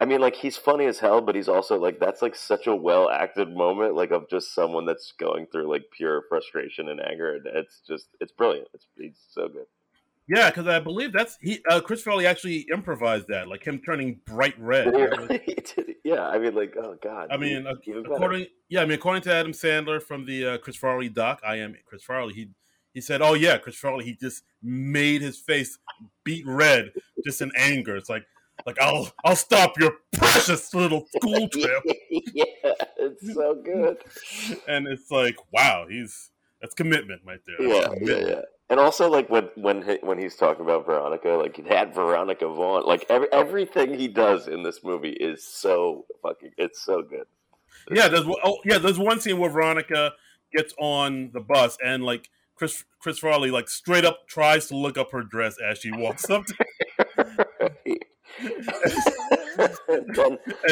I 0.00 0.04
mean, 0.04 0.20
like 0.20 0.36
he's 0.36 0.56
funny 0.56 0.86
as 0.86 0.98
hell, 0.98 1.20
but 1.20 1.34
he's 1.34 1.48
also 1.48 1.78
like 1.78 2.00
that's 2.00 2.22
like 2.22 2.34
such 2.34 2.66
a 2.66 2.74
well 2.74 3.08
acted 3.08 3.54
moment, 3.54 3.94
like 3.94 4.10
of 4.10 4.28
just 4.28 4.54
someone 4.54 4.86
that's 4.86 5.12
going 5.18 5.46
through 5.46 5.70
like 5.70 5.84
pure 5.90 6.22
frustration 6.28 6.88
and 6.88 7.00
anger, 7.00 7.36
and 7.36 7.46
it's 7.46 7.80
just 7.86 8.08
it's 8.20 8.32
brilliant. 8.32 8.68
It's 8.74 8.86
he's 8.96 9.20
so 9.30 9.48
good. 9.48 9.66
Yeah, 10.30 10.48
because 10.48 10.68
I 10.68 10.78
believe 10.78 11.12
that's 11.12 11.36
he. 11.40 11.60
Uh, 11.68 11.80
Chris 11.80 12.02
Farley 12.02 12.24
actually 12.24 12.64
improvised 12.72 13.26
that, 13.28 13.48
like 13.48 13.64
him 13.64 13.80
turning 13.84 14.20
bright 14.24 14.54
red. 14.60 14.94
yeah, 16.04 16.28
I 16.28 16.38
mean, 16.38 16.54
like 16.54 16.76
oh 16.76 16.96
god. 17.02 17.28
I 17.32 17.36
mean, 17.36 17.64
better. 17.64 18.00
according 18.04 18.46
yeah, 18.68 18.82
I 18.82 18.84
mean, 18.84 18.94
according 18.94 19.22
to 19.22 19.34
Adam 19.34 19.50
Sandler 19.50 20.00
from 20.00 20.26
the 20.26 20.46
uh, 20.46 20.58
Chris 20.58 20.76
Farley 20.76 21.08
doc, 21.08 21.40
I 21.44 21.56
am 21.56 21.74
Chris 21.84 22.04
Farley. 22.04 22.32
He 22.32 22.50
he 22.94 23.00
said, 23.00 23.22
"Oh 23.22 23.34
yeah, 23.34 23.58
Chris 23.58 23.74
Farley. 23.74 24.04
He 24.04 24.14
just 24.14 24.44
made 24.62 25.20
his 25.20 25.36
face 25.36 25.76
beet 26.22 26.46
red, 26.46 26.92
just 27.24 27.42
in 27.42 27.50
anger. 27.56 27.96
It's 27.96 28.08
like 28.08 28.24
like 28.64 28.80
I'll 28.80 29.10
I'll 29.24 29.34
stop 29.34 29.80
your 29.80 29.94
precious 30.12 30.72
little 30.72 31.06
school 31.16 31.48
trip." 31.52 31.82
yeah, 32.10 32.44
it's 32.98 33.34
so 33.34 33.60
good. 33.64 33.98
and 34.68 34.86
it's 34.86 35.10
like, 35.10 35.36
wow, 35.52 35.86
he's 35.88 36.30
that's 36.60 36.74
commitment 36.74 37.22
right 37.26 37.40
there. 37.48 37.66
Yeah, 37.66 37.94
yeah, 38.00 38.28
yeah. 38.28 38.40
And 38.70 38.78
also, 38.80 39.10
like 39.10 39.28
when 39.28 39.48
when 39.56 39.82
he, 39.82 39.98
when 40.02 40.18
he's 40.18 40.36
talking 40.36 40.64
about 40.64 40.86
Veronica, 40.86 41.30
like 41.30 41.60
that 41.68 41.94
Veronica 41.94 42.46
Vaughn, 42.46 42.84
like 42.86 43.04
every, 43.10 43.26
everything 43.32 43.98
he 43.98 44.06
does 44.08 44.46
in 44.46 44.62
this 44.62 44.84
movie 44.84 45.10
is 45.12 45.44
so 45.44 46.06
fucking. 46.22 46.52
It's 46.56 46.82
so 46.84 47.02
good. 47.02 47.24
Yeah, 47.90 48.08
there's 48.08 48.26
one- 48.26 48.38
oh 48.44 48.58
yeah, 48.64 48.78
there's 48.78 48.98
one 48.98 49.20
scene 49.20 49.38
where 49.38 49.50
Veronica 49.50 50.12
gets 50.52 50.72
on 50.78 51.30
the 51.32 51.40
bus 51.40 51.76
and 51.84 52.04
like 52.04 52.28
Chris 52.54 52.84
Chris 53.00 53.18
Farley 53.18 53.50
like 53.50 53.68
straight 53.68 54.04
up 54.04 54.28
tries 54.28 54.68
to 54.68 54.76
look 54.76 54.96
up 54.96 55.10
her 55.12 55.22
dress 55.24 55.56
as 55.60 55.78
she 55.78 55.90
walks 55.90 56.30
up, 56.30 56.44
and 57.18 57.38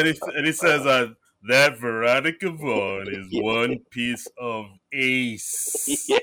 he 0.07 0.19
and 0.35 0.45
he 0.45 0.51
says, 0.51 0.85
uh, 0.85 1.07
"That 1.47 1.79
Veronica 1.79 2.51
Vaughn 2.51 3.07
is 3.09 3.27
Yeah. 3.29 3.43
one 3.43 3.79
piece 3.89 4.27
of 4.37 4.65
ace." 4.93 6.05
yeah. 6.07 6.19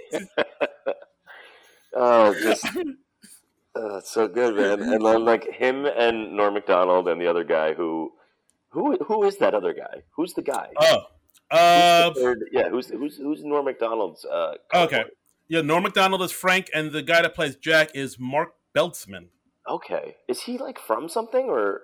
Oh, 1.97 2.35
just 2.41 2.65
oh, 3.75 3.97
it's 3.97 4.11
so 4.11 4.29
good, 4.29 4.55
man. 4.57 4.81
And 4.93 5.05
then 5.05 5.25
like 5.25 5.45
him 5.53 5.87
and 5.87 6.37
Norm 6.37 6.55
Macdonald 6.55 7.09
and 7.09 7.21
the 7.21 7.27
other 7.27 7.45
guy 7.45 7.75
who, 7.75 8.13
who 8.71 8.97
who 9.05 9.25
is 9.25 9.39
that 9.39 9.55
other 9.55 9.73
guy? 9.75 10.03
Who's 10.17 10.35
the 10.35 10.43
guy? 10.43 10.69
Oh, 10.81 11.03
uh, 11.51 12.13
third- 12.15 12.45
yeah, 12.53 12.69
who's 12.69 12.89
who's 12.89 13.17
who's 13.17 13.43
Norm 13.45 13.65
Macdonald's? 13.65 14.25
Uh, 14.25 14.55
Okay. 14.75 15.05
yeah, 15.49 15.61
Norm 15.63 15.83
Macdonald 15.83 16.23
is 16.23 16.33
Frank, 16.33 16.71
and 16.75 16.93
the 16.93 17.03
guy 17.03 17.23
that 17.23 17.35
plays 17.35 17.57
Jack 17.57 17.91
is 17.95 18.19
Mark 18.19 18.55
Beltzman. 18.77 19.29
Okay, 19.69 20.17
is 20.29 20.43
he 20.43 20.59
like 20.59 20.79
from 20.79 21.09
something 21.09 21.47
or? 21.49 21.81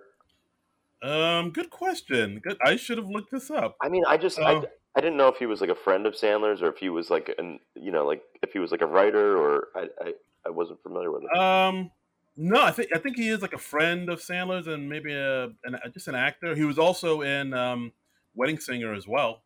Um, 1.02 1.50
good 1.50 1.70
question. 1.70 2.40
Good. 2.44 2.56
I 2.64 2.76
should 2.76 2.96
have 2.98 3.08
looked 3.08 3.32
this 3.32 3.50
up. 3.50 3.76
I 3.82 3.88
mean, 3.88 4.04
I 4.06 4.16
just 4.16 4.38
I, 4.38 4.52
Oh. 4.54 4.64
I 4.94 5.00
didn't 5.00 5.16
know 5.16 5.28
if 5.28 5.36
he 5.36 5.46
was 5.46 5.60
like 5.60 5.70
a 5.70 5.74
friend 5.74 6.06
of 6.06 6.14
Sandler's 6.14 6.62
or 6.62 6.68
if 6.68 6.78
he 6.78 6.88
was 6.90 7.08
like 7.10 7.34
an 7.38 7.58
you 7.74 7.90
know 7.92 8.06
like 8.06 8.22
if 8.42 8.52
he 8.52 8.58
was 8.58 8.70
like 8.70 8.82
a 8.82 8.86
writer 8.86 9.36
or 9.38 9.68
I 9.74 9.88
I, 10.00 10.12
I 10.46 10.50
wasn't 10.50 10.82
familiar 10.82 11.10
with 11.10 11.22
it. 11.24 11.38
Um, 11.38 11.90
no, 12.36 12.62
I 12.62 12.70
think 12.70 12.90
I 12.94 12.98
think 12.98 13.16
he 13.16 13.28
is 13.28 13.42
like 13.42 13.52
a 13.54 13.58
friend 13.58 14.08
of 14.10 14.20
Sandler's 14.20 14.66
and 14.66 14.88
maybe 14.88 15.12
a 15.14 15.44
an, 15.64 15.78
just 15.94 16.08
an 16.08 16.14
actor. 16.14 16.54
He 16.54 16.64
was 16.64 16.78
also 16.78 17.22
in 17.22 17.54
um, 17.54 17.92
Wedding 18.34 18.58
Singer 18.58 18.92
as 18.94 19.06
well. 19.06 19.42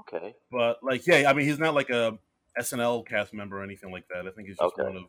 okay, 0.00 0.34
But 0.50 0.82
like, 0.82 1.06
yeah, 1.06 1.28
I 1.30 1.32
mean, 1.32 1.46
he's 1.46 1.58
not 1.58 1.74
like 1.74 1.90
a 1.90 2.18
SNL 2.58 3.06
cast 3.06 3.32
member 3.32 3.60
or 3.60 3.62
anything 3.62 3.90
like 3.92 4.06
that. 4.08 4.26
I 4.26 4.30
think 4.30 4.48
he's 4.48 4.58
just 4.58 4.74
Okay. 4.74 4.82
one 4.82 4.96
of 4.96 5.02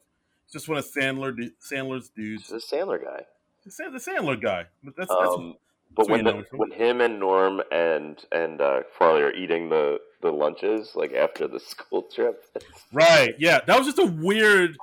he's 0.46 0.54
just 0.54 0.70
one 0.70 0.78
of 0.78 0.86
Sandler 0.86 1.36
Sandler's 1.60 2.12
he's 2.16 2.48
dudes. 2.48 2.52
a 2.52 2.56
Sandler 2.76 3.04
guy. 3.04 3.24
The 3.66 3.72
Sandler 4.00 4.42
guy. 4.42 4.66
But 4.84 4.96
that's, 4.96 5.10
that's 5.10 5.32
Um, 5.34 5.56
but 5.96 6.08
that's 6.08 6.10
when 6.10 6.24
the, 6.24 6.34
him 6.34 6.46
when 6.52 6.72
him 6.72 7.02
and 7.02 7.20
Norm 7.20 7.62
and 7.72 8.24
and 8.32 8.62
uh, 8.62 8.82
Farley 8.98 9.22
are 9.22 9.34
eating 9.34 9.70
the 9.70 10.00
the 10.22 10.32
lunches 10.32 10.92
like 10.96 11.14
after 11.14 11.48
the 11.48 11.60
school 11.72 12.04
trip, 12.04 12.46
right. 12.94 13.34
Yeah, 13.38 13.62
that 13.66 13.78
was 13.78 13.88
just 13.88 14.00
a 14.00 14.06
weird. 14.06 14.78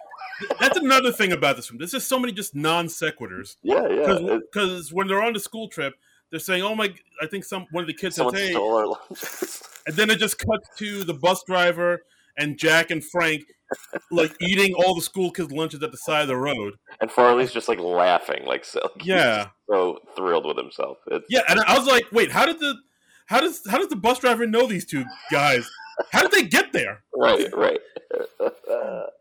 That's 0.60 0.76
another 0.78 1.12
thing 1.12 1.32
about 1.32 1.56
this 1.56 1.68
film. 1.68 1.78
There's 1.78 1.92
just 1.92 2.08
so 2.08 2.18
many 2.18 2.32
just 2.32 2.54
non 2.54 2.86
sequiturs. 2.88 3.56
yeah, 3.62 3.88
yeah. 3.88 4.38
Because 4.52 4.92
when 4.92 5.08
they're 5.08 5.22
on 5.22 5.32
the 5.32 5.40
school 5.40 5.68
trip, 5.68 5.94
they're 6.30 6.40
saying, 6.40 6.62
"Oh 6.62 6.74
my!" 6.74 6.92
I 7.22 7.26
think 7.26 7.44
some 7.44 7.66
one 7.70 7.82
of 7.82 7.88
the 7.88 7.94
kids 7.94 8.16
says, 8.16 8.32
"Hey," 8.32 8.50
stole 8.50 8.76
our 8.76 8.86
lunches. 8.86 9.62
and 9.86 9.96
then 9.96 10.10
it 10.10 10.18
just 10.18 10.38
cuts 10.38 10.68
to 10.78 11.04
the 11.04 11.14
bus 11.14 11.42
driver 11.44 12.02
and 12.36 12.58
Jack 12.58 12.90
and 12.90 13.02
Frank 13.02 13.44
like 14.10 14.34
eating 14.40 14.74
all 14.74 14.94
the 14.94 15.00
school 15.02 15.30
kids' 15.30 15.50
lunches 15.52 15.82
at 15.82 15.90
the 15.90 15.96
side 15.96 16.22
of 16.22 16.28
the 16.28 16.36
road. 16.36 16.74
and 17.00 17.10
Farley's 17.10 17.52
just 17.52 17.68
like 17.68 17.78
laughing, 17.80 18.44
like 18.46 18.64
so, 18.64 18.80
like, 18.96 19.06
Yeah, 19.06 19.48
so 19.68 20.00
thrilled 20.16 20.46
with 20.46 20.56
himself. 20.56 20.98
It's, 21.08 21.26
yeah, 21.28 21.42
and 21.48 21.60
I 21.60 21.76
was 21.78 21.86
like, 21.86 22.04
"Wait, 22.12 22.30
how 22.30 22.46
did 22.46 22.58
the 22.60 22.74
how 23.26 23.40
does 23.40 23.62
how 23.68 23.78
does 23.78 23.88
the 23.88 23.96
bus 23.96 24.18
driver 24.18 24.46
know 24.46 24.66
these 24.66 24.84
two 24.84 25.04
guys? 25.30 25.68
How 26.12 26.22
did 26.22 26.30
they 26.30 26.44
get 26.44 26.72
there? 26.72 27.02
right, 27.14 27.48
right. 27.56 27.80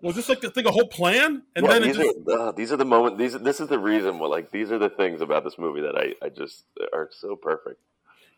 Was 0.01 0.15
this 0.15 0.29
like 0.29 0.43
a 0.43 0.49
thing, 0.49 0.65
a 0.67 0.71
whole 0.71 0.87
plan?" 0.87 1.41
And 1.55 1.65
Yeah, 1.65 1.73
then 1.73 1.81
these, 1.83 1.97
just 1.97 2.17
are, 2.27 2.39
uh, 2.49 2.51
these 2.51 2.71
are 2.71 2.77
the 2.77 2.85
moment. 2.85 3.17
These 3.17 3.33
this 3.39 3.59
is 3.59 3.67
the 3.67 3.79
reason. 3.79 4.19
Why, 4.19 4.27
like 4.27 4.51
these 4.51 4.71
are 4.71 4.77
the 4.77 4.89
things 4.89 5.21
about 5.21 5.43
this 5.43 5.57
movie 5.57 5.81
that 5.81 5.95
I, 5.95 6.13
I 6.23 6.29
just 6.29 6.65
are 6.93 7.09
so 7.11 7.35
perfect. 7.35 7.79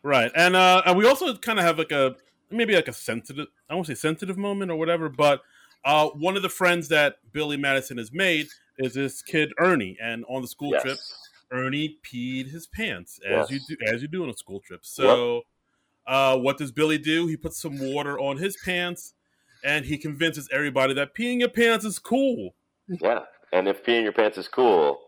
Right, 0.02 0.30
and 0.34 0.56
uh, 0.56 0.82
and 0.86 0.96
we 0.96 1.06
also 1.06 1.36
kind 1.36 1.58
of 1.58 1.64
have 1.64 1.76
like 1.78 1.92
a 1.92 2.16
maybe 2.50 2.74
like 2.74 2.88
a 2.88 2.92
sensitive, 2.92 3.48
I 3.68 3.74
won't 3.74 3.86
say 3.86 3.94
sensitive 3.94 4.38
moment 4.38 4.70
or 4.70 4.76
whatever, 4.76 5.08
but 5.08 5.42
uh, 5.88 6.08
one 6.10 6.36
of 6.36 6.42
the 6.42 6.50
friends 6.50 6.88
that 6.88 7.16
Billy 7.32 7.56
Madison 7.56 7.96
has 7.96 8.12
made 8.12 8.48
is 8.76 8.92
this 8.92 9.22
kid 9.22 9.52
Ernie, 9.58 9.96
and 10.00 10.22
on 10.28 10.42
the 10.42 10.48
school 10.48 10.72
yes. 10.72 10.82
trip, 10.82 10.98
Ernie 11.50 11.96
peed 12.04 12.50
his 12.50 12.66
pants 12.66 13.18
Yes. 13.24 13.44
as 13.44 13.50
you 13.50 13.60
do 13.66 13.76
as 13.92 14.02
you 14.02 14.08
do 14.08 14.22
on 14.22 14.28
a 14.28 14.36
school 14.36 14.60
trip. 14.60 14.80
So, 14.84 15.42
uh, 16.06 16.36
what 16.36 16.58
does 16.58 16.72
Billy 16.72 16.98
do? 16.98 17.26
He 17.26 17.38
puts 17.38 17.60
some 17.60 17.78
water 17.78 18.20
on 18.20 18.36
his 18.36 18.54
pants, 18.66 19.14
and 19.64 19.86
he 19.86 19.96
convinces 19.96 20.46
everybody 20.52 20.92
that 20.92 21.14
peeing 21.14 21.40
your 21.40 21.48
pants 21.48 21.86
is 21.86 21.98
cool. 21.98 22.54
Yeah, 22.86 23.20
and 23.54 23.66
if 23.66 23.82
peeing 23.82 24.02
your 24.02 24.12
pants 24.12 24.36
is 24.36 24.46
cool, 24.46 25.00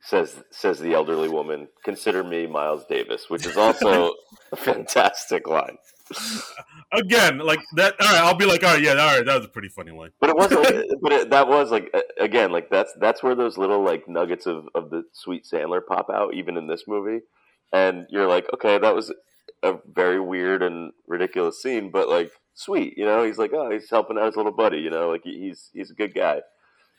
says 0.00 0.44
says 0.52 0.78
the 0.78 0.94
elderly 0.94 1.28
woman, 1.28 1.66
consider 1.84 2.22
me 2.22 2.46
Miles 2.46 2.84
Davis, 2.88 3.28
which 3.28 3.46
is 3.46 3.56
also 3.56 4.14
a 4.52 4.56
fantastic 4.56 5.48
line. 5.48 5.76
Again, 6.92 7.38
like 7.38 7.60
that. 7.76 7.94
All 8.00 8.06
right, 8.06 8.22
I'll 8.22 8.34
be 8.34 8.46
like, 8.46 8.64
all 8.64 8.74
right, 8.74 8.82
yeah, 8.82 8.92
all 8.92 9.16
right, 9.16 9.24
that 9.24 9.36
was 9.36 9.44
a 9.44 9.48
pretty 9.48 9.68
funny 9.68 9.92
line. 9.92 10.10
But 10.20 10.30
it 10.30 10.36
was, 10.36 10.50
like, 10.50 10.86
but 11.00 11.12
it, 11.12 11.30
that 11.30 11.46
was 11.46 11.70
like 11.70 11.94
again, 12.18 12.50
like 12.50 12.68
that's 12.68 12.92
that's 13.00 13.22
where 13.22 13.36
those 13.36 13.56
little 13.56 13.82
like 13.84 14.08
nuggets 14.08 14.46
of 14.46 14.64
of 14.74 14.90
the 14.90 15.04
sweet 15.12 15.44
Sandler 15.44 15.80
pop 15.86 16.08
out, 16.12 16.34
even 16.34 16.56
in 16.56 16.66
this 16.66 16.84
movie, 16.88 17.20
and 17.72 18.06
you're 18.10 18.26
like, 18.26 18.46
okay, 18.54 18.78
that 18.78 18.94
was 18.94 19.12
a 19.62 19.74
very 19.92 20.20
weird 20.20 20.62
and 20.62 20.92
ridiculous 21.06 21.62
scene, 21.62 21.90
but 21.90 22.08
like 22.08 22.30
sweet, 22.54 22.94
you 22.96 23.04
know? 23.04 23.22
He's 23.24 23.38
like, 23.38 23.52
oh, 23.54 23.70
he's 23.70 23.90
helping 23.90 24.18
out 24.18 24.26
his 24.26 24.36
little 24.36 24.52
buddy, 24.52 24.78
you 24.78 24.90
know, 24.90 25.10
like 25.10 25.22
he's 25.24 25.70
he's 25.72 25.90
a 25.90 25.94
good 25.94 26.14
guy. 26.14 26.40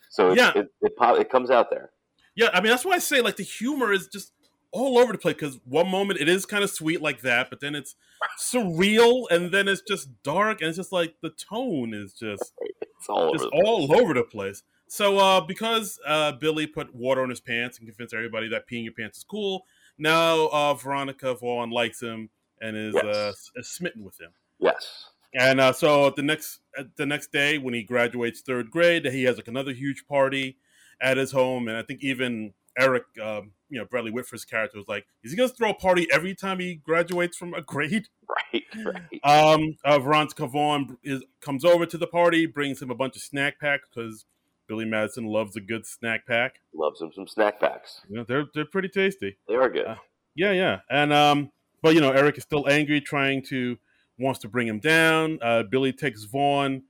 So 0.09 0.32
it's, 0.32 0.38
Yeah. 0.41 0.51
it 0.55 0.68
it, 0.82 0.95
pop, 0.95 1.20
it 1.20 1.30
comes 1.30 1.49
out 1.49 1.70
there. 1.70 1.89
Yeah, 2.36 2.49
I 2.53 2.62
mean 2.62 2.70
that's 2.70 2.86
why 2.86 2.93
I 2.93 2.99
say 2.99 3.22
like 3.22 3.36
the 3.36 3.43
humor 3.43 3.91
is 3.91 4.07
just 4.07 4.32
all 4.72 4.97
over 4.97 5.11
the 5.11 5.17
place 5.19 5.36
because 5.36 5.59
one 5.65 5.88
moment 5.89 6.19
it 6.19 6.30
is 6.30 6.45
kind 6.45 6.63
of 6.63 6.69
sweet 6.69 7.01
like 7.01 7.22
that, 7.22 7.49
but 7.49 7.59
then 7.59 7.76
it's 7.76 7.95
surreal 8.39 9.26
and 9.30 9.51
then 9.51 9.67
it's 9.67 9.82
just 9.82 10.09
dark 10.24 10.61
and 10.61 10.67
it's 10.69 10.78
just 10.78 10.91
like 10.91 11.15
the 11.22 11.30
tone 11.32 11.93
is 11.93 12.13
just 12.13 12.53
It's 12.61 13.09
all 13.09 13.30
over. 13.30 13.38
the 13.38 13.49
place. 13.49 13.61
all 13.65 13.95
over 14.01 14.13
the 14.13 14.24
place. 14.24 14.63
So 14.88 15.17
uh, 15.17 15.41
because 15.41 15.99
uh, 16.05 16.34
Billy 16.34 16.67
put 16.67 16.93
water 16.93 17.22
on 17.22 17.30
his 17.30 17.39
pants 17.39 17.78
and 17.80 17.88
convinced 17.88 18.13
everybody 18.13 18.47
that 18.49 18.67
peeing 18.67 18.84
your 18.84 18.93
pants 18.93 19.19
is 19.19 19.24
cool, 19.24 19.65
now 19.97 20.47
uh, 20.51 20.74
Veronica 20.74 21.34
Vaughn 21.36 21.69
likes 21.69 22.01
him 22.01 22.30
and 22.61 22.76
is, 22.78 22.93
Yes. 22.95 23.05
uh, 23.05 23.32
is 23.55 23.69
smitten 23.69 24.03
with 24.03 24.19
him. 24.19 24.32
Yes. 24.59 25.05
And 25.34 25.61
uh, 25.61 25.72
so 25.74 26.09
the 26.09 26.22
next 26.24 26.59
the 26.97 27.05
next 27.05 27.32
day 27.32 27.57
when 27.57 27.74
he 27.74 27.84
graduates 27.84 28.41
third 28.41 28.69
grade, 28.69 29.05
he 29.05 29.24
has 29.24 29.38
like 29.38 29.47
another 29.47 29.72
huge 29.72 30.05
party, 30.07 30.57
at 31.01 31.17
his 31.17 31.32
home, 31.32 31.67
and 31.67 31.76
I 31.78 31.82
think 31.82 32.03
even 32.03 32.53
Eric, 32.78 33.03
um, 33.22 33.51
you 33.69 33.80
know, 33.80 33.86
Bradley 33.86 34.11
Whitford's 34.11 34.45
character 34.45 34.78
was 34.78 34.88
like, 34.88 35.05
"Is 35.24 35.32
he 35.32 35.38
gonna 35.38 35.49
throw 35.49 35.72
a 35.72 35.74
party 35.74 36.07
every 36.11 36.36
time 36.36 36.59
he 36.59 36.76
graduates 36.76 37.38
from 37.38 37.53
a 37.53 37.61
grade?" 37.61 38.07
Right, 38.53 38.63
right. 38.86 39.26
Um, 39.26 39.76
uh, 39.84 39.99
Veronica 39.99 40.47
Vaughn 40.47 40.97
is 41.03 41.22
comes 41.41 41.65
over 41.65 41.86
to 41.86 41.97
the 41.97 42.07
party, 42.07 42.45
brings 42.45 42.82
him 42.82 42.89
a 42.89 42.95
bunch 42.95 43.17
of 43.17 43.22
snack 43.22 43.59
packs 43.59 43.89
because 43.93 44.26
Billy 44.67 44.86
Madison 44.86 45.26
loves 45.26 45.57
a 45.57 45.59
good 45.59 45.86
snack 45.86 46.26
pack. 46.26 46.61
Loves 46.74 47.01
him 47.01 47.11
some 47.13 47.28
snack 47.28 47.59
packs. 47.59 47.99
You 48.07 48.15
know, 48.15 48.24
they're 48.24 48.45
they're 48.53 48.63
pretty 48.63 48.88
tasty. 48.88 49.36
They 49.49 49.55
are 49.55 49.69
good. 49.69 49.86
Uh, 49.86 49.95
Yeah, 50.34 50.51
yeah, 50.51 50.80
and 50.89 51.11
um, 51.11 51.51
but 51.82 51.93
you 51.93 51.99
know, 51.99 52.11
Eric 52.11 52.38
is 52.38 52.43
still 52.43 52.69
angry, 52.69 53.01
trying 53.01 53.43
to 53.47 53.78
wants 54.17 54.39
to 54.39 54.47
bring 54.47 54.67
him 54.67 54.80
down. 54.80 55.39
Uh, 55.41 55.63
Billy 55.63 55.91
takes 55.91 56.24
Vaughn 56.24 56.84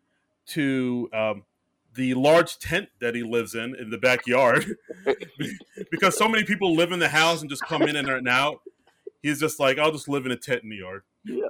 to 0.48 1.10
um, 1.12 1.44
the 1.96 2.14
large 2.14 2.58
tent 2.60 2.90
that 3.00 3.16
he 3.16 3.24
lives 3.24 3.54
in 3.56 3.76
in 3.76 3.90
the 3.90 3.98
backyard 3.98 4.66
because 5.92 6.18
so 6.18 6.28
many 6.28 6.44
people 6.44 6.74
live 6.76 6.92
in 6.92 7.00
the 7.00 7.10
house 7.10 7.42
and 7.42 7.50
just 7.50 7.64
come 7.66 7.82
in 7.84 7.96
and 7.96 8.28
out. 8.28 8.62
He's 9.22 9.40
just 9.40 9.60
like, 9.60 9.78
I'll 9.78 9.92
just 9.92 10.08
live 10.08 10.26
in 10.26 10.32
a 10.32 10.38
tent 10.38 10.64
in 10.64 10.70
the 10.70 10.78
yard. 10.78 11.04
yeah. 11.26 11.50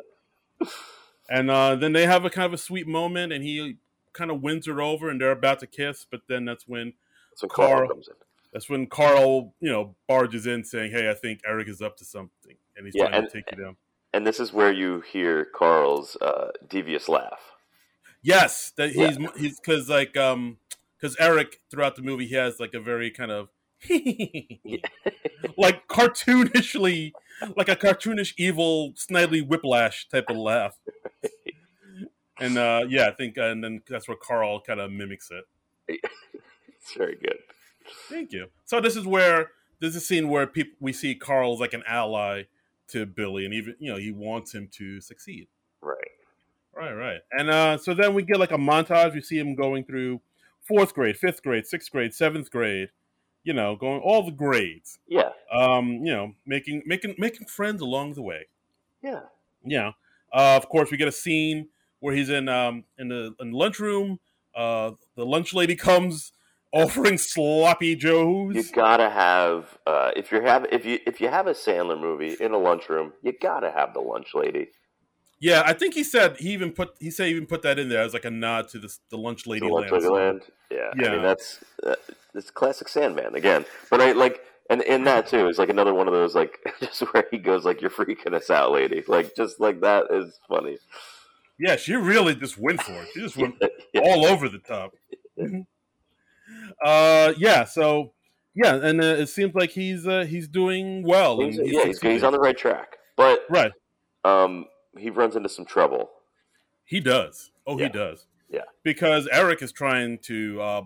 And 1.30 1.50
uh, 1.50 1.76
then 1.76 1.94
they 1.94 2.06
have 2.06 2.26
a 2.26 2.30
kind 2.30 2.46
of 2.46 2.54
a 2.54 2.58
sweet 2.58 2.88
moment, 2.88 3.32
and 3.32 3.44
he 3.44 3.78
kind 4.14 4.30
of 4.30 4.42
wins 4.42 4.66
her 4.68 4.82
over, 4.82 5.10
and 5.10 5.22
they're 5.22 5.32
about 5.32 5.60
to 5.60 5.68
kiss. 5.68 6.06
But 6.10 6.22
then 6.28 6.44
that's 6.46 6.68
when 6.68 6.94
So 7.36 7.48
Carl 7.48 7.70
Carl. 7.78 7.88
comes 7.90 8.08
in. 8.10 8.16
that's 8.52 8.70
when 8.70 8.88
Carl, 8.88 9.54
you 9.62 9.72
know, 9.72 9.96
barges 10.10 10.46
in 10.46 10.66
saying, 10.66 10.92
"Hey, 10.92 11.10
I 11.10 11.14
think 11.14 11.40
Eric 11.48 11.70
is 11.70 11.82
up 11.82 11.96
to 11.98 12.06
something, 12.06 12.58
and 12.76 12.86
he's 12.86 12.96
Yeah, 12.96 13.06
trying 13.08 13.16
and- 13.24 13.30
to 13.30 13.34
take 13.34 13.46
you 13.56 13.64
down." 13.64 13.78
And 14.14 14.28
this 14.28 14.42
is 14.42 14.52
where 14.52 14.74
you 14.74 15.00
hear 15.00 15.46
Carl's 15.46 16.18
uh, 16.18 16.52
devious 16.68 17.08
laugh. 17.08 17.51
Yes, 18.22 18.72
that 18.78 18.94
Yeah. 18.94 19.08
he's 19.10 19.18
he's 19.38 19.60
because 19.60 19.90
like 19.90 20.16
um 20.18 20.58
because 21.00 21.16
Eric 21.20 21.62
throughout 21.70 21.96
the 21.96 22.02
movie 22.02 22.28
he 22.28 22.36
has 22.36 22.60
like 22.60 22.74
a 22.74 22.80
very 22.80 23.10
kind 23.12 23.32
of 23.32 23.50
like 25.58 25.88
cartoonishly 25.88 27.14
like 27.58 27.70
a 27.70 27.76
cartoonish 27.76 28.34
evil 28.38 28.94
snidely 28.94 29.46
whiplash 29.46 30.08
type 30.10 30.26
of 30.30 30.38
laugh. 30.38 30.78
And 32.40 32.58
uh 32.58 32.82
yeah, 32.88 33.08
I 33.08 33.12
think 33.12 33.38
and 33.38 33.64
then 33.64 33.82
that's 33.88 34.08
where 34.08 34.18
Carl 34.18 34.62
kind 34.62 34.80
of 34.80 34.92
mimics 34.92 35.30
it. 35.32 35.46
It's 35.88 36.94
very 36.96 37.16
good. 37.16 37.38
Thank 38.10 38.32
you. 38.32 38.48
So 38.66 38.80
this 38.82 38.96
is 38.96 39.06
where 39.06 39.52
this 39.80 39.92
is 39.92 39.96
a 39.98 40.06
scene 40.06 40.30
where 40.30 40.48
people 40.48 40.78
we 40.80 40.94
see 40.94 41.16
Carl's 41.16 41.60
like 41.60 41.74
an 41.74 41.84
ally 41.88 42.44
to 42.90 43.06
Billy, 43.06 43.46
and 43.46 43.54
even 43.54 43.76
you 43.80 43.92
know 43.92 43.98
he 43.98 44.12
wants 44.12 44.54
him 44.54 44.70
to 44.74 45.02
succeed. 45.02 45.48
Right. 45.82 45.98
Right, 46.76 46.94
right. 46.94 47.20
And 47.32 47.50
uh, 47.50 47.78
so 47.78 47.94
then 47.94 48.14
we 48.14 48.24
get 48.24 48.40
like 48.40 48.52
a 48.52 48.58
montage. 48.58 49.14
We 49.14 49.22
see 49.22 49.38
him 49.38 49.56
going 49.56 49.84
through 49.84 50.22
fourth 50.62 50.94
grade, 50.94 51.18
fifth 51.18 51.44
grade, 51.44 51.68
sixth 51.68 51.92
grade, 51.92 52.14
seventh 52.14 52.50
grade. 52.52 52.90
You 53.44 53.54
know, 53.54 53.76
going 53.76 54.02
all 54.02 54.24
the 54.24 54.32
grades. 54.32 55.00
Yeah. 55.08 55.30
Um, 55.52 56.06
you 56.06 56.14
know, 56.14 56.34
making 56.46 56.84
making 56.86 57.16
making 57.18 57.48
friends 57.48 57.82
along 57.82 58.14
the 58.14 58.22
way. 58.22 58.48
Yeah. 59.02 59.22
Yeah. 59.66 59.92
Uh, 60.32 60.56
of 60.58 60.70
course, 60.70 60.92
we 60.92 60.98
get 60.98 61.08
a 61.08 61.12
scene 61.12 61.70
where 62.00 62.14
he's 62.14 62.30
in 62.30 62.48
um 62.48 62.84
in 62.98 63.10
the 63.10 63.36
in 63.40 63.52
the 63.52 63.58
lunchroom. 63.58 64.20
Uh, 64.56 64.92
the 65.16 65.26
lunch 65.26 65.54
lady 65.54 65.76
comes 65.76 66.32
offering 66.74 67.18
sloppy 67.18 67.96
joes. 67.96 68.56
You 68.56 68.64
gotta 68.74 69.10
have 69.10 69.78
uh, 69.88 70.12
if 70.16 70.32
you 70.32 70.42
have 70.42 70.66
if 70.72 70.86
you 70.86 71.00
if 71.08 71.20
you 71.20 71.30
have 71.30 71.48
a 71.48 71.54
Sandler 71.54 72.00
movie 72.00 72.36
in 72.40 72.52
a 72.52 72.58
lunchroom, 72.58 73.14
you 73.24 73.34
gotta 73.42 73.72
have 73.72 73.94
the 73.94 74.02
lunch 74.02 74.36
lady. 74.36 74.70
Yeah, 75.42 75.64
I 75.66 75.74
think 75.74 75.96
he 75.96 76.04
said 76.04 76.38
he 76.38 76.52
even 76.54 76.72
put 76.72 76.96
he 77.00 77.10
said 77.10 77.26
he 77.26 77.32
even 77.32 77.48
put 77.48 77.64
that 77.64 77.80
in 77.80 77.90
there 77.90 78.02
as 78.04 78.14
like 78.14 78.26
a 78.26 78.32
nod 78.32 78.70
to 78.70 78.80
this 78.80 79.00
the 79.10 79.18
lunch 79.18 79.48
lady. 79.48 79.68
The 79.68 79.74
lunch 79.74 79.90
land 79.92 80.04
lady 80.04 80.14
land. 80.14 80.42
Yeah. 80.70 80.78
I 80.78 81.02
Yeah. 81.04 81.12
mean 81.14 81.22
that's 81.24 81.64
uh, 81.84 81.96
it's 82.36 82.52
classic 82.52 82.88
Sandman 82.88 83.34
again. 83.36 83.66
But 83.90 84.02
I 84.02 84.12
like 84.12 84.42
and 84.70 84.82
in 84.84 85.04
that 85.06 85.28
too 85.28 85.48
is 85.48 85.58
like 85.58 85.70
another 85.70 85.96
one 85.96 86.08
of 86.08 86.14
those 86.14 86.36
like 86.36 86.60
just 86.80 87.02
where 87.14 87.26
he 87.32 87.40
goes 87.40 87.66
like 87.66 87.82
you're 87.82 87.90
freaking 87.90 88.34
us 88.36 88.52
out, 88.52 88.72
lady. 88.72 89.04
Like 89.08 89.36
just 89.36 89.60
like 89.60 89.82
that 89.82 90.06
is 90.12 90.40
funny. 90.48 90.78
Yeah, 91.60 91.76
she 91.76 91.96
really 91.96 92.36
just 92.36 92.60
went 92.60 92.82
for 92.82 92.94
it. 92.94 93.08
She 93.14 93.22
just 93.22 93.36
went 93.36 93.56
Yeah. 93.94 94.02
all 94.02 94.26
over 94.28 94.48
the 94.48 94.60
top. 94.60 94.94
uh, 96.86 97.34
yeah. 97.38 97.66
So 97.66 98.14
yeah, 98.54 98.76
and 98.76 99.02
uh, 99.02 99.06
it 99.06 99.28
seems 99.28 99.56
like 99.56 99.72
he's 99.72 100.06
uh, 100.06 100.26
he's 100.28 100.48
doing 100.48 101.04
well. 101.04 101.42
He's, 101.42 101.58
and 101.58 101.68
yeah, 101.68 101.86
he's, 101.86 102.00
he's 102.00 102.24
on 102.24 102.32
the 102.34 102.40
right 102.40 102.58
track. 102.58 102.98
But 103.18 103.42
right. 103.50 103.72
um 104.24 104.66
he 104.98 105.10
runs 105.10 105.36
into 105.36 105.50
some 105.50 105.66
trouble. 105.66 106.10
He 106.86 107.00
does. 107.00 107.52
Oh, 107.66 107.78
Yeah. 107.78 107.86
he 107.88 107.92
does. 107.92 108.28
Yeah. 108.50 108.62
Because 108.84 109.28
Eric 109.32 109.62
is 109.62 109.72
trying 109.72 110.18
to, 110.24 110.62
uh, 110.62 110.82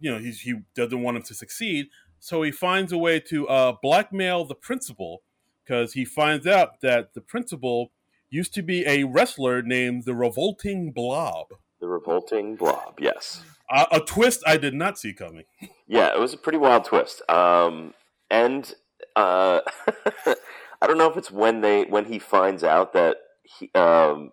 you 0.00 0.10
know, 0.10 0.18
he's, 0.18 0.40
he 0.40 0.54
doesn't 0.74 1.02
want 1.02 1.16
him 1.18 1.22
to 1.24 1.34
succeed, 1.34 1.86
so 2.18 2.42
he 2.42 2.50
finds 2.50 2.92
a 2.92 2.98
way 2.98 3.20
to 3.20 3.46
uh, 3.48 3.72
blackmail 3.82 4.44
the 4.44 4.54
principal 4.54 5.22
because 5.64 5.92
he 5.92 6.04
finds 6.04 6.46
out 6.46 6.80
that 6.80 7.14
the 7.14 7.20
principal 7.20 7.92
used 8.30 8.54
to 8.54 8.62
be 8.62 8.86
a 8.86 9.04
wrestler 9.04 9.60
named 9.62 10.04
the 10.04 10.14
Revolting 10.14 10.90
Blob. 10.92 11.48
The 11.80 11.88
revolting 11.88 12.54
blob, 12.56 13.00
yes. 13.00 13.42
Uh, 13.68 13.86
a 13.90 13.98
twist 14.00 14.42
I 14.46 14.56
did 14.56 14.72
not 14.72 14.98
see 14.98 15.12
coming. 15.12 15.44
Yeah, 15.88 16.14
it 16.14 16.18
was 16.18 16.32
a 16.32 16.38
pretty 16.38 16.56
wild 16.56 16.86
twist. 16.86 17.20
Um, 17.28 17.92
and 18.30 18.72
uh, 19.14 19.60
I 20.26 20.86
don't 20.86 20.96
know 20.96 21.10
if 21.10 21.18
it's 21.18 21.30
when 21.30 21.60
they 21.60 21.82
when 21.84 22.06
he 22.06 22.18
finds 22.18 22.64
out 22.64 22.94
that 22.94 23.16
he 23.44 23.70
um, 23.74 24.30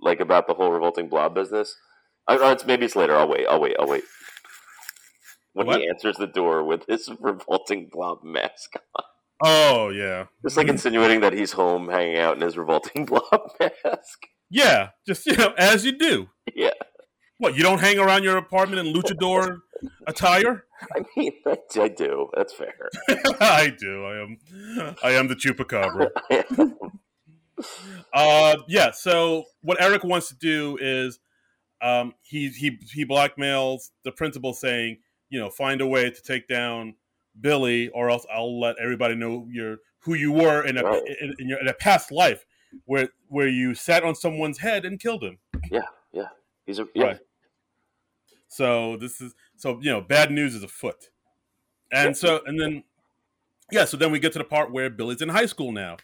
like 0.00 0.20
about 0.20 0.46
the 0.46 0.54
whole 0.54 0.70
revolting 0.70 1.08
blob 1.08 1.34
business. 1.34 1.76
I 2.28 2.36
don't. 2.36 2.52
It's 2.52 2.66
maybe 2.66 2.84
it's 2.86 2.96
later. 2.96 3.16
I'll 3.16 3.28
wait. 3.28 3.46
I'll 3.48 3.60
wait. 3.60 3.76
I'll 3.78 3.88
wait. 3.88 4.04
When 5.54 5.66
What? 5.66 5.80
he 5.80 5.88
answers 5.88 6.16
the 6.16 6.26
door 6.26 6.64
with 6.64 6.86
his 6.88 7.10
revolting 7.20 7.88
blob 7.92 8.22
mask, 8.22 8.74
on. 8.96 9.04
Oh 9.44 9.88
yeah, 9.90 10.26
just 10.42 10.56
like 10.56 10.68
insinuating 10.68 11.20
that 11.20 11.32
he's 11.32 11.52
home 11.52 11.88
hanging 11.88 12.18
out 12.18 12.36
in 12.36 12.42
his 12.42 12.56
revolting 12.56 13.04
blob 13.06 13.50
mask. 13.60 14.20
yeah. 14.50 14.90
Just 15.06 15.26
you 15.26 15.36
know, 15.36 15.52
as 15.58 15.84
you 15.84 15.92
do. 15.98 16.28
Yeah, 16.54 16.70
What 17.38 17.56
you 17.56 17.62
don't 17.64 17.80
hang 17.80 17.98
around 17.98 18.22
your 18.24 18.36
apartment 18.36 18.86
in 18.86 18.94
luchador 18.94 19.58
attire? 20.06 20.64
I 20.96 21.02
mean, 21.16 21.32
I, 21.46 21.56
I 21.80 21.88
do. 21.88 22.28
That's 22.36 22.52
fair. 22.54 22.88
I 23.40 23.72
do. 23.78 24.04
I 24.04 24.22
am. 24.22 24.96
I 25.02 25.10
am 25.12 25.28
the 25.28 25.34
chupacabra. 25.34 26.10
Uh, 28.12 28.56
yeah. 28.68 28.90
So 28.90 29.44
what 29.62 29.80
Eric 29.80 30.04
wants 30.04 30.28
to 30.28 30.36
do 30.36 30.78
is, 30.80 31.18
um, 31.80 32.14
he 32.22 32.48
he 32.48 32.78
he 32.92 33.04
blackmails 33.04 33.90
the 34.04 34.12
principal, 34.12 34.54
saying, 34.54 34.98
you 35.30 35.40
know, 35.40 35.50
find 35.50 35.80
a 35.80 35.86
way 35.86 36.10
to 36.10 36.22
take 36.22 36.46
down 36.46 36.94
Billy, 37.40 37.88
or 37.88 38.10
else 38.10 38.26
I'll 38.32 38.60
let 38.60 38.76
everybody 38.78 39.14
know 39.14 39.46
you're 39.50 39.78
who 40.00 40.14
you 40.14 40.32
were 40.32 40.64
in 40.64 40.76
a 40.76 40.82
Right. 40.82 41.02
in, 41.20 41.34
in 41.38 41.48
your 41.48 41.60
in 41.60 41.68
a 41.68 41.74
past 41.74 42.12
life 42.12 42.44
where 42.84 43.08
where 43.28 43.48
you 43.48 43.74
sat 43.74 44.04
on 44.04 44.14
someone's 44.14 44.58
head 44.58 44.84
and 44.84 45.00
killed 45.00 45.24
him. 45.24 45.38
Yeah, 45.70 45.80
yeah. 46.12 46.28
He's 46.66 46.78
a 46.78 46.86
yeah. 46.94 47.04
Right. 47.04 47.18
So 48.48 48.96
this 48.98 49.20
is 49.20 49.34
so 49.56 49.78
you 49.80 49.90
know 49.90 50.00
bad 50.00 50.30
news 50.30 50.54
is 50.54 50.62
afoot, 50.62 51.08
and 51.90 52.16
so 52.16 52.40
and 52.46 52.60
then 52.60 52.84
yeah, 53.70 53.86
so 53.86 53.96
then 53.96 54.12
we 54.12 54.18
get 54.18 54.32
to 54.34 54.38
the 54.38 54.44
part 54.44 54.70
where 54.70 54.90
Billy's 54.90 55.22
in 55.22 55.30
high 55.30 55.46
school 55.46 55.72
now, 55.72 55.96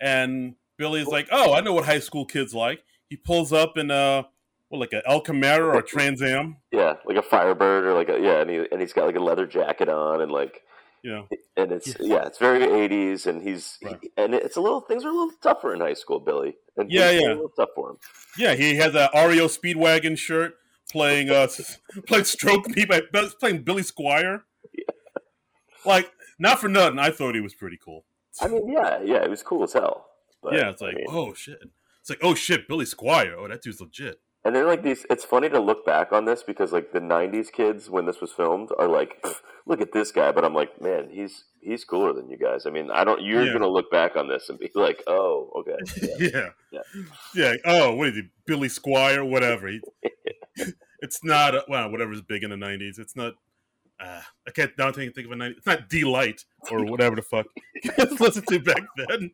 and 0.00 0.56
Billy's 0.76 1.06
like, 1.06 1.28
oh, 1.30 1.54
I 1.54 1.60
know 1.60 1.72
what 1.72 1.84
high 1.84 2.00
school 2.00 2.24
kids 2.24 2.54
like. 2.54 2.82
He 3.08 3.16
pulls 3.16 3.52
up 3.52 3.76
in 3.78 3.90
a 3.90 4.26
well, 4.70 4.80
like 4.80 4.92
a 4.92 5.02
El 5.08 5.22
Camaro 5.22 5.74
or 5.74 5.78
a 5.78 5.82
Trans 5.82 6.20
Am, 6.22 6.56
Yeah, 6.72 6.94
like 7.04 7.16
a 7.16 7.22
Firebird 7.22 7.84
or 7.84 7.94
like 7.94 8.08
a 8.08 8.18
yeah, 8.20 8.40
and 8.40 8.50
he 8.50 8.66
and 8.72 8.80
he's 8.80 8.92
got 8.92 9.06
like 9.06 9.16
a 9.16 9.20
leather 9.20 9.46
jacket 9.46 9.88
on 9.88 10.20
and 10.20 10.32
like 10.32 10.62
yeah, 11.02 11.22
and 11.56 11.70
it's 11.70 11.94
yeah, 12.00 12.24
it's 12.26 12.38
very 12.38 12.64
eighties, 12.64 13.26
and 13.26 13.42
he's 13.42 13.78
Right. 13.84 13.98
he, 14.00 14.10
and 14.16 14.34
it's 14.34 14.56
a 14.56 14.60
little 14.60 14.80
things 14.80 15.04
are 15.04 15.10
a 15.10 15.12
little 15.12 15.32
tougher 15.42 15.74
in 15.74 15.80
high 15.80 15.92
school, 15.94 16.18
Billy. 16.18 16.56
And 16.76 16.90
Yeah, 16.90 17.10
yeah. 17.10 17.28
a 17.28 17.34
little 17.34 17.50
tough 17.56 17.68
for 17.74 17.90
him. 17.90 17.96
Yeah, 18.38 18.54
he 18.54 18.76
has 18.76 18.94
a 18.94 19.10
REO 19.14 19.46
Speedwagon 19.46 20.16
shirt, 20.18 20.54
playing 20.90 21.30
uh 21.30 21.46
playing 22.08 22.24
Stroke 22.24 22.68
Me 22.70 22.84
by 22.86 23.02
playing 23.38 23.62
Billy 23.62 23.82
Squier. 23.82 24.40
Like, 25.84 26.10
not 26.38 26.58
for 26.60 26.68
nothing, 26.68 26.98
I 26.98 27.10
thought 27.10 27.34
he 27.34 27.40
was 27.42 27.54
pretty 27.54 27.78
cool. 27.84 28.06
I 28.40 28.48
mean, 28.48 28.72
yeah, 28.72 29.00
yeah, 29.04 29.22
it 29.22 29.28
was 29.30 29.42
cool 29.42 29.62
as 29.64 29.74
hell. 29.74 30.06
But, 30.44 30.54
yeah, 30.54 30.70
it's 30.70 30.80
like, 30.82 30.94
I 30.94 30.98
mean- 30.98 31.06
oh 31.08 31.34
shit. 31.34 31.58
It's 32.00 32.10
like, 32.10 32.20
oh 32.22 32.34
shit, 32.34 32.68
Billy 32.68 32.84
Squier. 32.84 33.34
Oh, 33.38 33.48
that 33.48 33.62
dude's 33.62 33.80
legit. 33.80 34.20
and 34.44 34.54
then 34.54 34.66
like 34.66 34.82
these, 34.82 35.06
it's 35.08 35.24
funny 35.24 35.48
to 35.48 35.58
look 35.58 35.86
back 35.86 36.12
on 36.12 36.26
this 36.26 36.42
because 36.42 36.70
like 36.70 36.92
the 36.92 37.00
'90s 37.00 37.50
kids 37.50 37.88
when 37.88 38.04
this 38.04 38.20
was 38.20 38.30
filmed 38.30 38.68
are 38.78 38.86
like, 38.88 39.24
look 39.66 39.80
at 39.80 39.92
this 39.92 40.12
guy, 40.12 40.30
but 40.30 40.44
I'm 40.44 40.52
like, 40.54 40.82
man, 40.82 41.08
he's 41.10 41.44
he's 41.62 41.82
cooler 41.82 42.12
than 42.12 42.28
you 42.28 42.36
guys. 42.36 42.66
I 42.66 42.70
mean, 42.70 42.90
I 42.90 43.04
don't. 43.04 43.22
You're 43.22 43.46
Yeah. 43.46 43.54
gonna 43.54 43.68
look 43.68 43.90
back 43.90 44.16
on 44.16 44.28
this 44.28 44.50
and 44.50 44.58
be 44.58 44.70
like, 44.74 45.02
oh, 45.06 45.50
okay, 45.60 45.78
yeah. 46.18 46.50
Yeah. 46.70 46.80
Yeah. 46.82 46.82
Yeah. 47.34 47.54
Oh, 47.64 47.94
what 47.94 48.08
is 48.08 48.16
he? 48.16 48.22
Billy 48.46 48.68
Squier, 48.68 49.26
whatever. 49.26 49.68
He, 49.68 49.80
it's 51.00 51.24
not, 51.24 51.54
uh, 51.54 51.62
well, 51.68 51.90
whatever's 51.90 52.20
big 52.20 52.42
in 52.44 52.50
the 52.50 52.56
90s. 52.56 52.98
It's 52.98 53.16
not, 53.16 53.32
uh, 54.00 54.20
I 54.46 54.50
can't, 54.50 54.72
now 54.78 54.92
think, 54.92 55.14
think 55.14 55.26
of 55.26 55.32
a 55.32 55.36
90s. 55.36 55.56
It's 55.56 55.66
not 55.66 55.88
Deee-Lite 55.88 56.44
or 56.70 56.84
whatever 56.84 57.16
the 57.16 57.22
fuck. 57.22 57.46
Let's 57.98 58.20
listen 58.20 58.44
to 58.48 58.60
back 58.60 58.82
then. 59.08 59.30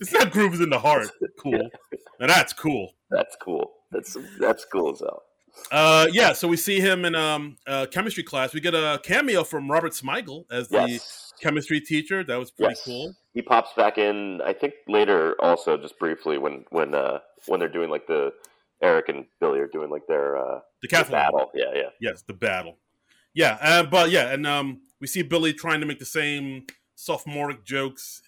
It's 0.00 0.12
not 0.12 0.30
Groove 0.30 0.54
Is 0.54 0.60
in 0.60 0.70
the 0.70 0.78
Heart. 0.78 1.10
Cool. 1.38 1.70
Now 2.20 2.28
that's 2.28 2.52
cool. 2.52 2.92
that's 3.10 3.36
cool. 3.42 3.72
That's 3.90 4.16
that's 4.38 4.64
cool 4.64 4.92
as 4.92 5.00
hell. 5.00 5.22
Uh, 5.72 6.06
yeah, 6.12 6.32
so 6.32 6.46
we 6.46 6.56
see 6.56 6.78
him 6.80 7.04
in 7.04 7.14
um 7.16 7.56
uh, 7.66 7.86
chemistry 7.90 8.22
class. 8.22 8.54
We 8.54 8.60
get 8.60 8.74
a 8.74 9.00
cameo 9.02 9.42
from 9.42 9.68
Robert 9.70 9.92
Smigel 9.92 10.44
as 10.50 10.68
the 10.68 10.86
Yes. 10.88 11.32
chemistry 11.40 11.80
teacher. 11.80 12.22
That 12.22 12.38
was 12.38 12.52
pretty 12.52 12.70
Yes. 12.74 12.82
cool. 12.84 13.14
He 13.34 13.42
pops 13.42 13.70
back 13.76 13.98
in. 13.98 14.40
I 14.42 14.52
think 14.52 14.74
later, 14.86 15.34
also 15.40 15.76
just 15.76 15.98
briefly 15.98 16.38
when 16.38 16.64
when 16.70 16.94
uh 16.94 17.18
when 17.48 17.58
they're 17.58 17.68
doing 17.68 17.90
like 17.90 18.06
the 18.06 18.32
Eric 18.82 19.08
and 19.08 19.24
Billy 19.40 19.58
are 19.58 19.66
doing 19.68 19.90
like 19.90 20.06
their 20.06 20.36
uh 20.36 20.60
The 20.82 20.88
Decathlon. 20.88 21.10
battle. 21.10 21.50
Yeah, 21.54 21.72
yeah. 21.74 21.88
Yes, 22.00 22.22
the 22.22 22.34
battle. 22.34 22.78
Yeah, 23.34 23.58
uh, 23.60 23.82
but 23.84 24.10
yeah, 24.10 24.30
and 24.32 24.46
um, 24.46 24.82
we 25.00 25.06
see 25.08 25.22
Billy 25.22 25.52
trying 25.54 25.80
to 25.80 25.86
make 25.86 25.98
the 25.98 26.04
same 26.04 26.66
sophomoric 26.94 27.64
jokes 27.64 28.22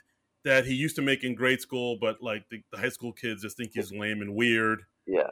that 0.44 0.66
he 0.66 0.74
used 0.74 0.96
to 0.96 1.02
make 1.02 1.24
in 1.24 1.34
grade 1.34 1.60
school, 1.60 1.96
but 2.00 2.22
like 2.22 2.48
the, 2.50 2.62
the 2.72 2.78
high 2.78 2.88
school 2.90 3.12
kids 3.12 3.42
just 3.42 3.56
think 3.56 3.72
he's 3.74 3.92
lame 3.92 4.20
and 4.20 4.34
weird, 4.34 4.82
Yeah. 5.06 5.30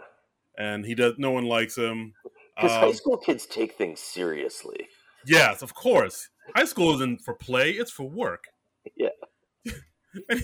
and 0.58 0.84
he 0.84 0.94
does. 0.94 1.14
No 1.18 1.30
one 1.30 1.44
likes 1.44 1.76
him. 1.76 2.14
Because 2.56 2.72
Um, 2.72 2.80
high 2.80 2.92
school 2.92 3.16
kids 3.18 3.46
take 3.46 3.72
things 3.74 4.00
seriously. 4.00 4.88
yes, 5.26 5.62
of 5.62 5.74
course. 5.74 6.28
High 6.56 6.64
school 6.64 6.94
isn't 6.94 7.20
for 7.22 7.34
play; 7.34 7.70
it's 7.72 7.90
for 7.90 8.08
work. 8.08 8.44
Yeah. 8.96 9.08
any, 10.30 10.42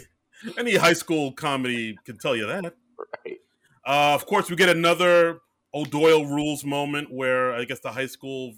any 0.57 0.77
high 0.77 0.93
school 0.93 1.33
comedy 1.33 1.97
can 2.05 2.19
tell 2.19 2.37
you 2.37 2.47
that. 2.47 2.65
Right. 2.65 3.39
Uh, 3.87 4.15
of 4.15 4.27
course, 4.27 4.49
we 4.51 4.57
get 4.57 4.69
another 4.69 5.41
O'Doyle 5.75 6.25
rules 6.27 6.65
moment 6.65 7.11
where 7.11 7.53
I 7.55 7.65
guess 7.65 7.81
the 7.81 7.93
high 7.93 8.07
school 8.07 8.55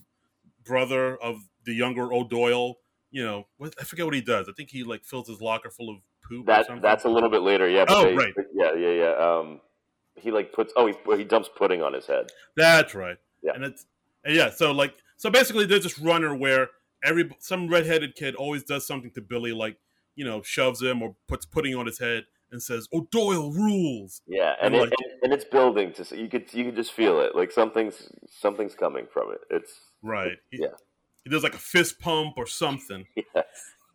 brother 0.65 1.17
of 1.17 1.37
the 1.65 1.73
younger 1.75 2.13
O'Doyle, 2.13 2.77
you 3.11 3.25
know, 3.25 3.47
what, 3.59 3.75
I 3.81 3.85
forget 3.85 4.05
what 4.07 4.15
he 4.15 4.21
does. 4.21 4.49
I 4.49 4.53
think 4.57 4.71
he 4.71 4.85
like 4.85 5.05
fills 5.05 5.29
his 5.29 5.41
locker 5.41 5.71
full 5.71 5.91
of 5.91 5.97
poop. 6.29 6.43
or 6.49 6.53
That 6.53 6.83
that's 6.83 7.05
a 7.05 7.09
little 7.09 7.29
bit 7.31 7.43
later. 7.43 7.69
Yeah. 7.69 7.85
But 7.87 7.97
Oh, 7.97 8.05
they- 8.05 8.15
right. 8.15 8.35
Yeah, 8.55 8.75
yeah, 8.75 8.91
yeah. 8.93 9.13
Um, 9.39 9.61
he 10.17 10.31
like 10.31 10.53
puts. 10.53 10.73
Oh, 10.77 10.87
he 10.87 10.95
he 11.17 11.25
dumps 11.25 11.49
pudding 11.57 11.83
on 11.83 11.93
his 11.93 12.07
head. 12.07 12.27
That's 12.57 12.95
right. 12.95 13.17
Yeah. 13.43 13.53
And 13.55 13.65
it's 13.65 13.87
and 14.25 14.35
yeah. 14.37 14.51
So 14.51 14.71
like 14.73 14.95
so 15.17 15.31
basically, 15.31 15.67
there's 15.67 15.83
this 15.85 15.99
runner 15.99 16.35
where 16.35 16.69
every 17.03 17.31
some 17.39 17.69
redheaded 17.69 18.15
kid 18.15 18.35
always 18.35 18.63
does 18.63 18.87
something 18.87 19.11
to 19.13 19.21
Billy, 19.23 19.53
like 19.53 19.77
you 20.17 20.25
know, 20.25 20.43
shoves 20.43 20.83
him 20.83 21.03
or 21.03 21.17
puts 21.29 21.47
pudding 21.47 21.75
on 21.75 21.87
his 21.87 21.99
head 21.99 22.25
and 22.53 22.63
says 22.63 22.87
O'Doyle 22.93 23.53
rules. 23.53 24.21
Yeah, 24.27 24.55
and 24.61 24.75
And, 24.75 24.75
it, 24.75 24.81
like- 24.91 24.93
and, 25.01 25.23
and 25.23 25.33
it's 25.33 25.45
building 25.45 25.93
to 25.95 26.17
you 26.17 26.29
could 26.29 26.53
you 26.53 26.65
could 26.67 26.77
just 26.77 26.93
feel 26.93 27.21
it. 27.21 27.35
Like 27.35 27.51
something's 27.53 28.11
something's 28.29 28.75
coming 28.75 29.07
from 29.13 29.33
it. 29.33 29.41
It's 29.51 29.73
Right. 30.03 30.37
He- 30.51 30.63
Yeah. 30.63 30.69
He 31.31 31.37
does 31.37 31.45
like 31.45 31.55
a 31.55 31.59
fist 31.59 32.01
pump 32.01 32.35
or 32.37 32.45
something. 32.47 33.07
yes. 33.15 33.47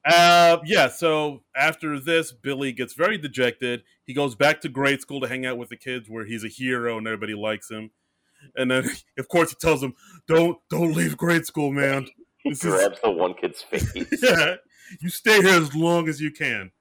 Uh, 0.06 0.58
yeah. 0.64 0.88
So 0.88 1.44
after 1.54 2.00
this, 2.00 2.32
Billy 2.32 2.72
gets 2.72 2.94
very 2.94 3.18
dejected. 3.18 3.84
He 4.06 4.14
goes 4.14 4.36
back 4.36 4.62
to 4.62 4.70
grade 4.70 5.02
school 5.02 5.20
to 5.20 5.28
hang 5.28 5.46
out 5.46 5.58
with 5.58 5.68
the 5.68 5.76
kids, 5.76 6.10
where 6.10 6.24
he's 6.24 6.46
a 6.46 6.48
hero 6.48 6.98
and 6.98 7.06
everybody 7.06 7.34
likes 7.34 7.70
him. 7.70 7.92
And 8.56 8.72
then, 8.72 8.90
of 9.20 9.28
course, 9.28 9.50
he 9.50 9.58
tells 9.60 9.82
them, 9.82 9.96
"Don't, 10.30 10.58
don't 10.70 10.94
leave 10.94 11.18
grade 11.18 11.46
school, 11.46 11.72
man. 11.72 12.08
He 12.38 12.52
This 12.52 12.64
is- 12.64 12.74
grabs 12.74 13.00
the 13.04 13.10
one 13.12 13.34
kid's 13.34 13.62
face. 13.64 13.92
yeah, 14.22 14.56
you 15.02 15.10
stay 15.10 15.42
here 15.42 15.60
as 15.60 15.76
long 15.76 16.08
as 16.08 16.22
you 16.22 16.32
can." 16.32 16.72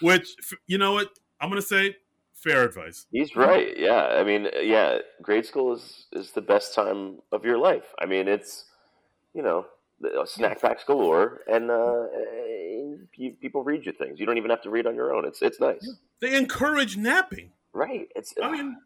Which, 0.00 0.34
you 0.66 0.78
know 0.78 0.92
what, 0.94 1.10
I'm 1.40 1.50
gonna 1.50 1.60
say, 1.62 1.94
fair 2.32 2.64
advice. 2.64 3.06
He's 3.12 3.36
right. 3.36 3.76
Yeah, 3.78 4.06
I 4.18 4.24
mean, 4.24 4.48
yeah, 4.62 4.98
grade 5.22 5.44
school 5.46 5.74
is 5.74 6.06
is 6.12 6.32
the 6.32 6.40
best 6.40 6.74
time 6.74 7.18
of 7.30 7.44
your 7.44 7.58
life. 7.58 7.94
I 8.00 8.06
mean, 8.06 8.26
it's 8.28 8.64
you 9.34 9.42
know 9.42 9.66
snack 10.24 10.60
packs 10.60 10.84
galore, 10.84 11.40
and 11.50 11.70
uh, 11.70 12.06
you, 13.16 13.32
people 13.40 13.62
read 13.62 13.84
you 13.86 13.92
things. 13.92 14.18
You 14.20 14.26
don't 14.26 14.38
even 14.38 14.50
have 14.50 14.62
to 14.62 14.70
read 14.70 14.86
on 14.86 14.94
your 14.94 15.14
own. 15.14 15.24
It's 15.26 15.42
it's 15.42 15.60
nice, 15.60 15.88
They 16.20 16.34
encourage 16.36 16.96
napping. 16.96 17.50
right? 17.72 18.08
It's. 18.16 18.34
I 18.42 18.50
mean, 18.50 18.76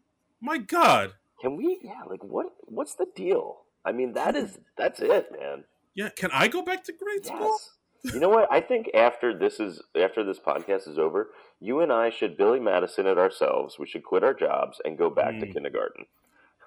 my 0.41 0.57
God. 0.57 1.13
can 1.41 1.55
we? 1.57 1.79
Yeah, 1.83 2.01
like 2.09 2.23
what? 2.23 2.47
What's 2.65 2.95
the 2.95 3.07
deal? 3.15 3.61
I 3.85 3.91
mean, 3.91 4.13
that 4.13 4.35
is 4.35 4.57
that's 4.77 4.99
it, 4.99 5.31
man. 5.31 5.63
Yeah, 5.93 6.09
can 6.09 6.29
I 6.33 6.47
go 6.47 6.61
back 6.61 6.83
to 6.85 6.91
grade 6.93 7.25
school? 7.25 7.57
Yes. 8.03 8.13
You 8.13 8.19
know 8.19 8.29
what? 8.29 8.47
I 8.51 8.61
think 8.61 8.89
after 8.93 9.37
this 9.37 9.59
is 9.59 9.81
after 9.99 10.23
this 10.23 10.39
podcast 10.39 10.87
is 10.87 10.99
over, 10.99 11.29
you 11.59 11.79
and 11.79 11.91
I 11.91 12.09
should 12.09 12.37
Billy 12.37 12.59
Madison 12.59 13.07
it 13.07 13.17
ourselves. 13.17 13.79
We 13.79 13.87
should 13.87 14.03
quit 14.03 14.23
our 14.23 14.33
jobs 14.33 14.79
and 14.85 14.97
go 14.97 15.09
back 15.09 15.39
to 15.39 15.45
Mm. 15.47 15.53
kindergarten. 15.53 16.05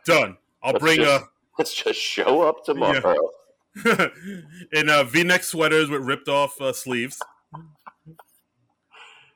Done. 0.05 0.37
I'll 0.62 0.73
Let's 0.73 0.83
bring 0.85 0.97
just- 0.99 1.25
Let's 1.59 1.75
just 1.75 1.99
show 2.01 2.43
up 2.43 2.65
tomorrow. 2.65 3.15
a 3.16 3.16
in 4.73 4.89
uh, 4.91 5.05
V-neck 5.05 5.43
sweaters 5.45 5.89
with 5.91 6.03
ripped 6.03 6.29
off 6.29 6.61
uh, 6.61 6.73
sleeves. 6.73 7.19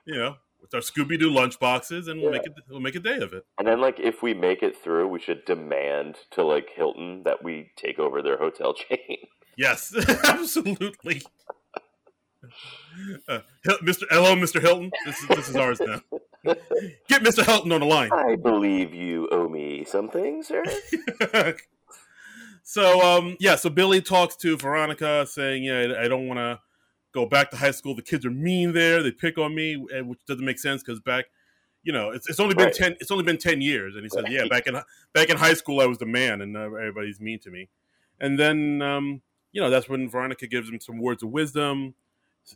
You 0.05 0.15
know, 0.17 0.37
with 0.61 0.75
our 0.75 0.81
Scooby 0.81 1.19
Doo 1.19 1.31
lunch 1.31 1.59
boxes, 1.61 2.09
and 2.09 2.21
we'll 2.21 2.33
Yeah. 2.33 2.39
make 2.39 2.47
it. 2.47 2.53
We'll 2.69 2.81
make 2.81 2.95
a 2.97 3.01
day 3.01 3.19
of 3.19 3.33
it. 3.33 3.45
And 3.59 3.69
then, 3.69 3.81
like, 3.81 4.01
if 4.01 4.23
we 4.23 4.35
make 4.35 4.63
it 4.63 4.77
through, 4.77 5.09
we 5.09 5.21
should 5.21 5.45
demand 5.45 6.17
to 6.33 6.43
like 6.43 6.71
Hilton 6.75 7.23
that 7.25 7.45
we 7.45 7.71
take 7.77 7.99
over 8.01 8.21
their 8.23 8.37
hotel 8.39 8.75
chain. 8.75 9.19
Yes, 9.57 9.95
absolutely. 10.25 11.23
Uh, 13.29 13.41
Mr. 13.83 14.03
Hello, 14.11 14.35
Mr. 14.35 14.61
Hilton. 14.61 14.91
This 15.07 15.19
is 15.23 15.29
this 15.29 15.49
is 15.51 15.57
ours 15.57 15.81
now. 15.81 16.01
Get 17.09 17.23
Mr. 17.23 17.45
Hilton 17.45 17.71
on 17.71 17.81
the 17.81 17.87
line. 17.87 18.11
I 18.13 18.35
believe 18.35 18.93
you 18.93 19.29
owe 19.31 19.49
me 19.49 19.85
something, 19.85 20.43
sir. 20.43 20.65
so 22.63 23.01
um 23.03 23.37
yeah 23.41 23.57
so 23.57 23.69
billy 23.69 24.01
talks 24.01 24.37
to 24.37 24.57
veronica 24.57 25.27
saying 25.27 25.65
yeah 25.65 25.95
i 25.99 26.07
don't 26.07 26.29
want 26.29 26.39
to 26.39 26.59
go 27.13 27.27
back 27.27 27.51
to 27.51 27.57
high 27.57 27.71
school. 27.71 27.95
The 27.95 28.03
kids 28.03 28.27
are 28.27 28.31
mean 28.31 28.73
there. 28.73 29.03
They 29.03 29.13
pick 29.13 29.39
on 29.39 29.55
me 29.55 29.85
eh, 29.93 30.01
which 30.01 30.25
doesn't 30.27 30.45
make 30.45 30.59
sense 30.59 30.83
because 30.83 31.01
back 31.01 31.27
you 31.85 31.93
know 31.93 32.11
it's, 32.11 32.29
it's 32.29 32.41
only 32.41 32.55
been 32.55 32.67
Right. 32.67 32.75
10 32.75 32.97
it's 33.01 33.11
only 33.11 33.25
been 33.25 33.39
10 33.39 33.61
years. 33.61 33.95
And 33.95 34.05
he 34.05 34.09
said 34.09 34.25
yeah 34.31 34.47
back 34.49 34.67
in 34.67 34.77
back 35.13 35.31
in 35.31 35.37
high 35.37 35.55
school 35.55 35.81
i 35.81 35.87
was 35.87 35.99
the 35.99 36.07
man 36.07 36.41
and 36.41 36.57
uh, 36.57 36.61
everybody's 36.61 37.21
mean 37.21 37.39
to 37.41 37.51
me. 37.51 37.69
And 38.21 38.39
then 38.39 38.83
um 38.83 39.23
you 39.53 39.61
know 39.61 39.71
that's 39.71 39.89
when 39.89 40.09
veronica 40.09 40.47
gives 40.47 40.69
him 40.69 40.81
some 40.81 40.99
words 40.99 41.23
of 41.23 41.31
wisdom 41.31 41.95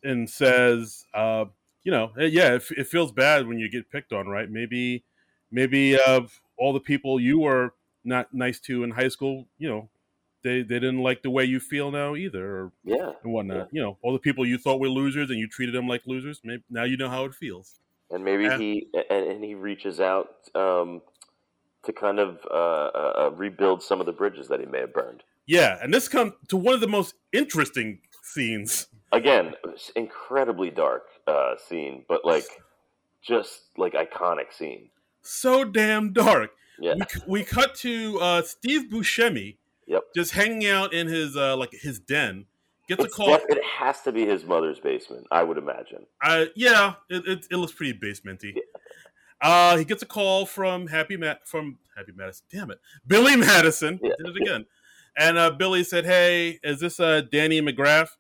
and 0.02 0.28
says 0.28 1.04
uh 1.14 1.44
you 1.84 1.92
know 1.92 2.12
yeah 2.16 2.54
it, 2.54 2.64
it 2.76 2.86
feels 2.86 3.12
bad 3.12 3.46
when 3.46 3.58
you 3.58 3.68
get 3.68 3.90
picked 3.90 4.12
on 4.12 4.26
right? 4.26 4.50
Maybe 4.50 5.04
maybe 5.50 5.98
uh 5.98 6.22
all 6.58 6.72
the 6.72 6.80
people 6.80 7.20
you 7.20 7.40
were 7.40 7.74
not 8.04 8.32
nice 8.32 8.60
to 8.60 8.84
in 8.84 8.92
high 8.92 9.08
school 9.08 9.46
you 9.58 9.68
know 9.68 9.88
they 10.42 10.62
they 10.62 10.78
didn't 10.78 10.98
like 11.02 11.22
the 11.22 11.30
way 11.30 11.44
you 11.44 11.60
feel 11.60 11.90
now 11.90 12.14
either 12.16 12.44
or 12.56 12.72
Yeah, 12.84 13.12
and 13.22 13.32
whatnot 13.32 13.56
Yeah. 13.56 13.64
you 13.72 13.82
know 13.82 13.98
all 14.02 14.12
the 14.12 14.18
people 14.18 14.46
you 14.46 14.58
thought 14.58 14.80
were 14.80 14.88
losers 14.88 15.30
and 15.30 15.38
you 15.38 15.48
treated 15.48 15.74
them 15.74 15.88
like 15.88 16.06
losers 16.06 16.40
maybe 16.44 16.62
now 16.70 16.84
you 16.84 16.96
know 16.96 17.08
how 17.08 17.24
it 17.24 17.34
feels 17.34 17.80
and 18.10 18.24
maybe 18.24 18.44
Yeah. 18.44 18.58
he 18.58 18.88
and, 19.10 19.26
and 19.30 19.44
he 19.44 19.54
reaches 19.54 20.00
out 20.00 20.28
um, 20.54 21.02
to 21.84 21.92
kind 21.92 22.18
of 22.18 22.40
uh, 22.50 22.54
uh, 22.54 23.12
uh, 23.26 23.30
rebuild 23.36 23.82
some 23.82 24.00
of 24.00 24.06
the 24.06 24.12
bridges 24.12 24.48
that 24.48 24.60
he 24.60 24.66
may 24.66 24.80
have 24.80 24.92
burned. 24.92 25.22
yeah 25.46 25.78
and 25.82 25.92
this 25.92 26.08
comes 26.08 26.32
to 26.48 26.56
one 26.56 26.74
of 26.74 26.80
the 26.80 26.88
most 26.88 27.14
interesting 27.32 28.00
scenes 28.22 28.88
Again, 29.12 29.54
incredibly 29.94 30.68
dark 30.70 31.04
uh, 31.26 31.56
scene, 31.56 32.04
but 32.08 32.24
like 32.24 32.44
just 33.22 33.62
like 33.76 33.94
iconic 33.94 34.52
scene. 34.52 34.90
so 35.22 35.64
damn 35.64 36.12
dark 36.12 36.50
Yeah, 36.78 36.94
we, 36.94 37.02
we 37.26 37.44
cut 37.44 37.74
to 37.76 38.18
uh 38.20 38.42
steve 38.42 38.90
buscemi 38.90 39.56
Yep. 39.86 40.02
just 40.14 40.32
hanging 40.32 40.66
out 40.68 40.92
in 40.92 41.06
his 41.06 41.36
uh 41.36 41.56
like 41.56 41.72
his 41.72 41.98
den 41.98 42.46
gets 42.88 43.04
a 43.04 43.08
call 43.08 43.32
def- 43.38 43.44
it 43.48 43.62
has 43.64 44.02
to 44.02 44.12
be 44.12 44.24
his 44.26 44.44
mother's 44.44 44.78
basement, 44.80 45.26
I 45.30 45.42
would 45.42 45.58
imagine. 45.58 46.06
Uh, 46.22 46.46
yeah, 46.54 46.94
it, 47.10 47.26
it, 47.26 47.46
it 47.50 47.56
looks 47.56 47.72
pretty 47.72 47.98
basementy. 47.98 48.56
Uh, 49.40 49.76
he 49.76 49.84
gets 49.84 50.02
a 50.02 50.06
call 50.06 50.46
from 50.46 50.86
Happy 50.86 51.16
Matt 51.16 51.46
from 51.46 51.78
Happy 51.96 52.12
Madison. 52.14 52.46
Damn 52.50 52.70
it, 52.70 52.80
Billy 53.06 53.36
Madison 53.36 53.98
Yeah. 54.02 54.10
did 54.18 54.28
it 54.28 54.42
again. 54.42 54.66
And 55.18 55.36
uh, 55.38 55.50
Billy 55.50 55.82
said, 55.84 56.04
"Hey, 56.04 56.58
is 56.62 56.80
this 56.80 57.00
uh, 57.00 57.22
Danny 57.30 57.60
McGrath?" 57.60 58.10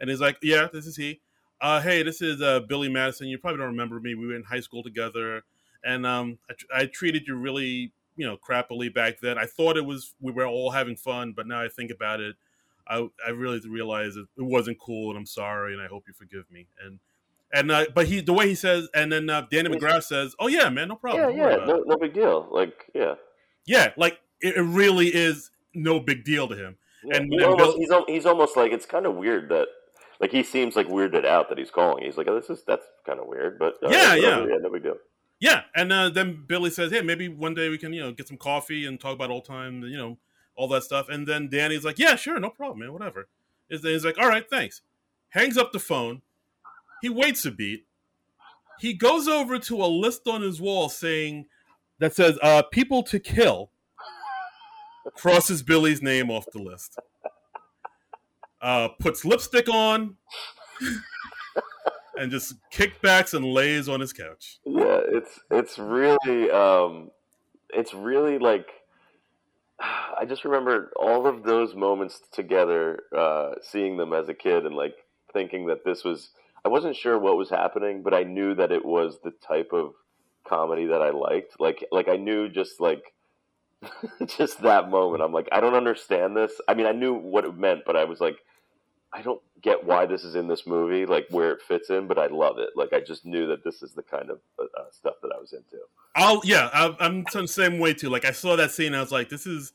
And 0.00 0.10
he's 0.10 0.20
like, 0.20 0.38
"Yeah, 0.42 0.68
this 0.72 0.86
is 0.86 0.96
he." 0.96 1.20
Uh, 1.60 1.80
hey, 1.80 2.02
this 2.02 2.20
is 2.20 2.40
uh, 2.42 2.60
Billy 2.60 2.88
Madison. 2.88 3.28
You 3.28 3.38
probably 3.38 3.58
don't 3.58 3.68
remember 3.68 3.98
me. 4.00 4.14
We 4.14 4.26
were 4.26 4.36
in 4.36 4.42
high 4.42 4.60
school 4.60 4.82
together, 4.82 5.42
and 5.84 6.06
um, 6.06 6.38
I, 6.50 6.52
tr- 6.54 6.66
I 6.74 6.86
treated 6.86 7.26
you 7.26 7.36
really, 7.36 7.92
you 8.16 8.26
know, 8.26 8.36
crappily 8.36 8.92
back 8.92 9.20
then. 9.20 9.38
I 9.38 9.46
thought 9.46 9.76
it 9.76 9.84
was 9.84 10.14
we 10.20 10.32
were 10.32 10.46
all 10.46 10.70
having 10.70 10.96
fun, 10.96 11.32
but 11.36 11.46
now 11.46 11.60
I 11.62 11.68
think 11.68 11.90
about 11.90 12.20
it, 12.20 12.36
I, 12.88 13.08
I 13.26 13.30
really 13.30 13.60
realize 13.68 14.16
it, 14.16 14.26
it 14.36 14.42
wasn't 14.42 14.78
cool, 14.78 15.10
and 15.10 15.18
I'm 15.18 15.26
sorry, 15.26 15.72
and 15.72 15.82
I 15.82 15.86
hope 15.86 16.04
you 16.06 16.14
forgive 16.14 16.50
me. 16.50 16.66
And 16.84 16.98
and 17.52 17.70
uh, 17.70 17.86
but 17.94 18.06
he 18.06 18.20
the 18.20 18.32
way 18.32 18.48
he 18.48 18.54
says, 18.54 18.88
and 18.94 19.10
then 19.12 19.30
uh, 19.30 19.46
Danny 19.50 19.68
McGrath 19.70 20.04
says, 20.04 20.34
"Oh 20.38 20.48
yeah, 20.48 20.68
man, 20.68 20.88
no 20.88 20.96
problem. 20.96 21.36
yeah, 21.36 21.50
yeah, 21.58 21.64
no, 21.64 21.82
no 21.86 21.96
big 21.96 22.12
deal. 22.14 22.48
Like, 22.50 22.90
yeah. 22.94 23.14
yeah, 23.64 23.92
like 23.96 24.18
it, 24.40 24.56
it 24.56 24.62
really 24.62 25.08
is 25.14 25.50
no 25.74 26.00
big 26.00 26.24
deal 26.24 26.48
to 26.48 26.56
him. 26.56 26.76
Yeah, 27.04 27.16
And- 27.18 27.28
he 27.30 27.36
and 27.36 27.46
almost, 27.46 27.78
Bill- 27.88 28.04
he's 28.06 28.16
he's 28.16 28.26
almost 28.26 28.56
like 28.56 28.72
it's 28.72 28.86
kind 28.86 29.06
of 29.06 29.14
weird 29.14 29.48
that 29.50 29.68
like 30.20 30.32
he 30.32 30.42
seems 30.42 30.74
like 30.76 30.88
weirded 30.88 31.24
out 31.24 31.48
that 31.50 31.58
he's 31.58 31.70
calling. 31.70 32.02
He's 32.04 32.16
like, 32.16 32.26
oh, 32.28 32.34
this 32.34 32.50
is 32.50 32.64
that's 32.66 32.86
kind 33.04 33.20
of 33.20 33.26
weird, 33.26 33.58
but 33.58 33.74
uh, 33.84 33.90
Yeah, 33.90 34.14
yeah. 34.14 34.38
yeah, 34.40 34.56
no 34.60 34.70
big 34.70 34.82
deal. 34.82 34.96
Yeah, 35.38 35.62
and 35.74 35.92
uh, 35.92 36.08
then 36.08 36.44
Billy 36.46 36.70
says, 36.70 36.90
"Hey, 36.92 37.02
maybe 37.02 37.28
one 37.28 37.54
day 37.54 37.68
we 37.68 37.78
can, 37.78 37.92
you 37.92 38.00
know, 38.00 38.12
get 38.12 38.28
some 38.28 38.38
coffee 38.38 38.86
and 38.86 38.98
talk 38.98 39.14
about 39.14 39.30
old 39.30 39.44
time, 39.44 39.82
you 39.82 39.96
know, 39.96 40.18
all 40.54 40.68
that 40.68 40.84
stuff." 40.84 41.08
And 41.08 41.26
then 41.26 41.48
Danny's 41.48 41.84
like, 41.84 41.98
"Yeah, 41.98 42.16
sure, 42.16 42.40
no 42.40 42.50
problem, 42.50 42.80
man, 42.80 42.92
whatever." 42.92 43.28
Is 43.68 43.82
he's 43.82 44.04
like, 44.04 44.18
"All 44.18 44.28
right, 44.28 44.48
thanks." 44.48 44.82
Hangs 45.30 45.58
up 45.58 45.72
the 45.72 45.78
phone. 45.78 46.22
He 47.02 47.10
waits 47.10 47.44
a 47.44 47.50
beat. 47.50 47.84
He 48.78 48.94
goes 48.94 49.28
over 49.28 49.58
to 49.58 49.82
a 49.82 49.86
list 49.86 50.26
on 50.26 50.42
his 50.42 50.60
wall 50.60 50.88
saying 50.88 51.46
that 51.98 52.14
says 52.14 52.38
uh, 52.42 52.62
"people 52.62 53.02
to 53.04 53.18
kill," 53.18 53.70
crosses 55.14 55.62
Billy's 55.62 56.00
name 56.00 56.30
off 56.30 56.46
the 56.52 56.62
list. 56.62 56.98
Uh, 58.62 58.88
puts 59.00 59.24
lipstick 59.24 59.68
on, 59.68 60.16
and 62.18 62.30
just 62.30 62.54
kickbacks 62.72 63.34
and 63.34 63.44
lays 63.44 63.88
on 63.88 64.00
his 64.00 64.12
couch. 64.12 64.58
Yeah, 64.64 65.00
it's 65.06 65.40
it's 65.50 65.78
really 65.78 66.50
um, 66.50 67.10
it's 67.70 67.94
really 67.94 68.38
like 68.38 68.68
I 69.80 70.24
just 70.26 70.44
remember 70.44 70.92
all 70.96 71.26
of 71.26 71.42
those 71.42 71.74
moments 71.74 72.20
together, 72.32 73.00
uh, 73.16 73.52
seeing 73.62 73.96
them 73.96 74.12
as 74.12 74.28
a 74.28 74.34
kid, 74.34 74.66
and 74.66 74.74
like 74.74 74.96
thinking 75.32 75.66
that 75.66 75.84
this 75.84 76.04
was. 76.04 76.30
I 76.64 76.68
wasn't 76.68 76.96
sure 76.96 77.16
what 77.16 77.36
was 77.36 77.48
happening, 77.48 78.02
but 78.02 78.12
I 78.12 78.24
knew 78.24 78.56
that 78.56 78.72
it 78.72 78.84
was 78.84 79.18
the 79.22 79.30
type 79.30 79.70
of 79.72 79.92
comedy 80.48 80.86
that 80.86 81.00
I 81.00 81.10
liked. 81.10 81.60
Like, 81.60 81.84
like 81.92 82.08
I 82.08 82.16
knew 82.16 82.48
just 82.48 82.80
like 82.80 83.14
just 84.26 84.62
that 84.62 84.90
moment. 84.90 85.22
I'm 85.22 85.32
like, 85.32 85.48
I 85.52 85.60
don't 85.60 85.74
understand 85.74 86.36
this. 86.36 86.52
I 86.66 86.74
mean, 86.74 86.86
I 86.86 86.92
knew 86.92 87.14
what 87.14 87.44
it 87.44 87.56
meant, 87.56 87.82
but 87.86 87.96
I 87.96 88.04
was 88.04 88.20
like, 88.20 88.38
I 89.16 89.22
don't 89.22 89.40
get 89.62 89.82
why 89.82 90.04
this 90.04 90.24
is 90.24 90.34
in 90.34 90.46
this 90.46 90.66
movie, 90.66 91.06
like 91.06 91.26
where 91.30 91.52
it 91.52 91.62
fits 91.62 91.88
in, 91.88 92.06
but 92.06 92.18
I 92.18 92.26
love 92.26 92.58
it. 92.58 92.70
Like 92.76 92.92
I 92.92 93.00
just 93.00 93.24
knew 93.24 93.46
that 93.46 93.64
this 93.64 93.82
is 93.82 93.92
the 93.92 94.02
kind 94.02 94.28
of 94.28 94.40
uh, 94.58 94.64
uh 94.78 94.90
stuff 94.90 95.14
that 95.22 95.30
I 95.34 95.40
was 95.40 95.54
into. 95.54 95.78
I'll 96.14 96.42
yeah, 96.44 96.68
I, 96.74 96.94
I'm 97.00 97.24
the 97.32 97.48
same 97.48 97.78
way 97.78 97.94
too. 97.94 98.10
Like 98.10 98.26
I 98.26 98.32
saw 98.32 98.56
that 98.56 98.72
scene, 98.72 98.94
I 98.94 99.00
was 99.00 99.12
like, 99.12 99.30
this 99.30 99.46
is 99.46 99.72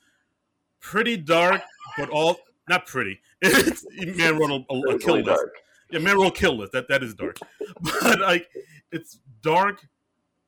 pretty 0.80 1.18
dark, 1.18 1.64
but 1.98 2.10
all 2.10 2.38
not 2.70 2.86
pretty. 2.86 3.20
It's 3.42 3.84
man 4.20 4.38
will, 4.38 4.64
kill 5.00 5.16
really 5.16 5.24
list. 5.24 5.26
Dark. 5.26 5.56
Yeah, 5.90 6.00
man 6.00 6.18
will 6.20 6.30
kill 6.30 6.58
list. 6.58 6.74
That 6.74 6.88
that 6.90 7.02
is 7.02 7.16
dark, 7.16 7.40
but 7.82 8.20
like 8.20 8.48
it's 8.92 9.18
dark, 9.42 9.88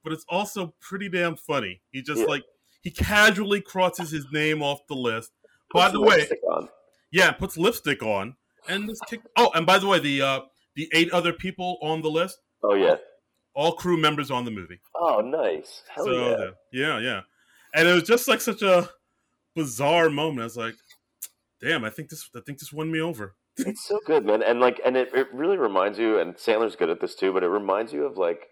but 0.03 0.13
it's 0.13 0.25
also 0.29 0.75
pretty 0.79 1.09
damn 1.09 1.35
funny. 1.35 1.81
He 1.91 2.03
just 2.03 2.21
yeah. 2.21 2.27
like 2.27 2.43
he 2.83 2.91
casually 2.91 3.59
crosses 3.59 4.11
his 4.11 4.27
name 4.31 4.61
off 4.61 4.85
the 4.85 4.95
list. 4.95 5.31
Puts 5.71 5.83
by 5.83 5.89
the 5.89 6.01
way, 6.01 6.29
on. 6.47 6.69
yeah, 7.11 7.31
puts 7.31 7.57
lipstick 7.57 8.03
on 8.03 8.35
and 8.67 8.89
this 8.89 8.99
kick. 9.07 9.21
Oh, 9.37 9.51
and 9.55 9.65
by 9.65 9.79
the 9.79 9.87
way, 9.87 9.99
the 9.99 10.21
uh, 10.21 10.39
the 10.75 10.89
eight 10.93 11.11
other 11.11 11.33
people 11.33 11.77
on 11.81 12.01
the 12.01 12.09
list. 12.09 12.39
Oh 12.63 12.75
yeah, 12.75 12.95
all 13.55 13.73
crew 13.73 13.97
members 13.97 14.31
on 14.31 14.45
the 14.45 14.51
movie. 14.51 14.79
Oh, 14.95 15.21
nice. 15.21 15.83
Hell 15.89 16.05
so, 16.05 16.11
yeah. 16.11 16.49
yeah, 16.71 16.99
yeah. 16.99 17.21
And 17.75 17.87
it 17.87 17.93
was 17.93 18.03
just 18.03 18.27
like 18.27 18.41
such 18.41 18.61
a 18.61 18.89
bizarre 19.55 20.09
moment. 20.09 20.41
I 20.41 20.43
was 20.45 20.57
like, 20.57 20.75
damn, 21.61 21.83
I 21.83 21.89
think 21.89 22.09
this 22.09 22.29
I 22.35 22.39
think 22.45 22.59
this 22.59 22.73
won 22.73 22.91
me 22.91 23.01
over. 23.01 23.35
it's 23.57 23.85
so 23.87 23.99
good, 24.05 24.25
man. 24.25 24.41
And 24.41 24.59
like 24.59 24.81
and 24.85 24.97
it, 24.97 25.09
it 25.13 25.27
really 25.33 25.57
reminds 25.57 25.99
you 25.99 26.19
and 26.19 26.35
Sandler's 26.35 26.75
good 26.75 26.89
at 26.89 26.99
this 26.99 27.15
too, 27.15 27.33
but 27.33 27.43
it 27.43 27.49
reminds 27.49 27.93
you 27.93 28.05
of 28.05 28.17
like 28.17 28.47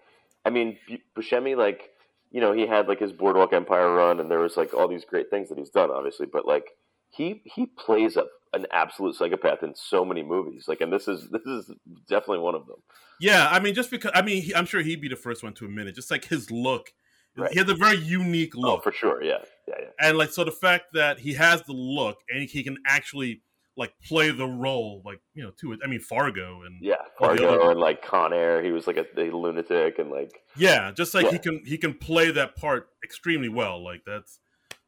I 0.45 0.49
mean, 0.49 0.77
Buscemi 1.17 1.55
like 1.55 1.89
you 2.31 2.39
know, 2.39 2.53
he 2.53 2.65
had 2.65 2.87
like 2.87 2.99
his 2.99 3.11
Boardwalk 3.11 3.53
Empire 3.53 3.93
run 3.93 4.19
and 4.19 4.29
there 4.29 4.39
was 4.39 4.57
like 4.57 4.73
all 4.73 4.87
these 4.87 5.05
great 5.05 5.29
things 5.29 5.49
that 5.49 5.57
he's 5.57 5.69
done 5.69 5.89
obviously, 5.91 6.27
but 6.31 6.45
like 6.47 6.65
he 7.09 7.41
he 7.45 7.65
plays 7.65 8.17
a, 8.17 8.25
an 8.53 8.65
absolute 8.71 9.15
psychopath 9.15 9.63
in 9.63 9.73
so 9.75 10.03
many 10.03 10.23
movies. 10.23 10.65
Like, 10.67 10.81
and 10.81 10.91
this 10.91 11.07
is 11.07 11.29
this 11.29 11.43
is 11.45 11.71
definitely 12.07 12.39
one 12.39 12.55
of 12.55 12.67
them. 12.67 12.77
Yeah, 13.19 13.47
I 13.49 13.59
mean, 13.59 13.73
just 13.73 13.91
because 13.91 14.11
I 14.13 14.21
mean, 14.21 14.41
he, 14.41 14.55
I'm 14.55 14.65
sure 14.65 14.81
he'd 14.81 15.01
be 15.01 15.07
the 15.07 15.15
first 15.15 15.43
one 15.43 15.53
to 15.55 15.65
admit 15.65 15.87
it. 15.87 15.95
Just 15.95 16.11
like 16.11 16.25
his 16.25 16.51
look, 16.51 16.91
right. 17.37 17.51
he 17.51 17.59
has 17.59 17.69
a 17.69 17.75
very 17.75 17.97
unique 17.97 18.53
oh, 18.55 18.61
look. 18.61 18.79
Oh, 18.79 18.81
for 18.81 18.91
sure. 18.91 19.23
Yeah, 19.23 19.37
yeah, 19.67 19.75
yeah. 19.79 19.87
And 19.99 20.17
like, 20.17 20.31
so 20.31 20.43
the 20.43 20.51
fact 20.51 20.93
that 20.93 21.19
he 21.19 21.33
has 21.33 21.61
the 21.63 21.73
look 21.73 22.17
and 22.29 22.49
he 22.49 22.63
can 22.63 22.77
actually 22.85 23.41
like 23.77 23.93
play 24.03 24.31
the 24.31 24.47
role, 24.47 25.01
like 25.05 25.21
you 25.33 25.43
know, 25.43 25.51
to 25.61 25.71
it. 25.73 25.79
I 25.83 25.87
mean, 25.87 26.01
Fargo 26.01 26.63
and 26.63 26.77
yeah, 26.81 26.95
Fargo 27.17 27.69
and 27.69 27.79
like 27.79 28.05
Con 28.05 28.33
Air. 28.33 28.61
He 28.61 28.71
was 28.71 28.85
like 28.85 28.97
a, 28.97 29.05
a 29.17 29.31
lunatic 29.31 29.97
and 29.97 30.11
like 30.11 30.41
yeah, 30.57 30.91
just 30.91 31.13
like 31.13 31.25
yeah. 31.25 31.31
he 31.31 31.39
can 31.39 31.61
he 31.65 31.77
can 31.77 31.93
play 31.93 32.31
that 32.31 32.55
part 32.55 32.89
extremely 33.03 33.49
well. 33.49 33.83
Like 33.83 34.01
that's 34.05 34.39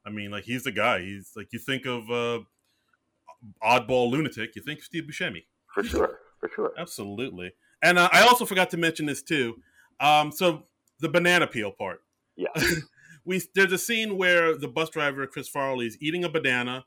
I 0.06 0.10
mean, 0.10 0.32
like 0.32 0.44
he's 0.44 0.64
the 0.64 0.72
guy. 0.72 1.02
He's 1.02 1.32
like 1.36 1.48
you 1.52 1.60
think 1.60 1.86
of 1.86 2.10
uh, 2.12 2.44
oddball 3.64 4.12
lunatic, 4.12 4.56
you 4.56 4.62
think 4.62 4.84
Steve 4.84 5.04
Buscemi. 5.04 5.44
For 5.74 5.84
sure, 5.84 6.20
for 6.40 6.50
sure, 6.54 6.74
absolutely. 6.78 7.54
And 7.82 7.98
uh, 7.98 8.10
I 8.12 8.22
also 8.22 8.46
forgot 8.46 8.70
to 8.72 8.78
mention 8.78 9.06
this 9.06 9.22
too. 9.22 9.56
Um, 10.00 10.32
so 10.32 10.64
the 11.00 11.10
banana 11.10 11.48
peel 11.48 11.72
part. 11.72 12.02
Yeah. 12.36 12.48
we 13.26 13.42
there's 13.56 13.72
a 13.72 13.78
scene 13.78 14.18
where 14.18 14.58
the 14.58 14.68
bus 14.68 14.90
driver 14.90 15.26
Chris 15.28 15.48
Farley 15.48 15.88
is 15.88 15.98
eating 16.02 16.24
a 16.24 16.30
banana, 16.30 16.86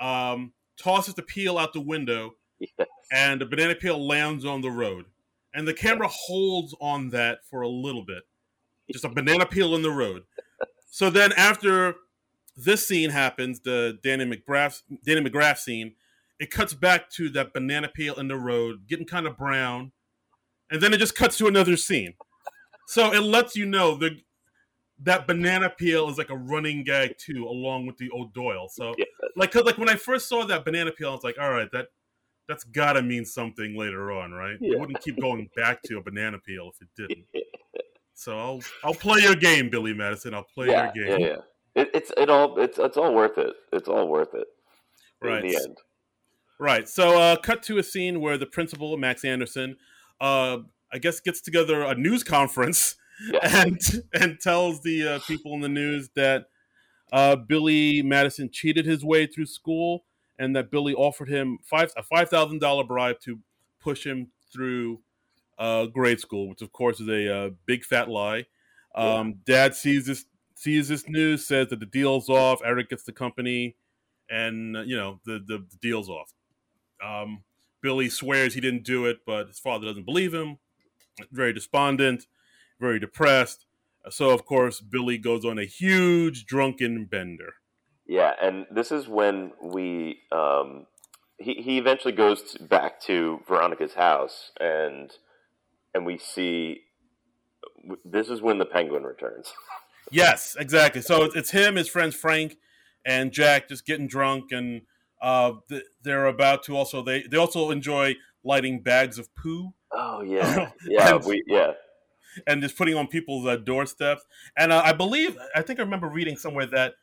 um, 0.00 0.52
tosses 0.76 1.14
the 1.14 1.22
peel 1.22 1.58
out 1.58 1.72
the 1.72 1.80
window, 1.80 2.34
yes. 2.58 2.88
and 3.12 3.40
the 3.40 3.46
banana 3.46 3.74
peel 3.74 4.04
lands 4.04 4.44
on 4.44 4.60
the 4.60 4.70
road, 4.70 5.06
and 5.54 5.66
the 5.66 5.74
camera 5.74 6.08
holds 6.08 6.74
on 6.80 7.10
that 7.10 7.40
for 7.48 7.60
a 7.60 7.68
little 7.68 8.04
bit, 8.04 8.22
just 8.90 9.04
a 9.04 9.08
banana 9.14 9.46
peel 9.46 9.74
in 9.74 9.82
the 9.82 9.90
road. 9.90 10.22
So 10.86 11.08
then 11.08 11.32
after 11.32 11.96
this 12.64 12.86
scene 12.86 13.10
happens, 13.10 13.60
the 13.60 13.98
Danny 14.02 14.24
McGrath 14.24 14.82
Danny 15.04 15.28
McGrath 15.28 15.58
scene. 15.58 15.94
It 16.38 16.50
cuts 16.50 16.74
back 16.74 17.10
to 17.10 17.28
that 17.30 17.52
banana 17.52 17.88
peel 17.88 18.14
in 18.14 18.28
the 18.28 18.36
road, 18.36 18.88
getting 18.88 19.06
kind 19.06 19.26
of 19.26 19.36
brown, 19.36 19.92
and 20.70 20.80
then 20.80 20.92
it 20.92 20.98
just 20.98 21.14
cuts 21.14 21.38
to 21.38 21.46
another 21.46 21.76
scene. 21.76 22.14
So 22.88 23.12
it 23.12 23.20
lets 23.20 23.54
you 23.54 23.66
know 23.66 23.96
the 23.96 24.18
that 25.04 25.26
banana 25.26 25.70
peel 25.70 26.08
is 26.08 26.18
like 26.18 26.30
a 26.30 26.36
running 26.36 26.84
gag 26.84 27.16
too, 27.18 27.46
along 27.46 27.86
with 27.86 27.96
the 27.98 28.10
O'Doyle. 28.12 28.68
So 28.68 28.94
yeah. 28.98 29.04
like, 29.36 29.50
cause 29.50 29.64
like 29.64 29.78
when 29.78 29.88
I 29.88 29.96
first 29.96 30.28
saw 30.28 30.44
that 30.44 30.64
banana 30.64 30.92
peel, 30.92 31.10
I 31.10 31.14
was 31.14 31.24
like, 31.24 31.38
all 31.40 31.50
right, 31.50 31.70
that 31.72 31.88
that's 32.48 32.64
gotta 32.64 33.02
mean 33.02 33.24
something 33.24 33.76
later 33.76 34.12
on, 34.12 34.32
right? 34.32 34.56
Yeah. 34.60 34.74
It 34.74 34.80
wouldn't 34.80 35.00
keep 35.00 35.20
going 35.20 35.48
back 35.56 35.82
to 35.84 35.98
a 35.98 36.02
banana 36.02 36.38
peel 36.38 36.70
if 36.74 36.82
it 36.82 36.88
didn't. 36.96 37.26
So 38.14 38.38
I'll 38.38 38.60
I'll 38.84 38.94
play 38.94 39.22
your 39.22 39.34
game, 39.34 39.68
Billy 39.68 39.92
Madison. 39.92 40.32
I'll 40.32 40.46
play 40.54 40.68
yeah, 40.68 40.92
your 40.94 41.18
game. 41.18 41.38
It, 41.74 41.90
it's 41.94 42.12
it 42.16 42.28
all 42.28 42.58
it's 42.58 42.78
it's 42.78 42.96
all 42.96 43.14
worth 43.14 43.38
it. 43.38 43.54
It's 43.72 43.88
all 43.88 44.08
worth 44.08 44.34
it. 44.34 44.46
Right. 45.22 45.44
In 45.44 45.50
the 45.50 45.56
end. 45.56 45.78
Right. 46.58 46.88
So, 46.88 47.18
uh, 47.18 47.36
cut 47.36 47.62
to 47.64 47.78
a 47.78 47.82
scene 47.82 48.20
where 48.20 48.38
the 48.38 48.46
principal, 48.46 48.96
Max 48.96 49.24
Anderson, 49.24 49.76
uh, 50.20 50.58
I 50.92 50.98
guess, 50.98 51.18
gets 51.18 51.40
together 51.40 51.82
a 51.82 51.94
news 51.96 52.22
conference 52.22 52.94
yeah. 53.32 53.64
and 53.66 53.80
and 54.12 54.38
tells 54.40 54.80
the 54.82 55.14
uh, 55.14 55.18
people 55.26 55.54
in 55.54 55.60
the 55.60 55.68
news 55.68 56.10
that 56.14 56.46
uh, 57.12 57.36
Billy 57.36 58.02
Madison 58.02 58.48
cheated 58.50 58.86
his 58.86 59.04
way 59.04 59.26
through 59.26 59.46
school, 59.46 60.04
and 60.38 60.54
that 60.54 60.70
Billy 60.70 60.94
offered 60.94 61.28
him 61.28 61.58
five 61.64 61.92
a 61.96 62.02
five 62.02 62.28
thousand 62.28 62.60
dollar 62.60 62.84
bribe 62.84 63.18
to 63.24 63.40
push 63.80 64.06
him 64.06 64.28
through 64.52 65.00
uh, 65.58 65.86
grade 65.86 66.20
school, 66.20 66.48
which 66.48 66.62
of 66.62 66.72
course 66.72 67.00
is 67.00 67.08
a 67.08 67.34
uh, 67.34 67.50
big 67.66 67.84
fat 67.84 68.08
lie. 68.08 68.46
Um, 68.94 69.28
yeah. 69.46 69.54
Dad 69.54 69.74
sees 69.74 70.06
this 70.06 70.24
sees 70.62 70.88
this 70.88 71.08
news, 71.08 71.44
says 71.46 71.68
that 71.68 71.80
the 71.80 71.86
deal's 71.86 72.28
off. 72.28 72.60
Eric 72.64 72.90
gets 72.90 73.02
the 73.02 73.12
company, 73.12 73.76
and 74.30 74.76
uh, 74.76 74.82
you 74.82 74.96
know 74.96 75.20
the, 75.24 75.42
the, 75.44 75.58
the 75.58 75.76
deal's 75.80 76.08
off. 76.08 76.32
Um, 77.04 77.42
Billy 77.80 78.08
swears 78.08 78.54
he 78.54 78.60
didn't 78.60 78.84
do 78.84 79.06
it, 79.06 79.18
but 79.26 79.48
his 79.48 79.58
father 79.58 79.86
doesn't 79.86 80.06
believe 80.06 80.32
him. 80.32 80.58
Very 81.32 81.52
despondent, 81.52 82.26
very 82.80 83.00
depressed. 83.00 83.66
So 84.08 84.30
of 84.30 84.46
course 84.46 84.80
Billy 84.80 85.18
goes 85.18 85.44
on 85.44 85.58
a 85.58 85.64
huge 85.64 86.46
drunken 86.46 87.06
bender. 87.06 87.54
Yeah, 88.06 88.32
and 88.40 88.66
this 88.70 88.92
is 88.92 89.08
when 89.08 89.52
we 89.60 90.20
um, 90.30 90.86
he 91.38 91.54
he 91.54 91.78
eventually 91.78 92.14
goes 92.14 92.42
to, 92.52 92.62
back 92.62 93.00
to 93.02 93.40
Veronica's 93.48 93.94
house, 93.94 94.52
and 94.60 95.10
and 95.92 96.06
we 96.06 96.18
see 96.18 96.82
this 98.04 98.28
is 98.28 98.40
when 98.40 98.58
the 98.58 98.64
penguin 98.64 99.02
returns. 99.02 99.52
Yes, 100.12 100.56
exactly. 100.58 101.00
So 101.00 101.24
it's 101.34 101.50
him, 101.50 101.76
his 101.76 101.88
friends 101.88 102.14
Frank 102.14 102.58
and 103.04 103.32
Jack, 103.32 103.68
just 103.68 103.86
getting 103.86 104.06
drunk, 104.06 104.52
and 104.52 104.82
uh, 105.20 105.54
they're 106.02 106.26
about 106.26 106.62
to 106.64 106.76
also 106.76 107.02
they 107.02 107.22
they 107.22 107.36
also 107.36 107.70
enjoy 107.70 108.14
lighting 108.44 108.82
bags 108.82 109.18
of 109.18 109.34
poo. 109.34 109.72
Oh 109.90 110.22
yeah, 110.22 110.70
yeah, 110.86 111.16
and, 111.16 111.24
we 111.24 111.42
yeah, 111.46 111.72
and 112.46 112.62
just 112.62 112.76
putting 112.76 112.94
on 112.94 113.06
people's 113.06 113.46
uh, 113.46 113.56
doorsteps. 113.56 114.24
And 114.56 114.70
uh, 114.70 114.82
I 114.84 114.92
believe 114.92 115.38
I 115.54 115.62
think 115.62 115.78
I 115.80 115.82
remember 115.82 116.08
reading 116.08 116.36
somewhere 116.36 116.66
that 116.66 116.94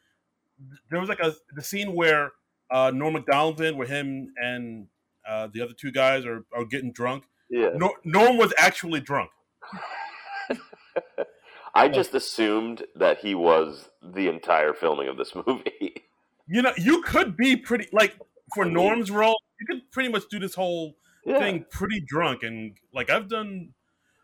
there 0.92 1.00
was 1.00 1.10
like 1.10 1.20
a 1.20 1.34
the 1.56 1.64
scene 1.64 1.96
where 1.96 2.32
uh, 2.70 2.92
Norm 2.94 3.14
Macdonald 3.14 3.60
in, 3.60 3.76
where 3.76 3.88
him 3.88 4.34
and 4.38 4.88
uh, 5.28 5.48
the 5.52 5.62
other 5.62 5.74
two 5.74 5.92
guys 5.92 6.26
are, 6.26 6.46
are 6.54 6.66
getting 6.66 6.92
drunk. 6.92 7.24
Yeah, 7.50 7.70
Norm 8.06 8.38
was 8.38 8.54
actually 8.58 9.00
drunk. 9.00 9.32
I 11.74 11.88
just 11.88 12.14
assumed 12.14 12.84
that 12.96 13.20
he 13.20 13.36
was 13.36 13.90
the 14.02 14.28
entire 14.28 14.74
filming 14.74 15.08
of 15.08 15.18
this 15.18 15.34
movie. 15.48 16.04
You 16.48 16.62
know, 16.64 16.74
you 16.78 17.02
could 17.04 17.38
be 17.38 17.56
pretty 17.56 17.88
like 17.94 18.18
for 18.56 18.66
Norm's 18.66 19.12
role, 19.12 19.40
you 19.60 19.68
could 19.68 19.92
pretty 19.92 20.10
much 20.10 20.24
do 20.30 20.40
this 20.40 20.56
whole 20.56 20.96
yeah. 21.26 21.40
thing 21.40 21.66
pretty 21.70 22.02
drunk, 22.06 22.44
and 22.44 22.78
like 22.94 23.10
I've 23.10 23.30
done. 23.30 23.74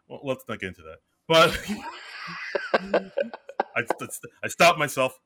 Well, 0.08 0.22
let's 0.24 0.44
not 0.48 0.60
get 0.60 0.70
into 0.70 0.84
that, 0.84 1.00
but 1.28 1.60
I, 3.76 3.84
I 4.44 4.48
stopped 4.48 4.78
myself. 4.78 5.20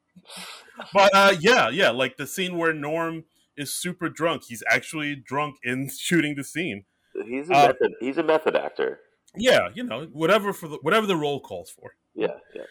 But 0.93 1.11
uh, 1.13 1.35
yeah, 1.39 1.69
yeah, 1.69 1.89
like 1.89 2.17
the 2.17 2.27
scene 2.27 2.57
where 2.57 2.73
Norm 2.73 3.25
is 3.57 3.73
super 3.73 4.09
drunk. 4.09 4.43
He's 4.47 4.63
actually 4.69 5.15
drunk 5.15 5.57
in 5.63 5.89
shooting 5.97 6.35
the 6.35 6.43
scene. 6.43 6.85
He's 7.25 7.49
a 7.49 7.53
uh, 7.53 7.67
method. 7.67 7.93
He's 7.99 8.17
a 8.17 8.23
method 8.23 8.55
actor. 8.55 8.99
Yeah, 9.35 9.69
you 9.73 9.83
know, 9.83 10.07
whatever 10.11 10.53
for 10.53 10.67
the 10.67 10.77
whatever 10.81 11.05
the 11.05 11.15
role 11.15 11.39
calls 11.39 11.69
for. 11.69 11.93
Yeah, 12.19 12.35
yeah. 12.53 12.63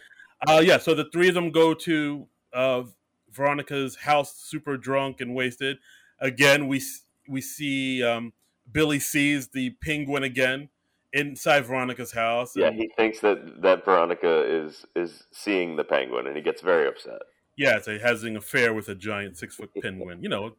Uh, 0.47 0.61
yeah, 0.61 0.79
so 0.79 0.95
the 0.95 1.07
three 1.13 1.29
of 1.29 1.35
them 1.35 1.51
go 1.51 1.75
to 1.75 2.27
uh, 2.53 2.83
Veronica's 3.31 3.97
house, 3.97 4.35
super 4.37 4.77
drunk 4.77 5.21
and 5.21 5.35
wasted. 5.35 5.79
Again, 6.21 6.69
we 6.69 6.83
we 7.29 7.41
see 7.41 8.03
um, 8.03 8.33
Billy 8.71 8.99
sees 9.01 9.49
the 9.49 9.71
penguin 9.83 10.23
again 10.23 10.69
inside 11.13 11.65
Veronica's 11.67 12.13
house. 12.13 12.55
Yeah, 12.55 12.71
he 12.71 12.91
thinks 12.97 13.21
that 13.21 13.63
that 13.63 13.85
Veronica 13.85 14.43
is 14.47 14.85
is 14.95 15.25
seeing 15.33 15.77
the 15.77 15.85
penguin, 15.85 16.27
and 16.27 16.37
he 16.37 16.43
gets 16.43 16.63
very 16.63 16.87
upset. 16.87 17.21
Yeah, 17.57 17.81
so 17.81 17.93
he 17.93 17.99
has 17.99 18.23
an 18.23 18.37
affair 18.37 18.73
with 18.73 18.89
a 18.89 18.95
giant 18.95 19.37
six 19.37 19.57
foot 19.57 19.71
penguin. 19.83 20.23
You 20.23 20.29
know, 20.29 20.57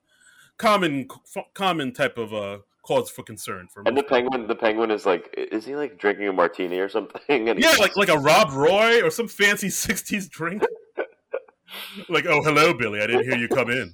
common 0.57 1.07
common 1.53 1.93
type 1.93 2.17
of 2.17 2.33
uh, 2.33 2.59
cause 2.89 3.09
for 3.09 3.23
concern 3.23 3.67
for. 3.71 3.83
And 3.85 3.95
the 3.95 4.03
penguin, 4.03 4.47
the 4.47 4.55
penguin 4.55 4.89
is 4.89 5.05
like, 5.05 5.33
is 5.37 5.65
he 5.65 5.75
like 5.75 5.99
drinking 5.99 6.27
a 6.27 6.33
martini 6.33 6.79
or 6.79 6.89
something? 6.89 7.21
And 7.29 7.59
yeah, 7.59 7.75
like 7.79 7.95
like 7.95 8.09
a 8.09 8.17
Rob 8.17 8.51
Roy 8.51 9.01
or 9.03 9.11
some 9.11 9.27
fancy 9.27 9.67
'60s 9.85 10.29
drink. 10.29 10.63
like, 12.09 12.25
oh, 12.25 12.41
hello, 12.41 12.73
Billy. 12.73 13.01
I 13.01 13.07
didn't 13.07 13.25
hear 13.25 13.37
you 13.37 13.47
come 13.47 13.69
in. 13.69 13.93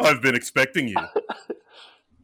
I've 0.00 0.20
been 0.20 0.34
expecting 0.34 0.88
you. 0.88 0.96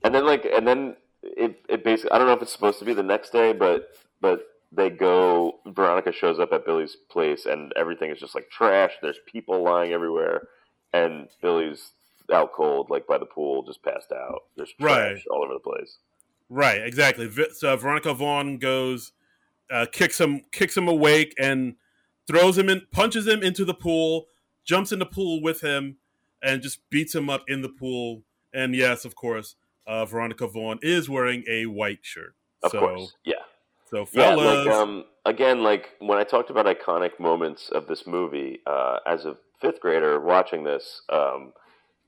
and 0.03 0.15
then, 0.15 0.27
like, 0.27 0.45
and 0.45 0.67
then 0.67 0.97
it, 1.23 1.61
it 1.69 1.85
basically, 1.85 2.11
I 2.11 2.19
don't 2.19 2.27
know 2.27 2.33
if 2.33 2.43
it's 2.43 2.53
supposed 2.53 2.79
to 2.81 2.85
be 2.85 2.95
the 2.95 3.03
next 3.03 3.31
day, 3.31 3.53
but 3.53 3.91
but 4.21 4.41
they 4.73 4.91
go. 4.91 5.61
Veronica 5.67 6.13
shows 6.13 6.41
up 6.41 6.53
at 6.53 6.67
Billy's 6.67 6.97
place, 7.11 7.47
and 7.47 7.73
everything 7.77 8.11
is 8.11 8.19
just 8.19 8.35
like 8.35 8.51
trash. 8.51 8.93
There's 9.01 9.21
people 9.31 9.63
lying 9.63 9.93
everywhere, 9.93 10.49
and 10.93 11.29
Billy's 11.41 11.93
out 12.31 12.53
cold, 12.53 12.91
like 12.91 13.07
by 13.07 13.19
the 13.19 13.27
pool, 13.27 13.63
just 13.63 13.83
passed 13.83 14.13
out. 14.13 14.45
There's 14.57 14.73
right. 14.81 15.19
all 15.31 15.45
over 15.45 15.55
the 15.55 15.61
place. 15.61 15.99
Right, 16.49 16.83
exactly. 16.83 17.31
So 17.55 17.77
Veronica 17.77 18.13
Vaughn 18.13 18.59
goes, 18.59 19.13
uh, 19.71 19.87
kicks 19.93 20.21
him, 20.21 20.43
kicks 20.51 20.77
him 20.77 20.89
awake, 20.89 21.35
and 21.39 21.77
throws 22.27 22.59
him 22.59 22.69
in, 22.69 22.83
punches 22.91 23.27
him 23.27 23.43
into 23.43 23.65
the 23.65 23.75
pool, 23.75 24.27
jumps 24.65 24.93
in 24.93 24.99
the 24.99 25.07
pool 25.07 25.43
with 25.43 25.61
him, 25.61 25.97
and 26.43 26.63
just 26.63 26.81
beats 26.91 27.15
him 27.15 27.31
up 27.31 27.45
in 27.49 27.63
the 27.63 27.69
pool. 27.69 28.23
And 28.53 28.75
yes, 28.75 29.05
of 29.05 29.15
course, 29.15 29.57
uh, 29.87 30.05
Veronica 30.07 30.47
Vaughn 30.47 30.79
is 30.83 31.09
wearing 31.09 31.45
a 31.49 31.67
white 31.67 32.01
shirt. 32.03 32.35
Of 32.63 32.73
so, 32.73 32.81
course, 32.81 33.15
yeah. 33.25 33.35
So, 33.91 34.05
fellas, 34.05 34.67
yeah, 34.67 34.73
like, 34.73 34.75
um, 34.75 35.05
again, 35.25 35.63
like 35.63 35.91
when 35.99 36.19
I 36.19 36.25
talked 36.25 36.51
about 36.51 36.67
iconic 36.67 37.19
moments 37.19 37.71
of 37.71 37.87
this 37.87 38.07
movie, 38.07 38.61
uh, 38.67 38.99
as 39.07 39.25
a 39.25 39.37
fifth 39.61 39.81
grader 39.81 40.21
watching 40.21 40.65
this, 40.65 41.03
um, 41.09 41.53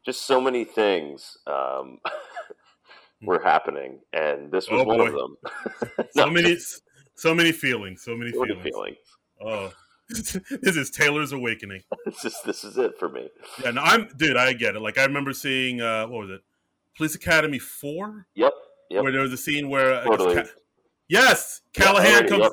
just 0.05 0.23
so 0.23 0.41
many 0.41 0.65
things 0.65 1.37
um, 1.47 1.99
were 3.23 3.43
happening, 3.43 4.01
and 4.13 4.51
this 4.51 4.69
was 4.71 4.83
oh, 4.83 4.85
one 4.85 5.01
of 5.01 5.13
them. 5.13 5.37
so 6.11 6.31
many, 6.31 6.57
so 7.15 7.35
many 7.35 7.53
feelings, 7.53 8.03
so 8.03 8.17
many 8.17 8.33
so 8.33 8.45
feelings. 8.45 8.59
Many 8.59 8.71
feelings. 8.71 8.97
Oh, 9.41 9.73
this 10.09 10.77
is 10.77 10.91
Taylor's 10.91 11.33
awakening. 11.33 11.83
this 12.05 12.25
is 12.25 12.37
this 12.45 12.65
is 12.65 12.79
it 12.79 12.99
for 12.99 13.09
me. 13.09 13.29
Yeah, 13.63 13.71
no, 13.71 13.83
I'm 13.83 14.09
dude. 14.17 14.37
I 14.37 14.53
get 14.53 14.77
it. 14.77 14.81
Like 14.81 14.99
I 14.99 15.05
remember 15.05 15.33
seeing 15.33 15.81
uh, 15.81 16.07
what 16.07 16.21
was 16.23 16.31
it, 16.31 16.43
Police 16.97 17.15
Academy 17.15 17.59
four? 17.59 18.27
Yep. 18.35 18.53
Yep. 18.91 19.03
Where 19.05 19.13
there 19.13 19.23
was 19.23 19.33
a 19.33 19.39
scene 19.39 19.71
where 19.71 20.05
totally. 20.05 20.35
Ca- 20.35 20.49
yes, 21.09 21.63
Callahan 21.73 22.29
comes. 22.29 22.43
Yep. 22.43 22.53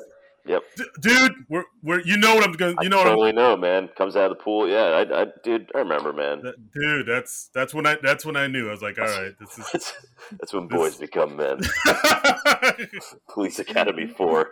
Yep. 0.50 0.62
D- 0.76 0.84
dude, 1.00 1.32
we're, 1.48 1.64
we're 1.80 2.00
you 2.00 2.16
know 2.16 2.34
what 2.34 2.42
I'm 2.42 2.52
going. 2.52 2.74
You 2.80 2.88
know 2.88 2.98
I 2.98 3.04
what 3.04 3.10
totally 3.10 3.28
I'm, 3.30 3.36
know, 3.36 3.56
man. 3.56 3.88
Comes 3.96 4.16
out 4.16 4.32
of 4.32 4.36
the 4.36 4.42
pool. 4.42 4.68
Yeah, 4.68 4.82
I, 4.82 5.22
I 5.22 5.26
dude, 5.44 5.70
I 5.76 5.78
remember, 5.78 6.12
man. 6.12 6.42
That, 6.42 6.56
dude, 6.72 7.06
that's 7.06 7.50
that's 7.54 7.72
when 7.72 7.86
I 7.86 7.98
that's 8.02 8.24
when 8.24 8.34
I 8.34 8.48
knew. 8.48 8.66
I 8.66 8.72
was 8.72 8.82
like, 8.82 8.98
all 8.98 9.04
right, 9.04 9.32
this 9.38 9.58
is 9.58 9.68
that's, 9.72 9.92
that's 10.32 10.52
when 10.52 10.66
boys 10.66 10.96
become 10.96 11.36
men. 11.36 11.60
Police 13.32 13.60
Academy 13.60 14.08
four. 14.08 14.50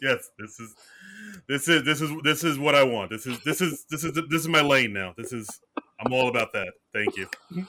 Yes, 0.00 0.30
this 0.38 0.60
is 0.60 0.76
this 1.48 1.68
is 1.68 1.82
this 1.82 2.00
is 2.00 2.12
this 2.22 2.44
is 2.44 2.56
what 2.56 2.76
I 2.76 2.84
want. 2.84 3.10
This 3.10 3.26
is 3.26 3.40
this 3.40 3.60
is 3.60 3.86
this 3.90 4.04
is 4.04 4.12
this 4.12 4.42
is 4.42 4.48
my 4.48 4.62
lane 4.62 4.92
now. 4.92 5.14
This 5.16 5.32
is 5.32 5.48
I'm 6.00 6.12
all 6.12 6.28
about 6.28 6.52
that. 6.52 6.72
Thank 6.92 7.16
you. 7.16 7.28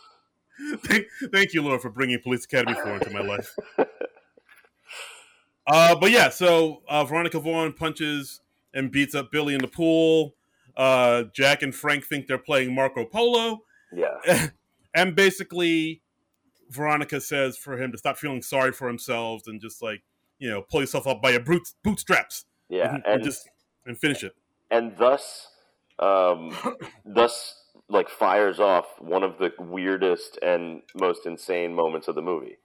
thank, 0.84 1.05
thank 1.34 1.53
you, 1.53 1.63
Lord, 1.63 1.81
for 1.81 1.89
bringing 1.89 2.19
Police 2.21 2.45
Academy 2.45 2.76
4 2.76 2.93
into 2.95 3.09
my 3.09 3.21
life. 3.21 3.55
Uh, 5.69 5.95
but 5.95 6.09
yeah, 6.09 6.29
so 6.29 6.81
uh, 6.89 7.05
Veronica 7.05 7.39
Vaughn 7.39 7.73
punches 7.73 8.41
and 8.73 8.91
beats 8.91 9.13
up 9.13 9.31
Billy 9.31 9.53
in 9.53 9.61
the 9.61 9.67
pool. 9.67 10.35
Uh, 10.75 11.25
Jack 11.33 11.61
and 11.61 11.73
Frank 11.73 12.05
think 12.05 12.27
they're 12.27 12.37
playing 12.37 12.73
Marco 12.73 13.05
Polo. 13.05 13.61
Yeah. 13.93 14.47
and 14.95 15.15
basically, 15.15 16.01
Veronica 16.69 17.21
says 17.21 17.57
for 17.57 17.81
him 17.81 17.91
to 17.91 17.97
stop 17.97 18.17
feeling 18.17 18.41
sorry 18.41 18.71
for 18.71 18.87
himself 18.87 19.43
and 19.45 19.61
just 19.61 19.81
like, 19.81 20.01
you 20.39 20.49
know, 20.49 20.61
pull 20.61 20.81
yourself 20.81 21.05
up 21.05 21.21
by 21.21 21.31
your 21.31 21.41
boot, 21.41 21.61
bootstraps. 21.83 22.45
Yeah. 22.69 22.95
And, 22.95 23.03
and 23.05 23.23
just 23.23 23.47
and 23.85 23.97
finish 23.97 24.23
it. 24.23 24.33
And 24.71 24.95
thus, 24.97 25.49
um, 25.99 26.55
thus, 27.05 27.55
like 27.89 28.09
fires 28.09 28.59
off 28.59 28.85
one 28.99 29.23
of 29.23 29.37
the 29.39 29.51
weirdest 29.59 30.37
and 30.41 30.81
most 30.95 31.25
insane 31.25 31.73
moments 31.75 32.07
of 32.07 32.15
the 32.15 32.21
movie. 32.21 32.57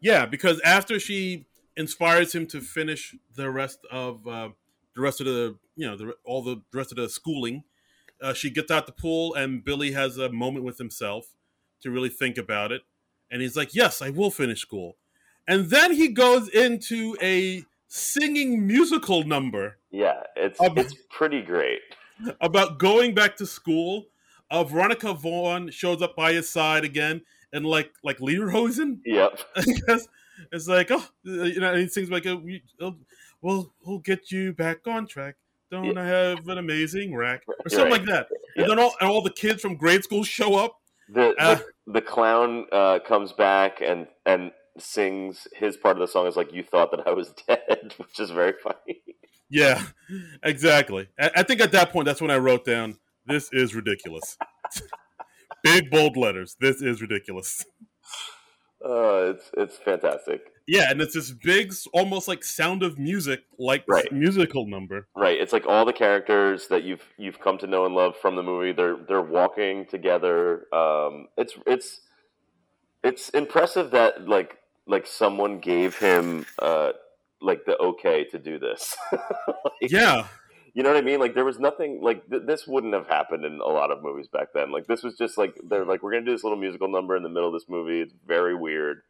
Yeah, 0.00 0.26
because 0.26 0.60
after 0.60 0.98
she 1.00 1.46
inspires 1.76 2.34
him 2.34 2.46
to 2.48 2.60
finish 2.60 3.14
the 3.34 3.50
rest 3.50 3.80
of 3.90 4.26
uh, 4.26 4.50
the 4.94 5.00
rest 5.00 5.20
of 5.20 5.26
the 5.26 5.56
you 5.76 5.86
know 5.86 5.96
the, 5.96 6.14
all 6.24 6.42
the, 6.42 6.62
rest 6.72 6.92
of 6.92 6.96
the 6.96 7.08
schooling. 7.08 7.64
Uh, 8.22 8.32
she 8.32 8.48
gets 8.48 8.70
out 8.70 8.86
the 8.86 8.92
pool, 8.92 9.34
and 9.34 9.64
Billy 9.64 9.92
has 9.92 10.16
a 10.18 10.30
moment 10.30 10.64
with 10.64 10.78
himself 10.78 11.34
to 11.82 11.90
really 11.90 12.08
think 12.08 12.38
about 12.38 12.72
it, 12.72 12.82
and 13.30 13.42
he's 13.42 13.56
like, 13.56 13.74
"Yes, 13.74 14.00
I 14.00 14.10
will 14.10 14.30
finish 14.30 14.60
school." 14.60 14.96
And 15.46 15.68
then 15.68 15.92
he 15.92 16.08
goes 16.08 16.48
into 16.48 17.16
a 17.20 17.64
singing 17.86 18.66
musical 18.66 19.24
number. 19.24 19.78
Yeah, 19.90 20.22
it's 20.36 20.58
about, 20.60 20.78
it's 20.78 20.94
pretty 21.10 21.42
great 21.42 21.80
about 22.40 22.78
going 22.78 23.14
back 23.14 23.36
to 23.36 23.46
school. 23.46 24.06
Uh, 24.50 24.64
Veronica 24.64 25.12
Vaughn 25.12 25.70
shows 25.70 26.02
up 26.02 26.14
by 26.14 26.32
his 26.32 26.48
side 26.48 26.84
again, 26.84 27.22
and 27.52 27.66
like 27.66 27.92
like 28.02 28.18
Lederhosen. 28.18 29.00
Yep. 29.04 29.40
I 29.56 29.64
guess 29.86 30.08
it's 30.52 30.68
like, 30.68 30.90
oh, 30.90 31.04
uh, 31.26 31.44
you 31.44 31.60
know, 31.60 31.74
he 31.74 31.88
sings 31.88 32.10
like, 32.10 32.26
a, 32.26 32.36
we, 32.36 32.62
will 32.80 32.96
we'll, 33.42 33.72
we'll 33.84 33.98
get 33.98 34.30
you 34.30 34.52
back 34.52 34.86
on 34.86 35.06
track. 35.06 35.36
Don't. 35.70 35.98
I 35.98 36.06
have 36.06 36.46
an 36.48 36.58
amazing 36.58 37.14
rack 37.14 37.42
or 37.48 37.68
something 37.68 37.90
right. 37.90 38.00
like 38.00 38.08
that? 38.08 38.28
And 38.56 38.70
then 38.70 38.78
all, 38.78 38.94
and 39.00 39.10
all 39.10 39.22
the 39.22 39.30
kids 39.30 39.62
from 39.62 39.76
grade 39.76 40.04
school 40.04 40.22
show 40.22 40.54
up. 40.54 40.76
The 41.08 41.34
uh, 41.38 41.56
the, 41.56 41.92
the, 41.94 42.00
clown 42.00 42.66
uh, 42.70 43.00
comes 43.00 43.32
back 43.32 43.80
and 43.80 44.06
and 44.24 44.52
sings 44.78 45.46
his 45.54 45.76
part 45.76 45.96
of 45.96 46.00
the 46.00 46.06
song 46.06 46.26
is 46.26 46.36
like, 46.36 46.52
"You 46.52 46.62
thought 46.62 46.90
that 46.92 47.06
I 47.06 47.12
was 47.12 47.32
dead," 47.48 47.94
which 47.96 48.20
is 48.20 48.30
very 48.30 48.54
funny. 48.62 49.02
Yeah, 49.50 49.82
exactly. 50.42 51.08
I, 51.18 51.30
I 51.36 51.42
think 51.42 51.60
at 51.60 51.72
that 51.72 51.90
point, 51.90 52.06
that's 52.06 52.20
when 52.20 52.30
I 52.30 52.38
wrote 52.38 52.64
down, 52.64 52.98
"This 53.26 53.50
is 53.52 53.74
ridiculous." 53.74 54.38
Big 55.62 55.90
bold 55.90 56.16
letters. 56.16 56.56
This 56.60 56.82
is 56.82 57.00
ridiculous. 57.00 57.64
Uh, 58.84 59.32
it's 59.34 59.50
it's 59.56 59.76
fantastic. 59.78 60.52
Yeah, 60.66 60.90
and 60.90 61.00
it's 61.00 61.14
this 61.14 61.30
big, 61.30 61.72
almost 61.92 62.26
like 62.26 62.42
Sound 62.42 62.82
of 62.82 62.98
Music, 62.98 63.42
like 63.58 63.84
right. 63.86 64.10
musical 64.12 64.66
number. 64.66 65.08
Right. 65.14 65.38
It's 65.38 65.52
like 65.52 65.66
all 65.66 65.84
the 65.84 65.92
characters 65.92 66.68
that 66.68 66.84
you've 66.84 67.04
you've 67.18 67.40
come 67.40 67.58
to 67.58 67.66
know 67.66 67.86
and 67.86 67.94
love 67.94 68.16
from 68.16 68.36
the 68.36 68.42
movie. 68.42 68.72
They're 68.72 68.96
they're 69.08 69.22
walking 69.22 69.86
together. 69.86 70.66
Um, 70.74 71.28
it's 71.36 71.54
it's 71.66 72.00
it's 73.02 73.28
impressive 73.30 73.90
that 73.92 74.28
like 74.28 74.58
like 74.86 75.06
someone 75.06 75.60
gave 75.60 75.98
him 75.98 76.44
uh 76.60 76.92
like 77.40 77.64
the 77.66 77.76
okay 77.78 78.24
to 78.24 78.38
do 78.38 78.58
this. 78.58 78.96
like, 79.12 79.90
yeah. 79.90 80.26
You 80.74 80.82
know 80.82 80.92
what 80.92 80.98
I 80.98 81.02
mean? 81.02 81.20
Like 81.20 81.34
there 81.34 81.44
was 81.44 81.60
nothing 81.60 82.00
like 82.02 82.28
th- 82.28 82.42
this 82.46 82.66
wouldn't 82.66 82.94
have 82.94 83.06
happened 83.06 83.44
in 83.44 83.60
a 83.60 83.68
lot 83.68 83.92
of 83.92 84.02
movies 84.02 84.26
back 84.26 84.48
then. 84.54 84.72
Like 84.72 84.88
this 84.88 85.04
was 85.04 85.16
just 85.16 85.38
like 85.38 85.54
they're 85.68 85.84
like 85.84 86.02
we're 86.02 86.10
gonna 86.10 86.24
do 86.24 86.32
this 86.32 86.42
little 86.42 86.58
musical 86.58 86.88
number 86.88 87.16
in 87.16 87.22
the 87.22 87.28
middle 87.28 87.46
of 87.48 87.54
this 87.54 87.68
movie. 87.68 88.00
It's 88.00 88.12
very 88.26 88.56
weird. 88.56 89.02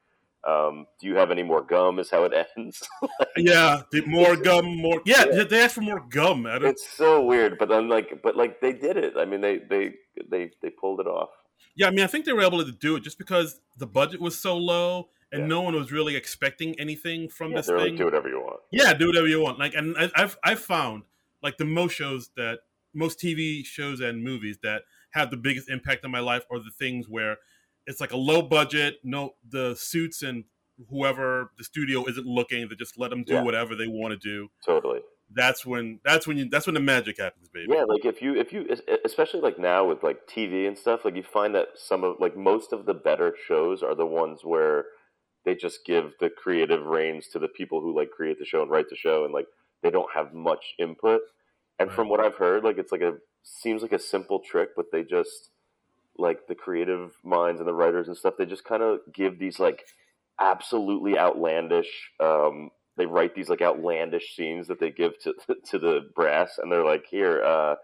Um, 0.46 0.86
do 1.00 1.06
you 1.06 1.16
have 1.16 1.30
any 1.30 1.42
more 1.42 1.62
gum? 1.62 1.98
Is 1.98 2.10
how 2.10 2.24
it 2.24 2.32
ends. 2.58 2.86
like, 3.00 3.28
yeah, 3.38 3.80
more 4.06 4.36
gum, 4.36 4.76
more. 4.76 5.00
Yeah, 5.06 5.24
yeah, 5.32 5.44
they 5.44 5.62
asked 5.62 5.74
for 5.74 5.80
more 5.80 6.04
gum. 6.10 6.46
It's 6.46 6.86
so 6.86 7.24
weird, 7.24 7.56
but 7.58 7.70
then 7.70 7.88
like, 7.88 8.20
but 8.22 8.36
like 8.36 8.60
they 8.60 8.74
did 8.74 8.98
it. 8.98 9.14
I 9.16 9.24
mean, 9.24 9.40
they 9.40 9.58
they 9.58 9.94
they 10.30 10.50
they 10.60 10.68
pulled 10.68 11.00
it 11.00 11.06
off. 11.06 11.30
Yeah, 11.76 11.88
I 11.88 11.90
mean, 11.92 12.04
I 12.04 12.08
think 12.08 12.26
they 12.26 12.34
were 12.34 12.42
able 12.42 12.62
to 12.62 12.72
do 12.72 12.94
it 12.96 13.02
just 13.02 13.16
because 13.16 13.60
the 13.78 13.86
budget 13.86 14.20
was 14.20 14.38
so 14.38 14.56
low 14.56 15.08
and 15.32 15.42
yeah. 15.42 15.48
no 15.48 15.62
one 15.62 15.74
was 15.74 15.90
really 15.90 16.14
expecting 16.14 16.78
anything 16.78 17.28
from 17.28 17.50
yeah, 17.50 17.56
this 17.56 17.66
thing. 17.66 17.76
Like, 17.76 17.96
do 17.96 18.04
whatever 18.04 18.28
you 18.28 18.38
want. 18.38 18.60
Yeah, 18.70 18.92
do 18.92 19.06
whatever 19.06 19.26
you 19.26 19.40
want. 19.40 19.58
Like, 19.58 19.74
and 19.74 19.96
I, 19.96 20.10
I've 20.14 20.38
I've 20.44 20.60
found 20.60 21.04
like 21.44 21.58
the 21.58 21.64
most 21.64 21.94
shows 21.94 22.30
that 22.36 22.60
most 22.94 23.20
TV 23.20 23.64
shows 23.64 24.00
and 24.00 24.24
movies 24.24 24.58
that 24.62 24.82
have 25.12 25.30
the 25.30 25.36
biggest 25.36 25.68
impact 25.68 26.04
on 26.04 26.10
my 26.10 26.20
life 26.20 26.44
are 26.50 26.58
the 26.58 26.72
things 26.76 27.06
where 27.08 27.36
it's 27.86 28.00
like 28.00 28.12
a 28.12 28.16
low 28.16 28.42
budget, 28.42 28.96
no 29.04 29.34
the 29.48 29.76
suits 29.76 30.22
and 30.22 30.44
whoever 30.90 31.52
the 31.58 31.64
studio 31.64 32.08
isn't 32.08 32.26
looking, 32.26 32.66
they 32.68 32.74
just 32.74 32.98
let 32.98 33.10
them 33.10 33.22
do 33.22 33.34
yeah. 33.34 33.42
whatever 33.42 33.76
they 33.76 33.86
want 33.86 34.12
to 34.12 34.16
do. 34.18 34.48
Totally. 34.64 35.00
That's 35.30 35.64
when 35.66 36.00
that's 36.04 36.26
when 36.26 36.38
you 36.38 36.48
that's 36.48 36.66
when 36.66 36.74
the 36.74 36.80
magic 36.80 37.18
happens, 37.18 37.48
baby. 37.48 37.66
Yeah, 37.68 37.84
like 37.84 38.04
if 38.04 38.22
you 38.22 38.36
if 38.36 38.52
you 38.52 38.66
especially 39.04 39.40
like 39.40 39.58
now 39.58 39.86
with 39.86 40.02
like 40.02 40.26
TV 40.28 40.66
and 40.66 40.76
stuff, 40.76 41.04
like 41.04 41.16
you 41.16 41.22
find 41.22 41.54
that 41.54 41.68
some 41.76 42.04
of 42.04 42.16
like 42.20 42.36
most 42.36 42.72
of 42.72 42.86
the 42.86 42.94
better 42.94 43.34
shows 43.46 43.82
are 43.82 43.94
the 43.94 44.06
ones 44.06 44.40
where 44.44 44.86
they 45.44 45.54
just 45.54 45.80
give 45.84 46.12
the 46.20 46.30
creative 46.30 46.84
reins 46.84 47.28
to 47.28 47.38
the 47.38 47.48
people 47.48 47.80
who 47.80 47.94
like 47.94 48.10
create 48.10 48.38
the 48.38 48.44
show 48.44 48.62
and 48.62 48.70
write 48.70 48.88
the 48.90 48.96
show 48.96 49.24
and 49.24 49.32
like 49.32 49.46
they 49.84 49.90
don't 49.90 50.12
have 50.12 50.34
much 50.34 50.74
input. 50.80 51.20
And 51.78 51.88
right. 51.88 51.94
from 51.94 52.08
what 52.08 52.18
I've 52.18 52.36
heard, 52.36 52.64
like 52.64 52.78
it's 52.78 52.90
like 52.90 53.02
a 53.02 53.18
seems 53.44 53.82
like 53.82 53.92
a 53.92 53.98
simple 53.98 54.40
trick, 54.40 54.70
but 54.74 54.86
they 54.90 55.04
just 55.04 55.50
like 56.16 56.46
the 56.48 56.54
creative 56.54 57.12
minds 57.22 57.60
and 57.60 57.68
the 57.68 57.74
writers 57.74 58.08
and 58.08 58.16
stuff. 58.16 58.34
They 58.38 58.46
just 58.46 58.64
kind 58.64 58.82
of 58.82 59.00
give 59.12 59.38
these 59.38 59.60
like 59.60 59.84
absolutely 60.40 61.18
outlandish. 61.18 62.10
Um, 62.18 62.70
they 62.96 63.06
write 63.06 63.34
these 63.34 63.48
like 63.48 63.60
outlandish 63.60 64.34
scenes 64.34 64.68
that 64.68 64.80
they 64.80 64.90
give 64.90 65.18
to 65.20 65.34
to 65.70 65.78
the 65.78 66.10
brass, 66.14 66.58
and 66.58 66.72
they're 66.72 66.84
like, 66.84 67.04
"Here, 67.10 67.44
uh, 67.44 67.74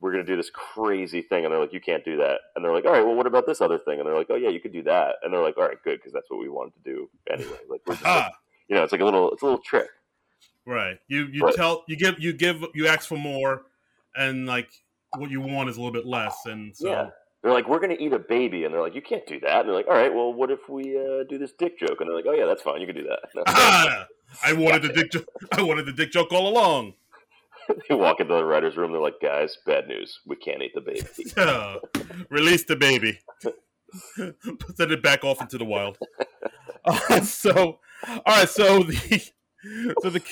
we're 0.00 0.12
gonna 0.12 0.24
do 0.24 0.36
this 0.36 0.50
crazy 0.50 1.22
thing," 1.22 1.44
and 1.44 1.52
they're 1.52 1.60
like, 1.60 1.72
"You 1.72 1.80
can't 1.80 2.04
do 2.04 2.18
that," 2.18 2.40
and 2.54 2.64
they're 2.64 2.74
like, 2.74 2.84
"All 2.84 2.92
right, 2.92 3.04
well, 3.04 3.16
what 3.16 3.26
about 3.26 3.46
this 3.46 3.60
other 3.60 3.78
thing?" 3.78 3.98
And 3.98 4.06
they're 4.06 4.16
like, 4.16 4.30
"Oh 4.30 4.36
yeah, 4.36 4.50
you 4.50 4.60
could 4.60 4.72
do 4.72 4.82
that," 4.84 5.16
and 5.22 5.32
they're 5.32 5.42
like, 5.42 5.56
"All 5.56 5.66
right, 5.66 5.82
good, 5.82 5.98
because 5.98 6.12
that's 6.12 6.30
what 6.30 6.38
we 6.40 6.48
wanted 6.48 6.74
to 6.74 6.82
do 6.84 7.10
anyway." 7.30 7.58
Like, 7.68 7.80
we're 7.86 7.94
just, 7.94 8.04
like, 8.04 8.26
Ah, 8.26 8.30
you 8.68 8.76
know, 8.76 8.82
it's 8.84 8.92
like 8.92 9.00
a 9.00 9.04
little, 9.04 9.32
it's 9.32 9.42
a 9.42 9.46
little 9.46 9.62
trick. 9.64 9.88
Right. 10.66 10.98
You 11.08 11.26
you 11.26 11.42
Right. 11.44 11.54
tell 11.54 11.84
you 11.88 11.96
give 11.96 12.18
you 12.18 12.32
give 12.32 12.64
you 12.74 12.86
ask 12.86 13.08
for 13.08 13.18
more, 13.18 13.62
and 14.16 14.46
like 14.46 14.70
what 15.16 15.30
you 15.30 15.40
want 15.40 15.68
is 15.68 15.76
a 15.76 15.80
little 15.80 15.92
bit 15.92 16.06
less, 16.06 16.36
and 16.46 16.76
so 16.76 16.88
yeah. 16.88 17.10
They're 17.42 17.52
like, 17.52 17.68
we're 17.68 17.80
going 17.80 17.90
to 17.96 18.00
eat 18.00 18.12
a 18.12 18.20
baby. 18.20 18.62
And 18.62 18.72
they're 18.72 18.80
like, 18.80 18.94
you 18.94 19.02
can't 19.02 19.26
do 19.26 19.40
that. 19.40 19.60
And 19.62 19.68
they're 19.68 19.74
like, 19.74 19.88
all 19.88 19.94
right, 19.94 20.14
well, 20.14 20.32
what 20.32 20.52
if 20.52 20.60
we 20.68 20.96
uh, 20.96 21.24
do 21.28 21.38
this 21.38 21.50
dick 21.58 21.76
joke? 21.76 22.00
And 22.00 22.08
they're 22.08 22.14
like, 22.14 22.24
oh, 22.28 22.32
yeah, 22.34 22.46
that's 22.46 22.62
fine. 22.62 22.80
You 22.80 22.86
can 22.86 22.94
do 22.94 23.02
that. 23.08 23.18
ah, 23.48 24.06
I 24.44 24.52
wanted 24.52 24.82
the 24.82 24.90
dick. 24.90 25.10
Jo- 25.10 25.24
I 25.50 25.60
wanted 25.62 25.86
the 25.86 25.92
dick 25.92 26.12
joke 26.12 26.30
all 26.32 26.46
along. 26.46 26.94
they 27.88 27.96
walk 27.96 28.20
into 28.20 28.32
the 28.34 28.44
writer's 28.44 28.76
room. 28.76 28.92
They're 28.92 29.00
like, 29.00 29.20
guys, 29.20 29.58
bad 29.66 29.88
news. 29.88 30.20
We 30.24 30.36
can't 30.36 30.62
eat 30.62 30.70
the 30.72 30.82
baby. 30.82 31.04
Uh, 31.36 31.78
release 32.30 32.62
the 32.62 32.76
baby. 32.76 33.18
Send 34.16 34.92
it 34.92 35.02
back 35.02 35.24
off 35.24 35.40
into 35.40 35.58
the 35.58 35.64
wild. 35.64 35.98
Uh, 36.84 37.20
so, 37.22 37.80
all 38.08 38.22
right. 38.24 38.48
So 38.48 38.84
the 38.84 39.22
so 40.00 40.10
the 40.10 40.22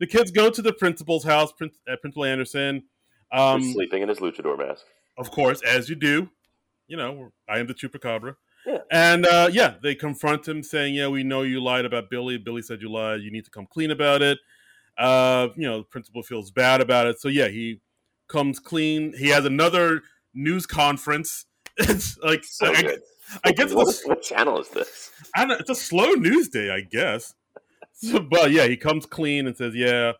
the 0.00 0.06
kids 0.06 0.30
go 0.30 0.50
to 0.50 0.62
the 0.62 0.72
principal's 0.72 1.24
house, 1.24 1.52
Prin- 1.52 1.70
uh, 1.90 1.96
Principal 2.00 2.24
Anderson. 2.24 2.84
Um, 3.32 3.60
He's 3.60 3.74
sleeping 3.74 4.02
in 4.02 4.08
his 4.08 4.18
luchador 4.18 4.56
mask. 4.58 4.84
of 5.16 5.30
course, 5.30 5.60
as 5.62 5.88
you 5.88 5.94
do. 5.96 6.30
You 6.86 6.96
know, 6.96 7.32
I 7.48 7.58
am 7.58 7.66
the 7.66 7.74
chupacabra. 7.74 8.36
Yeah. 8.66 8.78
And 8.90 9.26
uh, 9.26 9.48
yeah, 9.52 9.74
they 9.82 9.94
confront 9.94 10.48
him, 10.48 10.62
saying, 10.62 10.94
"Yeah, 10.94 11.08
we 11.08 11.22
know 11.22 11.42
you 11.42 11.62
lied 11.62 11.84
about 11.84 12.08
Billy. 12.10 12.38
Billy 12.38 12.62
said 12.62 12.80
you 12.80 12.90
lied. 12.90 13.20
You 13.20 13.30
need 13.30 13.44
to 13.44 13.50
come 13.50 13.66
clean 13.66 13.90
about 13.90 14.22
it." 14.22 14.38
Uh, 14.96 15.48
you 15.54 15.62
know, 15.68 15.78
the 15.78 15.84
principal 15.84 16.22
feels 16.22 16.50
bad 16.50 16.80
about 16.80 17.06
it, 17.06 17.20
so 17.20 17.28
yeah, 17.28 17.48
he 17.48 17.80
comes 18.26 18.58
clean. 18.58 19.12
He 19.16 19.28
has 19.28 19.44
another 19.44 20.02
news 20.34 20.66
conference. 20.66 21.44
It's 21.80 22.18
like 22.18 22.42
So 22.44 22.66
I, 22.74 22.82
good. 22.82 23.00
I 23.44 23.52
guess 23.52 23.72
what, 23.72 23.94
what 24.06 24.20
channel 24.22 24.58
is 24.60 24.68
this? 24.70 25.12
I 25.36 25.44
don't 25.46 25.60
it's 25.60 25.70
a 25.70 25.74
slow 25.76 26.12
news 26.14 26.48
day, 26.48 26.70
I 26.70 26.80
guess. 26.80 27.34
So, 28.00 28.20
but 28.20 28.52
yeah, 28.52 28.68
he 28.68 28.76
comes 28.76 29.06
clean 29.06 29.48
and 29.48 29.56
says, 29.56 29.74
"Yeah, 29.74 30.12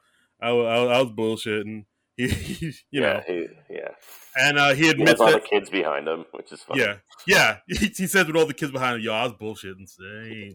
I, 0.43 0.48
I, 0.48 0.76
I 0.85 1.01
was 1.01 1.12
bullshitting." 1.12 1.85
He, 2.16 2.26
he 2.28 2.72
you 2.90 3.01
know, 3.01 3.06
yeah, 3.06 3.22
he, 3.24 3.47
yeah. 3.70 3.89
and 4.36 4.59
uh, 4.59 4.74
he 4.74 4.86
He 4.86 4.90
admits 4.90 5.20
all 5.20 5.30
the 5.30 5.39
kids 5.39 5.70
behind 5.70 6.09
him, 6.09 6.24
which 6.32 6.51
is 6.51 6.60
fun. 6.60 6.76
Yeah, 6.76 6.97
yeah. 7.24 7.59
He, 7.68 7.86
he 7.86 8.09
says 8.09 8.26
with 8.26 8.35
all 8.35 8.47
the 8.47 8.55
kids 8.55 8.72
behind 8.72 8.97
him, 8.97 9.02
"Yo, 9.02 9.12
I 9.12 9.22
was 9.22 9.32
bullshitting. 9.35 9.89
Say, 9.89 10.55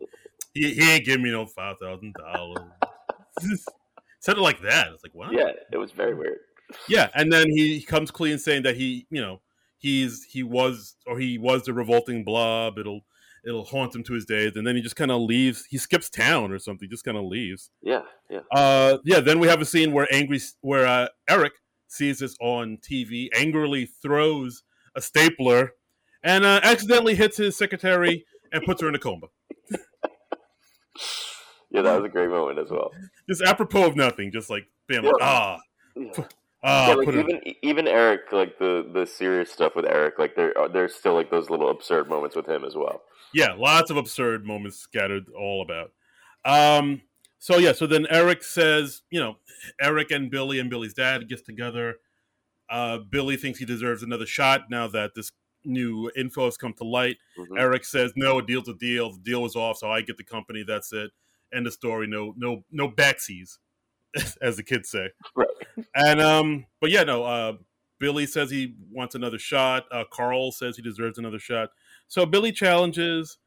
he, 0.54 0.74
he 0.74 0.92
ain't 0.92 1.06
giving 1.06 1.24
me 1.24 1.32
no 1.32 1.46
five 1.46 1.78
thousand 1.82 2.14
dollars." 2.16 2.68
Said 4.20 4.38
it 4.38 4.42
like 4.42 4.62
that. 4.62 4.88
It's 4.94 5.04
like, 5.04 5.14
what? 5.14 5.34
yeah, 5.34 5.52
it 5.72 5.78
was 5.78 5.92
very 5.92 6.16
weird. 6.16 6.40
yeah. 6.88 7.10
And 7.14 7.32
then 7.32 7.50
he, 7.50 7.80
he 7.80 7.82
comes 7.84 8.10
clean 8.10 8.38
saying 8.38 8.64
that 8.64 8.78
he, 8.78 9.06
you 9.10 9.22
know, 9.22 9.42
he's 9.78 10.24
he 10.24 10.44
was 10.44 10.96
or 11.06 11.20
he 11.20 11.38
was 11.38 11.64
the 11.64 11.74
revolting 11.74 12.24
blob. 12.24 12.78
It'll 12.78 13.02
it'll 13.46 13.66
haunt 13.66 13.94
him 13.96 14.04
to 14.04 14.14
his 14.14 14.26
days. 14.26 14.54
And 14.56 14.66
then 14.66 14.76
he 14.76 14.82
just 14.82 14.96
kind 14.96 15.12
of 15.12 15.22
leaves. 15.22 15.66
He 15.70 15.78
skips 15.78 16.10
town 16.10 16.52
or 16.52 16.60
something. 16.60 16.90
Just 16.90 17.04
kind 17.04 17.18
of 17.18 17.26
leaves. 17.26 17.70
Yeah, 17.82 18.04
yeah. 18.30 18.40
Uh, 18.52 18.98
yeah. 19.04 19.20
Then 19.20 19.40
we 19.40 19.48
have 19.48 19.62
a 19.62 19.66
scene 19.66 19.92
where 19.92 20.08
angry 20.12 20.40
where 20.62 20.86
uh, 20.86 21.08
Eric 21.30 21.54
sees 21.88 22.20
this 22.20 22.36
on 22.42 22.78
TV, 22.78 23.28
angrily 23.36 23.86
throws 24.02 24.64
a 24.96 25.02
stapler, 25.02 25.74
and 26.24 26.46
uh, 26.46 26.60
accidentally 26.64 27.16
hits 27.16 27.38
his 27.38 27.56
secretary 27.58 28.26
and 28.52 28.64
puts 28.64 28.82
her 28.82 28.88
in 28.88 28.96
a 28.96 29.00
coma. 29.00 29.28
Yeah, 31.72 31.82
that 31.82 31.96
was 31.96 32.06
a 32.06 32.10
great 32.10 32.30
moment 32.30 32.60
as 32.60 32.70
well. 32.70 32.92
Just 33.28 33.42
apropos 33.42 33.88
of 33.88 33.96
nothing, 33.96 34.32
just 34.32 34.50
like 34.50 34.68
bam, 34.88 35.04
like, 35.06 35.14
ah, 35.22 35.60
Yeah. 35.96 36.12
ah, 36.64 36.88
yeah, 36.90 36.94
like 36.94 37.06
put 37.06 37.16
her. 37.16 37.22
even 37.22 37.42
even 37.64 37.88
Eric, 37.88 38.32
like 38.32 38.60
the 38.60 38.88
the 38.94 39.08
serious 39.08 39.52
stuff 39.52 39.76
with 39.76 39.86
Eric, 39.86 40.20
like 40.20 40.36
there 40.36 40.56
are- 40.56 40.70
there's 40.70 40.94
still 40.94 41.16
like 41.16 41.32
those 41.32 41.50
little 41.50 41.70
absurd 41.72 42.08
moments 42.10 42.36
with 42.36 42.48
him 42.48 42.64
as 42.64 42.76
well. 42.76 43.02
Yeah, 43.34 43.54
lots 43.58 43.90
of 43.90 43.98
absurd 43.98 44.46
moments 44.46 44.78
scattered 44.78 45.26
all 45.30 45.62
about. 45.62 45.92
Um, 46.46 47.02
so 47.40 47.58
yeah, 47.58 47.74
so 47.74 47.88
then 47.88 48.08
Eric 48.10 48.44
says, 48.44 49.02
you 49.10 49.20
know, 49.20 49.38
Eric 49.82 50.12
and 50.12 50.32
Billy 50.32 50.60
and 50.60 50.70
Billy's 50.70 50.94
dad 50.94 51.28
gets 51.28 51.42
together. 51.42 51.96
Uh, 52.70 53.00
Billy 53.00 53.36
thinks 53.36 53.60
he 53.60 53.66
deserves 53.66 54.04
another 54.04 54.26
shot 54.26 54.70
now 54.70 54.88
that 54.88 55.12
this 55.16 55.32
new 55.66 56.10
info 56.16 56.46
has 56.46 56.58
come 56.58 56.74
to 56.74 56.84
light. 56.84 57.18
Mhm. 57.38 57.60
Eric 57.60 57.86
says, 57.86 58.14
"No, 58.16 58.40
a 58.40 58.46
deal's 58.46 58.68
a 58.68 58.74
deal. 58.74 59.12
The 59.12 59.20
deal 59.20 59.42
was 59.42 59.56
off, 59.56 59.78
so 59.78 59.92
I 59.92 60.02
get 60.02 60.18
the 60.18 60.24
company. 60.24 60.64
That's 60.64 60.92
it. 60.94 61.12
End 61.54 61.68
of 61.68 61.74
story. 61.74 62.08
No, 62.08 62.34
no, 62.38 62.66
no 62.72 62.90
backsies, 62.90 63.60
as 64.42 64.58
the 64.58 64.64
kids 64.64 64.90
say." 64.90 65.10
Right. 65.36 65.48
And 65.96 66.22
um, 66.22 66.66
but 66.82 66.92
yeah, 66.92 67.04
no. 67.04 67.24
Uh, 67.24 67.54
Billy 68.00 68.26
says 68.26 68.50
he 68.52 68.76
wants 68.92 69.16
another 69.16 69.40
shot. 69.40 69.86
Uh, 69.92 70.04
Carl 70.12 70.52
says 70.52 70.76
he 70.76 70.82
deserves 70.82 71.18
another 71.18 71.40
shot. 71.40 71.70
So 72.08 72.26
Billy 72.26 72.52
challenges 72.52 73.38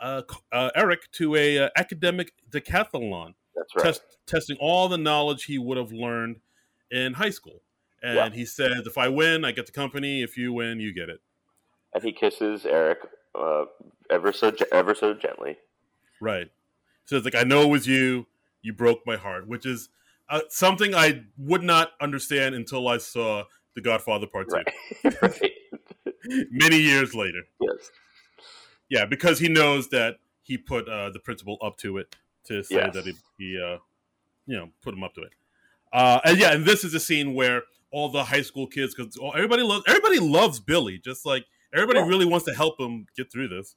uh, 0.00 0.22
uh, 0.52 0.70
Eric 0.74 1.10
to 1.12 1.36
a 1.36 1.58
uh, 1.58 1.68
academic 1.76 2.32
decathlon, 2.50 3.34
That's 3.54 3.74
right. 3.76 3.84
test, 3.84 4.02
testing 4.26 4.56
all 4.58 4.88
the 4.88 4.98
knowledge 4.98 5.44
he 5.44 5.58
would 5.58 5.76
have 5.76 5.92
learned 5.92 6.40
in 6.90 7.14
high 7.14 7.30
school. 7.30 7.62
And 8.02 8.16
Yeah. 8.16 8.30
he 8.30 8.46
says, 8.46 8.86
"If 8.86 8.96
I 8.96 9.08
win, 9.08 9.44
I 9.44 9.52
get 9.52 9.66
the 9.66 9.72
company. 9.72 10.22
If 10.22 10.38
you 10.38 10.54
win, 10.54 10.80
you 10.80 10.92
get 10.92 11.10
it." 11.10 11.20
And 11.92 12.02
he 12.02 12.12
kisses 12.12 12.64
Eric 12.64 12.98
uh, 13.34 13.66
ever 14.08 14.32
so 14.32 14.52
ever 14.72 14.94
so 14.94 15.12
gently. 15.12 15.58
Right. 16.20 16.50
So 17.04 17.16
it's 17.16 17.24
like, 17.24 17.34
I 17.34 17.42
know 17.42 17.62
it 17.62 17.68
was 17.68 17.86
you. 17.86 18.26
You 18.62 18.72
broke 18.72 19.06
my 19.06 19.16
heart, 19.16 19.48
which 19.48 19.66
is 19.66 19.88
uh, 20.28 20.40
something 20.48 20.94
I 20.94 21.24
would 21.36 21.62
not 21.62 21.92
understand 22.00 22.54
until 22.54 22.88
I 22.88 22.98
saw 22.98 23.44
The 23.74 23.80
Godfather 23.80 24.26
Part 24.26 24.48
Two 24.48 24.56
Right. 24.56 24.68
right. 25.22 25.52
many 26.50 26.78
years 26.78 27.14
later. 27.14 27.42
Yes. 27.60 27.90
Yeah, 28.88 29.04
because 29.06 29.38
he 29.38 29.48
knows 29.48 29.88
that 29.90 30.16
he 30.42 30.58
put 30.58 30.88
uh, 30.88 31.10
the 31.10 31.20
principal 31.20 31.58
up 31.62 31.76
to 31.78 31.98
it 31.98 32.16
to 32.44 32.62
say 32.64 32.76
Yes. 32.76 32.94
that 32.94 33.04
he, 33.04 33.14
he 33.38 33.60
uh, 33.60 33.78
you 34.46 34.56
know, 34.56 34.70
put 34.82 34.94
him 34.94 35.04
up 35.04 35.14
to 35.14 35.22
it. 35.22 35.32
Uh, 35.92 36.20
and 36.24 36.38
yeah, 36.38 36.52
and 36.52 36.64
this 36.64 36.84
is 36.84 36.94
a 36.94 37.00
scene 37.00 37.34
where 37.34 37.62
all 37.92 38.08
the 38.10 38.24
high 38.24 38.42
school 38.42 38.66
kids, 38.66 38.94
because 38.94 39.16
everybody 39.34 39.62
loves 39.62 39.84
everybody 39.88 40.18
loves 40.20 40.60
Billy, 40.60 40.98
just 40.98 41.24
like 41.26 41.44
everybody 41.74 41.98
Yeah. 42.00 42.06
really 42.06 42.24
wants 42.26 42.46
to 42.46 42.54
help 42.54 42.78
him 42.80 43.06
get 43.16 43.30
through 43.32 43.48
this. 43.48 43.76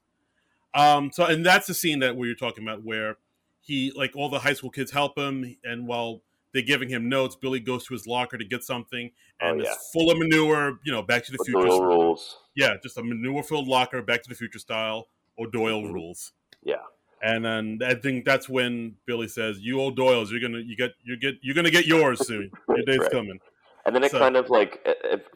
Um, 0.76 1.12
so 1.12 1.26
and 1.26 1.46
that's 1.46 1.68
the 1.68 1.74
scene 1.74 2.00
that 2.00 2.16
we 2.16 2.28
were 2.28 2.36
talking 2.36 2.64
about 2.64 2.84
where 2.84 3.18
he 3.62 3.92
like 3.96 4.16
all 4.16 4.30
the 4.30 4.40
high 4.40 4.54
school 4.54 4.70
kids 4.72 4.92
help 4.92 5.18
him, 5.18 5.56
and 5.64 5.88
while 5.88 6.22
they're 6.54 6.62
giving 6.62 6.90
him 6.90 7.10
notes, 7.10 7.36
Billy 7.36 7.60
goes 7.60 7.86
to 7.88 7.94
his 7.94 8.06
locker 8.08 8.38
to 8.38 8.46
get 8.46 8.64
something, 8.64 9.12
Oh, 9.42 9.50
and 9.50 9.62
yeah. 9.62 9.72
it's 9.72 9.90
full 9.92 10.12
of 10.12 10.18
manure. 10.18 10.80
You 10.86 10.92
know, 10.92 11.02
Back 11.02 11.24
to 11.26 11.32
the 11.32 11.44
Future. 11.44 11.60
rules. 11.68 12.40
Yeah, 12.56 12.76
just 12.82 12.98
a 12.98 13.04
manure-filled 13.04 13.68
locker, 13.68 14.02
Back 14.02 14.22
to 14.24 14.30
the 14.30 14.36
Future 14.36 14.60
style, 14.60 15.08
O'Doyle 15.40 15.82
Mhm. 15.82 15.94
rules. 15.94 16.32
Yeah. 16.64 16.84
And 17.22 17.44
then 17.44 17.80
I 17.84 17.96
think 17.96 18.26
that's 18.26 18.48
when 18.50 18.96
Billy 19.06 19.28
says, 19.28 19.60
"You 19.62 19.82
O'Doyles, 19.82 20.30
you're 20.30 20.42
gonna 20.42 20.60
you 20.60 20.76
get 20.76 20.92
you 21.04 21.16
get 21.18 21.36
you're 21.42 21.56
gonna 21.56 21.72
get 21.72 21.86
yours 21.88 22.26
soon. 22.28 22.52
Your 22.68 22.78
day's 22.86 23.00
Right. 23.00 23.12
coming." 23.12 23.40
And 23.86 23.96
then 23.96 24.04
it 24.04 24.12
So- 24.12 24.20
kind 24.20 24.36
of 24.38 24.50
like 24.50 24.86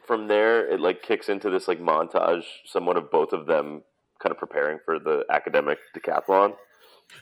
from 0.06 0.28
there 0.28 0.68
it 0.68 0.80
like 0.80 1.02
kicks 1.02 1.28
into 1.28 1.50
this 1.50 1.66
like 1.66 1.80
montage, 1.80 2.44
somewhat 2.64 2.96
of 2.96 3.10
both 3.10 3.32
of 3.32 3.46
them 3.46 3.82
kind 4.20 4.30
of 4.32 4.38
preparing 4.38 4.78
for 4.84 4.98
the 4.98 5.24
academic 5.30 5.78
decathlon. 5.96 6.56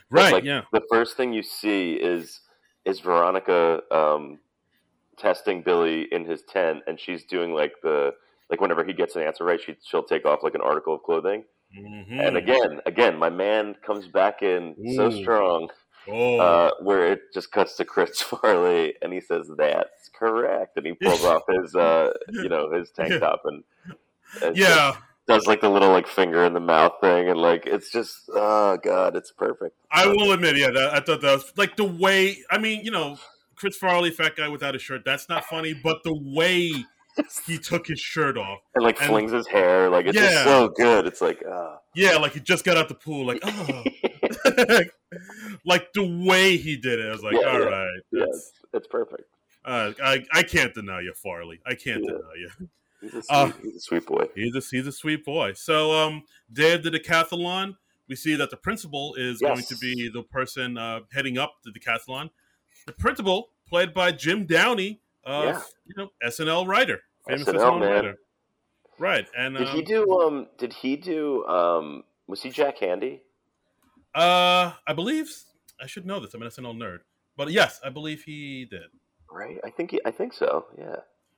Right? 0.09 0.33
like, 0.33 0.43
yeah. 0.43 0.63
The 0.73 0.81
first 0.91 1.15
thing 1.15 1.31
you 1.31 1.43
see 1.43 1.93
is 1.93 2.41
is 2.87 2.99
Veronica 2.99 3.81
um, 3.91 4.39
testing 5.17 5.61
Billy 5.61 6.07
in 6.11 6.25
his 6.25 6.43
tent, 6.43 6.83
and 6.87 6.99
she's 6.99 7.23
doing 7.25 7.53
like 7.53 7.73
the 7.83 8.13
like 8.49 8.61
whenever 8.61 8.83
he 8.83 8.93
gets 8.93 9.15
an 9.15 9.23
answer 9.23 9.43
right, 9.43 9.59
she 9.59 9.75
she'll 9.83 10.03
take 10.03 10.25
off 10.25 10.43
like 10.43 10.55
an 10.55 10.61
article 10.61 10.95
of 10.95 11.03
clothing. 11.03 11.43
Mhm. 11.77 12.19
And 12.25 12.37
again, 12.37 12.81
again, 12.85 13.17
my 13.17 13.29
man 13.29 13.75
comes 13.85 14.07
back 14.07 14.41
in 14.41 14.75
so 14.95 15.09
strong, 15.09 15.69
oh, 16.07 16.39
uh, 16.39 16.71
where 16.81 17.11
it 17.11 17.19
just 17.33 17.51
cuts 17.51 17.75
to 17.77 17.85
Chris 17.85 18.21
Farley, 18.21 18.95
and 19.01 19.11
he 19.11 19.19
says, 19.19 19.49
"That's 19.57 20.09
correct," 20.09 20.77
and 20.77 20.85
he 20.85 20.93
pulls 20.93 21.25
off 21.25 21.43
his, 21.49 21.75
uh, 21.75 22.13
you 22.29 22.47
know, 22.47 22.71
his 22.71 22.91
tank 22.91 23.19
top 23.19 23.41
and, 23.45 23.63
and 24.41 24.55
yeah. 24.55 24.95
Does 25.27 25.45
like 25.47 25.61
the 25.61 25.69
little 25.69 25.89
like 25.89 26.07
finger 26.07 26.43
in 26.45 26.53
the 26.53 26.59
mouth 26.59 26.93
thing, 27.01 27.29
and 27.29 27.39
like 27.39 27.65
it's 27.65 27.91
just, 27.91 28.29
oh 28.33 28.77
god, 28.83 29.15
it's 29.15 29.31
perfect. 29.31 29.75
I 29.91 30.07
will 30.07 30.31
admit, 30.31 30.57
yeah, 30.57 30.71
that, 30.71 30.93
I 30.93 30.99
thought 30.99 31.21
that 31.21 31.33
was 31.33 31.53
like 31.57 31.75
the 31.75 31.83
way. 31.85 32.37
I 32.49 32.57
mean, 32.57 32.83
you 32.83 32.91
know, 32.91 33.17
Chris 33.55 33.75
Farley, 33.77 34.11
fat 34.11 34.35
guy 34.35 34.47
without 34.47 34.75
a 34.75 34.79
shirt. 34.79 35.03
That's 35.05 35.27
not 35.29 35.45
funny, 35.45 35.73
but 35.73 36.03
the 36.03 36.13
way 36.15 36.71
he 37.45 37.57
took 37.61 37.87
his 37.87 37.99
shirt 37.99 38.37
off, 38.37 38.59
and 38.75 38.83
like 38.83 38.99
And- 39.01 39.09
flings 39.09 39.31
his 39.31 39.47
hair, 39.47 39.89
like 39.89 40.05
it's 40.05 40.15
Yeah. 40.15 40.29
just 40.29 40.43
so 40.45 40.69
good. 40.69 41.05
It's 41.07 41.19
like, 41.21 41.43
ah, 41.49 41.79
yeah, 41.95 42.15
like 42.17 42.33
he 42.33 42.39
just 42.39 42.63
got 42.63 42.77
out 42.77 42.87
the 42.87 42.95
pool, 42.95 43.25
like 43.25 43.39
oh, 43.43 43.83
like 45.65 45.91
the 45.93 46.25
way 46.25 46.57
he 46.57 46.77
did 46.77 46.99
it. 46.99 47.07
I 47.07 47.11
was 47.11 47.23
like, 47.23 47.33
Yeah, 47.33 47.47
all 47.49 47.59
yeah. 47.59 47.65
right, 47.65 47.99
yeah, 48.11 48.23
it's, 48.27 48.51
it's 48.73 48.87
perfect. 48.87 49.23
Uh, 49.65 49.91
I 50.01 50.23
I 50.33 50.43
can't 50.43 50.73
deny 50.73 51.01
you, 51.01 51.13
Farley. 51.13 51.59
I 51.65 51.75
can't 51.75 52.01
deny 52.05 52.19
you. 52.37 52.69
He's 53.01 53.13
a 53.13 53.21
sweet, 53.21 53.25
Uh, 53.29 53.51
he's 53.61 53.75
a 53.75 53.79
sweet 53.79 54.05
boy. 54.05 54.25
He's 54.35 54.55
a 54.55 54.61
he's 54.71 54.87
a 54.87 54.91
sweet 54.91 55.23
boy. 55.25 55.53
So 55.53 55.91
um, 55.93 56.23
day 56.51 56.73
of 56.73 56.83
the 56.83 56.89
decathlon, 56.89 57.75
we 58.09 58.15
see 58.15 58.35
that 58.35 58.49
the 58.49 58.57
principal 58.57 59.13
is 59.15 59.39
going 59.39 59.63
to 59.63 59.77
be 59.77 60.09
the 60.13 60.23
person 60.23 60.77
uh, 60.77 61.01
heading 61.13 61.37
up 61.37 61.55
the 61.63 61.71
decathlon. 61.71 62.29
The 62.85 62.93
principal, 62.93 63.49
played 63.67 63.93
by 63.93 64.11
Jim 64.13 64.45
Downey, 64.45 65.01
uh, 65.25 65.41
Yeah. 65.45 65.61
you 65.85 65.93
know 65.97 66.09
SNL 66.23 66.67
writer, 66.67 67.01
famous 67.27 67.47
SNL, 67.47 67.59
SNL, 67.59 67.81
writer. 67.81 68.15
Right, 68.99 69.27
and 69.37 69.55
Did 69.57 69.67
he 69.69 69.79
um, 69.79 69.85
do? 69.85 70.19
Um, 70.19 70.47
did 70.57 70.73
he 70.73 70.95
do? 70.95 71.45
Um, 71.45 72.03
was 72.27 72.41
he 72.41 72.49
Jack 72.49 72.79
Handey? 72.79 73.19
uh, 74.15 74.71
I 74.87 74.93
believe 74.95 75.31
I 75.79 75.85
should 75.85 76.05
know 76.05 76.19
this. 76.19 76.33
I'm 76.33 76.41
an 76.41 76.47
SNL 76.47 76.75
nerd, 76.75 76.99
but 77.35 77.51
yes, 77.51 77.79
I 77.83 77.89
believe 77.89 78.23
he 78.23 78.65
did. 78.65 78.87
Right. 79.31 79.57
I 79.63 79.69
think 79.69 79.91
he. 79.91 80.01
I 80.05 80.09
think 80.11 80.33
so. 80.33 80.65
Yeah. 80.79 80.95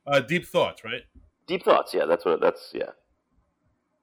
Uh, 0.08 0.20
Deep 0.22 0.46
Thoughts, 0.46 0.84
right? 0.86 1.02
Deep 1.50 1.64
thoughts. 1.66 1.94
Yeah. 1.94 2.06
That's 2.06 2.24
what. 2.24 2.40
That's 2.40 2.72
yeah. 2.74 2.92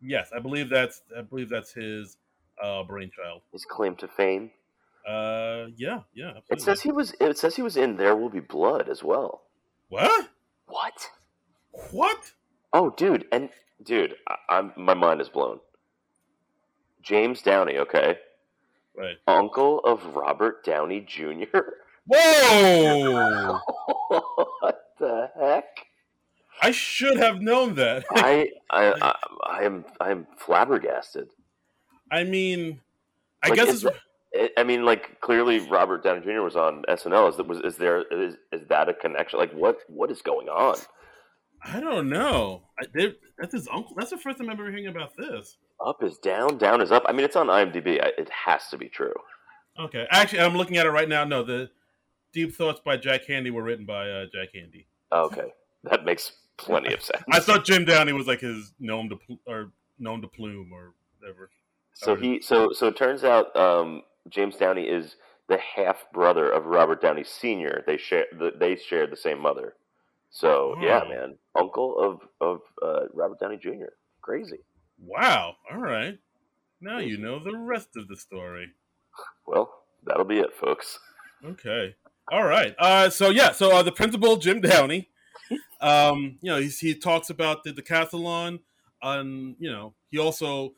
Yes, 0.02 0.30
I 0.36 0.40
believe 0.40 0.68
that's 0.68 1.00
I 1.16 1.22
believe 1.22 1.48
that's 1.48 1.72
his 1.72 2.18
uh, 2.62 2.82
brainchild. 2.84 3.40
His 3.52 3.64
claim 3.64 3.96
to 3.96 4.08
fame. 4.08 4.50
Uh, 5.08 5.66
yeah, 5.76 6.00
yeah. 6.14 6.32
Absolutely. 6.36 6.44
It 6.50 6.60
says 6.60 6.82
he 6.82 6.92
was. 6.92 7.14
It 7.20 7.38
says 7.38 7.56
he 7.56 7.62
was 7.62 7.76
in 7.78 7.96
There 7.96 8.14
Will 8.16 8.28
Be 8.28 8.40
Blood 8.40 8.88
as 8.90 9.02
well. 9.02 9.42
what? 9.88 10.28
What? 10.66 11.08
What? 11.92 12.32
Oh, 12.72 12.90
dude, 12.90 13.26
and 13.32 13.48
dude, 13.82 14.16
I, 14.28 14.34
I'm 14.48 14.72
my 14.76 14.94
mind 14.94 15.20
is 15.20 15.28
blown. 15.28 15.60
James 17.02 17.40
Downey, 17.40 17.78
okay, 17.78 18.18
Right. 18.96 19.16
uncle 19.28 19.78
of 19.80 20.16
Robert 20.16 20.64
Downey 20.64 21.00
Jr. 21.00 21.58
Whoa! 22.08 23.58
what 24.08 24.80
the 24.98 25.30
heck? 25.38 25.75
I 26.66 26.70
should 26.72 27.16
have 27.18 27.40
known 27.40 27.74
that. 27.76 28.04
I, 28.10 28.48
I, 28.70 28.92
I, 29.00 29.14
I 29.48 29.62
am, 29.64 29.84
I 30.00 30.10
am 30.10 30.26
flabbergasted. 30.38 31.28
I 32.10 32.24
mean, 32.24 32.80
I 33.42 33.48
Like, 33.48 33.56
guess 33.58 33.68
it's 33.74 33.84
I- 33.86 34.50
I 34.58 34.64
mean, 34.64 34.84
like 34.84 35.18
clearly 35.22 35.60
Robert 35.60 36.02
Downey 36.04 36.20
Jr. 36.20 36.42
was 36.42 36.56
on 36.56 36.82
SNL. 36.90 37.30
Is 37.30 37.36
that 37.38 37.46
was 37.46 37.60
is 37.60 37.76
there 37.78 38.02
is, 38.10 38.34
is 38.52 38.66
that 38.68 38.86
a 38.88 38.92
connection? 38.92 39.38
Like 39.38 39.52
what 39.52 39.78
what 39.88 40.10
is 40.10 40.20
going 40.20 40.48
on? 40.50 40.76
I 41.64 41.80
don't 41.80 42.10
know. 42.10 42.62
I, 42.78 42.84
they, 42.94 43.14
that's 43.38 43.54
his 43.54 43.66
uncle. 43.72 43.94
That's 43.96 44.10
the 44.10 44.18
first 44.18 44.36
time 44.36 44.50
I'm 44.50 44.60
ever 44.60 44.68
hearing 44.68 44.88
about 44.88 45.16
this. 45.16 45.56
Up 45.84 46.02
is 46.02 46.18
down, 46.18 46.58
down 46.58 46.82
is 46.82 46.92
up. 46.92 47.04
I 47.08 47.12
mean, 47.12 47.24
it's 47.24 47.36
on 47.36 47.46
IMDb. 47.46 47.98
I, 48.02 48.12
it 48.18 48.28
has 48.28 48.68
to 48.68 48.76
be 48.76 48.88
true. 48.90 49.14
Okay, 49.80 50.06
actually, 50.10 50.40
I'm 50.40 50.54
looking 50.56 50.76
at 50.76 50.84
it 50.84 50.90
right 50.90 51.08
now. 51.08 51.24
No, 51.24 51.42
the 51.42 51.70
Deep 52.34 52.54
Thoughts 52.54 52.80
by 52.84 52.98
Jack 52.98 53.22
Handey 53.26 53.50
were 53.50 53.62
written 53.62 53.86
by 53.86 54.10
uh, 54.10 54.26
Jack 54.30 54.48
Handey. 54.54 54.84
Okay, 55.12 55.48
that 55.84 56.04
makes 56.04 56.32
plenty 56.58 56.92
of 56.94 57.02
sense. 57.02 57.22
I 57.30 57.40
thought 57.40 57.64
Jim 57.64 57.84
Downey 57.84 58.12
was 58.12 58.26
like 58.26 58.40
his 58.40 58.72
gnome 58.78 59.08
to 59.10 59.16
pl- 59.16 59.40
or 59.46 59.72
gnome 59.98 60.22
to 60.22 60.28
plume 60.28 60.70
or 60.72 60.94
whatever. 61.18 61.50
So 61.94 62.14
he 62.14 62.40
so 62.40 62.72
so 62.72 62.88
it 62.88 62.96
turns 62.96 63.24
out 63.24 63.54
um, 63.56 64.02
James 64.28 64.56
Downey 64.56 64.82
is 64.84 65.16
the 65.48 65.58
half 65.58 66.04
brother 66.12 66.50
of 66.50 66.66
Robert 66.66 67.00
Downey 67.00 67.24
Sr. 67.24 67.82
They 67.86 67.96
share 67.96 68.26
the, 68.38 68.52
they 68.58 68.76
share 68.76 69.06
the 69.06 69.16
same 69.16 69.40
mother. 69.40 69.74
So 70.30 70.74
yeah, 70.80 71.02
Oh. 71.04 71.08
man, 71.08 71.38
uncle 71.58 71.98
of 71.98 72.20
of 72.40 72.60
uh, 72.82 73.06
Robert 73.14 73.40
Downey 73.40 73.56
Jr. 73.56 73.92
Crazy. 74.20 74.58
Wow. 74.98 75.54
All 75.72 75.78
right. 75.80 76.18
Now 76.80 76.98
you 76.98 77.16
know 77.16 77.38
the 77.42 77.56
rest 77.56 77.90
of 77.96 78.08
the 78.08 78.16
story. 78.16 78.68
Well, 79.46 79.72
that'll 80.04 80.24
be 80.24 80.38
it, 80.40 80.54
folks. 80.60 80.98
Okay. 81.44 81.94
All 82.30 82.44
right. 82.44 82.74
Uh, 82.78 83.08
so 83.08 83.30
yeah. 83.30 83.52
So 83.52 83.74
uh, 83.74 83.82
the 83.82 83.92
principal, 83.92 84.36
Jim 84.36 84.60
Downey, 84.60 85.08
um, 85.80 86.38
you 86.40 86.50
know, 86.50 86.60
he's, 86.60 86.78
he 86.78 86.94
talks 86.94 87.30
about 87.30 87.64
the 87.64 87.72
decathlon. 87.72 88.60
and 89.02 89.56
you 89.58 89.70
know, 89.70 89.94
he 90.10 90.18
also 90.18 90.74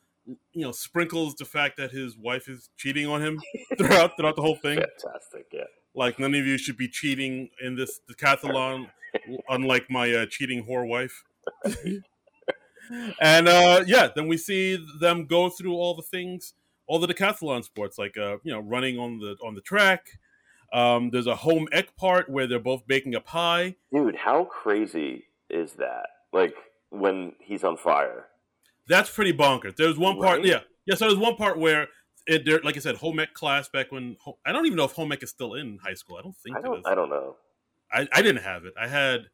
you 0.53 0.63
know 0.63 0.73
sprinkles 0.73 1.35
the 1.37 1.45
fact 1.45 1.77
that 1.77 1.91
his 1.91 2.17
wife 2.17 2.49
is 2.49 2.69
cheating 2.77 3.07
on 3.07 3.23
him 3.23 3.41
throughout 3.79 4.17
throughout 4.17 4.37
the 4.37 4.43
whole 4.43 4.57
thing. 4.57 4.79
Fantastic. 4.79 5.47
Yeah. 5.53 5.65
Like 5.95 6.19
none 6.19 6.35
of 6.35 6.47
you 6.47 6.59
should 6.59 6.77
be 6.77 6.89
cheating 6.89 7.51
in 7.61 7.77
this 7.77 8.01
decathlon, 8.11 8.89
unlike 9.49 9.91
my 9.91 10.13
uh, 10.13 10.27
cheating 10.27 10.65
whore 10.65 10.87
wife. 10.87 11.25
and 13.21 13.49
uh, 13.49 13.85
yeah, 13.87 14.09
then 14.15 14.29
we 14.29 14.37
see 14.37 14.85
them 15.01 15.27
go 15.27 15.49
through 15.49 15.75
all 15.75 15.95
the 15.95 16.03
things, 16.03 16.55
all 16.87 16.99
the 16.99 17.09
decathlon 17.09 17.65
sports, 17.65 17.99
like 17.99 18.17
uh, 18.17 18.37
you 18.43 18.53
know, 18.53 18.61
running 18.61 18.99
on 18.99 19.19
the 19.19 19.37
on 19.45 19.55
the 19.55 19.61
track. 19.61 20.19
Um, 20.73 21.11
there's 21.11 21.27
a 21.27 21.37
home 21.37 21.67
ec 21.73 21.97
part 21.97 22.29
where 22.29 22.47
they're 22.47 22.59
both 22.59 22.87
baking 22.87 23.15
a 23.15 23.21
pie. 23.21 23.77
Dude, 23.93 24.17
how 24.17 24.45
crazy 24.45 25.25
is 25.49 25.73
that? 25.75 26.07
Like 26.33 26.55
when 26.91 27.33
he's 27.41 27.65
on 27.65 27.77
fire. 27.77 28.27
That's 28.87 29.11
pretty 29.11 29.33
bonkers. 29.33 29.77
There's 29.77 29.99
one 29.99 30.17
part, 30.19 30.39
Right? 30.39 30.47
yeah, 30.47 30.61
yeah. 30.87 30.95
So 30.95 31.07
there's 31.07 31.19
one 31.19 31.37
part 31.37 31.59
where 31.59 31.89
it, 32.27 32.45
there, 32.45 32.61
like 32.63 32.77
I 32.77 32.81
said, 32.81 32.97
home 32.97 33.19
ec 33.21 33.33
class 33.35 33.69
back 33.69 33.91
when 33.93 34.17
I 34.47 34.53
don't 34.53 34.67
even 34.67 34.77
know 34.77 34.85
if 34.85 34.93
home 34.93 35.13
ec 35.13 35.23
is 35.23 35.31
still 35.31 35.55
in 35.55 35.79
high 35.83 35.95
school. 35.95 36.17
I 36.19 36.23
don't 36.23 36.37
think 36.37 36.57
I 36.57 36.61
don't 36.61 36.79
is. 36.79 36.85
I 36.87 36.95
don't 36.95 37.09
know. 37.11 37.37
I, 37.93 38.07
I 38.13 38.21
didn't 38.23 38.43
have 38.43 38.65
it. 38.67 38.75
I 38.79 38.87
had 38.89 39.29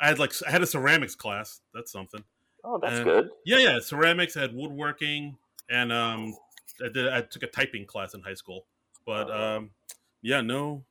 I 0.00 0.08
had 0.08 0.18
like 0.18 0.32
I 0.46 0.50
had 0.50 0.62
a 0.62 0.66
ceramics 0.66 1.14
class. 1.14 1.60
That's 1.74 1.92
something. 1.92 2.24
Oh, 2.64 2.78
that's 2.78 2.96
And- 2.96 3.04
good. 3.04 3.30
Yeah, 3.44 3.58
yeah. 3.58 3.78
Ceramics. 3.80 4.36
I 4.36 4.40
had 4.42 4.54
woodworking, 4.54 5.36
and 5.70 5.92
um, 5.92 6.34
I 6.84 6.88
did. 6.88 7.08
I 7.08 7.20
took 7.22 7.42
a 7.44 7.46
typing 7.46 7.86
class 7.86 8.14
in 8.14 8.20
high 8.22 8.34
school. 8.34 8.66
But 9.06 9.30
Oh. 9.30 9.56
um, 9.56 9.70
yeah, 10.22 10.40
no, 10.40 10.84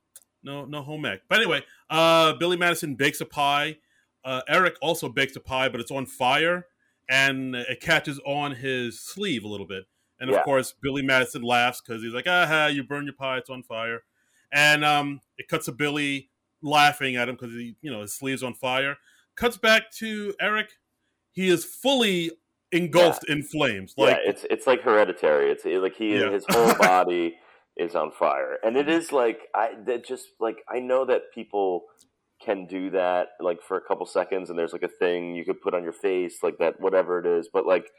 no, 0.43 0.65
no 0.65 0.81
home 0.81 1.05
ec. 1.05 1.21
But 1.29 1.39
anyway, 1.39 1.63
uh, 1.89 2.33
Billy 2.33 2.57
Madison 2.57 2.95
bakes 2.95 3.21
a 3.21 3.25
pie. 3.25 3.77
Uh, 4.23 4.41
Eric 4.47 4.75
also 4.81 5.09
bakes 5.09 5.35
a 5.35 5.39
pie, 5.39 5.69
but 5.69 5.79
it's 5.79 5.91
on 5.91 6.05
fire, 6.05 6.65
and 7.09 7.55
it 7.55 7.79
catches 7.81 8.19
on 8.25 8.53
his 8.55 8.99
sleeve 8.99 9.43
a 9.43 9.47
little 9.47 9.67
bit. 9.67 9.85
And 10.19 10.29
of 10.29 10.35
Yeah. 10.35 10.43
course, 10.43 10.73
Billy 10.81 11.01
Madison 11.01 11.41
laughs 11.41 11.81
because 11.81 12.03
he's 12.03 12.13
like, 12.13 12.27
"Aha! 12.27 12.67
You 12.67 12.83
burn 12.83 13.05
your 13.05 13.13
pie. 13.13 13.37
It's 13.37 13.49
on 13.49 13.63
fire." 13.63 14.03
And 14.51 14.83
um, 14.83 15.21
it 15.37 15.47
cuts 15.47 15.65
to 15.65 15.71
Billy 15.71 16.29
laughing 16.61 17.15
at 17.15 17.29
him 17.29 17.35
because 17.35 17.53
he, 17.53 17.75
you 17.81 17.89
know, 17.91 18.01
his 18.01 18.13
sleeve's 18.13 18.43
on 18.43 18.53
fire. 18.53 18.97
Cuts 19.35 19.57
back 19.57 19.91
to 19.99 20.33
Eric. 20.41 20.71
He 21.31 21.47
is 21.47 21.63
fully 21.63 22.31
engulfed 22.71 23.29
in 23.29 23.43
flames. 23.43 23.93
Like, 23.97 24.17
yeah, 24.17 24.29
it's 24.29 24.45
it's 24.49 24.67
like 24.67 24.81
hereditary. 24.81 25.49
It's 25.51 25.63
like 25.63 25.95
he 25.95 26.15
Yeah. 26.19 26.29
his 26.31 26.45
whole 26.49 26.73
body 26.79 27.37
is 27.79 27.95
on 27.95 28.11
fire, 28.11 28.57
and 28.63 28.77
it 28.77 28.89
is 28.89 29.11
like 29.11 29.39
I 29.55 29.71
that 29.87 30.05
just 30.05 30.27
like 30.39 30.57
I 30.69 30.79
know 30.79 31.05
that 31.05 31.33
people 31.33 31.85
can 32.43 32.67
do 32.67 32.89
that 32.91 33.29
like 33.39 33.61
for 33.61 33.77
a 33.77 33.81
couple 33.81 34.05
seconds, 34.05 34.49
and 34.49 34.59
there's 34.59 34.73
like 34.73 34.83
a 34.83 34.87
thing 34.87 35.35
you 35.35 35.45
could 35.45 35.61
put 35.61 35.73
on 35.73 35.83
your 35.83 35.93
face, 35.93 36.43
like 36.43 36.57
that 36.59 36.79
whatever 36.79 37.19
it 37.19 37.25
is. 37.25 37.49
But 37.51 37.65
like 37.65 37.89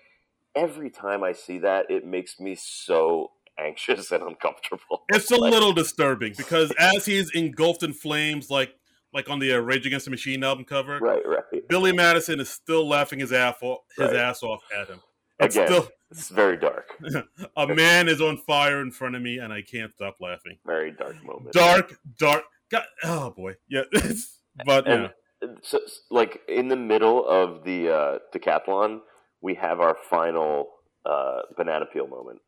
every 0.54 0.90
time 0.90 1.24
I 1.24 1.32
see 1.32 1.58
that, 1.58 1.90
it 1.90 2.06
makes 2.06 2.38
me 2.40 2.56
so 2.56 3.32
anxious 3.58 4.10
and 4.10 4.22
uncomfortable. 4.22 5.02
it's 5.08 5.30
a 5.30 5.36
Like, 5.36 5.52
little 5.52 5.72
disturbing 5.72 6.34
because 6.36 6.72
as 6.78 7.04
he's 7.06 7.30
engulfed 7.32 7.82
in 7.82 7.92
flames, 7.92 8.50
like 8.50 8.74
like 9.12 9.28
on 9.28 9.38
the 9.38 9.52
uh, 9.54 9.58
Rage 9.58 9.86
Against 9.86 10.04
the 10.04 10.10
Machine 10.10 10.44
album 10.44 10.64
cover, 10.64 10.98
right, 11.00 11.22
right. 11.26 11.68
Billy 11.68 11.92
Madison 11.92 12.40
is 12.40 12.48
still 12.48 12.88
laughing 12.88 13.18
his 13.18 13.32
ass 13.32 13.56
off, 13.62 13.80
his 13.96 14.06
Right. 14.08 14.16
ass 14.16 14.42
off 14.42 14.62
at 14.76 14.88
him. 14.88 15.00
It's 15.40 15.56
Again, 15.56 15.68
still 15.68 15.88
it's 16.10 16.28
very 16.28 16.56
dark, 16.56 16.88
a 17.56 17.66
man 17.66 18.08
is 18.08 18.20
on 18.20 18.36
fire 18.36 18.80
in 18.80 18.90
front 18.90 19.14
of 19.14 19.22
me, 19.22 19.38
and 19.38 19.52
I 19.52 19.62
can't 19.62 19.94
stop 19.94 20.16
laughing. 20.20 20.58
very 20.66 20.92
dark 20.92 21.22
moment. 21.24 21.52
Dark, 21.52 21.98
dark. 22.18 22.44
God, 22.70 22.84
oh 23.04 23.30
boy, 23.30 23.56
yeah. 23.68 23.82
but 24.64 24.86
yeah, 24.86 25.08
And 25.40 25.58
so, 25.62 25.80
like 26.10 26.40
in 26.48 26.68
the 26.68 26.76
middle 26.76 27.26
of 27.26 27.64
the 27.64 27.90
uh, 27.90 28.18
decathlon, 28.34 29.00
we 29.40 29.54
have 29.54 29.80
our 29.80 29.96
final 30.08 30.68
uh, 31.04 31.42
banana 31.56 31.86
peel 31.86 32.06
moment. 32.06 32.40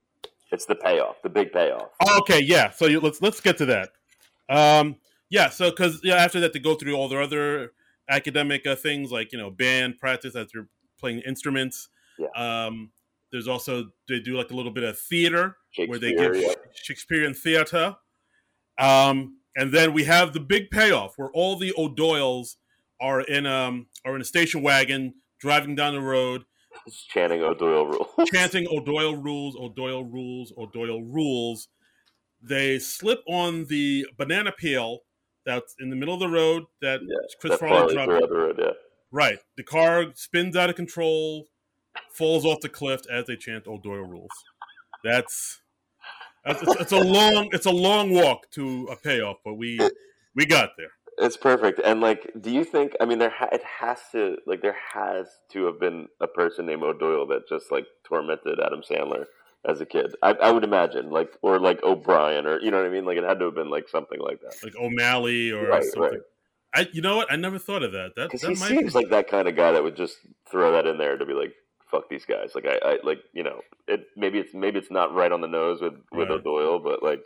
It's 0.51 0.66
the 0.66 0.74
payoff, 0.74 1.23
the 1.23 1.31
big 1.31 1.52
payoff. 1.52 1.89
Okay, 2.19 2.40
yeah. 2.40 2.70
So 2.70 2.86
you, 2.86 3.01
let's 3.01 3.23
let's 3.23 3.40
get 3.40 3.56
to 3.59 3.66
that. 3.66 3.90
Um, 4.48 4.97
yeah. 5.31 5.48
So 5.48 5.70
because 5.70 6.01
yeah, 6.02 6.16
after 6.16 6.40
that, 6.40 6.52
to 6.52 6.60
go 6.60 6.74
through 6.74 6.94
all 6.94 7.09
their 7.09 7.23
other 7.23 7.73
academic 8.09 8.66
uh, 8.66 8.77
things 8.77 9.10
like 9.10 9.32
you 9.32 9.39
know 9.39 9.51
band 9.51 9.98
practice 9.98 10.36
as 10.36 10.48
they're 10.52 10.69
playing 10.98 11.20
instruments. 11.20 11.89
Yeah. 12.19 12.29
Um, 12.67 12.91
there's 13.31 13.49
also 13.49 13.91
they 14.09 14.21
do 14.21 14.37
like 14.37 14.51
a 14.51 14.55
little 14.55 14.73
bit 14.73 14.85
of 14.85 14.99
theater 14.99 15.57
where 15.87 15.99
they 15.99 16.15
give 16.15 16.37
yeah. 16.37 16.53
Shakespearean 16.75 17.35
theater. 17.35 17.97
Um, 18.79 19.39
and 19.57 19.73
then 19.73 19.93
we 19.93 20.05
have 20.05 20.33
the 20.33 20.41
big 20.41 20.71
payoff 20.71 21.15
where 21.17 21.31
all 21.33 21.57
the 21.57 21.73
O'Doyles 21.79 22.57
are 23.01 23.21
in 23.23 23.47
um 23.47 23.87
are 24.05 24.15
in 24.15 24.21
a 24.21 24.25
station 24.25 24.63
wagon 24.63 25.15
driving 25.41 25.75
down 25.75 25.95
the 25.95 26.01
road 26.01 26.45
It's 26.87 27.05
chanting 27.05 27.43
O'Doyle 27.43 27.87
rules. 27.87 28.09
chanting 28.33 28.67
O'Doyle 28.71 29.17
rules, 29.17 29.57
O'Doyle 29.57 30.05
rules, 30.05 30.53
O'Doyle 30.57 31.03
rules. 31.03 31.69
They 32.41 32.79
slip 32.79 33.21
on 33.29 33.67
the 33.67 34.07
banana 34.19 34.53
peel 34.53 35.01
that's 35.45 35.75
in 35.81 35.91
the 35.91 35.97
middle 35.97 36.15
of 36.15 36.21
the 36.21 36.29
road 36.29 36.65
that 36.81 37.01
Yeah, 37.03 37.17
Chris 37.41 37.59
Farley 37.59 37.95
dropped. 37.95 38.09
threw 38.11 38.17
out 38.23 38.29
the 38.29 38.37
road, 38.37 38.57
yeah. 38.59 38.71
Right. 39.11 39.39
The 39.57 39.63
car 39.65 40.07
spins 40.15 40.57
out 40.57 40.71
of 40.71 40.77
control, 40.77 41.49
falls 42.10 42.44
off 42.44 42.60
the 42.60 42.69
cliff 42.69 43.02
as 43.10 43.27
they 43.27 43.36
chant 43.36 43.66
O'Doyle 43.66 44.06
rules. 44.06 44.31
That's 45.05 45.60
that's 46.44 46.62
it's, 46.62 46.77
it's 46.82 46.93
a 46.93 47.01
long 47.01 47.48
it's 47.52 47.66
a 47.66 47.70
long 47.73 48.10
walk 48.12 48.51
to 48.52 48.89
a 48.90 48.97
payoff, 48.97 49.39
but 49.44 49.55
we 49.55 49.78
we 50.35 50.47
got 50.47 50.70
there. 50.77 50.90
It's 51.19 51.36
perfect. 51.36 51.81
And 51.85 52.01
like, 52.01 52.31
do 52.40 52.51
you 52.51 52.64
think? 52.64 52.94
I 53.01 53.05
mean, 53.05 53.19
there 53.19 53.31
ha- 53.31 53.51
it 53.52 53.62
has 53.81 53.98
to 54.12 54.36
like 54.47 54.62
there 54.62 54.77
has 54.94 55.28
to 55.52 55.66
have 55.66 55.78
been 55.78 56.09
a 56.20 56.27
person 56.27 56.66
named 56.66 56.82
O'Doyle 56.82 57.27
that 57.28 57.48
just 57.48 57.70
like 57.70 57.86
tormented 58.05 58.59
Adam 58.64 58.81
Sandler 58.89 59.27
as 59.69 59.81
a 59.81 59.86
kid. 59.86 60.14
I, 60.23 60.31
I 60.32 60.51
would 60.51 60.64
imagine, 60.64 61.10
like, 61.10 61.31
or 61.43 61.60
like 61.60 61.82
O'Brien, 61.85 62.47
or 62.47 62.59
you 62.60 62.70
know 62.70 62.78
what 62.78 62.86
I 62.86 62.90
mean. 62.90 63.05
Like, 63.05 63.19
it 63.19 63.24
had 63.24 63.39
to 63.40 63.44
have 63.47 63.55
been 63.55 63.70
like 63.70 63.89
something 63.89 64.19
like 64.20 64.40
that. 64.40 64.55
like 64.64 64.74
O'Malley 64.77 65.52
or 65.52 65.69
Right, 65.69 65.85
something. 65.85 66.02
right. 66.02 66.20
I, 66.74 66.89
you 66.93 67.02
know 67.02 67.19
what? 67.19 67.31
I 67.31 67.36
never 67.36 67.59
thought 67.59 67.82
of 67.82 67.93
that. 67.93 68.12
That, 68.16 68.31
that 68.32 68.40
he 68.40 68.47
might 68.55 68.56
seems 68.69 68.93
be. 68.94 68.98
like 68.98 69.10
that 69.10 69.28
kind 69.28 69.47
of 69.47 69.55
guy 69.55 69.73
that 69.73 69.82
would 69.85 69.94
just 69.97 70.16
throw 70.51 70.73
that 70.73 70.86
in 70.86 70.97
there 70.97 71.19
to 71.19 71.27
be 71.27 71.35
like, 71.35 71.52
"Fuck 71.93 72.09
these 72.09 72.24
guys." 72.24 72.56
Like, 72.56 72.66
I, 72.66 72.78
I 72.85 72.98
like, 73.05 73.20
you 73.32 73.44
know, 73.44 73.60
it 73.86 74.06
maybe 74.16 74.39
it's 74.40 74.52
maybe 74.52 74.81
it's 74.81 74.90
not 74.90 75.14
right 75.14 75.31
on 75.31 75.40
the 75.40 75.47
nose 75.47 75.81
with 75.81 75.94
with 76.10 76.28
Right. 76.28 76.31
O'Doyle, 76.31 76.81
but 76.81 77.02
like, 77.02 77.24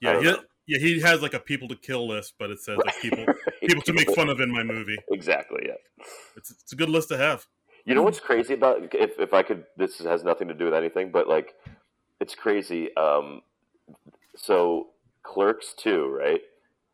yeah, 0.00 0.20
he, 0.20 0.34
yeah. 0.66 0.78
He 0.78 1.00
has 1.00 1.22
like 1.22 1.34
a 1.34 1.38
people 1.38 1.68
to 1.68 1.76
kill 1.76 2.08
list, 2.08 2.34
but 2.38 2.50
it 2.50 2.60
says 2.60 2.78
like 2.84 3.00
people 3.00 3.24
people 3.60 3.82
to 3.82 3.92
make 3.92 4.10
fun 4.16 4.28
of 4.28 4.40
in 4.40 4.50
my 4.50 4.64
movie. 4.64 4.98
Exactly. 5.12 5.62
Yeah. 5.66 6.04
It's 6.36 6.50
it's 6.50 6.72
a 6.72 6.76
good 6.76 6.88
list 6.88 7.08
to 7.10 7.16
have. 7.16 7.46
You 7.84 7.94
know 7.94 8.02
what's 8.02 8.18
crazy 8.18 8.54
about 8.54 8.92
if 8.94 9.20
if 9.20 9.32
I 9.32 9.44
could 9.44 9.64
this 9.76 9.98
has 10.00 10.24
nothing 10.24 10.48
to 10.48 10.54
do 10.54 10.64
with 10.64 10.74
anything, 10.74 11.12
but 11.12 11.28
like 11.28 11.54
it's 12.20 12.34
crazy. 12.34 12.96
Um 12.96 13.42
so 14.34 14.88
Clerks 15.22 15.74
2, 15.78 16.08
right? 16.08 16.40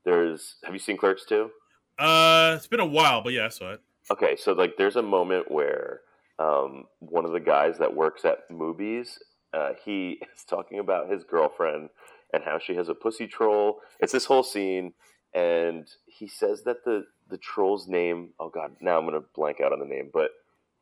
There's 0.04 0.56
have 0.64 0.74
you 0.74 0.78
seen 0.78 0.96
Clerks 0.96 1.24
2? 1.26 1.50
Uh, 1.98 2.54
it's 2.56 2.66
been 2.66 2.80
a 2.80 2.86
while, 2.86 3.22
but 3.22 3.32
yeah, 3.32 3.46
I 3.46 3.48
saw 3.48 3.72
it. 3.72 3.80
Okay, 4.10 4.36
so 4.36 4.52
like 4.52 4.76
there's 4.76 4.96
a 4.96 5.02
moment 5.02 5.50
where 5.50 6.00
um 6.38 6.84
one 7.00 7.24
of 7.24 7.32
the 7.32 7.40
guys 7.40 7.78
that 7.78 7.94
works 7.94 8.24
at 8.24 8.50
movies, 8.50 9.18
uh 9.52 9.70
he 9.84 10.20
is 10.36 10.44
talking 10.44 10.78
about 10.78 11.10
his 11.10 11.24
girlfriend 11.24 11.90
and 12.32 12.42
how 12.44 12.58
she 12.58 12.74
has 12.74 12.88
a 12.88 12.94
pussy 12.94 13.26
troll. 13.26 13.80
It's 14.00 14.12
this 14.12 14.24
whole 14.24 14.42
scene 14.42 14.94
and 15.34 15.88
he 16.06 16.28
says 16.28 16.62
that 16.64 16.84
the 16.84 17.06
the 17.28 17.38
troll's 17.38 17.88
name, 17.88 18.30
oh 18.38 18.50
god, 18.50 18.76
now 18.80 18.98
I'm 18.98 19.06
going 19.06 19.20
to 19.20 19.26
blank 19.34 19.60
out 19.60 19.72
on 19.72 19.78
the 19.78 19.86
name, 19.86 20.10
but 20.12 20.30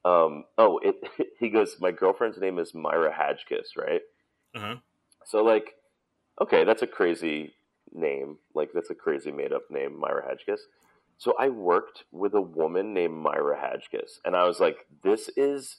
um 0.04 0.44
oh, 0.58 0.78
it 0.78 0.96
he 1.38 1.50
goes 1.50 1.76
my 1.80 1.90
girlfriend's 1.90 2.38
name 2.38 2.58
is 2.58 2.74
Myra 2.74 3.12
Hadgkiss, 3.12 3.76
right? 3.76 4.02
Uh 4.54 4.60
huh. 4.60 4.76
So 5.24 5.44
like, 5.44 5.74
okay, 6.40 6.64
that's 6.64 6.82
a 6.82 6.86
crazy 6.86 7.54
name. 7.92 8.38
Like 8.54 8.70
that's 8.72 8.90
a 8.90 8.94
crazy 8.94 9.30
made 9.30 9.52
up 9.52 9.70
name, 9.70 9.98
Myra 9.98 10.22
Hadgkiss. 10.22 10.60
So 11.20 11.34
I 11.38 11.50
worked 11.50 12.04
with 12.12 12.32
a 12.32 12.40
woman 12.40 12.94
named 12.94 13.12
Myra 13.12 13.54
Hadgkiss, 13.54 14.20
and 14.24 14.34
I 14.34 14.44
was 14.48 14.58
like, 14.58 14.86
this 15.04 15.28
is, 15.36 15.76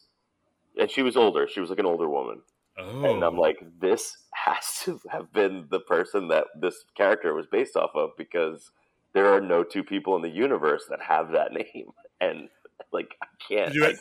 and 0.79 0.87
she 0.91 1.01
was 1.01 1.17
older. 1.17 1.47
She 1.47 1.59
was 1.59 1.71
like 1.71 1.79
an 1.79 1.87
older 1.87 2.07
woman, 2.07 2.43
Oh, 2.77 3.03
and 3.03 3.23
I'm 3.23 3.39
oh. 3.39 3.41
like, 3.41 3.57
this 3.79 4.17
has 4.35 4.63
to 4.83 5.01
have 5.11 5.33
been 5.33 5.65
the 5.71 5.79
person 5.79 6.27
that 6.27 6.45
this 6.59 6.85
character 6.95 7.33
was 7.33 7.47
based 7.51 7.75
off 7.75 7.89
of 7.95 8.11
because 8.19 8.69
there 9.13 9.33
are 9.33 9.41
no 9.41 9.63
two 9.63 9.83
people 9.83 10.15
in 10.15 10.21
the 10.21 10.29
universe 10.29 10.83
that 10.91 11.01
have 11.01 11.31
that 11.31 11.53
name, 11.53 11.89
and 12.21 12.49
like 12.93 13.15
I 13.23 13.25
can't. 13.49 13.73
You- 13.73 13.85
I- 13.87 13.95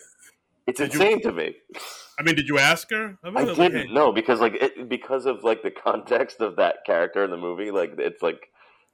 it's 0.67 0.79
did 0.79 0.93
you- 0.93 1.01
insane 1.01 1.23
to 1.23 1.33
me. 1.33 1.57
I 2.19 2.23
mean, 2.23 2.35
did 2.37 2.49
you 2.49 2.59
ask 2.59 2.91
her? 2.91 3.17
I? 3.25 3.31
Like, 3.31 3.57
didn't 3.57 3.89
hey, 3.89 3.93
know 3.95 4.12
because 4.12 4.41
like 4.41 4.57
it, 4.61 4.91
because 4.91 5.25
of 5.25 5.43
like 5.43 5.62
the 5.62 5.71
context 5.71 6.43
of 6.43 6.57
that 6.57 6.85
character 6.85 7.25
in 7.25 7.31
the 7.31 7.39
movie, 7.39 7.71
like 7.71 7.95
it's 7.97 8.21
like 8.23 8.49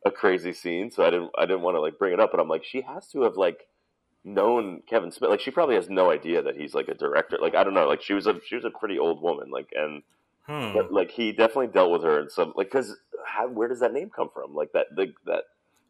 a 0.06 0.10
crazy 0.10 0.52
scene. 0.52 0.90
So 0.90 1.04
I 1.04 1.10
didn't 1.10 1.30
I 1.36 1.46
didn't 1.46 1.62
want 1.62 1.76
to 1.76 1.80
like 1.80 1.98
bring 1.98 2.12
it 2.12 2.20
up, 2.20 2.30
but 2.30 2.40
I'm 2.40 2.48
like 2.48 2.64
she 2.64 2.80
has 2.82 3.06
to 3.08 3.22
have 3.22 3.36
like 3.36 3.66
known 4.24 4.82
Kevin 4.88 5.10
Smith. 5.12 5.30
Like 5.30 5.40
she 5.40 5.50
probably 5.50 5.74
has 5.76 5.88
no 5.88 6.10
idea 6.10 6.42
that 6.42 6.56
he's 6.56 6.74
like 6.74 6.88
a 6.88 6.94
director. 6.94 7.38
Like 7.40 7.54
I 7.54 7.64
don't 7.64 7.74
know. 7.74 7.86
Like 7.88 8.02
she 8.02 8.14
was 8.14 8.26
a 8.26 8.40
she 8.46 8.54
was 8.56 8.64
a 8.64 8.70
pretty 8.70 8.98
old 8.98 9.20
woman. 9.22 9.50
Like 9.50 9.70
and 9.74 10.02
Huh. 10.46 10.70
but, 10.74 10.92
like 10.92 11.10
he 11.10 11.32
definitely 11.32 11.66
dealt 11.66 11.90
with 11.90 12.04
her 12.04 12.20
in 12.20 12.30
some 12.30 12.52
like 12.56 12.70
because 12.70 12.96
where 13.52 13.66
does 13.66 13.80
that 13.80 13.92
name 13.92 14.10
come 14.14 14.28
from? 14.32 14.54
Like 14.54 14.72
that 14.74 14.86
the, 14.94 15.12
that 15.26 15.42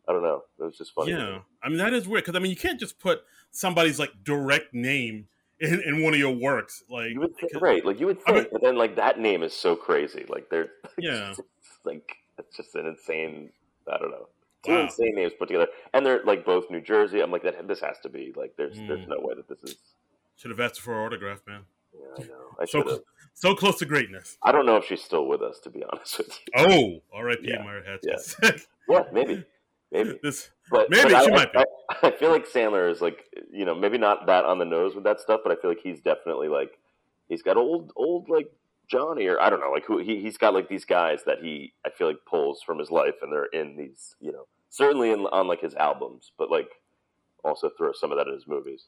I 0.09 0.12
don't 0.12 0.22
know. 0.22 0.44
It 0.59 0.62
was 0.62 0.78
just 0.78 0.94
funny. 0.94 1.12
Yeah, 1.12 1.40
I 1.62 1.68
mean 1.68 1.76
that 1.78 1.93
is 1.93 2.09
weird 2.09 2.24
because 2.24 2.36
I 2.36 2.38
mean 2.43 2.51
you 2.51 2.56
can't 2.56 2.80
just 2.80 2.98
put 2.98 3.20
somebody's 3.51 3.98
like 3.98 4.12
direct 4.24 4.72
name 4.72 5.28
in, 5.60 5.82
in 5.82 6.02
one 6.02 6.14
of 6.14 6.18
your 6.18 6.34
works. 6.34 6.82
Like, 6.88 7.10
You 7.10 7.20
would 7.20 7.36
think, 7.36 7.51
because- 7.52 7.60
right? 7.62 7.84
Like 7.84 8.01
you 8.01 8.06
would 8.06 8.18
I 8.26 8.32
think, 8.32 8.36
mean- 8.44 8.48
but 8.52 8.62
then 8.62 8.76
like 8.76 8.97
that 8.97 9.18
name 9.20 9.43
is 9.43 9.52
so 9.52 9.76
crazy. 9.76 10.24
Like 10.28 10.48
they're 10.48 10.70
Yeah. 10.98 11.32
it's 11.32 11.40
like 11.84 12.16
it's 12.38 12.56
just 12.56 12.74
an 12.76 12.86
insane. 12.86 13.51
I 13.92 13.98
don't 13.98 14.10
know. 14.10 14.28
Two 14.64 14.72
Wow. 14.72 14.82
insane 14.82 15.14
names 15.14 15.32
put 15.38 15.46
together, 15.48 15.68
and 15.94 16.04
they're 16.04 16.22
like 16.24 16.44
both 16.44 16.70
New 16.70 16.80
Jersey. 16.80 17.20
I'm 17.20 17.30
like 17.30 17.42
that. 17.44 17.68
This 17.68 17.80
has 17.80 17.98
to 18.00 18.08
be 18.08 18.32
like. 18.36 18.54
There's 18.56 18.76
there's 18.76 19.00
Mm. 19.06 19.08
no 19.08 19.18
way 19.20 19.34
that 19.34 19.48
this 19.48 19.62
is. 19.62 19.76
should 20.36 20.50
have 20.50 20.60
asked 20.60 20.80
for 20.80 20.94
her 20.94 21.04
autograph, 21.04 21.40
man. 21.46 21.62
Yeah, 21.94 22.06
I 22.18 22.22
know. 22.28 22.56
I 22.60 22.64
So 22.64 22.78
should 22.78 22.86
have. 22.88 22.96
cl- 22.96 23.04
so 23.34 23.54
close 23.54 23.78
to 23.78 23.84
greatness. 23.86 24.38
I 24.42 24.50
don't 24.52 24.66
know 24.66 24.76
if 24.76 24.84
she's 24.86 25.02
still 25.02 25.26
with 25.26 25.40
us, 25.42 25.60
to 25.60 25.70
be 25.70 25.84
honest 25.84 26.18
with 26.18 26.28
you. 26.28 26.52
Oh, 26.56 27.02
R.I.P. 27.16 27.42
Yeah, 27.48 27.62
Myra 27.62 27.82
Hatchins. 27.86 28.36
Yeah, 28.88 29.02
maybe, 29.12 29.44
maybe. 29.90 30.18
this 30.22 30.50
But 30.70 30.88
Maybe, 30.90 31.12
but 31.12 31.24
she 31.24 31.30
I, 31.32 31.34
might 31.34 31.52
be. 31.52 31.58
I, 31.58 31.64
I 32.08 32.10
feel 32.12 32.30
like 32.30 32.46
Sandler 32.48 32.90
is 32.90 33.00
like 33.00 33.24
you 33.52 33.64
know 33.64 33.74
maybe 33.74 33.98
not 33.98 34.26
that 34.26 34.44
on 34.44 34.58
the 34.58 34.64
nose 34.64 34.94
with 34.94 35.04
that 35.04 35.20
stuff, 35.20 35.40
but 35.44 35.50
I 35.52 35.60
feel 35.60 35.70
like 35.70 35.80
he's 35.82 36.00
definitely 36.00 36.48
like 36.48 36.78
he's 37.28 37.42
got 37.42 37.56
old 37.56 37.92
old 37.96 38.28
like 38.28 38.50
Johnny 38.90 39.26
or 39.26 39.40
I 39.40 39.50
don't 39.50 39.60
know 39.60 39.70
like 39.72 39.84
who 39.84 39.98
he 39.98 40.20
he's 40.20 40.36
got 40.36 40.54
like 40.54 40.68
these 40.68 40.84
guys 40.84 41.20
that 41.26 41.38
he 41.42 41.72
I 41.84 41.90
feel 41.90 42.06
like 42.06 42.18
pulls 42.28 42.62
from 42.62 42.78
his 42.78 42.90
life 42.90 43.16
and 43.22 43.32
they're 43.32 43.46
in 43.46 43.76
these 43.76 44.14
you 44.20 44.32
know 44.32 44.46
certainly 44.70 45.10
in 45.10 45.20
on 45.26 45.48
like 45.48 45.60
his 45.60 45.74
albums, 45.74 46.32
but 46.38 46.50
like 46.50 46.68
also 47.44 47.70
throw 47.76 47.92
some 47.92 48.12
of 48.12 48.18
that 48.18 48.28
in 48.28 48.34
his 48.34 48.46
movies. 48.46 48.86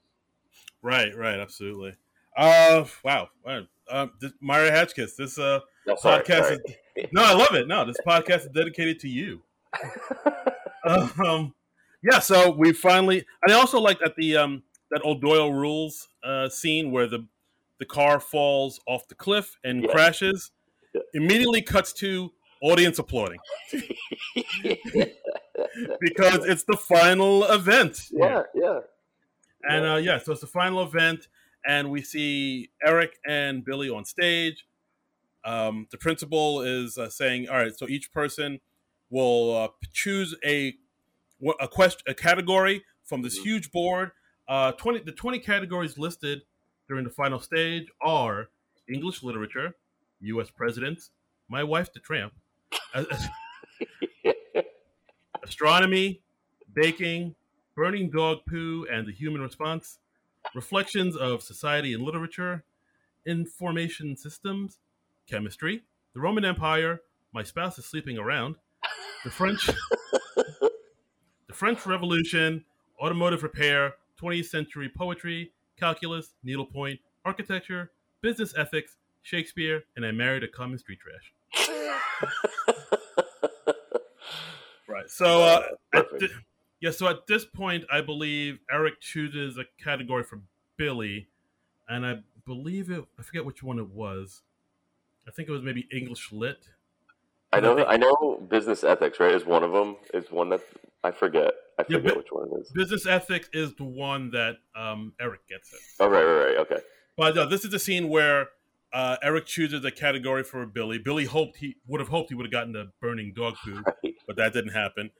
right, 0.82 1.16
right, 1.16 1.38
absolutely. 1.38 1.94
Uh, 2.36 2.84
wow, 3.04 3.28
wow. 3.44 3.62
Um, 3.90 4.12
this, 4.20 4.32
Myra 4.40 4.70
Hatchkiss, 4.70 5.14
this 5.16 5.38
uh 5.38 5.60
No, 5.86 5.96
sorry, 5.96 6.22
podcast 6.22 6.42
sorry. 6.42 6.58
is 6.96 7.06
no, 7.12 7.24
I 7.24 7.32
love 7.32 7.54
it. 7.54 7.66
No, 7.66 7.84
this 7.84 7.96
podcast 8.06 8.40
is 8.40 8.48
dedicated 8.54 9.00
to 9.00 9.08
you. 9.08 9.42
um, 11.24 11.54
yeah, 12.02 12.18
so 12.20 12.50
we 12.50 12.72
finally. 12.72 13.24
I 13.48 13.52
also 13.52 13.80
like 13.80 13.98
that 14.00 14.14
the 14.16 14.36
um 14.36 14.62
that 14.90 15.04
O'Doyle 15.04 15.52
rules 15.52 16.08
uh 16.22 16.48
scene 16.48 16.90
where 16.92 17.06
the 17.06 17.26
the 17.78 17.86
car 17.86 18.20
falls 18.20 18.80
off 18.86 19.06
the 19.08 19.14
cliff 19.14 19.56
and 19.64 19.82
Yeah. 19.82 19.88
crashes. 19.92 20.50
Yeah. 20.94 21.02
Immediately 21.14 21.62
cuts 21.62 21.92
to 21.94 22.32
audience 22.62 22.98
applauding 22.98 23.38
because 26.00 26.44
it's 26.46 26.64
the 26.64 26.76
final 26.76 27.44
event. 27.44 28.06
yeah, 28.10 28.42
yeah. 28.54 28.80
And 29.68 29.84
uh, 29.86 29.96
yeah, 29.96 30.18
so 30.18 30.32
it's 30.32 30.40
the 30.40 30.46
final 30.46 30.82
event, 30.82 31.28
and 31.66 31.90
we 31.90 32.00
see 32.02 32.70
Eric 32.82 33.18
and 33.26 33.64
Billy 33.64 33.90
on 33.90 34.04
stage. 34.04 34.66
Um, 35.44 35.86
the 35.90 35.98
principal 35.98 36.62
is 36.62 36.96
uh, 36.98 37.08
saying, 37.10 37.48
"All 37.48 37.56
right, 37.56 37.76
so 37.76 37.88
each 37.88 38.12
person 38.12 38.60
will 39.10 39.56
uh, 39.56 39.68
choose 39.92 40.34
a 40.44 40.74
a 41.60 41.68
question, 41.68 42.02
a 42.06 42.14
category 42.14 42.84
from 43.04 43.22
this 43.22 43.38
Mhm. 43.38 43.42
huge 43.44 43.72
board. 43.72 44.12
Uh, 44.48 44.72
Twenty 44.72 45.00
the 45.00 45.12
twenty 45.12 45.38
categories 45.38 45.98
listed 45.98 46.42
during 46.88 47.04
the 47.04 47.10
final 47.10 47.38
stage 47.38 47.86
are 48.00 48.48
English 48.88 49.22
literature, 49.22 49.74
U.S. 50.20 50.50
presidents, 50.50 51.10
My 51.48 51.62
Wife 51.62 51.92
the 51.92 52.00
Tramp, 52.00 52.32
astronomy, 55.42 56.22
baking, 56.72 57.34
burning 57.76 58.10
dog 58.10 58.38
poo 58.48 58.86
and 58.90 59.06
the 59.06 59.12
human 59.12 59.42
response, 59.42 59.98
reflections 60.54 61.14
of 61.14 61.42
society 61.42 61.92
and 61.92 62.02
literature, 62.02 62.64
information 63.26 64.16
systems, 64.16 64.78
chemistry, 65.28 65.82
the 66.14 66.20
Roman 66.20 66.44
Empire, 66.44 67.02
my 67.32 67.42
spouse 67.42 67.78
is 67.78 67.84
sleeping 67.84 68.16
around, 68.18 68.56
the 69.24 69.30
French, 69.30 69.66
the 70.36 71.52
French 71.52 71.84
Revolution, 71.86 72.64
automotive 73.00 73.42
repair, 73.42 73.94
20th 74.20 74.46
century 74.46 74.90
poetry, 74.96 75.52
calculus, 75.78 76.34
needlepoint, 76.42 77.00
architecture, 77.24 77.90
business 78.20 78.54
ethics, 78.56 78.96
Shakespeare, 79.22 79.84
and 79.96 80.04
I 80.04 80.10
married 80.10 80.42
a 80.44 80.48
common 80.48 80.78
street 80.78 80.98
trash. 81.00 81.32
Right. 84.88 85.10
So, 85.10 85.42
uh, 85.42 85.62
Perfect. 85.92 86.32
yeah. 86.80 86.90
So 86.90 87.08
at 87.08 87.26
this 87.26 87.44
point, 87.44 87.84
I 87.92 88.00
believe 88.00 88.58
Eric 88.70 89.00
chooses 89.00 89.58
a 89.58 89.64
category 89.82 90.24
for 90.24 90.40
Billy, 90.76 91.28
and 91.88 92.06
I 92.06 92.20
believe 92.46 92.90
it. 92.90 93.04
I 93.18 93.22
forget 93.22 93.44
which 93.44 93.62
one 93.62 93.78
it 93.78 93.90
was. 93.90 94.42
I 95.26 95.30
think 95.30 95.48
it 95.48 95.52
was 95.52 95.62
maybe 95.62 95.86
English 95.92 96.32
Lit. 96.32 96.68
I 97.52 97.60
know. 97.60 97.84
I 97.84 97.96
know. 97.96 98.46
Business 98.50 98.84
ethics, 98.84 99.18
right? 99.20 99.32
Is 99.34 99.44
one 99.46 99.62
of 99.62 99.72
them. 99.72 99.96
Is 100.12 100.30
one 100.30 100.50
that 100.50 100.60
I 101.02 101.10
forget. 101.10 101.52
I 101.78 101.84
forget 101.84 102.04
but- 102.04 102.16
which 102.18 102.26
one 102.30 102.48
it 102.52 102.60
is. 102.60 102.70
Business 102.72 103.06
ethics 103.06 103.48
is 103.52 103.74
the 103.76 103.84
one 103.84 104.30
that 104.32 104.56
um, 104.76 105.12
Eric 105.20 105.46
gets 105.48 105.72
it. 105.72 105.78
Oh, 106.00 106.08
right, 106.08 106.24
right, 106.24 106.46
right. 106.48 106.56
Okay. 106.58 106.78
But 107.16 107.34
no, 107.34 107.46
this 107.46 107.64
is 107.64 107.70
the 107.70 107.78
scene 107.78 108.08
where 108.08 108.48
uh, 108.92 109.16
Eric 109.22 109.46
chooses 109.46 109.84
a 109.84 109.90
category 109.90 110.42
for 110.44 110.64
Billy. 110.66 110.98
Billy 110.98 111.24
hoped 111.24 111.56
he 111.58 111.76
would 111.86 112.00
have 112.00 112.08
hoped 112.08 112.28
he 112.30 112.34
would 112.34 112.46
have 112.46 112.52
gotten 112.52 112.72
the 112.72 112.90
burning 113.00 113.32
dog 113.34 113.54
poo, 113.64 113.82
Right. 114.04 114.14
but 114.26 114.36
that 114.36 114.52
didn't 114.52 114.72
happen. 114.72 115.10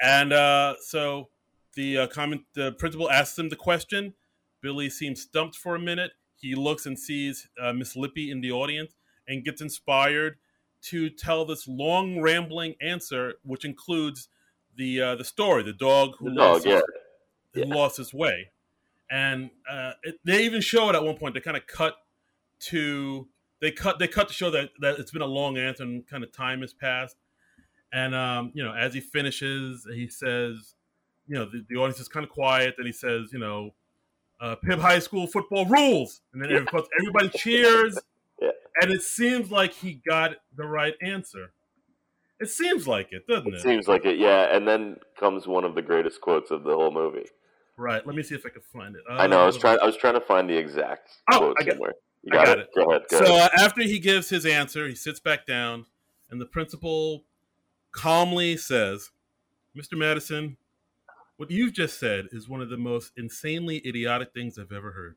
And 0.00 0.32
uh, 0.32 0.74
so 0.80 1.28
the 1.74 1.98
uh, 1.98 2.06
comment, 2.08 2.42
the 2.54 2.72
principal 2.72 3.10
asks 3.10 3.38
him 3.38 3.48
the 3.48 3.56
question. 3.56 4.14
Billy 4.62 4.90
seems 4.90 5.22
stumped 5.22 5.56
for 5.56 5.74
a 5.74 5.78
minute. 5.78 6.12
He 6.36 6.54
looks 6.54 6.84
and 6.86 6.98
sees 6.98 7.48
uh, 7.60 7.72
Miss 7.72 7.96
Lippy 7.96 8.30
in 8.30 8.40
the 8.40 8.50
audience 8.52 8.94
and 9.28 9.44
gets 9.44 9.60
inspired 9.60 10.36
to 10.82 11.10
tell 11.10 11.44
this 11.44 11.68
long, 11.68 12.20
rambling 12.20 12.74
answer, 12.80 13.34
which 13.42 13.64
includes 13.64 14.28
the 14.76 15.00
uh, 15.00 15.14
the 15.16 15.24
story, 15.24 15.62
the 15.62 15.72
dog 15.72 16.16
who 16.18 16.26
The 16.26 16.34
lost 16.36 16.64
dog, 16.64 16.72
yeah. 16.72 16.80
his, 17.54 17.64
who 17.64 17.74
lost 17.74 17.96
his 17.98 18.14
way, 18.14 18.50
and 19.10 19.50
uh, 19.70 19.92
it, 20.02 20.20
they 20.24 20.44
even 20.44 20.60
show 20.60 20.88
it 20.88 20.94
at 20.94 21.04
one 21.04 21.16
point. 21.16 21.34
They 21.34 21.40
kind 21.40 21.56
of 21.56 21.66
cut 21.66 21.96
to 22.60 23.28
they 23.60 23.70
cut 23.70 23.98
they 23.98 24.08
cut 24.08 24.28
to 24.28 24.34
show 24.34 24.50
that 24.50 24.70
that 24.80 24.98
it's 24.98 25.10
been 25.10 25.22
a 25.22 25.26
long 25.26 25.58
answer 25.58 25.82
and 25.82 26.06
kind 26.06 26.24
of 26.24 26.32
time 26.32 26.60
has 26.60 26.72
passed. 26.72 27.16
And 27.92 28.14
um, 28.14 28.52
you 28.54 28.62
know, 28.62 28.72
as 28.72 28.94
he 28.94 29.00
finishes, 29.00 29.86
he 29.92 30.08
says, 30.08 30.74
you 31.26 31.34
know, 31.34 31.44
the, 31.44 31.64
the 31.68 31.76
audience 31.76 32.00
is 32.00 32.08
kind 32.08 32.24
of 32.24 32.30
quiet. 32.30 32.74
Then 32.76 32.86
he 32.86 32.92
says, 32.92 33.32
you 33.32 33.38
know, 33.38 33.74
uh, 34.40 34.56
Pibb 34.64 34.78
High 34.78 35.00
School 35.00 35.26
football 35.26 35.66
rules, 35.66 36.22
and 36.32 36.42
then 36.42 36.52
everybody, 36.52 36.86
everybody 37.00 37.28
cheers. 37.36 37.98
Yeah. 38.40 38.50
And 38.82 38.90
it 38.90 39.02
seems 39.02 39.50
like 39.50 39.72
he 39.72 39.94
got 40.06 40.36
the 40.56 40.64
right 40.66 40.94
answer. 41.02 41.52
It 42.38 42.48
seems 42.48 42.86
like 42.88 43.08
it, 43.12 43.26
doesn't 43.26 43.48
It 43.52 43.56
it? 43.56 43.62
seems 43.62 43.86
like 43.86 44.06
it, 44.06 44.18
yeah. 44.18 44.54
And 44.56 44.66
then 44.66 44.96
comes 45.18 45.46
one 45.46 45.64
of 45.64 45.74
the 45.74 45.82
greatest 45.82 46.20
quotes 46.22 46.50
of 46.50 46.64
the 46.64 46.74
whole 46.74 46.90
movie. 46.90 47.26
Right. 47.76 48.06
Let 48.06 48.16
me 48.16 48.22
see 48.22 48.34
if 48.34 48.46
I 48.46 48.48
can 48.50 48.62
find 48.72 48.94
it. 48.96 49.02
I 49.10 49.26
know. 49.26 49.40
I 49.42 49.46
was 49.46 49.56
Uh, 49.56 49.60
trying. 49.60 49.78
I 49.80 49.86
was 49.86 49.96
trying 49.96 50.14
to 50.14 50.20
find 50.20 50.48
the 50.48 50.56
exact 50.56 51.10
Oh, 51.32 51.38
quote 51.38 51.56
I 51.60 51.64
got- 51.64 51.72
somewhere. 51.72 51.94
You 52.22 52.32
I 52.32 52.36
got, 52.36 52.46
got 52.46 52.58
it? 52.58 52.62
it. 52.62 52.70
Go 52.74 52.90
ahead. 52.90 53.02
Go 53.10 53.18
So 53.18 53.24
ahead. 53.34 53.50
uh, 53.54 53.62
after 53.64 53.82
he 53.82 53.98
gives 53.98 54.28
his 54.28 54.44
answer, 54.44 54.86
he 54.88 54.94
sits 54.94 55.20
back 55.20 55.46
down, 55.46 55.86
and 56.30 56.38
the 56.40 56.44
principal 56.46 57.24
calmly 57.92 58.56
says, 58.58 59.10
"Mr. 59.76 59.96
Madison, 59.96 60.56
what 61.36 61.50
you've 61.50 61.72
just 61.72 61.98
said 61.98 62.28
is 62.32 62.48
one 62.48 62.60
of 62.60 62.68
the 62.68 62.76
most 62.76 63.12
insanely 63.16 63.80
idiotic 63.86 64.32
things 64.34 64.58
I've 64.58 64.72
ever 64.72 64.92
heard. 64.92 65.16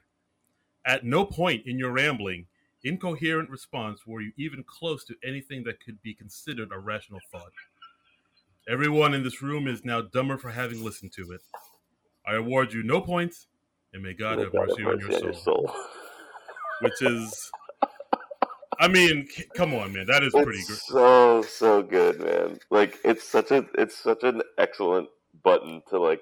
At 0.86 1.04
no 1.06 1.26
point 1.26 1.66
in 1.68 1.78
your 1.78 1.92
rambling, 1.92 2.48
incoherent 2.84 3.50
response 3.50 4.06
were 4.06 4.22
you 4.22 4.32
even 4.38 4.64
close 4.68 5.04
to 5.06 5.16
anything 5.24 5.64
that 5.66 5.84
could 5.84 6.02
be 6.02 6.14
considered 6.14 6.70
a 6.74 6.80
rational 6.80 7.20
thought. 7.32 7.52
Everyone 8.70 9.14
in 9.14 9.24
this 9.24 9.42
room 9.42 9.68
is 9.68 9.84
now 9.84 10.02
dumber 10.02 10.38
for 10.38 10.50
having 10.50 10.84
listened 10.84 11.12
to 11.14 11.32
it. 11.32 11.42
I 12.26 12.36
award 12.36 12.74
you 12.74 12.84
no 12.84 13.02
points, 13.02 13.48
and 13.94 14.02
may 14.02 14.14
God 14.14 14.38
May 14.38 14.44
have 14.46 14.54
God 14.54 14.70
mercy 14.70 14.84
on 14.84 15.00
your 15.00 15.12
soul." 15.12 15.34
soul. 15.34 15.76
which 16.82 17.02
is 17.02 17.52
I 18.80 18.88
mean, 18.88 19.28
come 19.56 19.74
on, 19.74 19.94
man, 19.94 20.08
that 20.08 20.24
is 20.24 20.34
pretty 20.34 20.64
good. 20.68 20.78
so 20.78 21.42
so 21.44 21.84
good, 21.84 22.20
man. 22.20 22.60
Like 22.70 22.98
it's 23.06 23.24
such 23.24 23.52
a 23.52 23.66
it's 23.78 23.98
such 23.98 24.24
an 24.24 24.42
excellent 24.58 25.10
button 25.44 25.82
to 25.90 26.00
like 26.00 26.22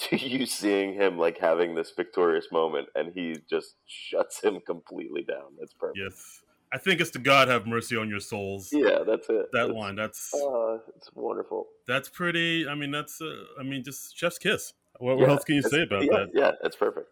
to 0.00 0.16
you 0.16 0.46
seeing 0.46 0.94
him 0.94 1.18
like 1.18 1.38
having 1.38 1.74
this 1.74 1.92
victorious 1.96 2.46
moment, 2.52 2.88
and 2.94 3.12
he 3.12 3.36
just 3.48 3.76
shuts 3.86 4.40
him 4.40 4.60
completely 4.66 5.22
down. 5.22 5.52
That's 5.58 5.72
perfect. 5.72 5.98
Yes, 5.98 6.42
I 6.72 6.78
think 6.78 7.00
it's 7.00 7.10
to 7.12 7.18
God 7.18 7.48
have 7.48 7.66
mercy 7.66 7.96
on 7.96 8.08
your 8.08 8.20
souls. 8.20 8.70
Yeah, 8.72 9.00
that's 9.06 9.28
it. 9.28 9.50
That 9.52 9.68
That's- 9.68 9.76
line, 9.76 9.96
that's 9.96 10.32
Uh, 10.34 10.78
it's 10.96 11.10
wonderful. 11.14 11.66
that's 11.86 12.08
pretty. 12.08 12.68
I 12.68 12.74
mean, 12.74 12.90
that's 12.90 13.20
uh, 13.20 13.44
I 13.58 13.62
mean, 13.62 13.82
just 13.84 14.16
chef's 14.16 14.38
kiss. 14.38 14.72
What, 14.98 15.18
what 15.18 15.30
else 15.30 15.44
can 15.44 15.54
you 15.54 15.62
say 15.62 15.82
about 15.82 16.04
yeah, 16.04 16.10
that? 16.12 16.28
Yeah, 16.34 16.50
that's 16.62 16.76
perfect. 16.76 17.08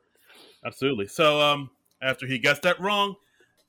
Absolutely. 0.64 1.06
So, 1.06 1.40
um, 1.40 1.70
after 2.02 2.26
he 2.26 2.38
gets 2.38 2.60
that 2.60 2.78
wrong, 2.80 3.14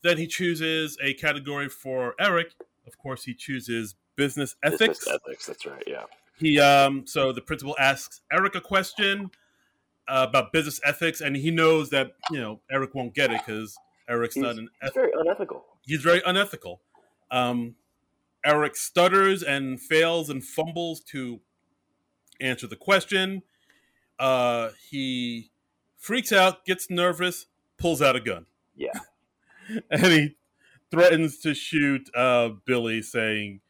then 0.04 0.18
he 0.18 0.28
chooses 0.28 0.98
a 1.02 1.14
category 1.14 1.70
for 1.70 2.16
Eric. 2.20 2.54
Of 2.86 2.98
course, 2.98 3.24
he 3.24 3.34
chooses 3.34 3.96
business 4.16 4.56
ethics. 4.64 5.00
Business 5.00 5.20
ethics. 5.26 5.46
That's 5.46 5.66
right. 5.66 5.84
Yeah. 5.88 6.04
He 6.40 6.60
um 6.60 7.06
so 7.06 7.32
the 7.32 7.41
principal 7.41 7.76
asks 7.80 8.22
Eric 8.32 8.56
a 8.56 8.61
question 8.61 9.32
uh, 10.07 10.26
about 10.28 10.52
business 10.53 10.80
ethics, 10.86 11.22
and 11.22 11.36
he 11.36 11.52
knows 11.52 11.90
that 11.91 12.14
you 12.32 12.40
know 12.40 12.61
Eric 12.72 12.95
won't 12.95 13.14
get 13.14 13.32
it 13.32 13.41
because 13.45 13.78
Eric's 14.07 14.36
He's, 14.36 14.44
not 14.44 14.57
an 14.57 14.70
he's 14.82 14.91
very 14.94 15.11
unethical. 15.18 15.66
he's 15.86 16.02
very 16.02 16.22
unethical. 16.26 16.82
Um, 17.32 17.76
Eric 18.45 18.76
stutters 18.76 19.44
and 19.44 19.80
fails 19.80 20.30
and 20.30 20.44
fumbles 20.44 21.02
to 21.11 21.41
answer 22.40 22.68
the 22.68 22.76
question. 22.78 23.44
Uh, 24.18 24.70
he 24.90 25.52
freaks 25.98 26.32
out, 26.32 26.66
gets 26.66 26.90
nervous, 26.90 27.48
pulls 27.78 28.02
out 28.02 28.16
a 28.16 28.20
gun, 28.22 28.45
Yeah. 28.76 28.91
and 29.91 30.06
he 30.06 30.36
threatens 30.90 31.38
to 31.40 31.53
shoot 31.53 32.10
uh, 32.16 32.49
Billy, 32.66 33.02
saying, 33.02 33.61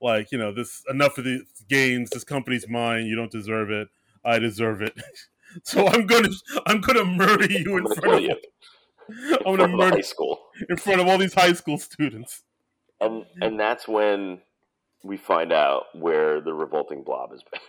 "Like 0.00 0.32
you 0.32 0.38
know, 0.38 0.52
this 0.52 0.82
enough 0.88 1.18
of 1.18 1.24
these 1.24 1.42
games. 1.68 2.10
This 2.10 2.24
company's 2.24 2.68
mine. 2.68 3.06
You 3.06 3.16
don't 3.16 3.30
deserve 3.30 3.70
it. 3.70 3.88
I 4.24 4.38
deserve 4.38 4.82
it. 4.82 4.94
so 5.62 5.86
I'm 5.86 6.06
gonna 6.06 6.28
I'm 6.66 6.80
gonna 6.80 7.04
murder 7.04 7.46
you 7.50 7.76
in 7.76 7.86
front 7.94 8.14
of 8.16 8.20
you. 8.22 8.36
I'm 9.46 9.56
gonna 9.56 9.68
murder 9.68 9.96
high 9.96 10.00
school. 10.02 10.38
in 10.68 10.76
front 10.76 11.00
of 11.00 11.06
all 11.08 11.18
these 11.18 11.34
high 11.34 11.52
school 11.52 11.78
students." 11.78 12.42
And 13.00 13.24
and 13.40 13.58
that's 13.60 13.86
when 13.86 14.40
we 15.04 15.16
find 15.16 15.52
out 15.52 15.84
where 15.94 16.40
the 16.40 16.52
revolting 16.52 17.04
blob 17.04 17.30
has 17.30 17.42
been. 17.42 17.60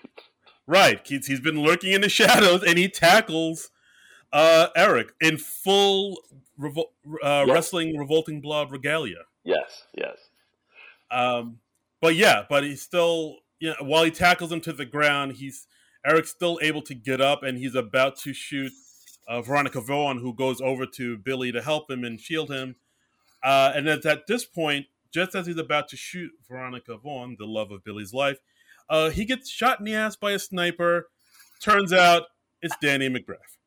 Right. 0.66 1.00
He's, 1.06 1.28
he's 1.28 1.40
been 1.40 1.62
lurking 1.62 1.94
in 1.94 2.02
the 2.02 2.10
shadows 2.10 2.64
and 2.64 2.78
he 2.78 2.90
tackles 2.90 3.70
uh, 4.34 4.68
Eric 4.76 5.10
in 5.22 5.38
full 5.38 6.18
revol- 6.60 6.92
uh, 7.24 7.46
Yeah. 7.48 7.54
wrestling 7.54 7.98
revolting 7.98 8.42
blob 8.42 8.72
regalia. 8.72 9.26
yes, 9.46 9.84
yes. 9.96 10.18
Um, 11.12 11.60
but 12.02 12.16
yeah, 12.16 12.44
but 12.50 12.64
he's 12.64 12.82
still, 12.82 13.38
you 13.60 13.70
know, 13.70 13.76
while 13.82 14.04
he 14.04 14.12
tackles 14.12 14.52
him 14.52 14.62
to 14.62 14.74
the 14.74 14.86
ground, 14.86 15.34
he's 15.34 15.68
Eric's 16.06 16.30
still 16.30 16.60
able 16.62 16.82
to 16.84 16.94
get 16.94 17.20
up 17.20 17.44
and 17.44 17.58
he's 17.58 17.76
about 17.76 18.18
to 18.20 18.34
shoot 18.34 18.72
uh, 19.28 19.42
Veronica 19.42 19.82
Vaughn, 19.82 20.20
who 20.20 20.34
goes 20.34 20.62
over 20.62 20.86
to 20.86 21.18
Billy 21.18 21.52
to 21.52 21.62
help 21.62 21.92
him 21.92 22.04
and 22.04 22.20
shield 22.20 22.50
him. 22.50 22.76
Uh, 23.44 23.72
and 23.76 23.88
it's 23.88 24.06
at 24.06 24.28
this 24.28 24.46
point, 24.46 24.86
just 25.14 25.36
as 25.36 25.48
he's 25.48 25.58
about 25.58 25.88
to 25.90 25.98
shoot 25.98 26.32
Veronica 26.48 26.98
Vaughn, 26.98 27.36
the 27.38 27.46
love 27.46 27.72
of 27.72 27.84
Billy's 27.84 28.14
life, 28.14 28.40
uh, 28.90 29.10
he 29.10 29.26
gets 29.26 29.50
shot 29.50 29.80
in 29.80 29.86
the 29.86 29.96
ass 29.96 30.16
by 30.16 30.32
a 30.32 30.40
sniper. 30.40 31.10
Turns 31.62 31.92
out 31.92 32.24
it's 32.62 32.76
Danny 32.82 33.10
McGrath. 33.10 33.58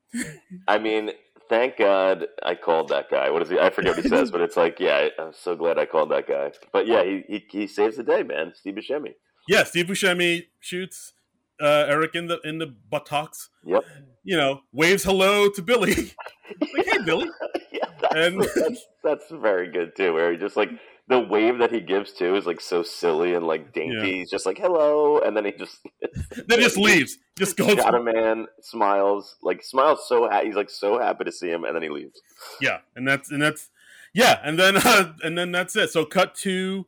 I 0.66 0.78
mean, 0.78 1.10
thank 1.50 1.76
God 1.76 2.26
I 2.42 2.54
called 2.54 2.88
that 2.88 3.10
guy. 3.10 3.28
What 3.28 3.42
is 3.42 3.50
he? 3.50 3.58
I 3.58 3.68
forget 3.68 3.96
what 3.96 4.02
he 4.02 4.08
says, 4.08 4.30
but 4.34 4.40
it's 4.40 4.56
like, 4.56 4.80
yeah, 4.80 5.08
I'm 5.18 5.34
so 5.34 5.54
glad 5.54 5.76
I 5.78 5.84
called 5.84 6.10
that 6.12 6.26
guy. 6.26 6.52
But 6.72 6.86
yeah, 6.86 7.04
he 7.04 7.24
he, 7.28 7.44
he 7.50 7.66
saves 7.66 7.98
the 7.98 8.02
day, 8.02 8.22
man. 8.22 8.52
Steve 8.54 8.76
Buscemi. 8.76 9.14
Yeah, 9.46 9.64
Steve 9.64 9.86
Buscemi 9.86 10.46
shoots 10.60 11.12
uh, 11.60 11.84
Eric 11.88 12.14
in 12.14 12.28
the 12.28 12.40
in 12.44 12.58
the 12.58 12.66
buttocks. 12.66 13.50
Yep. 13.66 13.84
You 14.24 14.36
know, 14.36 14.60
waves 14.72 15.04
hello 15.04 15.50
to 15.50 15.62
Billy. 15.62 15.94
like, 16.74 16.86
hey, 16.86 16.98
Billy. 17.04 17.28
yeah, 17.72 17.84
that's, 18.00 18.14
And- 18.14 18.40
that's 18.40 18.86
that's 19.04 19.30
very 19.30 19.70
good 19.70 19.94
too. 19.96 20.14
Where 20.14 20.32
he 20.32 20.38
just 20.38 20.56
like 20.56 20.70
the 21.10 21.18
wave 21.20 21.58
that 21.58 21.72
he 21.72 21.80
gives 21.80 22.12
too 22.12 22.36
is 22.36 22.46
like 22.46 22.60
so 22.60 22.82
silly 22.82 23.34
and 23.34 23.46
like 23.46 23.72
dainty. 23.74 23.94
Yeah. 23.96 24.14
He's 24.14 24.30
just 24.30 24.46
like 24.46 24.56
hello, 24.58 25.18
and 25.18 25.36
then 25.36 25.44
he 25.44 25.52
just 25.52 25.76
Then 26.46 26.60
just 26.60 26.76
leaves. 26.78 27.18
Just 27.36 27.56
goes. 27.56 27.74
Got 27.74 27.94
a 27.96 28.02
man, 28.02 28.46
smiles, 28.62 29.36
like 29.42 29.62
smiles 29.62 30.06
so 30.08 30.28
ha- 30.30 30.42
he's 30.44 30.54
like 30.54 30.70
so 30.70 30.98
happy 30.98 31.24
to 31.24 31.32
see 31.32 31.50
him, 31.50 31.64
and 31.64 31.74
then 31.74 31.82
he 31.82 31.88
leaves. 31.90 32.20
Yeah, 32.60 32.78
and 32.96 33.06
that's 33.06 33.30
and 33.30 33.42
that's 33.42 33.68
yeah, 34.14 34.40
and 34.42 34.58
then 34.58 34.76
uh, 34.78 35.12
and 35.22 35.36
then 35.36 35.52
that's 35.52 35.74
it. 35.76 35.90
So 35.90 36.04
cut 36.04 36.34
to 36.36 36.86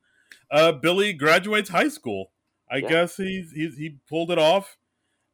uh, 0.50 0.72
Billy 0.72 1.12
graduates 1.12 1.70
high 1.70 1.88
school. 1.88 2.30
I 2.70 2.76
Yeah. 2.76 2.88
guess 2.88 3.16
he's, 3.16 3.52
he's 3.52 3.76
he 3.76 3.98
pulled 4.08 4.30
it 4.30 4.38
off. 4.38 4.78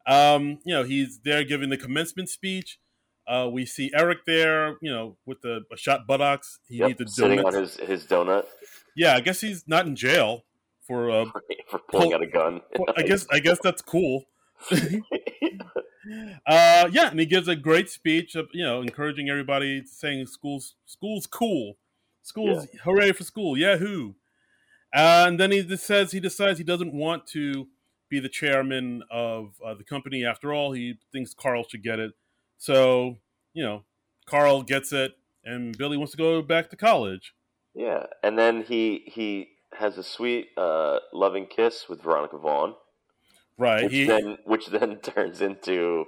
Um, 0.07 0.61
you 0.65 0.75
know, 0.75 0.83
he's 0.85 1.21
there 1.23 1.45
giving 1.45 1.69
the 1.69 1.77
commencement 1.77 2.31
speech. 2.31 2.79
Uh, 3.27 3.47
we 3.53 3.67
see 3.67 3.91
Eric 3.95 4.25
there, 4.27 4.79
you 4.81 4.91
know, 4.91 5.19
with 5.27 5.43
the 5.43 5.61
a 5.71 5.77
shot 5.77 6.07
buttocks. 6.07 6.61
He 6.67 6.77
Yep, 6.79 6.89
needs 6.89 7.01
a 7.03 7.09
sitting 7.09 7.41
donut. 7.41 7.45
on 7.45 7.55
his 7.55 7.77
his 7.77 8.05
donut 8.07 8.47
Yeah, 8.99 9.15
I 9.15 9.21
guess 9.21 9.41
he's 9.41 9.67
not 9.67 9.87
in 9.87 9.97
jail 9.97 10.45
for. 10.87 11.11
Uh, 11.11 11.27
for 11.71 11.79
pulling 11.91 12.11
Pull- 12.11 12.15
out 12.15 12.23
a 12.23 12.27
gun. 12.27 12.61
I 12.97 13.03
guess 13.03 13.27
I 13.31 13.39
guess 13.39 13.59
that's 13.63 13.81
cool. 13.81 14.25
Uh, 16.47 16.89
yeah, 16.91 17.11
and 17.11 17.21
he 17.21 17.27
gives 17.27 17.49
a 17.49 17.57
great 17.57 17.91
speech, 17.91 18.35
of, 18.35 18.49
you 18.53 18.65
know, 18.65 18.81
encouraging 18.81 19.29
everybody, 19.29 19.85
saying 19.85 20.27
"schools, 20.27 20.75
schools, 20.87 21.27
cool, 21.27 21.77
schools, 22.23 22.67
hooray 22.85 23.13
for 23.13 23.25
school, 23.25 23.59
yahoo!" 23.59 24.15
And 24.95 25.39
then 25.39 25.53
he 25.53 25.63
just 25.63 25.85
says 25.87 26.13
he 26.13 26.21
decides 26.21 26.59
he 26.59 26.65
doesn't 26.65 26.95
want 26.95 27.27
to 27.29 27.69
be 28.09 28.21
the 28.21 28.29
chairman 28.31 29.03
of 29.11 29.55
uh, 29.63 29.75
the 29.75 29.85
company. 29.85 30.25
After 30.25 30.55
all, 30.55 30.73
he 30.73 30.99
thinks 31.13 31.35
Carl 31.35 31.65
should 31.69 31.83
get 31.83 31.99
it. 31.99 32.13
So, 32.57 33.19
you 33.53 33.63
know, 33.63 33.85
Carl 34.25 34.63
gets 34.63 34.93
it, 34.93 35.13
and 35.45 35.77
Billy 35.77 35.99
wants 35.99 36.13
to 36.13 36.19
go 36.19 36.41
back 36.41 36.71
to 36.71 36.77
college. 36.77 37.35
Yeah, 37.79 38.05
and 38.23 38.39
then 38.39 38.63
he 38.65 39.05
he 39.07 39.49
has 39.79 39.97
a 39.99 40.03
sweet, 40.03 40.49
uh, 40.57 40.99
loving 41.13 41.47
kiss 41.47 41.87
with 41.89 42.03
Veronica 42.03 42.39
Vaughn, 42.39 42.75
Right? 43.59 43.85
which 43.85 43.93
He, 43.93 44.05
then 44.05 44.39
which 44.45 44.67
then 44.67 44.97
turns 45.03 45.41
into 45.41 46.07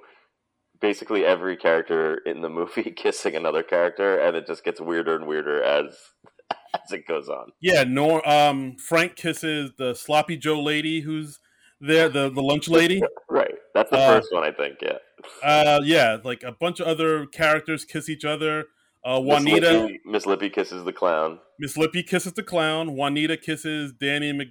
basically 0.81 1.25
every 1.25 1.57
character 1.57 2.17
in 2.27 2.41
the 2.43 2.49
movie 2.49 2.91
kissing 2.97 3.37
another 3.37 3.63
character, 3.63 4.19
and 4.19 4.37
it 4.37 4.47
just 4.47 4.65
gets 4.65 4.81
weirder 4.81 5.17
and 5.17 5.27
weirder 5.27 5.63
as 5.63 5.97
as 6.75 6.93
it 6.93 7.07
goes 7.07 7.29
on. 7.29 7.53
yeah. 7.61 7.85
Nor 7.87 8.29
um, 8.29 8.77
Frank 8.79 9.17
kisses 9.17 9.73
the 9.79 9.95
sloppy 9.95 10.37
Joe 10.37 10.61
lady 10.63 11.01
who's 11.03 11.39
there, 11.81 12.09
the 12.09 12.31
the 12.31 12.43
lunch 12.43 12.69
lady. 12.69 13.03
Right, 13.29 13.55
that's 13.75 13.91
the 13.91 13.99
Uh, 13.99 14.15
first 14.21 14.33
one, 14.33 14.43
I 14.45 14.51
think. 14.53 14.79
Yeah, 14.83 14.99
Uh, 15.43 15.81
yeah, 15.85 16.19
like 16.25 16.43
a 16.43 16.53
bunch 16.53 16.81
of 16.81 16.87
other 16.87 17.27
characters 17.27 17.85
kiss 17.85 18.09
each 18.09 18.25
other. 18.25 18.67
Uh, 19.05 19.20
Juanita, 19.20 19.81
Lippy, 19.82 20.01
Miss 20.05 20.27
Lippy 20.27 20.51
kisses 20.51 20.85
the 20.85 20.93
clown. 20.93 21.39
Miss 21.59 21.77
Lippy 21.77 22.02
kisses 22.02 22.32
the 22.35 22.43
clown. 22.43 22.94
Juanita 22.94 23.36
kisses 23.36 23.93
Danny 23.98 24.32
Mc, 24.32 24.48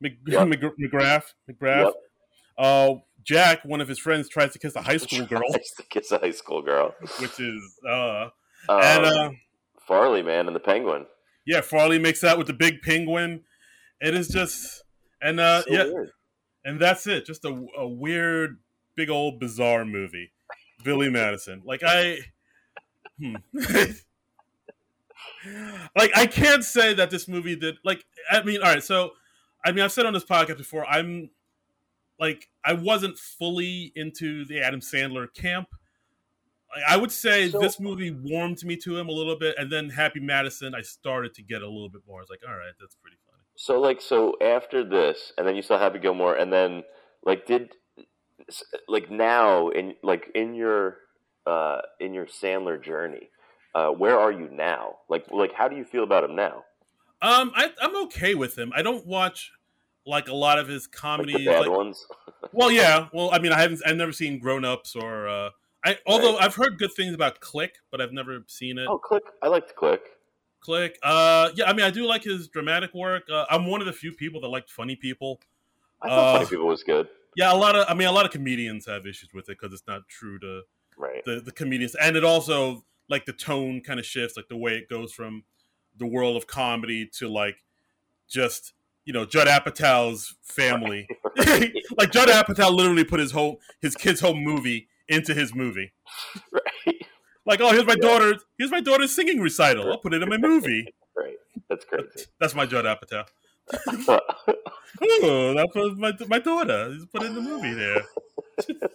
Mc, 0.00 0.14
Yep. 0.26 0.48
Mc, 0.48 0.60
McGrath. 0.80 1.24
McGrath. 1.50 1.84
Yep. 1.84 1.94
uh, 2.58 2.94
Jack, 3.22 3.64
one 3.64 3.80
of 3.80 3.88
his 3.88 3.98
friends, 3.98 4.28
tries 4.28 4.52
to 4.52 4.58
kiss 4.58 4.74
a 4.76 4.82
high 4.82 4.96
school 4.98 5.26
girl, 5.26 5.42
Tries 5.50 5.70
to 5.78 5.82
kiss 5.90 6.12
a 6.12 6.18
high 6.18 6.30
school 6.30 6.62
girl. 6.62 6.94
which 7.20 7.38
is 7.40 7.60
uh, 7.88 8.28
Um, 8.68 8.80
and 8.82 9.04
uh, 9.04 9.30
Farley, 9.86 10.22
man, 10.22 10.46
and 10.46 10.56
the 10.56 10.60
penguin. 10.60 11.06
yeah, 11.46 11.60
Farley 11.60 11.98
makes 11.98 12.24
out 12.24 12.38
with 12.38 12.46
the 12.46 12.52
big 12.54 12.80
penguin. 12.82 13.42
It 14.00 14.14
is 14.14 14.28
just 14.28 14.82
and 15.22 15.40
uh, 15.40 15.62
So 15.62 15.70
yeah, 15.72 15.84
weird. 15.84 16.10
and 16.64 16.80
that's 16.80 17.06
it. 17.06 17.26
Just 17.26 17.44
a, 17.44 17.66
a 17.78 17.86
weird, 17.88 18.58
big 18.96 19.08
old 19.10 19.40
bizarre 19.40 19.84
movie. 19.84 20.32
Billy 20.84 21.08
Madison. 21.10 21.62
Like 21.64 21.82
I, 21.82 22.18
hmm. 23.18 23.36
like 25.96 26.10
I 26.16 26.26
can't 26.26 26.64
say 26.64 26.94
that 26.94 27.10
this 27.10 27.28
movie 27.28 27.56
did. 27.56 27.76
Like 27.84 28.04
I 28.30 28.42
mean, 28.42 28.62
all 28.62 28.72
right. 28.72 28.82
So 28.82 29.12
I 29.64 29.72
mean, 29.72 29.84
I've 29.84 29.92
said 29.92 30.06
on 30.06 30.12
this 30.12 30.24
podcast 30.24 30.58
before. 30.58 30.86
I'm 30.86 31.30
like 32.18 32.48
I 32.64 32.74
wasn't 32.74 33.18
fully 33.18 33.92
into 33.96 34.44
the 34.44 34.60
Adam 34.60 34.80
Sandler 34.80 35.32
camp. 35.34 35.68
Like, 36.74 36.84
I 36.88 36.96
would 36.96 37.12
say 37.12 37.50
So- 37.50 37.60
this 37.60 37.78
movie 37.78 38.10
warmed 38.10 38.64
me 38.64 38.76
to 38.78 38.96
him 38.96 39.08
a 39.08 39.12
little 39.12 39.38
bit, 39.38 39.54
and 39.58 39.70
then 39.70 39.90
Happy 39.90 40.20
Madison, 40.20 40.74
I 40.74 40.82
started 40.82 41.34
to 41.34 41.42
get 41.42 41.62
a 41.62 41.68
little 41.68 41.88
bit 41.88 42.02
more. 42.06 42.18
I 42.18 42.22
was 42.22 42.30
like, 42.30 42.40
all 42.46 42.56
right, 42.56 42.72
that's 42.80 42.96
pretty 42.96 43.16
funny. 43.26 43.42
So 43.56 43.80
like 43.80 44.00
so 44.00 44.34
after 44.40 44.84
this, 44.84 45.32
and 45.38 45.46
then 45.46 45.54
you 45.56 45.62
saw 45.62 45.78
Happy 45.78 45.98
Gilmore, 45.98 46.34
and 46.36 46.52
then 46.52 46.82
like 47.24 47.46
did 47.46 47.72
like 48.88 49.10
now 49.10 49.68
in 49.68 49.94
like 50.02 50.30
in 50.34 50.54
your 50.54 50.98
uh 51.46 51.80
in 52.00 52.14
your 52.14 52.26
Sandler 52.26 52.82
journey, 52.82 53.28
uh 53.74 53.88
where 53.88 54.18
are 54.18 54.32
you 54.32 54.48
now? 54.52 54.96
Like 55.08 55.26
like 55.30 55.52
how 55.52 55.68
do 55.68 55.76
you 55.76 55.84
feel 55.84 56.04
about 56.04 56.24
him 56.24 56.34
now? 56.36 56.64
Um, 57.22 57.52
I, 57.54 57.70
I'm 57.80 57.96
okay 58.04 58.34
with 58.34 58.58
him. 58.58 58.70
I 58.76 58.82
don't 58.82 59.06
watch 59.06 59.50
like 60.04 60.28
a 60.28 60.34
lot 60.34 60.58
of 60.58 60.68
his 60.68 60.86
Like 61.02 61.26
the 61.26 61.44
bad 61.46 61.60
like- 61.60 61.70
ones? 61.70 62.06
well, 62.52 62.70
yeah. 62.70 63.08
Well, 63.14 63.30
I 63.32 63.38
mean, 63.38 63.52
I 63.52 63.58
haven't. 63.60 63.80
I've 63.86 63.96
never 63.96 64.12
seen 64.12 64.38
Grown 64.38 64.64
Ups 64.64 64.94
or. 64.94 65.26
Uh, 65.28 65.50
I 65.86 65.96
although 66.06 66.36
I've 66.36 66.54
heard 66.54 66.78
good 66.78 66.92
things 66.92 67.14
about 67.14 67.40
Click, 67.40 67.76
but 67.90 68.00
I've 68.02 68.12
never 68.12 68.44
seen 68.46 68.76
it. 68.78 68.86
Oh, 68.88 68.98
click! 68.98 69.22
I 69.42 69.48
like 69.48 69.68
to 69.68 69.74
click. 69.74 70.02
Click. 70.60 70.98
Uh, 71.02 71.50
yeah. 71.54 71.64
I 71.66 71.72
mean, 71.72 71.86
I 71.86 71.90
do 71.90 72.04
like 72.06 72.22
his 72.24 72.48
dramatic 72.48 72.92
work. 72.94 73.22
Uh, 73.30 73.44
I'm 73.50 73.66
one 73.66 73.80
of 73.80 73.86
the 73.86 73.92
few 73.92 74.12
people 74.12 74.40
that 74.42 74.48
liked 74.48 74.70
Funny 74.70 74.96
People. 74.96 75.40
I 76.02 76.08
thought 76.08 76.18
Uh, 76.18 76.32
Funny 76.38 76.50
People 76.50 76.66
was 76.66 76.82
good. 76.82 77.08
Yeah, 77.36 77.52
a 77.52 77.56
lot 77.56 77.74
of. 77.74 77.86
I 77.88 77.94
mean, 77.94 78.08
a 78.08 78.12
lot 78.12 78.26
of 78.26 78.32
comedians 78.32 78.84
have 78.86 79.06
issues 79.06 79.30
with 79.32 79.48
it 79.48 79.58
because 79.58 79.72
it's 79.72 79.86
not 79.86 80.06
true 80.08 80.38
to 80.40 80.62
Right. 80.98 81.24
the 81.24 81.40
the 81.40 81.52
comedians, 81.52 81.94
and 81.94 82.16
it 82.16 82.24
also 82.24 82.84
like 83.08 83.26
the 83.26 83.32
tone 83.32 83.80
kind 83.80 83.98
of 84.00 84.06
shifts, 84.06 84.36
like 84.36 84.48
the 84.48 84.56
way 84.56 84.72
it 84.76 84.88
goes 84.88 85.12
from 85.12 85.44
the 85.96 86.06
world 86.06 86.36
of 86.36 86.46
comedy 86.46 87.06
to 87.18 87.28
like 87.28 87.56
just 88.28 88.72
you 89.04 89.12
know 89.12 89.24
Judd 89.24 89.48
Apatow's 89.48 90.34
family. 90.42 91.08
like 91.36 92.12
Judd 92.12 92.28
Apatow 92.28 92.72
literally 92.74 93.04
put 93.04 93.20
his 93.20 93.32
whole 93.32 93.60
his 93.80 93.94
kid's 93.94 94.20
home 94.20 94.42
movie 94.42 94.88
into 95.08 95.34
his 95.34 95.54
movie. 95.54 95.92
right. 96.52 96.96
Like, 97.46 97.60
oh, 97.60 97.72
here's 97.72 97.86
my 97.86 97.96
daughter. 97.96 98.34
Here's 98.58 98.70
my 98.70 98.80
daughter's 98.80 99.14
singing 99.14 99.40
recital. 99.40 99.90
I'll 99.90 99.98
put 99.98 100.14
it 100.14 100.22
in 100.22 100.28
my 100.28 100.38
movie. 100.38 100.86
Right. 101.16 101.36
That's 101.70 101.84
crazy. 101.84 102.26
That's 102.40 102.56
my 102.56 102.66
Judd 102.66 102.86
Apatow. 102.86 103.24
Oh, 105.22 105.54
that 105.54 105.68
was 105.74 105.98
my 105.98 106.12
my 106.28 106.38
daughter. 106.38 106.92
He's 106.92 107.06
put 107.06 107.22
in 107.24 107.34
the 107.34 107.40
movie 107.40 107.74
there, 107.74 108.02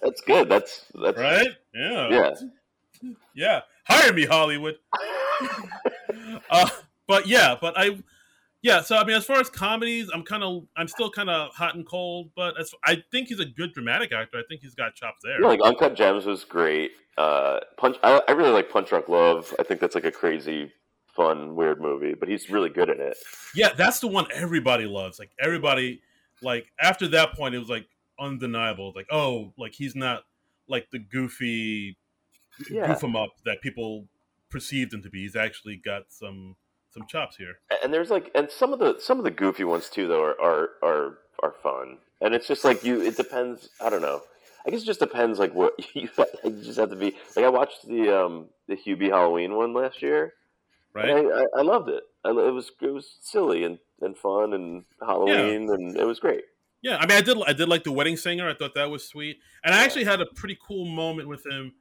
that's 0.01 0.21
good. 0.21 0.49
That's 0.49 0.85
that's 1.01 1.17
right? 1.17 1.49
Yeah, 1.73 2.09
Yeah. 2.09 3.09
yeah. 3.35 3.61
Hire 3.87 4.13
me, 4.13 4.25
Hollywood. 4.25 4.75
uh, 6.49 6.69
but 7.07 7.27
yeah, 7.27 7.55
but 7.59 7.73
I, 7.77 7.97
yeah. 8.61 8.81
So 8.81 8.97
I 8.97 9.03
mean, 9.03 9.15
as 9.15 9.25
far 9.25 9.39
as 9.39 9.49
comedies, 9.49 10.09
I'm 10.13 10.23
kind 10.23 10.43
of, 10.43 10.67
I'm 10.77 10.87
still 10.87 11.09
kind 11.09 11.29
of 11.29 11.51
hot 11.53 11.75
and 11.75 11.85
cold. 11.85 12.29
But 12.35 12.59
as, 12.59 12.71
I 12.85 13.03
think 13.11 13.29
he's 13.29 13.39
a 13.39 13.45
good 13.45 13.73
dramatic 13.73 14.11
actor. 14.13 14.37
I 14.37 14.43
think 14.47 14.61
he's 14.61 14.75
got 14.75 14.95
chops 14.95 15.21
there. 15.23 15.41
Yeah, 15.41 15.47
like 15.47 15.61
Uncut 15.63 15.95
Gems 15.95 16.25
was 16.25 16.43
great. 16.43 16.91
Uh, 17.17 17.59
Punch. 17.77 17.97
I, 18.03 18.21
I 18.27 18.31
really 18.33 18.51
like 18.51 18.69
Punch 18.71 18.89
Drunk 18.89 19.09
Love. 19.09 19.53
I 19.59 19.63
think 19.63 19.81
that's 19.81 19.95
like 19.95 20.05
a 20.05 20.11
crazy, 20.11 20.71
fun, 21.19 21.55
weird 21.55 21.81
movie. 21.81 22.13
But 22.17 22.29
he's 22.29 22.49
really 22.49 22.69
good 22.69 22.89
in 22.89 22.99
it. 23.01 23.17
Yeah, 23.53 23.69
that's 23.75 23.99
the 23.99 24.07
one 24.07 24.25
everybody 24.33 24.85
loves. 24.85 25.19
Like 25.19 25.31
everybody, 25.39 26.01
like 26.41 26.71
after 26.81 27.07
that 27.09 27.33
point, 27.33 27.55
it 27.55 27.59
was 27.59 27.69
like 27.69 27.87
undeniable. 28.19 28.93
Like 28.95 29.07
oh, 29.11 29.53
like 29.57 29.73
he's 29.73 29.95
not 29.95 30.23
like 30.67 30.89
the 30.91 30.99
goofy 30.99 31.97
Yeah. 32.69 32.87
goof 32.87 33.03
him 33.03 33.15
up 33.15 33.31
that 33.45 33.61
people 33.61 34.07
perceived 34.49 34.93
him 34.93 35.01
to 35.03 35.09
be. 35.09 35.21
He's 35.21 35.35
actually 35.35 35.75
got 35.77 36.03
some 36.09 36.55
some 36.91 37.05
chops 37.07 37.35
here. 37.35 37.59
And 37.83 37.93
there's 37.93 38.09
like, 38.09 38.31
and 38.33 38.49
some 38.49 38.73
of 38.73 38.79
the 38.79 38.95
some 38.99 39.17
of 39.19 39.23
the 39.23 39.31
goofy 39.31 39.63
ones 39.63 39.89
too, 39.89 40.07
though, 40.07 40.23
are 40.23 40.39
are 40.41 40.69
are, 40.81 41.17
are 41.43 41.53
fun. 41.61 41.97
And 42.21 42.33
it's 42.33 42.47
just 42.47 42.63
like 42.63 42.83
you. 42.83 43.01
It 43.01 43.17
depends. 43.17 43.69
I 43.81 43.89
don't 43.89 44.01
know. 44.01 44.21
I 44.65 44.71
guess 44.71 44.81
it 44.81 44.85
just 44.85 44.99
depends. 44.99 45.39
Like 45.39 45.53
what 45.53 45.73
you, 45.95 46.09
you 46.43 46.63
just 46.63 46.79
have 46.79 46.89
to 46.89 46.95
be. 46.95 47.15
Like 47.35 47.45
I 47.45 47.49
watched 47.49 47.87
the 47.87 48.09
um 48.17 48.47
the 48.67 48.75
Hubie 48.75 49.09
Halloween 49.09 49.55
one 49.55 49.73
last 49.73 50.01
year. 50.01 50.33
Right? 50.93 51.09
I, 51.09 51.19
I, 51.19 51.45
I 51.57 51.61
loved 51.61 51.89
it. 51.89 52.03
I, 52.25 52.29
it 52.29 52.53
was 52.53 52.71
it 52.81 52.93
was 52.93 53.17
silly 53.21 53.63
and, 53.63 53.79
and 54.01 54.17
fun 54.17 54.53
and 54.53 54.83
Halloween 55.01 55.69
and 55.69 55.95
it 55.95 56.05
was 56.05 56.19
great. 56.19 56.43
Yeah, 56.81 56.97
I 56.97 57.05
mean, 57.05 57.17
I 57.17 57.21
did. 57.21 57.37
I 57.45 57.53
did 57.53 57.67
like 57.67 57.83
the 57.83 57.91
wedding 57.91 58.15
singer. 58.15 58.49
I 58.49 58.53
thought 58.53 58.73
that 58.75 58.89
was 58.89 59.05
sweet, 59.05 59.37
and 59.65 59.75
I 59.75 59.83
actually 59.83 60.05
had 60.05 60.21
a 60.21 60.25
pretty 60.25 60.57
cool 60.65 60.85
moment 60.85 61.27
with 61.27 61.45
him. 61.45 61.73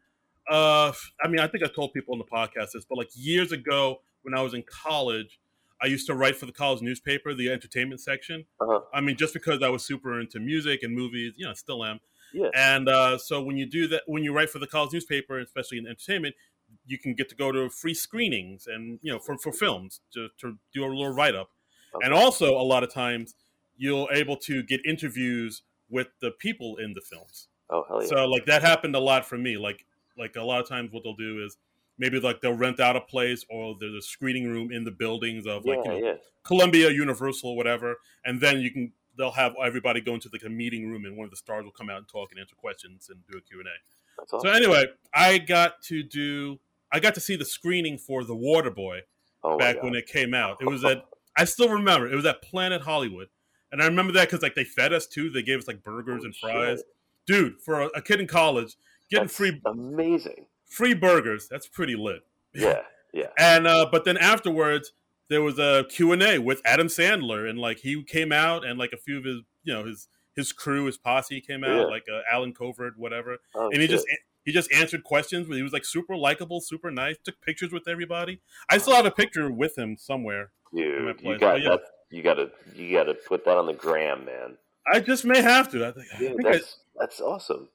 Uh, 0.50 0.92
I 1.22 1.28
mean, 1.28 1.38
I 1.38 1.46
think 1.46 1.62
I 1.62 1.68
told 1.68 1.92
people 1.92 2.14
on 2.14 2.18
the 2.18 2.24
podcast 2.24 2.72
this, 2.74 2.84
but 2.88 2.98
like 2.98 3.10
years 3.14 3.52
ago 3.52 4.00
when 4.22 4.34
I 4.34 4.42
was 4.42 4.54
in 4.54 4.64
college, 4.64 5.38
I 5.80 5.86
used 5.86 6.06
to 6.08 6.14
write 6.14 6.36
for 6.36 6.46
the 6.46 6.52
college 6.52 6.82
newspaper, 6.82 7.34
the 7.34 7.50
entertainment 7.50 8.00
section. 8.00 8.44
Uh-huh. 8.60 8.80
I 8.92 9.00
mean, 9.00 9.16
just 9.16 9.34
because 9.34 9.62
I 9.62 9.68
was 9.68 9.84
super 9.84 10.20
into 10.20 10.40
music 10.40 10.82
and 10.82 10.94
movies, 10.94 11.34
you 11.36 11.46
know, 11.46 11.54
still 11.54 11.84
am. 11.84 12.00
Yeah. 12.32 12.48
And 12.54 12.88
uh, 12.88 13.18
so 13.18 13.42
when 13.42 13.56
you 13.56 13.66
do 13.66 13.86
that, 13.88 14.02
when 14.06 14.24
you 14.24 14.34
write 14.34 14.50
for 14.50 14.58
the 14.58 14.66
college 14.66 14.92
newspaper, 14.92 15.38
especially 15.38 15.78
in 15.78 15.86
entertainment, 15.86 16.34
you 16.86 16.98
can 16.98 17.14
get 17.14 17.28
to 17.28 17.34
go 17.34 17.52
to 17.52 17.68
free 17.68 17.94
screenings 17.94 18.66
and 18.66 18.98
you 19.02 19.12
know 19.12 19.18
for, 19.18 19.36
for 19.38 19.52
films 19.52 20.00
to, 20.14 20.28
to 20.40 20.58
do 20.72 20.84
a 20.84 20.86
little 20.86 21.14
write 21.14 21.34
up, 21.34 21.50
and 22.02 22.12
also 22.12 22.58
a 22.58 22.62
lot 22.62 22.82
of 22.82 22.92
times 22.92 23.34
you're 23.76 24.08
able 24.12 24.36
to 24.36 24.62
get 24.62 24.80
interviews 24.84 25.62
with 25.88 26.08
the 26.20 26.30
people 26.30 26.76
in 26.76 26.94
the 26.94 27.00
films. 27.00 27.48
Oh 27.70 27.84
hell 27.88 28.02
yeah! 28.02 28.08
So 28.08 28.26
like 28.26 28.46
that 28.46 28.62
happened 28.62 28.94
a 28.96 29.00
lot 29.00 29.26
for 29.26 29.38
me. 29.38 29.56
Like 29.56 29.84
like 30.16 30.36
a 30.36 30.42
lot 30.42 30.60
of 30.60 30.68
times 30.68 30.92
what 30.92 31.04
they'll 31.04 31.14
do 31.14 31.44
is 31.44 31.56
maybe 31.98 32.20
like 32.20 32.40
they'll 32.40 32.52
rent 32.52 32.80
out 32.80 32.96
a 32.96 33.00
place 33.00 33.44
or 33.50 33.76
there's 33.78 33.94
a 33.94 34.02
screening 34.02 34.48
room 34.48 34.72
in 34.72 34.84
the 34.84 34.90
buildings 34.90 35.46
of 35.46 35.64
like 35.64 35.78
yeah, 35.84 35.92
you 35.92 36.00
know 36.00 36.06
yeah. 36.08 36.14
Columbia, 36.44 36.90
Universal, 36.90 37.56
whatever, 37.56 37.96
and 38.24 38.40
then 38.40 38.60
you 38.60 38.70
can 38.70 38.92
they'll 39.16 39.32
have 39.32 39.54
everybody 39.62 40.00
go 40.00 40.14
into 40.14 40.28
like 40.32 40.44
a 40.44 40.48
meeting 40.48 40.88
room 40.88 41.04
and 41.04 41.16
one 41.16 41.24
of 41.24 41.30
the 41.30 41.36
stars 41.36 41.64
will 41.64 41.72
come 41.72 41.90
out 41.90 41.98
and 41.98 42.08
talk 42.08 42.30
and 42.30 42.40
answer 42.40 42.54
questions 42.54 43.08
and 43.10 43.20
do 43.30 43.36
a 43.36 43.40
Q 43.40 43.58
and 43.58 43.68
A. 43.68 43.72
That's 44.18 44.42
So 44.42 44.50
anyway, 44.50 44.86
I 45.14 45.38
got 45.38 45.82
to 45.84 46.02
do 46.02 46.58
I 46.92 47.00
got 47.00 47.14
to 47.14 47.20
see 47.20 47.36
the 47.36 47.44
screening 47.44 47.98
for 47.98 48.24
The 48.24 48.34
Water 48.34 48.70
Boy 48.70 49.00
oh 49.44 49.58
back 49.58 49.76
God. 49.76 49.84
when 49.84 49.94
it 49.94 50.06
came 50.06 50.34
out. 50.34 50.58
It 50.60 50.66
was 50.66 50.84
at 50.84 51.04
I 51.36 51.44
still 51.44 51.68
remember 51.68 52.10
it 52.10 52.16
was 52.16 52.26
at 52.26 52.42
Planet 52.42 52.82
Hollywood, 52.82 53.28
and 53.70 53.82
I 53.82 53.86
remember 53.86 54.12
that 54.14 54.28
because 54.28 54.42
like 54.42 54.54
they 54.54 54.64
fed 54.64 54.92
us 54.92 55.06
too. 55.06 55.30
They 55.30 55.42
gave 55.42 55.58
us 55.58 55.68
like 55.68 55.82
burgers 55.84 56.18
Holy 56.22 56.26
and 56.26 56.36
fries. 56.36 56.78
shit. 56.78 56.86
Dude, 57.26 57.60
for 57.60 57.82
a, 57.82 57.86
a 57.88 58.02
kid 58.02 58.20
in 58.20 58.26
college, 58.26 58.76
getting 59.10 59.24
That's 59.26 59.36
free 59.36 59.60
amazing. 59.66 60.46
free 60.66 60.94
burgers 60.94 61.46
that's 61.48 61.68
pretty 61.68 61.94
lit. 61.96 62.20
Yeah, 62.54 62.80
yeah. 63.12 63.26
And 63.38 63.66
uh, 63.66 63.86
but 63.92 64.04
then 64.06 64.16
afterwards 64.16 64.92
there 65.28 65.42
was 65.42 65.58
a 65.58 65.84
Q 65.90 66.12
and 66.12 66.22
A 66.22 66.38
with 66.38 66.62
Adam 66.64 66.86
Sandler, 66.86 67.48
and 67.48 67.58
like 67.58 67.80
he 67.80 68.02
came 68.02 68.32
out, 68.32 68.64
and 68.64 68.78
like 68.78 68.92
a 68.92 68.96
few 68.96 69.18
of 69.18 69.24
his 69.24 69.42
you 69.64 69.74
know 69.74 69.84
his 69.84 70.08
his 70.38 70.52
crew, 70.52 70.84
his 70.86 70.96
posse 70.96 71.40
came 71.40 71.64
out, 71.64 71.76
Yeah. 71.76 71.84
like 71.84 72.04
uh, 72.10 72.20
Allen 72.32 72.54
Covert, 72.54 72.94
whatever 72.96 73.38
Oh, 73.54 73.66
and 73.70 73.80
he 73.82 73.88
shit. 73.88 73.90
just 73.90 74.06
he 74.44 74.52
just 74.52 74.72
answered 74.72 75.04
questions. 75.04 75.46
He 75.48 75.62
was 75.62 75.72
like 75.72 75.84
super 75.84 76.16
likable, 76.16 76.60
super 76.62 76.90
nice. 76.90 77.16
Took 77.22 77.40
pictures 77.42 77.72
with 77.72 77.86
everybody. 77.86 78.40
I 78.70 78.78
still 78.78 78.94
have 78.94 79.04
a 79.04 79.10
picture 79.10 79.50
with 79.50 79.76
him 79.76 79.96
somewhere. 79.98 80.50
dude, 80.74 81.20
you 81.22 81.38
got 81.38 81.60
yeah. 81.60 81.70
that. 81.70 81.80
You 82.10 82.22
got 82.22 82.34
to 82.34 82.50
you 82.74 82.92
got 82.96 83.04
to 83.04 83.14
put 83.14 83.44
that 83.44 83.58
on 83.58 83.66
the 83.66 83.74
gram, 83.74 84.24
man. 84.24 84.56
I 84.90 85.00
just 85.00 85.24
may 85.26 85.42
have 85.42 85.70
to. 85.72 85.86
I 85.86 85.90
think, 85.92 86.06
I, 86.14 86.18
Dude, 86.18 86.36
think 86.36 86.48
I, 86.48 86.52
that's 86.52 86.78
that's 86.98 87.20
awesome. 87.20 87.68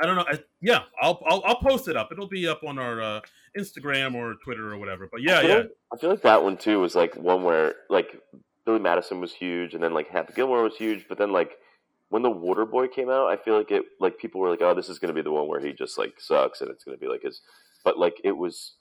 I 0.00 0.06
don't 0.06 0.16
know. 0.16 0.24
I, 0.26 0.38
yeah, 0.62 0.84
I'll, 1.02 1.22
I'll 1.26 1.42
I'll 1.44 1.56
post 1.60 1.88
it 1.88 1.96
up. 1.96 2.10
It'll 2.12 2.28
be 2.28 2.46
up 2.48 2.62
on 2.64 2.78
our 2.78 3.02
uh, 3.02 3.20
Instagram 3.58 4.14
or 4.14 4.34
Twitter 4.44 4.72
or 4.72 4.78
whatever. 4.78 5.08
But 5.10 5.22
yeah, 5.22 5.38
I 5.38 5.40
feel 5.42 5.50
yeah, 5.50 5.56
Like, 5.56 5.70
I 5.92 5.96
feel 5.98 6.10
like 6.10 6.22
that 6.22 6.42
one 6.42 6.56
too 6.56 6.80
was 6.80 6.94
like 6.94 7.14
one 7.16 7.42
where 7.44 7.74
like 7.90 8.18
Billy 8.64 8.78
Madison 8.78 9.20
was 9.20 9.32
huge, 9.34 9.74
and 9.74 9.82
then 9.82 9.92
like 9.92 10.08
Happy 10.08 10.32
Gilmore 10.34 10.62
was 10.62 10.76
huge, 10.76 11.06
but 11.08 11.18
then 11.18 11.32
like 11.32 11.58
when 12.08 12.22
the 12.22 12.30
Water 12.30 12.64
Boy 12.64 12.88
came 12.88 13.10
out, 13.10 13.26
I 13.26 13.36
feel 13.36 13.56
like 13.56 13.70
it 13.70 13.84
like 14.00 14.18
people 14.18 14.40
were 14.40 14.50
like, 14.50 14.62
oh, 14.62 14.74
this 14.74 14.88
is 14.88 14.98
going 14.98 15.08
to 15.14 15.14
be 15.14 15.22
the 15.22 15.32
one 15.32 15.48
where 15.48 15.60
he 15.60 15.72
just 15.72 15.98
like 15.98 16.14
sucks, 16.20 16.60
and 16.60 16.70
it's 16.70 16.84
going 16.84 16.96
to 16.96 17.00
be 17.00 17.08
like 17.10 17.22
his, 17.22 17.40
but 17.84 17.98
like 17.98 18.20
it 18.24 18.36
was 18.36 18.74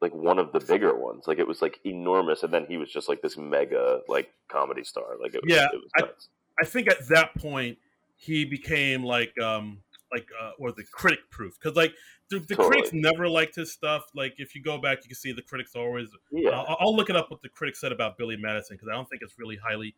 like 0.00 0.14
one 0.14 0.38
of 0.38 0.52
the 0.52 0.60
bigger 0.60 0.96
ones. 0.96 1.24
Like 1.26 1.38
it 1.38 1.46
was 1.46 1.60
like 1.60 1.78
enormous, 1.84 2.42
and 2.42 2.52
then 2.52 2.66
he 2.66 2.76
was 2.78 2.90
just 2.90 3.08
like 3.08 3.20
this 3.22 3.36
mega 3.36 4.00
like 4.08 4.30
comedy 4.48 4.84
star. 4.84 5.04
Like 5.20 5.34
it 5.34 5.42
was, 5.44 5.54
Yeah, 5.54 5.66
it 5.72 5.76
was 5.80 5.90
I- 5.96 6.00
nuts. 6.02 6.28
I 6.60 6.64
think 6.66 6.88
at 6.90 7.08
that 7.08 7.34
point 7.36 7.78
he 8.16 8.44
became 8.44 9.02
like 9.02 9.32
um 9.40 9.78
like 10.12 10.26
uh 10.38 10.50
was 10.58 10.74
it 10.78 10.90
critic 10.90 11.20
proof 11.30 11.58
because 11.58 11.74
like 11.76 11.94
the, 12.28 12.38
the 12.38 12.54
Totally. 12.54 12.68
critics 12.68 12.90
never 12.92 13.28
liked 13.28 13.56
his 13.56 13.72
stuff. 13.72 14.04
Like 14.14 14.34
if 14.38 14.54
you 14.54 14.62
go 14.62 14.76
back, 14.78 14.98
you 15.02 15.08
can 15.08 15.16
see 15.16 15.32
the 15.32 15.42
critics 15.42 15.74
always. 15.74 16.08
yeah. 16.30 16.50
I'll, 16.50 16.76
I'll 16.80 16.96
look 16.96 17.08
it 17.10 17.16
up 17.16 17.30
what 17.30 17.40
the 17.42 17.48
critics 17.48 17.80
said 17.80 17.92
about 17.92 18.18
Billy 18.18 18.36
Madison 18.36 18.76
because 18.76 18.88
I 18.88 18.94
don't 18.94 19.08
think 19.08 19.22
it's 19.22 19.38
really 19.38 19.56
highly 19.56 19.94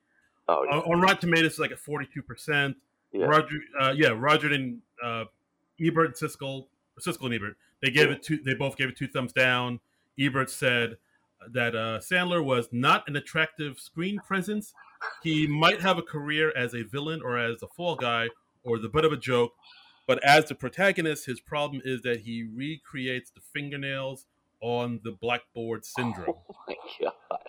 oh, 0.48 0.64
yeah. 0.64 0.76
on, 0.78 0.94
on 0.94 1.00
Rotten 1.00 1.18
Tomatoes, 1.20 1.52
it's 1.52 1.58
like 1.58 1.70
a 1.70 1.76
forty 1.76 2.06
two 2.12 2.22
percent. 2.22 2.76
Yeah. 3.12 3.26
Roger, 3.26 3.56
uh, 3.80 3.92
yeah, 3.94 4.08
Roger 4.16 4.52
and 4.52 4.80
uh, 5.04 5.24
Ebert 5.80 6.06
and 6.06 6.14
Siskel, 6.30 6.66
Siskel 7.00 7.26
and 7.26 7.34
Ebert, 7.34 7.56
they 7.82 7.90
gave 7.90 8.08
Yeah. 8.08 8.14
it 8.14 8.22
two. 8.22 8.38
They 8.44 8.54
both 8.54 8.76
gave 8.76 8.88
it 8.88 8.96
two 8.96 9.08
thumbs 9.08 9.32
down. 9.32 9.80
Ebert 10.18 10.50
said 10.50 10.96
that 11.52 11.74
uh, 11.74 11.98
Sandler 11.98 12.44
was 12.44 12.68
not 12.72 13.06
an 13.08 13.16
attractive 13.16 13.78
screen 13.80 14.18
presence. 14.20 14.72
He 15.22 15.46
might 15.46 15.80
have 15.80 15.98
a 15.98 16.02
career 16.02 16.52
as 16.56 16.74
a 16.74 16.82
villain 16.84 17.20
or 17.22 17.36
as 17.36 17.62
a 17.62 17.66
fall 17.66 17.96
guy 17.96 18.28
or 18.62 18.78
the 18.78 18.88
butt 18.88 19.04
of 19.04 19.12
a 19.12 19.16
joke, 19.16 19.52
but 20.06 20.22
as 20.22 20.44
the 20.44 20.54
protagonist, 20.54 21.26
his 21.26 21.40
problem 21.40 21.82
is 21.84 22.02
that 22.02 22.20
he 22.20 22.44
recreates 22.54 23.30
the 23.30 23.40
fingernails 23.52 24.26
on 24.60 25.00
the 25.02 25.10
blackboard 25.12 25.84
syndrome. 25.84 26.34
Oh 26.48 26.54
my 26.68 26.74
god! 27.00 27.40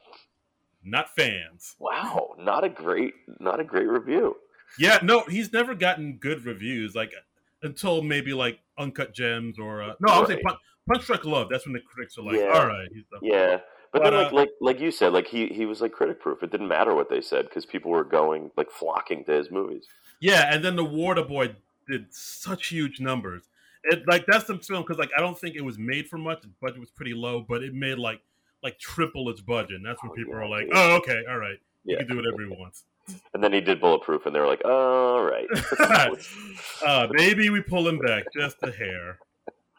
Not 0.83 1.15
fans. 1.15 1.75
Wow, 1.79 2.35
not 2.39 2.63
a 2.63 2.69
great, 2.69 3.13
not 3.39 3.59
a 3.59 3.63
great 3.63 3.87
review. 3.87 4.37
Yeah, 4.79 4.99
no, 5.03 5.23
he's 5.29 5.53
never 5.53 5.75
gotten 5.75 6.17
good 6.17 6.45
reviews. 6.45 6.95
Like 6.95 7.13
until 7.61 8.01
maybe 8.01 8.33
like 8.33 8.59
Uncut 8.77 9.13
Gems 9.13 9.57
or 9.59 9.81
uh, 9.83 9.93
no, 9.99 10.13
I 10.13 10.19
would 10.19 10.27
say 10.27 10.35
Right. 10.35 10.43
Punch, 10.43 10.59
Punch 10.87 11.05
Drunk 11.05 11.25
Love. 11.25 11.47
That's 11.49 11.65
when 11.65 11.73
the 11.73 11.79
critics 11.79 12.17
are 12.17 12.23
like, 12.23 12.35
Yeah. 12.37 12.51
all 12.59 12.67
right, 12.67 12.89
he's 12.93 13.03
the 13.11 13.19
Yeah, 13.21 13.57
but, 13.91 14.01
But, 14.01 14.03
then 14.03 14.13
like 14.13 14.31
uh, 14.31 14.35
like 14.35 14.49
like 14.61 14.79
you 14.79 14.91
said, 14.91 15.13
like 15.13 15.27
he 15.27 15.47
he 15.47 15.65
was 15.65 15.79
like 15.81 15.91
critic 15.91 16.19
proof. 16.19 16.41
It 16.43 16.51
didn't 16.51 16.67
matter 16.67 16.93
what 16.95 17.09
they 17.09 17.21
said 17.21 17.45
because 17.45 17.65
people 17.65 17.91
were 17.91 18.03
going 18.03 18.51
like 18.57 18.71
flocking 18.71 19.23
to 19.25 19.31
his 19.33 19.51
movies. 19.51 19.85
yeah. 20.19 20.53
And 20.53 20.63
then 20.65 20.75
the 20.75 20.83
Water 20.83 21.23
Boy 21.23 21.55
did 21.87 22.07
such 22.13 22.67
huge 22.67 22.99
numbers. 22.99 23.43
It 23.85 24.03
like 24.07 24.25
that's 24.27 24.45
the 24.45 24.57
film 24.57 24.81
because 24.83 24.97
like 24.97 25.11
I 25.17 25.21
don't 25.21 25.37
think 25.37 25.55
it 25.55 25.63
was 25.63 25.77
made 25.77 26.07
for 26.07 26.17
much. 26.17 26.41
The 26.41 26.49
budget 26.61 26.79
was 26.79 26.89
pretty 26.89 27.13
low, 27.13 27.45
but 27.47 27.63
it 27.63 27.73
made 27.73 27.97
like 27.99 28.21
like 28.63 28.79
triple 28.79 29.29
its 29.29 29.41
budget. 29.41 29.75
And 29.77 29.85
that's 29.85 30.01
when 30.01 30.11
Oh, 30.11 30.15
people 30.15 30.35
are 30.35 30.47
like, 30.47 30.67
oh, 30.73 30.95
okay, 30.97 31.23
all 31.29 31.37
right, 31.37 31.57
you 31.83 31.93
Yeah, 31.93 31.99
can 31.99 32.07
do 32.07 32.15
whatever 32.17 32.41
he 32.41 32.47
wants. 32.47 32.85
and 33.33 33.43
then 33.43 33.51
he 33.53 33.59
did 33.61 33.81
Bulletproof, 33.81 34.25
and 34.25 34.33
they 34.35 34.39
were 34.39 34.47
like, 34.47 34.63
all 34.65 35.21
right. 35.23 35.47
uh, 36.85 37.07
maybe 37.11 37.49
we 37.49 37.61
pull 37.61 37.87
him 37.87 37.99
back 37.99 38.25
just 38.33 38.57
a 38.63 38.71
hair, 38.71 39.19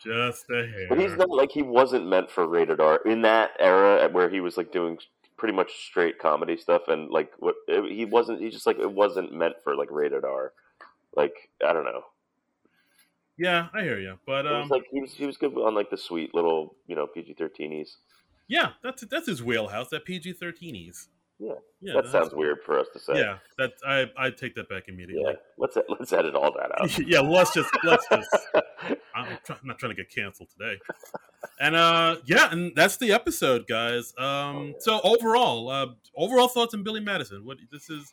just 0.03 0.45
a 0.51 0.67
hair. 0.67 0.87
But 0.91 0.99
he's 1.01 1.17
not 1.17 1.31
like 1.31 1.51
he 1.51 1.63
wasn't 1.63 2.07
meant 2.07 2.31
for 2.31 2.47
rated 2.47 2.81
R 2.81 3.01
in 3.07 3.23
that 3.23 3.53
era 3.59 4.09
where 4.11 4.29
he 4.29 4.41
was 4.41 4.57
like 4.59 4.71
doing 4.73 4.99
pretty 5.37 5.55
much 5.55 5.73
straight 5.89 6.19
comedy 6.19 6.57
stuff, 6.59 6.89
and 6.89 7.11
like 7.11 7.33
what 7.39 7.55
it, 7.69 7.91
he 7.91 8.05
wasn't. 8.05 8.41
He 8.43 8.51
just 8.51 8.67
like 8.67 8.79
it 8.79 8.93
wasn't 8.93 9.33
meant 9.33 9.55
for 9.65 9.75
like 9.75 9.91
rated 9.91 10.25
R. 10.25 10.53
Like 11.17 11.51
I 11.67 11.73
don't 11.73 11.85
know. 11.85 12.03
yeah, 13.39 13.69
I 13.75 13.83
hear 13.83 13.99
you, 13.99 14.19
but 14.27 14.45
It 14.47 14.53
um, 14.53 14.61
was 14.63 14.71
like 14.71 14.85
he 14.91 15.01
was 15.01 15.13
he 15.15 15.27
was 15.27 15.37
good 15.39 15.55
on 15.55 15.75
like 15.75 15.91
the 15.91 15.97
sweet 15.97 16.35
little 16.35 16.77
you 16.87 16.95
know 16.97 17.07
PG 17.07 17.35
thirteenies. 17.35 17.97
Yeah, 18.49 18.73
that's 18.83 19.03
that's 19.07 19.27
his 19.27 19.43
wheelhouse. 19.43 19.89
That 19.91 20.05
PG 20.05 20.35
thirteenies. 20.35 21.09
Yeah, 21.41 21.55
yeah, 21.81 21.95
that 21.95 22.07
sounds 22.07 22.33
weird 22.33 22.59
for 22.65 22.79
us 22.79 22.87
to 22.93 22.99
say. 23.01 23.15
Yeah, 23.17 23.39
that 23.59 23.73
I 23.87 24.07
I 24.17 24.31
take 24.31 24.55
that 24.55 24.69
back 24.69 24.85
yeah. 24.87 24.95
immediately. 24.95 25.35
Let's 25.59 25.77
let's 25.89 26.13
edit 26.13 26.35
all 26.35 26.53
that 26.53 26.81
out. 26.81 26.99
Yeah, 27.07 27.21
let's 27.21 27.53
just 27.53 27.71
let's 27.83 28.07
just. 28.09 28.31
I'm, 29.17 29.39
try, 29.45 29.57
I'm 29.61 29.69
not 29.69 29.79
trying 29.79 29.95
to 29.95 29.97
get 29.97 30.11
canceled 30.15 30.49
today. 30.51 30.79
And 31.61 31.77
uh, 31.77 32.17
yeah, 32.27 32.51
and 32.51 32.73
that's 32.75 32.97
the 32.97 33.13
episode, 33.13 33.67
guys. 33.69 34.13
Oh, 34.19 34.25
Um, 34.25 34.75
so 34.79 35.01
overall, 35.03 35.69
uh, 35.69 35.87
overall 36.17 36.49
thoughts 36.49 36.75
on 36.75 36.83
Billy 36.83 37.01
Madison. 37.01 37.45
What 37.45 37.59
this 37.71 37.91
is, 37.91 38.13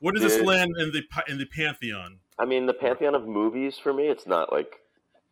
what 0.00 0.14
does 0.14 0.22
this 0.22 0.36
Dude. 0.36 0.46
land 0.46 0.72
in 0.78 0.92
the 0.92 1.02
in 1.28 1.38
the 1.38 1.46
pantheon? 1.46 2.18
I 2.38 2.44
mean, 2.44 2.66
the 2.66 2.74
pantheon 2.74 3.14
of 3.14 3.26
movies 3.26 3.78
for 3.78 3.92
me, 3.92 4.08
it's 4.08 4.26
not 4.26 4.52
like 4.52 4.80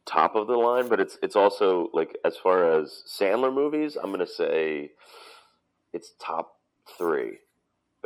top 0.07 0.35
of 0.37 0.47
the 0.47 0.57
line, 0.57 0.89
but 0.89 1.01
it's 1.01 1.19
it's 1.23 1.37
also 1.37 1.91
like 1.93 2.17
as 2.25 2.37
far 2.37 2.79
as 2.81 3.03
Sandler 3.07 3.53
movies, 3.53 3.97
I'm 3.97 4.11
gonna 4.13 4.27
say 4.27 4.93
it's 5.93 6.13
top 6.21 6.57
three. 6.99 7.39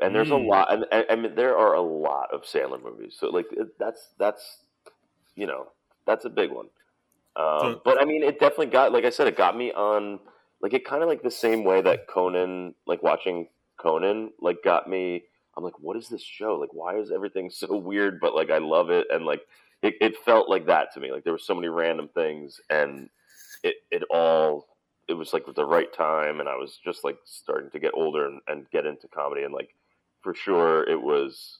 And 0.03 0.15
there's 0.15 0.31
Mm. 0.31 0.33
a 0.33 0.37
lot, 0.37 0.73
and, 0.73 0.87
and, 0.93 1.27
and 1.27 1.39
there 1.39 1.57
are 1.59 1.75
a 1.75 1.81
lot 1.83 2.33
of 2.33 2.43
Sandler 2.43 2.83
movies. 2.83 3.17
So 3.19 3.29
like 3.29 3.47
it- 3.53 3.79
that's 3.79 4.09
that's 4.19 4.65
you 5.37 5.47
know 5.47 5.69
that's 6.07 6.25
a 6.27 6.31
big 6.31 6.51
one. 6.53 6.69
Um, 7.37 7.81
but 7.85 8.01
I 8.01 8.05
mean, 8.05 8.23
it 8.23 8.41
definitely 8.41 8.67
got 8.69 8.93
like 8.93 9.05
I 9.05 9.11
said, 9.11 9.27
it 9.29 9.37
got 9.37 9.57
me 9.57 9.73
on 9.73 10.21
like 10.63 10.75
it 10.75 10.85
kind 10.85 11.03
of 11.03 11.09
like 11.09 11.23
the 11.23 11.31
same 11.31 11.65
way 11.65 11.81
that 11.83 12.07
Conan, 12.09 12.75
like 12.87 13.03
watching 13.03 13.49
Conan, 13.79 14.33
like 14.41 14.63
got 14.65 14.89
me. 14.89 15.25
I'm 15.57 15.65
like, 15.65 15.79
what 15.81 15.97
is 15.97 16.09
this 16.09 16.23
show? 16.23 16.57
Like, 16.57 16.73
why 16.75 16.97
is 16.97 17.11
everything 17.13 17.51
so 17.53 17.77
weird? 17.77 18.21
But 18.21 18.35
like, 18.35 18.51
I 18.51 18.59
love 18.59 18.91
it, 18.91 19.07
and 19.11 19.25
like, 19.27 19.43
it, 19.83 19.95
it 20.01 20.17
felt 20.25 20.49
like 20.49 20.67
that 20.67 20.93
to 20.95 21.01
me. 21.01 21.13
Like 21.13 21.25
there 21.25 21.33
were 21.33 21.39
so 21.39 21.55
many 21.55 21.69
random 21.69 22.09
things, 22.15 22.61
and 22.69 23.09
it 23.63 23.77
it 23.91 24.03
all 24.11 24.67
it 25.09 25.15
was 25.15 25.33
like 25.33 25.45
the 25.55 25.65
right 25.65 25.93
time, 25.93 26.41
and 26.41 26.49
I 26.49 26.57
was 26.57 26.79
just 26.85 27.05
like 27.05 27.19
starting 27.25 27.71
to 27.71 27.81
get 27.81 27.93
older 27.95 28.27
and, 28.27 28.41
and 28.47 28.71
get 28.71 28.87
into 28.87 29.09
comedy, 29.09 29.43
and 29.43 29.55
like 29.55 29.75
for 30.23 30.35
sure 30.35 30.89
it 30.89 31.01
was 31.01 31.59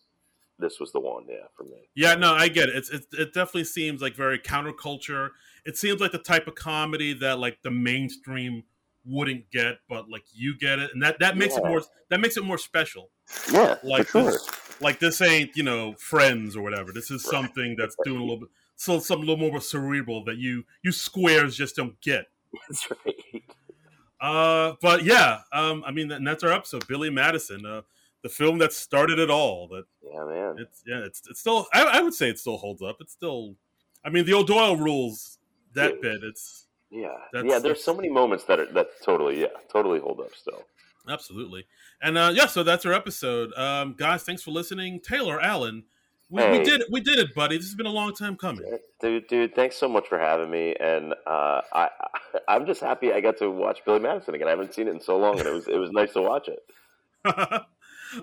this 0.59 0.79
was 0.79 0.93
the 0.93 1.01
one, 1.01 1.25
yeah, 1.29 1.47
for 1.57 1.65
me. 1.65 1.89
Yeah, 1.95 2.15
no, 2.15 2.35
I 2.35 2.49
get 2.49 2.69
it. 2.69 2.77
It's, 2.77 2.91
it. 2.91 3.05
It 3.13 3.35
definitely 3.35 3.65
seems 3.65 4.03
like 4.03 4.15
very 4.15 4.39
counterculture. 4.39 5.31
It 5.65 5.77
seems 5.77 6.01
like 6.01 6.13
the 6.13 6.19
type 6.19 6.47
of 6.47 6.55
comedy 6.55 7.15
that 7.15 7.39
like 7.39 7.63
the 7.63 7.71
mainstream 7.71 8.65
wouldn't 9.05 9.51
get, 9.51 9.79
but 9.89 10.09
like 10.11 10.25
you 10.35 10.57
get 10.59 10.79
it, 10.79 10.91
and 10.93 11.03
that 11.03 11.19
that 11.21 11.37
makes 11.37 11.57
it 11.57 11.65
more 11.65 11.83
that 12.11 12.21
makes 12.21 12.37
it 12.37 12.45
more 12.45 12.59
special. 12.59 13.11
Yeah, 13.53 13.77
Like 13.83 14.09
sure. 14.09 14.25
this, 14.25 14.49
like 14.81 14.99
this 14.99 15.21
ain't 15.21 15.57
you 15.57 15.63
know 15.63 15.95
Friends 15.99 16.57
or 16.57 16.63
whatever. 16.63 16.93
This 16.93 17.11
is 17.11 17.25
something 17.25 17.77
that's 17.79 17.97
doing 18.05 18.19
a 18.19 18.23
little 18.23 18.41
bit, 18.41 18.49
so 18.77 18.99
something 18.99 19.27
a 19.29 19.31
little 19.33 19.51
more 19.51 19.61
cerebral 19.61 20.25
that 20.25 20.37
you 20.37 20.65
you 20.83 20.93
squares 20.93 21.57
just 21.57 21.77
don't 21.77 22.01
get. 22.01 22.27
That's 22.69 22.89
right. 22.91 23.43
Uh, 24.21 24.75
but 24.83 25.03
yeah, 25.05 25.41
um, 25.53 25.83
I 25.87 25.93
mean, 25.93 26.11
and 26.13 26.27
that's 26.27 26.45
our 26.45 26.53
episode, 26.53 26.87
Billy 26.87 27.09
Madison, 27.09 27.65
uh, 27.65 27.83
the 28.23 28.29
film 28.29 28.59
that 28.59 28.73
started 28.73 29.19
it 29.19 29.31
all. 29.31 29.67
That 29.69 29.85
Yeah, 30.03 30.25
man. 30.27 30.57
it's 30.59 30.83
yeah, 30.87 30.99
it's 31.05 31.23
it's 31.31 31.41
still. 31.41 31.67
I, 31.73 31.85
I 31.85 32.03
would 32.03 32.13
say 32.15 32.29
it 32.29 32.39
still 32.39 32.59
holds 32.59 32.83
up. 32.83 32.97
It's 33.01 33.13
still. 33.13 33.57
I 34.05 34.11
mean, 34.11 34.25
the 34.27 34.35
O'Doyle 34.35 34.77
rules 34.77 35.39
that 35.75 35.95
Yeah. 35.95 36.01
bit. 36.03 36.25
It's 36.25 36.67
Yeah, 36.91 37.09
That's- 37.33 37.51
yeah. 37.51 37.59
There's 37.59 37.83
so 37.85 37.95
many 37.95 38.09
moments 38.09 38.45
that 38.45 38.59
are 38.59 38.73
that 38.73 38.89
totally, 39.05 39.41
yeah, 39.43 39.49
totally 39.73 40.01
hold 40.01 40.21
up 40.21 40.35
still. 40.35 40.65
absolutely, 41.09 41.67
and 42.03 42.19
uh, 42.19 42.33
yeah. 42.35 42.47
So 42.47 42.63
that's 42.63 42.85
our 42.85 42.93
episode, 42.93 43.53
um, 43.57 43.95
guys. 43.97 44.23
Thanks 44.25 44.43
for 44.43 44.51
listening, 44.51 45.01
Taylor 45.01 45.41
Allen. 45.41 45.85
We, 46.33 46.49
we 46.49 46.59
did 46.63 46.81
it. 46.83 46.87
We 46.91 47.01
did 47.01 47.19
it, 47.19 47.35
buddy. 47.35 47.57
This 47.57 47.67
has 47.67 47.75
been 47.75 47.87
a 47.87 47.91
long 47.91 48.15
time 48.15 48.37
coming. 48.37 48.65
Dude, 49.01 49.27
dude, 49.27 49.55
thanks 49.55 49.77
so 49.77 49.89
much 49.89 50.07
for 50.07 50.19
having 50.19 50.49
me, 50.51 50.77
and 50.79 51.13
uh, 51.27 51.61
I, 51.73 51.89
I'm 52.49 52.67
just 52.67 52.81
happy 52.81 53.13
I 53.13 53.21
got 53.21 53.39
to 53.39 53.51
watch 53.51 53.81
Billy 53.85 53.99
Madison 53.99 54.35
again. 54.35 54.47
I 54.47 54.51
haven't 54.51 54.73
seen 54.75 54.87
it 54.87 54.93
in 54.93 55.01
so 55.01 55.17
long, 55.19 55.39
and 55.39 55.49
it 55.49 55.53
was 55.53 55.67
it 55.69 55.77
was 55.79 55.91
nice 55.91 56.13
to 56.13 56.23
watch 56.23 56.49
it. 56.49 56.61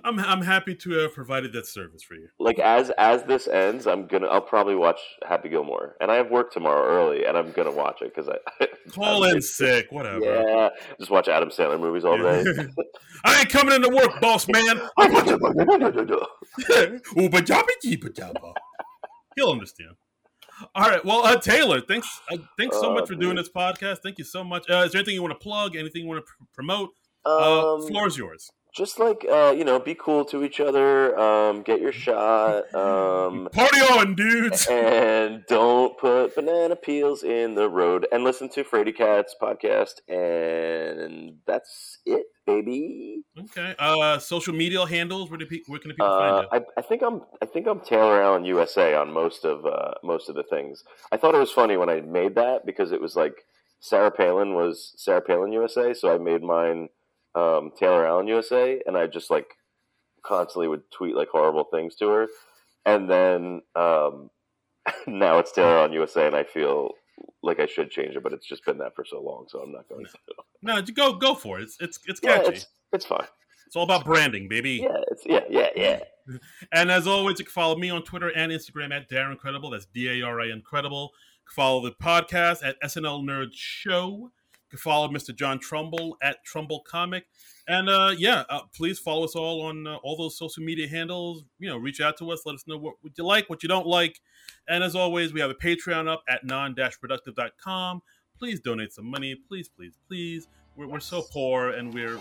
I'm 0.03 0.19
I'm 0.19 0.41
happy 0.41 0.76
to 0.76 0.91
have 0.99 1.14
provided 1.14 1.53
that 1.53 1.65
service 1.68 2.03
for 2.03 2.15
you. 2.15 2.27
Like 2.39 2.59
as 2.59 2.89
as 2.97 3.23
this 3.23 3.47
ends, 3.47 3.88
I'm 3.88 4.07
gonna 4.07 4.27
I'll 4.27 4.41
probably 4.41 4.76
watch 4.76 4.99
Happy 5.27 5.49
Gilmore, 5.49 5.95
and 6.01 6.11
I 6.11 6.15
have 6.15 6.30
work 6.31 6.51
tomorrow 6.51 6.85
early, 6.88 7.26
and 7.26 7.38
I'm 7.38 7.51
gonna 7.51 7.72
watch 7.72 8.01
it 8.01 8.14
because 8.14 8.30
I 8.30 8.68
Call 8.91 9.23
in 9.26 9.41
sick, 9.41 9.88
whatever. 9.91 10.23
Yeah, 10.23 10.69
just 10.99 11.11
watch 11.11 11.27
Adam 11.27 11.49
Sandler 11.49 11.80
movies 11.80 12.05
all 12.05 12.18
day. 12.18 12.43
I 13.26 13.39
ain't 13.39 13.49
coming 13.49 13.76
into 13.76 13.89
work, 13.89 14.19
boss 14.22 14.47
man. 14.47 14.77
Ooba 17.18 17.39
jabba 17.41 17.69
jeeba 17.84 18.09
jabba. 18.14 18.53
He'll 19.35 19.51
understand. 19.51 19.91
All 20.73 20.89
right. 20.89 21.03
Well, 21.05 21.23
uh, 21.23 21.38
Taylor, 21.38 21.81
thanks. 21.81 22.07
Uh, 22.31 22.38
thanks 22.57 22.76
so 22.80 22.89
Oh, 22.89 22.93
much 22.93 23.07
for 23.07 23.15
doing 23.15 23.35
this 23.35 23.49
podcast. 23.49 23.99
Thank 24.01 24.18
you 24.18 24.23
so 24.23 24.43
much. 24.43 24.68
Uh, 24.69 24.77
is 24.85 24.91
there 24.91 24.99
anything 24.99 25.14
you 25.14 25.22
want 25.22 25.34
to 25.39 25.43
plug? 25.43 25.76
Anything 25.76 26.01
you 26.03 26.07
want 26.07 26.26
to 26.26 26.31
pr- 26.31 26.43
promote? 26.55 26.89
Uh, 27.26 27.76
Um, 27.76 27.88
floor 27.88 28.07
is 28.07 28.18
yours. 28.18 28.49
Just 28.78 28.99
like 28.99 29.26
uh, 29.30 29.54
you 29.58 29.66
know, 29.66 29.80
be 29.80 29.95
cool 29.95 30.24
to 30.26 30.44
each 30.44 30.60
other. 30.60 31.18
Um, 31.20 31.64
get 31.64 31.82
your 31.82 31.91
shot. 31.91 32.74
Um, 32.76 33.49
Party 33.54 33.80
on, 33.80 34.14
dudes. 34.14 34.68
and 34.72 35.44
don't 35.48 35.98
put 35.98 36.36
banana 36.36 36.76
peels 36.76 37.24
in 37.24 37.56
the 37.56 37.68
road. 37.70 38.08
And 38.12 38.24
listen 38.24 38.48
to 38.49 38.64
Frady 38.64 38.94
Cats 38.94 39.36
podcast. 39.41 40.08
And 40.08 41.38
that's 41.48 41.98
it, 42.06 42.28
baby. 42.45 43.24
Okay. 43.38 43.76
Uh, 43.80 44.20
social 44.20 44.54
media 44.54 44.86
handles. 44.86 45.30
Where 45.32 45.40
do 45.40 45.48
pe- 45.48 45.64
where 45.68 45.80
can 45.80 45.90
the 45.90 45.95
people 45.95 46.06
Uh, 46.06 46.48
find 46.48 46.64
I, 46.78 46.80
I 46.80 46.84
think 46.84 47.02
I'm 47.02 47.22
I 47.41 47.48
think 47.48 47.68
I'm 47.68 47.80
Taylor 47.82 48.22
Allen 48.22 48.45
USA 48.45 48.94
on 48.94 49.12
most 49.12 49.44
of 49.44 49.66
uh, 49.66 49.95
most 50.04 50.30
of 50.30 50.36
the 50.36 50.44
things. 50.44 50.84
I 51.12 51.18
thought 51.18 51.36
it 51.36 51.40
was 51.40 51.52
funny 51.52 51.78
when 51.78 51.90
I 51.90 52.02
made 52.02 52.36
that 52.36 52.66
because 52.66 52.91
it 52.91 53.02
was 53.02 53.16
like 53.16 53.34
Sarah 53.80 54.12
Palin 54.12 54.54
was 54.54 54.94
Sarah 54.98 55.22
Palin 55.22 55.52
USA, 55.52 55.94
so 55.94 56.14
I 56.14 56.18
made 56.18 56.41
mine 56.44 56.90
um, 57.38 57.72
Taylor 57.77 58.05
Allen 58.07 58.27
USA, 58.27 58.81
and 58.85 58.97
I 58.97 59.07
just 59.07 59.30
like 59.30 59.47
constantly 60.26 60.68
would 60.68 60.89
tweet 60.91 61.15
like 61.15 61.30
horrible 61.30 61.65
things 61.65 61.95
to 61.97 62.07
her, 62.09 62.27
and 62.85 63.09
then 63.09 63.61
um, 63.76 64.30
now 65.07 65.39
it's 65.39 65.51
Taylor 65.51 65.77
Allen 65.77 65.93
USA, 65.93 66.27
and 66.27 66.35
I 66.35 66.43
feel 66.43 66.91
like 67.43 67.59
I 67.59 67.65
should 67.65 67.89
change 67.91 68.15
it, 68.15 68.23
but 68.23 68.34
it's 68.34 68.47
just 68.47 68.65
been 68.65 68.77
that 68.80 68.95
for 68.95 69.05
so 69.05 69.22
long, 69.22 69.45
so 69.49 69.59
I'm 69.59 69.72
not 69.72 69.88
going 69.89 70.05
to. 70.05 70.11
No, 70.61 70.81
go 70.81 71.14
go 71.14 71.35
for 71.35 71.59
it. 71.59 71.64
It's 71.64 71.77
it's 71.80 71.99
it's 72.07 72.19
Yeah, 72.23 72.38
catchy. 72.38 72.55
it's 72.55 72.68
it's 72.93 73.05
fine. 73.05 73.27
it's 73.65 73.76
all 73.76 73.84
about 73.84 74.05
branding, 74.05 74.47
baby. 74.47 74.81
Yeah, 74.84 74.97
it's 75.11 75.23
yeah, 75.26 75.41
yeah, 75.49 75.69
yeah. 75.76 75.99
And 76.73 76.91
as 76.91 77.07
always, 77.07 77.39
you 77.39 77.45
can 77.45 77.51
follow 77.53 77.77
me 77.77 77.89
on 77.89 78.03
Twitter 78.03 78.30
and 78.35 78.51
Instagram 78.51 78.91
at 78.93 79.09
Darren 79.09 79.31
Incredible. 79.31 79.69
That's 79.69 79.85
D 79.85 80.09
A 80.09 80.26
R 80.26 80.41
A 80.41 80.47
Incredible. 80.51 81.11
Follow 81.55 81.81
the 81.81 81.91
podcast 81.91 82.65
at 82.65 82.76
SNL 82.84 83.23
Nerd 83.23 83.49
Show. 83.53 84.31
Can 84.69 84.80
follow 84.80 85.07
Mr. 85.07 85.35
John 85.35 85.60
Trumbull 85.60 86.18
at 86.22 86.44
Trumbull 86.44 86.81
Comic. 86.81 87.26
And 87.68 87.89
uh, 87.89 88.14
yeah, 88.18 88.44
uh, 88.49 88.61
please 88.76 88.99
follow 88.99 89.23
us 89.26 89.35
all 89.35 89.61
on 89.61 89.88
uh, 89.88 89.95
all 90.03 90.18
those 90.18 90.38
social 90.38 90.64
media 90.64 90.88
handles. 90.88 91.44
You 91.60 91.69
know, 91.69 91.77
reach 91.77 91.99
out 92.02 92.18
to 92.19 92.31
us. 92.31 92.41
Let 92.45 92.56
us 92.56 92.64
know 92.68 92.77
what, 92.77 92.95
what 93.02 93.14
you 93.18 93.26
like, 93.26 93.49
what 93.49 93.64
you 93.64 93.69
don't 93.69 93.88
like. 93.88 94.19
And 94.68 94.84
as 94.84 94.95
always, 94.95 95.34
we 95.34 95.39
have 95.41 95.49
a 95.49 95.56
Patreon 95.56 96.07
up 96.07 96.23
at 96.30 96.45
non-productive.com. 96.45 98.02
Please 98.38 98.60
donate 98.60 98.94
some 98.94 99.06
money. 99.06 99.35
Please, 99.35 99.69
please, 99.69 99.94
please. 100.07 100.48
We're, 100.76 100.88
we're 100.88 100.99
so 100.99 101.22
poor 101.23 101.69
and 101.69 101.94
we're, 101.94 102.19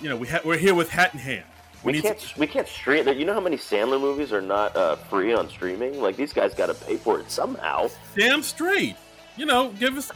you 0.00 0.08
know, 0.08 0.16
we 0.16 0.28
ha- 0.28 0.40
we're 0.44 0.58
here 0.58 0.74
with 0.74 0.88
hat 0.90 1.12
in 1.14 1.20
hand. 1.20 1.46
We, 1.84 1.92
we 1.92 2.02
can't 2.02 2.18
to- 2.18 2.40
we 2.40 2.46
can't 2.46 2.66
stream. 2.68 3.06
You 3.08 3.24
know 3.24 3.34
how 3.34 3.40
many 3.40 3.56
Sandler 3.56 4.00
movies 4.00 4.32
are 4.32 4.40
not 4.40 4.76
uh, 4.76 4.96
free 4.96 5.32
on 5.32 5.48
streaming? 5.48 6.00
Like 6.00 6.16
these 6.16 6.32
guys 6.32 6.54
got 6.54 6.66
to 6.66 6.74
pay 6.74 6.96
for 6.96 7.20
it 7.20 7.30
somehow. 7.30 7.88
Damn 8.16 8.42
straight. 8.42 8.96
You 9.36 9.46
know, 9.46 9.70
give 9.78 9.96
us 9.96 10.10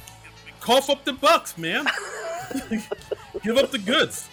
cough 0.62 0.88
up 0.88 1.04
the 1.04 1.12
bucks, 1.12 1.58
man. 1.58 1.86
give 3.42 3.58
up 3.58 3.70
the 3.70 3.78
goods. 3.78 4.28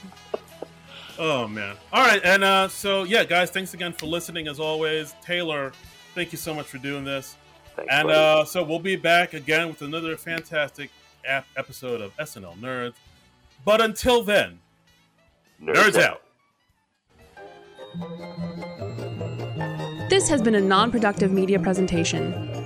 Oh 1.18 1.48
man. 1.48 1.76
All 1.92 2.06
right, 2.06 2.22
and 2.24 2.44
uh, 2.44 2.68
so 2.70 3.04
yeah, 3.04 3.26
guys, 3.26 3.50
thanks 3.50 3.74
again 3.74 3.92
for 3.94 4.06
listening 4.06 4.48
as 4.48 4.60
always. 4.60 5.16
Taylor, 5.22 5.74
thank 6.16 6.32
you 6.32 6.38
so 6.38 6.54
much 6.54 6.68
for 6.68 6.78
doing 6.78 7.04
this. 7.04 7.36
Thanks, 7.76 7.94
and 7.94 8.10
uh, 8.10 8.46
so 8.46 8.64
we'll 8.64 8.80
be 8.80 8.96
back 8.96 9.34
again 9.34 9.68
with 9.68 9.82
another 9.82 10.16
fantastic 10.16 10.92
ap- 11.26 11.48
episode 11.58 12.00
of 12.02 12.16
SNL 12.18 12.58
Nerds. 12.60 12.94
But 13.66 13.82
until 13.82 14.24
then, 14.24 14.60
nerds, 15.62 15.92
nerds 15.92 16.02
out. 16.02 16.22
This 20.10 20.30
has 20.30 20.42
been 20.42 20.56
a 20.56 20.62
non 20.62 20.92
productive 20.92 21.32
media 21.32 21.60
presentation 21.60 22.49